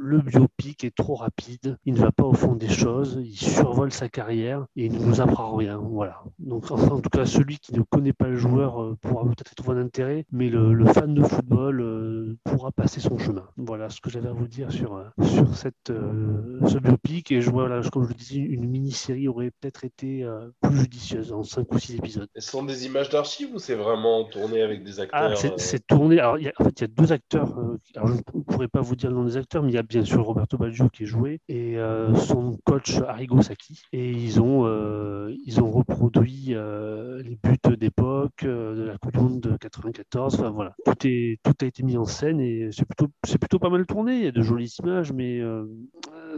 [0.07, 3.93] le biopic est trop rapide, il ne va pas au fond des choses, il survole
[3.93, 5.79] sa carrière et il ne nous apprend rien.
[5.79, 6.23] Voilà.
[6.39, 9.79] Donc, en tout cas, celui qui ne connaît pas le joueur euh, pourra peut-être trouver
[9.79, 13.45] un intérêt, mais le, le fan de football euh, pourra passer son chemin.
[13.57, 17.33] Voilà ce que j'avais à vous dire sur, euh, sur cette, euh, ce biopic.
[17.33, 20.77] Et je vois, là, comme je le disais, une mini-série aurait peut-être été euh, plus
[20.83, 22.29] judicieuse en 5 ou 6 épisodes.
[22.37, 25.57] Ce sont des images d'archives ou c'est vraiment tourné avec des acteurs Ah, c'est euh,
[25.57, 26.21] c'est tourné.
[26.21, 27.59] Alors, il y a- en fait, il y a deux acteurs.
[27.97, 29.83] alors, je ne pourrais pas vous dire le nom des acteurs, mais il y a
[29.83, 33.83] bien sûr Roberto Baggio qui est joué et euh, son coach Arrigo Sacchi.
[33.93, 39.19] Et ils ont, euh, ils ont reproduit euh, les buts d'époque de la Coupe du
[39.19, 40.35] Monde de 94.
[40.35, 43.59] Enfin voilà, tout, est, tout a été mis en scène et c'est plutôt, c'est plutôt
[43.59, 44.19] pas mal tourné.
[44.19, 45.41] Il y a de jolies images, mais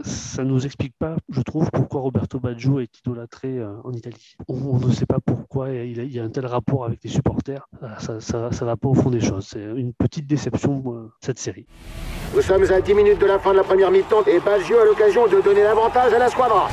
[0.03, 4.35] ça ne nous explique pas, je trouve, pourquoi Roberto Baggio est idolâtré en Italie.
[4.47, 7.67] On, ne sait pas pourquoi il, y a un tel rapport avec les supporters.
[7.81, 8.19] Ah, Ça,
[8.51, 9.47] ça, va pas au fond des choses.
[9.47, 11.65] C'est une petite déception, cette série.
[12.35, 14.85] Nous sommes à 10 minutes de la fin de la première mi-temps et Baggio a
[14.85, 16.69] l'occasion de donner l'avantage à la squadra.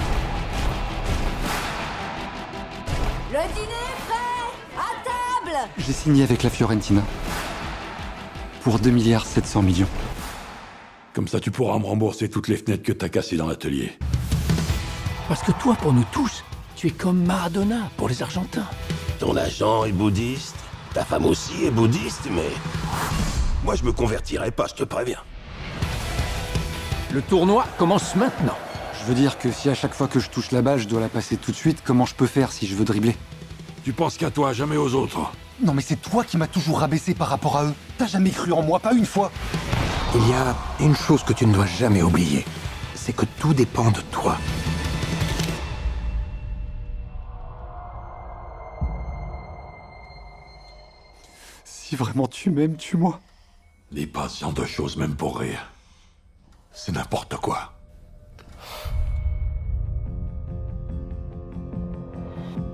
[3.31, 7.03] Le dîner est prêt À table J'ai signé avec la Fiorentina.
[8.63, 9.89] Pour 2 milliards 700 millions.
[11.15, 13.97] Comme ça, tu pourras me rembourser toutes les fenêtres que t'as cassées dans l'atelier.
[15.29, 18.67] Parce que toi, pour nous tous, tu es comme Maradona pour les Argentins.
[19.19, 20.57] Ton agent est bouddhiste,
[20.93, 22.51] ta femme aussi est bouddhiste, mais...
[23.65, 25.19] Moi, je me convertirai pas, je te préviens.
[27.13, 28.57] Le tournoi commence maintenant.
[28.99, 31.01] Je veux dire que si à chaque fois que je touche la balle, je dois
[31.01, 33.17] la passer tout de suite, comment je peux faire si je veux dribbler?
[33.85, 35.21] Tu penses qu'à toi, jamais aux autres.
[35.65, 37.75] Non mais c'est toi qui m'as toujours rabaissé par rapport à eux.
[37.97, 39.31] T'as jamais cru en moi, pas une fois.
[40.15, 42.45] Il y a une chose que tu ne dois jamais oublier.
[42.95, 44.37] C'est que tout dépend de toi.
[51.65, 53.21] Si vraiment tu m'aimes, tue-moi.
[53.93, 55.71] Dis pas ce genre de choses même pour rire.
[56.79, 57.73] C'est n'importe quoi.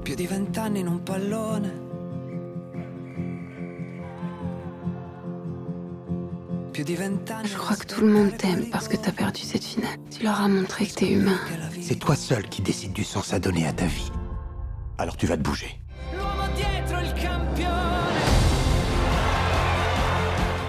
[0.02, 1.72] Più di vent'anni in un pallone.
[6.72, 7.46] Più di vent'anni.
[7.46, 9.96] Je crois que tout le monde t'aime parce que t'as perdu cette finale.
[10.10, 11.38] Tu leur as montré que t'es humain.
[11.80, 14.10] C'est toi seul qui décide du sens à donner à ta vie.
[14.98, 15.81] Alors tu vas te bouger.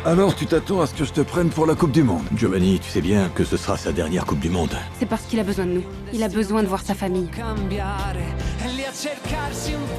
[0.06, 2.78] Alors, tu t'attends à ce que je te prenne pour la Coupe du Monde Giovanni,
[2.78, 4.76] tu sais bien que ce sera sa dernière Coupe du Monde.
[5.00, 5.84] C'est parce qu'il a besoin de nous.
[6.12, 7.30] Il a besoin de voir sa famille.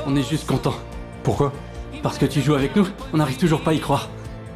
[0.07, 0.75] On est juste content.
[1.23, 1.55] Pourquoi?
[2.03, 2.87] Parce que tu joues avec nous.
[3.15, 4.11] On n'arrive toujours pas à y croire.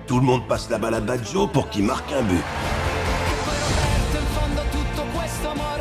[0.07, 2.43] Tout le monde passe la balle à Baggio pour qu'il marque un but.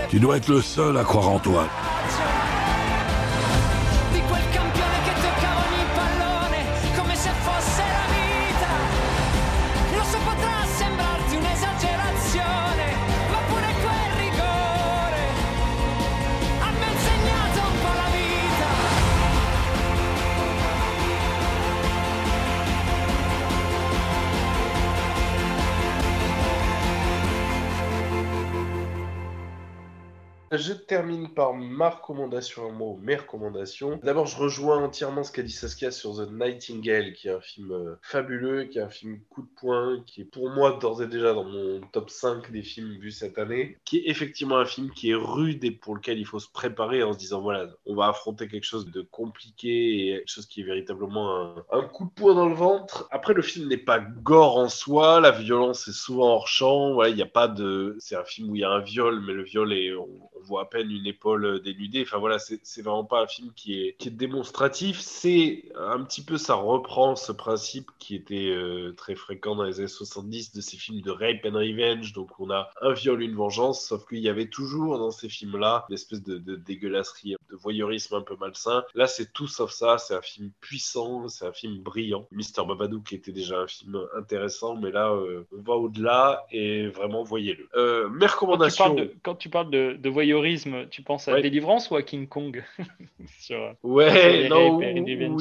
[0.10, 1.68] Tu dois être le seul à croire en toi.
[30.58, 34.00] Je termine par ma recommandation, un mot, mes recommandations.
[34.04, 37.72] D'abord, je rejoins entièrement ce qu'a dit Saskia sur The Nightingale, qui est un film
[37.72, 41.08] euh, fabuleux, qui est un film coup de poing, qui est pour moi d'ores et
[41.08, 44.90] déjà dans mon top 5 des films vus cette année, qui est effectivement un film
[44.90, 47.94] qui est rude et pour lequel il faut se préparer en se disant voilà, on
[47.94, 52.12] va affronter quelque chose de compliqué et quelque chose qui est véritablement un, coup de
[52.12, 53.08] poing dans le ventre.
[53.12, 57.16] Après, le film n'est pas gore en soi, la violence est souvent hors champ, il
[57.16, 57.96] n'y a pas de...
[58.00, 59.94] C'est un film où il y a un viol, mais le viol est...
[60.48, 62.04] voit à peine une épaule dénudée.
[62.04, 65.00] Enfin voilà, c'est vraiment pas un film qui est, qui est démonstratif.
[65.00, 69.80] C'est un petit peu, ça reprend ce principe qui était euh, très fréquent dans les
[69.80, 72.14] années 70 de ces films de rape and revenge.
[72.14, 75.86] Donc on a un viol, une vengeance, sauf qu'il y avait toujours dans ces films-là
[75.90, 78.84] une espèce de, de dégueulasserie, de voyeurisme un peu malsain.
[78.96, 79.98] Là, c'est tout sauf ça.
[79.98, 82.28] C'est un film puissant, c'est un film brillant.
[82.32, 87.24] Mister Babadook était déjà un film intéressant, mais là, euh, on va au-delà et vraiment,
[87.24, 87.68] voyez-le.
[87.76, 88.84] Euh, mes Quand tu recommandations.
[88.86, 90.37] parles de, quand tu parles de, de voyeurisme,
[90.90, 91.42] tu penses à Ouais.
[91.42, 92.64] Délivrance ou à King Kong
[93.40, 94.82] Sur- sur Ouais, non, où-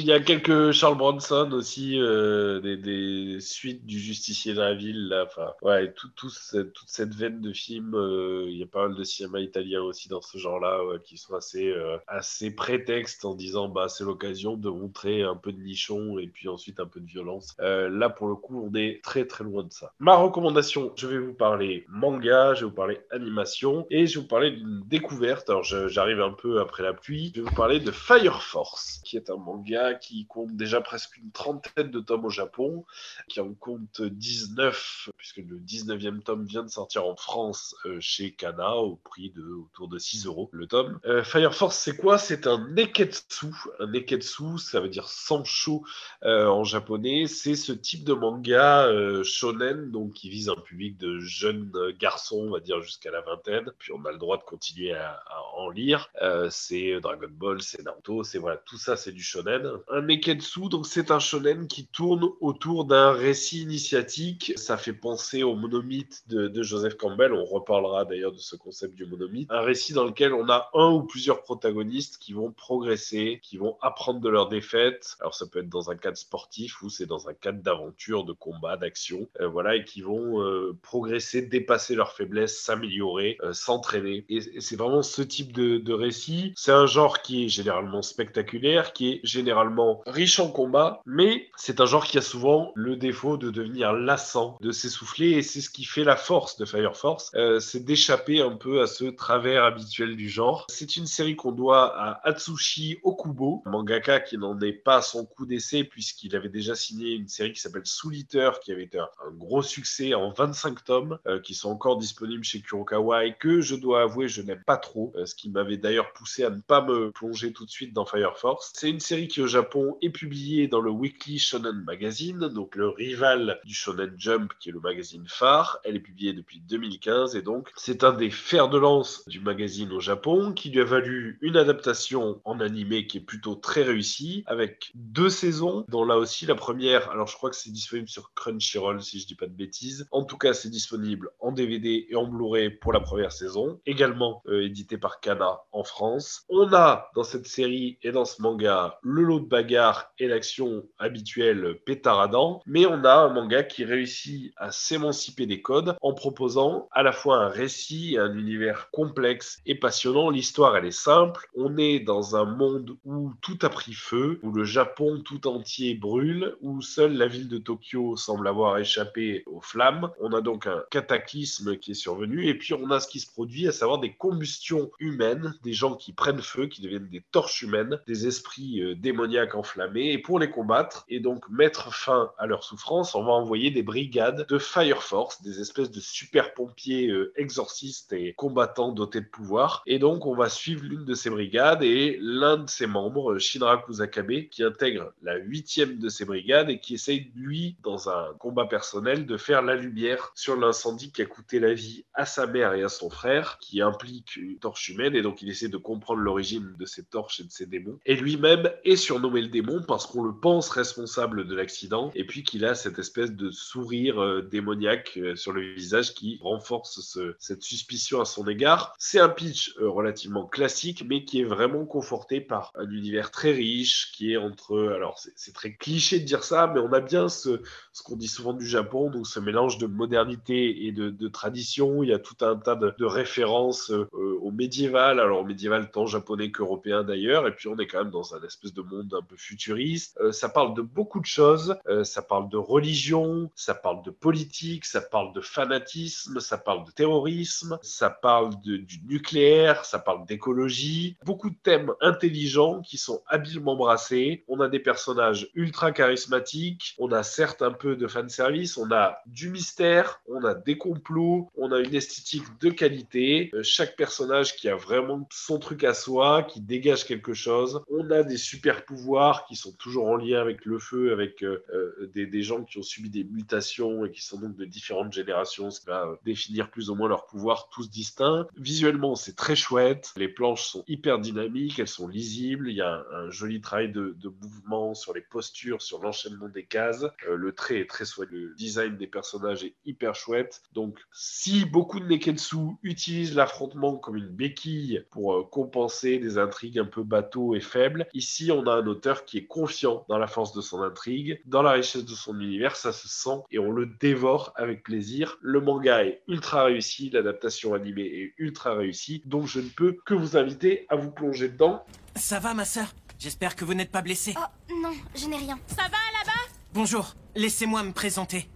[0.01, 4.75] il y a quelques Charles Bronson aussi, euh, des, des suites du Justicier de la
[4.75, 5.25] ville, là.
[5.27, 8.89] Enfin, ouais, tout, tout cette- toute cette veine de films, euh, il y a pas
[8.89, 13.25] mal de cinéma italien aussi dans ce genre-là, ouais, qui sont assez, euh, assez prétextes
[13.25, 16.87] en disant, bah, c'est l'occasion de montrer un peu de nichon et puis ensuite un
[16.87, 17.55] peu de violence.
[17.61, 19.93] Euh, là, pour le coup, on est très très loin de ça.
[19.99, 24.23] Ma recommandation, je vais vous parler manga, je vais vous parler animation et je vais
[24.23, 25.51] vous parler d'une découverte.
[25.51, 27.33] Alors, j'arrive un peu après la pluie.
[27.35, 31.17] Je vais vous parler de Fire Force, qui est un manga qui compte déjà presque
[31.17, 32.85] une trentaine de tomes au Japon,
[33.29, 38.33] qui en compte 19, puisque le 19e tome vient de sortir en France euh, chez
[38.33, 41.01] Kana au prix de autour de 6 euros le tome.
[41.05, 42.19] Euh, Fire Force, c'est quoi?
[42.19, 43.47] C'est un neketsu.
[43.81, 45.85] Un neketsu, ça veut dire sancho
[46.23, 47.27] euh, en japonais.
[47.27, 48.89] C'est ce type de manga
[49.25, 53.73] shonen, donc qui vise un public de jeunes garçons, on va dire jusqu'à la vingtaine.
[53.79, 55.23] Puis on a le droit de continuer à,
[55.57, 56.09] en lire.
[56.23, 59.67] Euh, c'est Dragon Ball, c'est Naruto, c'est voilà, tout ça c'est du shonen.
[59.89, 64.53] Un neketsu, donc c'est un shonen qui tourne autour d'un récit initiatique.
[64.57, 67.33] Ça fait penser au monomythe de, Joseph Campbell.
[67.33, 69.51] On reparlera d'ailleurs de ce concept du monomythe.
[69.51, 73.77] Un récit dans lequel on a un ou plusieurs protagonistes qui vont progresser, qui vont
[73.81, 75.17] apprendre de leurs défaites.
[75.21, 78.33] Alors ça peut être dans un cadre sportif ou c'est dans un cadre d'aventure, de
[78.33, 79.29] combat, d'action.
[79.41, 84.25] Euh, voilà, et qui vont euh, progresser, dépasser leurs faiblesses, s'améliorer, s'entraîner.
[84.29, 86.53] Et c'est vraiment ce type de, récit.
[86.57, 91.81] C'est un genre qui est généralement spectaculaire, qui est généralement riche en combat, mais c'est
[91.81, 95.71] un genre qui a souvent le défaut de devenir lassant, de s'essouffler, et c'est ce
[95.71, 99.65] qui fait la force de Fire Force, euh, c'est d'échapper un peu à ce travers
[99.65, 100.67] habituel du genre.
[100.69, 105.25] C'est une série qu'on doit à Atsushi Okubo, mangaka qui n'en est pas à son
[105.25, 108.99] coup d'essai puisqu'il avait déjà signé une série qui s'appelle Soul Eater, qui avait été
[108.99, 113.35] un, un gros succès en 25 tomes, euh, qui sont encore disponibles chez Kurokawa et
[113.35, 116.51] que je dois avouer je n'aime pas trop, euh, ce qui m'avait d'ailleurs poussé à
[116.51, 118.73] ne pas me plonger tout de suite dans Fire Force.
[118.75, 122.89] C'est une série qui au Japon est publiée dans le Weekly Shonen Magazine, donc le
[122.89, 125.79] rival du Shonen Jump qui est le magazine phare.
[125.85, 129.93] Elle est publiée depuis 2015 et donc c'est un des fers de lance du magazine
[129.93, 134.45] au Japon qui lui a valu une adaptation en animé qui est plutôt très réussie
[134.47, 138.33] avec deux saisons dont là aussi la première, alors je crois que c'est disponible sur
[138.35, 140.07] Crunchyroll si je dis pas de bêtises.
[140.11, 144.36] En tout cas, c'est disponible en DVD et en Blu-ray pour la première saison, également
[144.49, 146.45] euh, édité par Kana en France.
[146.49, 150.85] On a dans cette série et dans ce manga le lot de bagarre et l'action
[150.99, 156.89] habituelle pétaradant, mais on a un manga qui réussit à s'émanciper des codes en proposant
[156.93, 160.31] à la fois un récit et un univers complexe et passionnant.
[160.31, 161.49] L'histoire, elle est simple.
[161.55, 165.95] On est dans un monde où tout a pris feu, où le Japon tout entier
[165.95, 170.11] brûle, où seule la ville de Tokyo semble avoir échappé aux flammes.
[170.21, 173.31] On a donc un cataclysme qui est survenu et puis on a ce qui se
[173.31, 177.63] produit, à savoir des combustions humaines, des gens qui prennent feu, qui deviennent des torches
[177.63, 180.13] humaines, des esprits euh, démoniaques enflammés.
[180.13, 183.85] Et pour les combattre et donc mettre fin à leur souffrance, on va envoyer des
[183.85, 189.29] brigades de Fire Force, des espèces de super pompiers euh, exorcistes et combattants dotés de
[189.29, 189.85] pouvoir.
[189.87, 193.39] Et donc on va suivre l'une de ces brigades et l'un de ses membres, euh,
[193.39, 198.35] Shinra Kusakabe, qui intègre la huitième de ces brigades et qui essaye, lui, dans un
[198.41, 202.49] combat personnel, de faire la lumière sur l'incendie qui a coûté la vie à sa
[202.49, 205.77] mère et à son frère, qui implique une torche humaine, et donc il essaie de
[205.77, 207.99] comprendre l'origine de ces torches et de ces démons.
[208.07, 212.43] Et lui-même est surnommé le démon parce qu'on le pense responsable de l'accident, et puis
[212.43, 217.35] qu'il a cette espèce de sourire euh, démoniaque euh, sur le visage qui renforce ce-
[217.39, 218.95] cette suspicion à son égard.
[218.99, 223.53] C'est un pitch euh, relativement classique, mais qui est vraiment conforté par un univers très
[223.53, 224.93] riche, qui est entre...
[224.95, 227.61] Alors c'est très cliché de dire ça, mais on a bien ce,
[227.93, 232.03] ce qu'on dit souvent du Japon, donc ce mélange de modernité et de, tradition.
[232.03, 236.07] Il y a tout un tas de références euh, au médiéval, alors au médiéval tant
[236.07, 239.23] japonais qu'européen d'ailleurs, et puis on est quand même dans un espèce de monde un
[239.23, 240.17] peu futuriste.
[240.21, 244.11] Euh, ça parle de beaucoup de choses, Euh, ça parle de religion, ça parle de
[244.11, 249.99] politique, ça parle de fanatisme, ça parle de terrorisme, ça parle de- du nucléaire, ça
[249.99, 254.45] parle d'écologie, beaucoup de thèmes intelligents qui sont habilement brassés.
[254.49, 259.19] On a des personnages ultra charismatiques, on a certes un peu de fanservice, on a
[259.27, 263.51] du mystère, on a des complots, on a une esthétique de qualité.
[263.55, 263.63] Euh,
[263.97, 267.81] personnage qui a vraiment son truc à soi, qui dégage quelque chose.
[267.91, 271.65] On a des super pouvoirs qui sont toujours en lien avec le feu, avec euh,
[271.73, 275.13] euh, des, des gens qui ont subi des mutations et qui sont donc de différentes
[275.13, 278.47] générations, ce qui va définir plus ou moins leurs pouvoirs tous distincts.
[278.57, 280.13] Visuellement, c'est très chouette.
[280.17, 282.71] Les planches sont hyper dynamiques, elles sont lisibles.
[282.71, 286.65] Il y a un, joli travail de, de mouvement sur les postures, sur l'enchaînement des
[286.65, 287.05] cases.
[287.29, 288.37] Euh, le trait est très soigné.
[288.37, 290.63] Le design des personnages est hyper chouette.
[290.73, 296.79] Donc, si beaucoup de Neketsu utilisent l'affrontement comme une béquille pour euh, compenser des intrigues
[296.79, 300.27] un peu bateaux et faibles, ici, on a un auteur qui est confiant dans la
[300.27, 303.71] force de son intrigue, dans la richesse de son univers, ça se sent et on
[303.71, 305.39] le dévore avec plaisir.
[305.41, 310.15] Le manga est ultra réussi, l'adaptation animée est ultra réussie, donc je ne peux que
[310.15, 311.85] vous inviter à vous plonger dedans.
[312.17, 312.87] Ça va, ma sœur?
[313.19, 314.35] J'espère que vous n'êtes pas blessée.
[314.37, 315.59] Oh, non, je n'ai rien.
[315.69, 316.53] Ça va là-bas?
[316.75, 318.49] Bonjour, laissez-moi me présenter.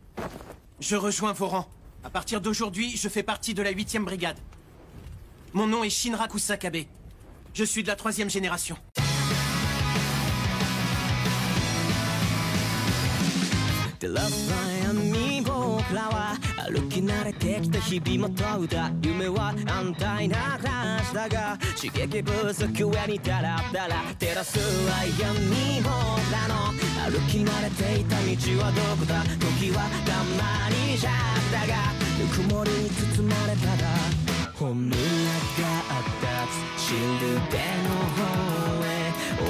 [0.81, 1.69] Je rejoins vos rangs.
[2.05, 4.39] À partir d'aujourd'hui, je fais partie de la 8e brigade.
[5.54, 6.86] Mon nom est Shinra Kusakabe.
[7.54, 8.78] Je suis de la troisième génération.
[13.98, 14.52] 照らす
[14.84, 16.36] 闇僕らは
[16.70, 25.90] 歩き慣れてきた日々も問うた夢は安泰な話だが刺激不足上にダラダラ照らすは闇僕
[26.32, 26.74] らの
[27.10, 31.14] 歩き慣れていた道はどこだ時はたまにじゃっ
[31.52, 31.74] たが
[32.20, 34.29] ぬくもりに包まれたら
[34.61, 35.01] 本村が
[35.89, 36.29] あった
[36.79, 37.01] シル
[37.51, 38.21] ベの方
[38.85, 39.09] へ
[39.41, 39.49] 思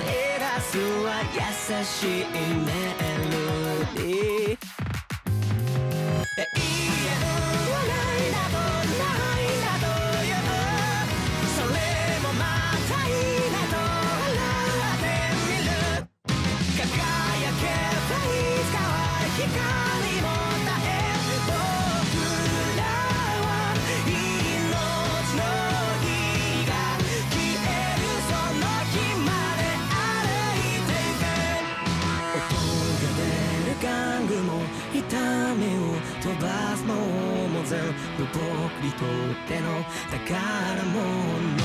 [0.00, 0.08] い
[0.40, 1.38] 出すは優
[1.84, 2.24] しい
[2.64, 2.72] メ
[3.04, 3.36] ロ
[3.96, 4.66] ディー。
[38.98, 39.08] とっ
[39.46, 41.55] ての宝物。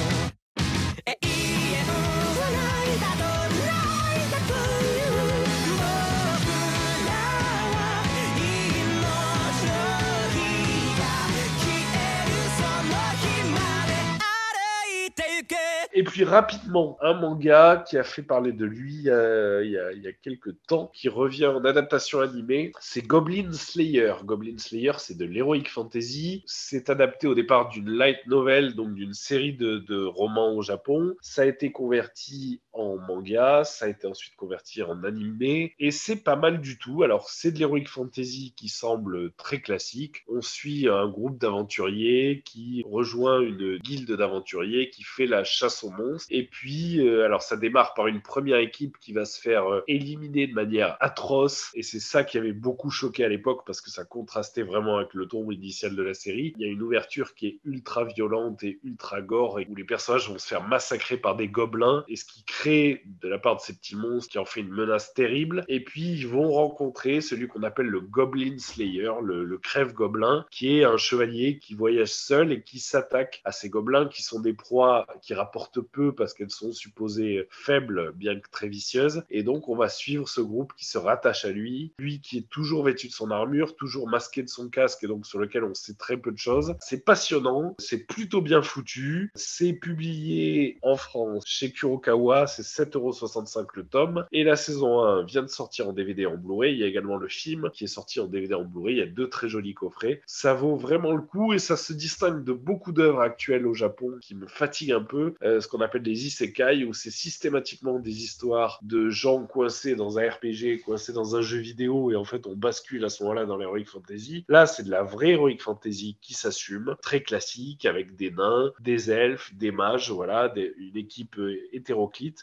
[16.02, 19.92] Et puis rapidement, un manga qui a fait parler de lui euh, il, y a,
[19.92, 24.16] il quelques temps, qui revient en adaptation animée, c'est Goblin Slayer.
[24.26, 26.42] Goblin Slayer, c'est de l'heroic fantasy.
[26.48, 31.14] C'est adapté au départ d'une light novel, donc d'une série de, de romans au Japon.
[31.22, 36.24] Ça a été converti en manga, ça a été ensuite converti en animé, et c'est
[36.24, 37.04] pas mal du tout.
[37.04, 40.24] Alors c'est de l'heroic fantasy qui semble très classique.
[40.28, 45.90] On suit un groupe d'aventuriers qui rejoint une guilde d'aventuriers qui fait la chasse aux
[45.90, 46.28] monstres.
[46.30, 49.84] Et puis, euh, alors ça démarre par une première équipe qui va se faire euh,
[49.88, 53.90] éliminer de manière atroce, et c'est ça qui avait beaucoup choqué à l'époque parce que
[53.90, 56.54] ça contrastait vraiment avec le ton initial de la série.
[56.58, 59.84] Il y a une ouverture qui est ultra violente et ultra gore, et où les
[59.84, 63.56] personnages vont se faire massacrer par des gobelins, et ce qui crée de la part
[63.56, 65.64] de ces petits monstres qui en fait une menace terrible.
[65.68, 70.80] Et puis ils vont rencontrer celui qu'on appelle le Goblin Slayer, le, le crève-gobelin, qui
[70.80, 74.54] est un chevalier qui voyage seul et qui s'attaque à ces gobelins qui sont des
[74.54, 79.24] proies qui rapportent peu parce qu'elles sont supposées faibles, bien que très vicieuses.
[79.30, 82.50] Et donc on va suivre ce groupe qui se rattache à lui, lui qui est
[82.50, 85.74] toujours vêtu de son armure, toujours masqué de son casque et donc sur lequel on
[85.74, 86.76] sait très peu de choses.
[86.80, 93.86] C'est passionnant, c'est plutôt bien foutu, c'est publié en France chez Kurokawa, c'est 7,65€ le
[93.86, 94.26] tome.
[94.32, 96.74] Et la saison 1 vient de sortir en DVD en Blu-ray.
[96.74, 98.96] Il y a également le film qui est sorti en DVD en Blu-ray.
[98.96, 100.22] Il y a deux très jolis coffrets.
[100.26, 104.18] Ça vaut vraiment le coup et ça se distingue de beaucoup d'œuvres actuelles au Japon
[104.22, 105.36] qui me fatiguent un peu.
[105.44, 110.20] Euh, ce qu'on appelle des isekai où c'est systématiquement des histoires de gens coincés dans
[110.20, 113.46] un RPG, coincés dans un jeu vidéo et en fait on bascule à ce moment-là
[113.46, 114.46] dans l'heroic fantasy.
[114.48, 119.12] Là, c'est de la vraie heroic fantasy qui s'assume, très classique avec des nains, des
[119.12, 121.58] elfes, des mages, voilà, une équipe euh,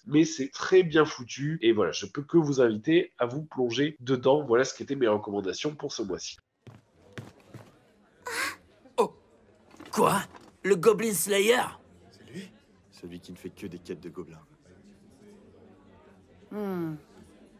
[0.07, 1.59] mais c'est très bien foutu.
[1.62, 4.44] Et voilà, je peux que vous inviter à vous plonger dedans.
[4.44, 6.36] Voilà ce qui étaient mes recommandations pour ce mois-ci.
[9.99, 10.20] Quoi?
[10.62, 11.62] Le Goblin Slayer?
[12.93, 14.47] Celui qui ne fait que des quêtes de gobelins.
[16.52, 16.94] Hmm.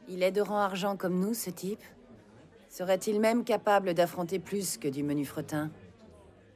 [0.09, 1.83] Il est de rang argent comme nous, ce type
[2.69, 5.71] Serait-il même capable d'affronter plus que du menu fretin?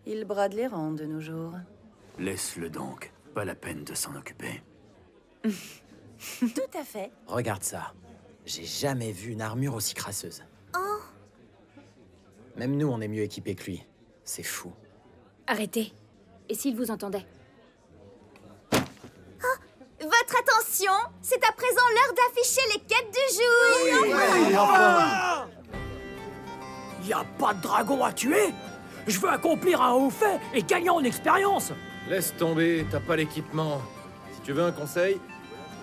[0.06, 1.54] Il brade les rangs de nos jours.
[2.18, 3.12] Laisse-le donc.
[3.34, 4.62] Pas la peine de s'en occuper.
[6.40, 7.10] Tout à fait.
[7.26, 7.92] Regarde ça.
[8.44, 10.42] J'ai jamais vu une armure aussi crasseuse.
[10.76, 11.00] Oh
[12.56, 13.86] Même nous, on est mieux équipés que lui.
[14.24, 14.72] C'est fou.
[15.46, 15.92] Arrêtez.
[16.48, 17.26] Et s'il vous entendait?
[20.00, 24.66] Votre attention C'est à présent l'heure d'afficher les quêtes du jour
[27.04, 28.52] Y a pas de dragon à tuer?
[29.06, 31.72] Je veux accomplir un haut fait et gagner en expérience
[32.08, 33.80] Laisse tomber, t'as pas l'équipement.
[34.34, 35.20] Si tu veux un conseil,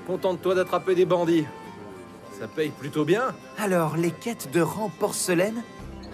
[0.10, 1.46] contente-toi d'attraper des bandits.
[2.40, 3.26] Ça paye plutôt bien.
[3.60, 5.62] Alors, les quêtes de rang porcelaine?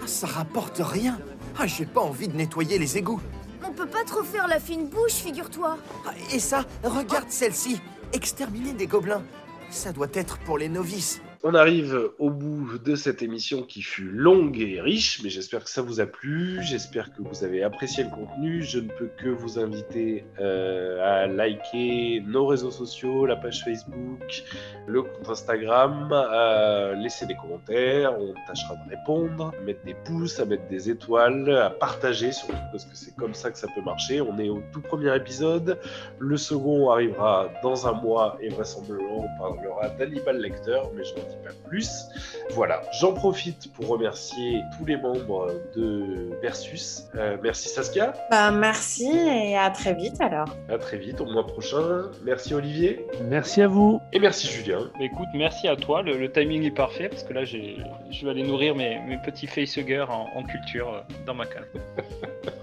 [0.04, 1.18] Ah, Ça rapporte rien.
[1.58, 3.22] Ah, j'ai pas envie de nettoyer les égouts.
[3.66, 5.78] On peut pas trop faire la fine bouche, figure-toi.
[6.06, 7.80] Ah, Et ça, regarde celle-ci.
[8.12, 9.24] Exterminer des gobelins.
[9.70, 11.22] Ça doit être pour les novices.
[11.48, 15.70] On arrive au bout de cette émission qui fut longue et riche, mais j'espère que
[15.70, 18.64] ça vous a plu, j'espère que vous avez apprécié le contenu.
[18.64, 24.44] Je ne peux que vous inviter euh, à liker nos réseaux sociaux, la page Facebook,
[24.88, 30.40] le compte Instagram, à laisser des commentaires, on tâchera de répondre, à mettre des pouces,
[30.40, 33.84] à mettre des étoiles, à partager surtout parce que c'est comme ça que ça peut
[33.84, 34.20] marcher.
[34.20, 35.80] On est au tout premier épisode,
[36.18, 41.44] le second arrivera dans un mois et vraisemblablement on parlera d'Hannibal Lecter, mais je dis
[41.48, 42.06] pas plus.
[42.52, 47.04] Voilà, j'en profite pour remercier tous les membres de Versus.
[47.16, 50.48] Euh, merci Saskia, Bah, merci et à très vite alors.
[50.70, 52.04] à très vite, au mois prochain.
[52.24, 53.06] Merci Olivier.
[53.24, 54.00] Merci à vous.
[54.14, 54.92] Et merci Julien.
[55.00, 56.02] Écoute, merci à toi.
[56.02, 57.78] Le, le timing est parfait parce que là, j'ai,
[58.12, 61.66] je vais aller nourrir mes, mes petits facehuggers en, en culture euh, dans ma cave.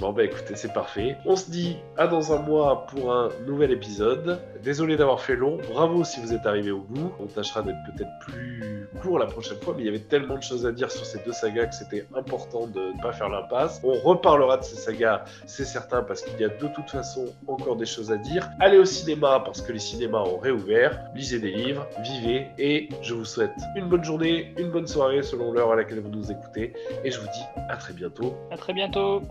[0.00, 1.18] Bon bah écoutez, c'est parfait.
[1.26, 4.40] On se dit à dans un mois pour un nouvel épisode.
[4.64, 5.58] Désolé d'avoir fait long.
[5.70, 7.12] Bravo si vous êtes arrivé au bout.
[7.20, 10.42] On tâchera d'être peut-être plus court la prochaine fois, mais il y avait tellement de
[10.42, 13.82] choses à dire sur ces deux sagas que c'était important de ne pas faire l'impasse.
[13.84, 17.76] On reparlera de ces sagas, c'est certain, parce qu'il y a de toute façon encore
[17.76, 18.48] des choses à dire.
[18.58, 20.98] Allez au cinéma parce que les cinémas ont réouvert.
[21.14, 25.52] Lisez des livres, vivez et je vous souhaite une bonne journée, une bonne soirée selon
[25.52, 26.72] l'heure à laquelle vous nous écoutez.
[27.04, 28.34] Et je vous dis à très bientôt.
[28.50, 29.22] À très bientôt.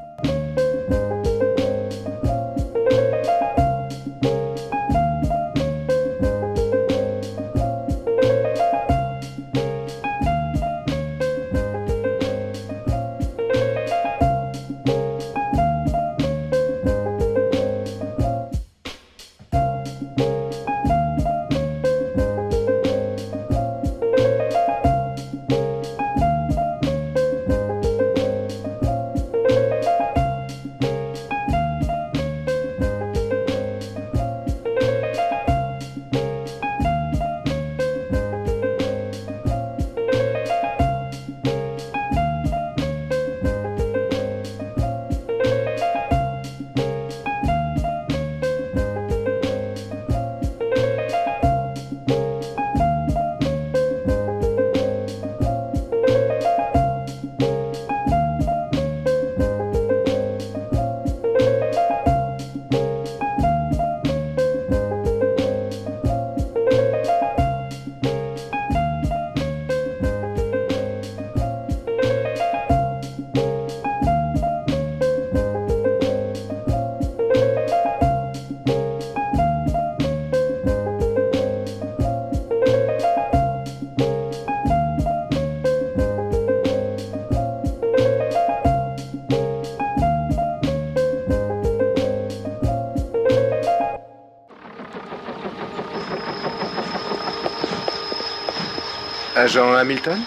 [99.49, 100.21] Agent Hamilton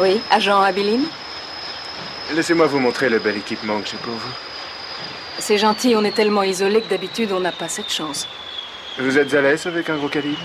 [0.00, 1.04] Oui, agent Abiline
[2.34, 4.32] Laissez-moi vous montrer le bel équipement que j'ai pour vous.
[5.38, 8.26] C'est gentil, on est tellement isolé que d'habitude on n'a pas cette chance.
[8.98, 10.42] Vous êtes à l'aise avec un gros calibre?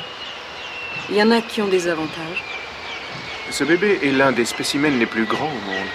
[1.10, 2.44] Il y en a qui ont des avantages.
[3.50, 5.90] Ce bébé est l'un des spécimens les plus grands au monde.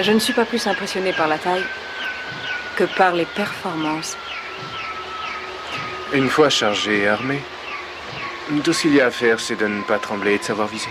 [0.00, 1.64] Je ne suis pas plus impressionné par la taille
[2.74, 4.16] que par les performances.
[6.12, 7.40] Une fois chargé et armé,
[8.60, 10.68] tout ce qu'il y a à faire, c'est de ne pas trembler et de savoir
[10.68, 10.90] viser.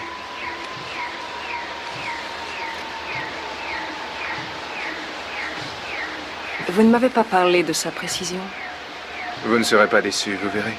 [6.69, 8.39] Vous ne m'avez pas parlé de sa précision.
[9.45, 10.77] Vous ne serez pas déçu, vous verrez.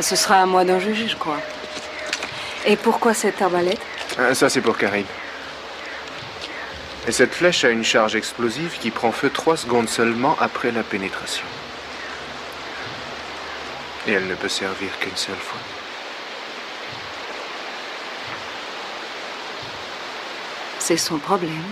[0.00, 1.40] Ce sera à moi d'en juger, je crois.
[2.66, 3.80] Et pourquoi cette arbalète?
[4.18, 5.06] Ah, Ça, c'est pour Karine.
[7.08, 10.82] Et cette flèche a une charge explosive qui prend feu trois secondes seulement après la
[10.82, 11.44] pénétration.
[14.06, 15.60] Et elle ne peut servir qu'une seule fois.
[20.78, 21.62] C'est son problème.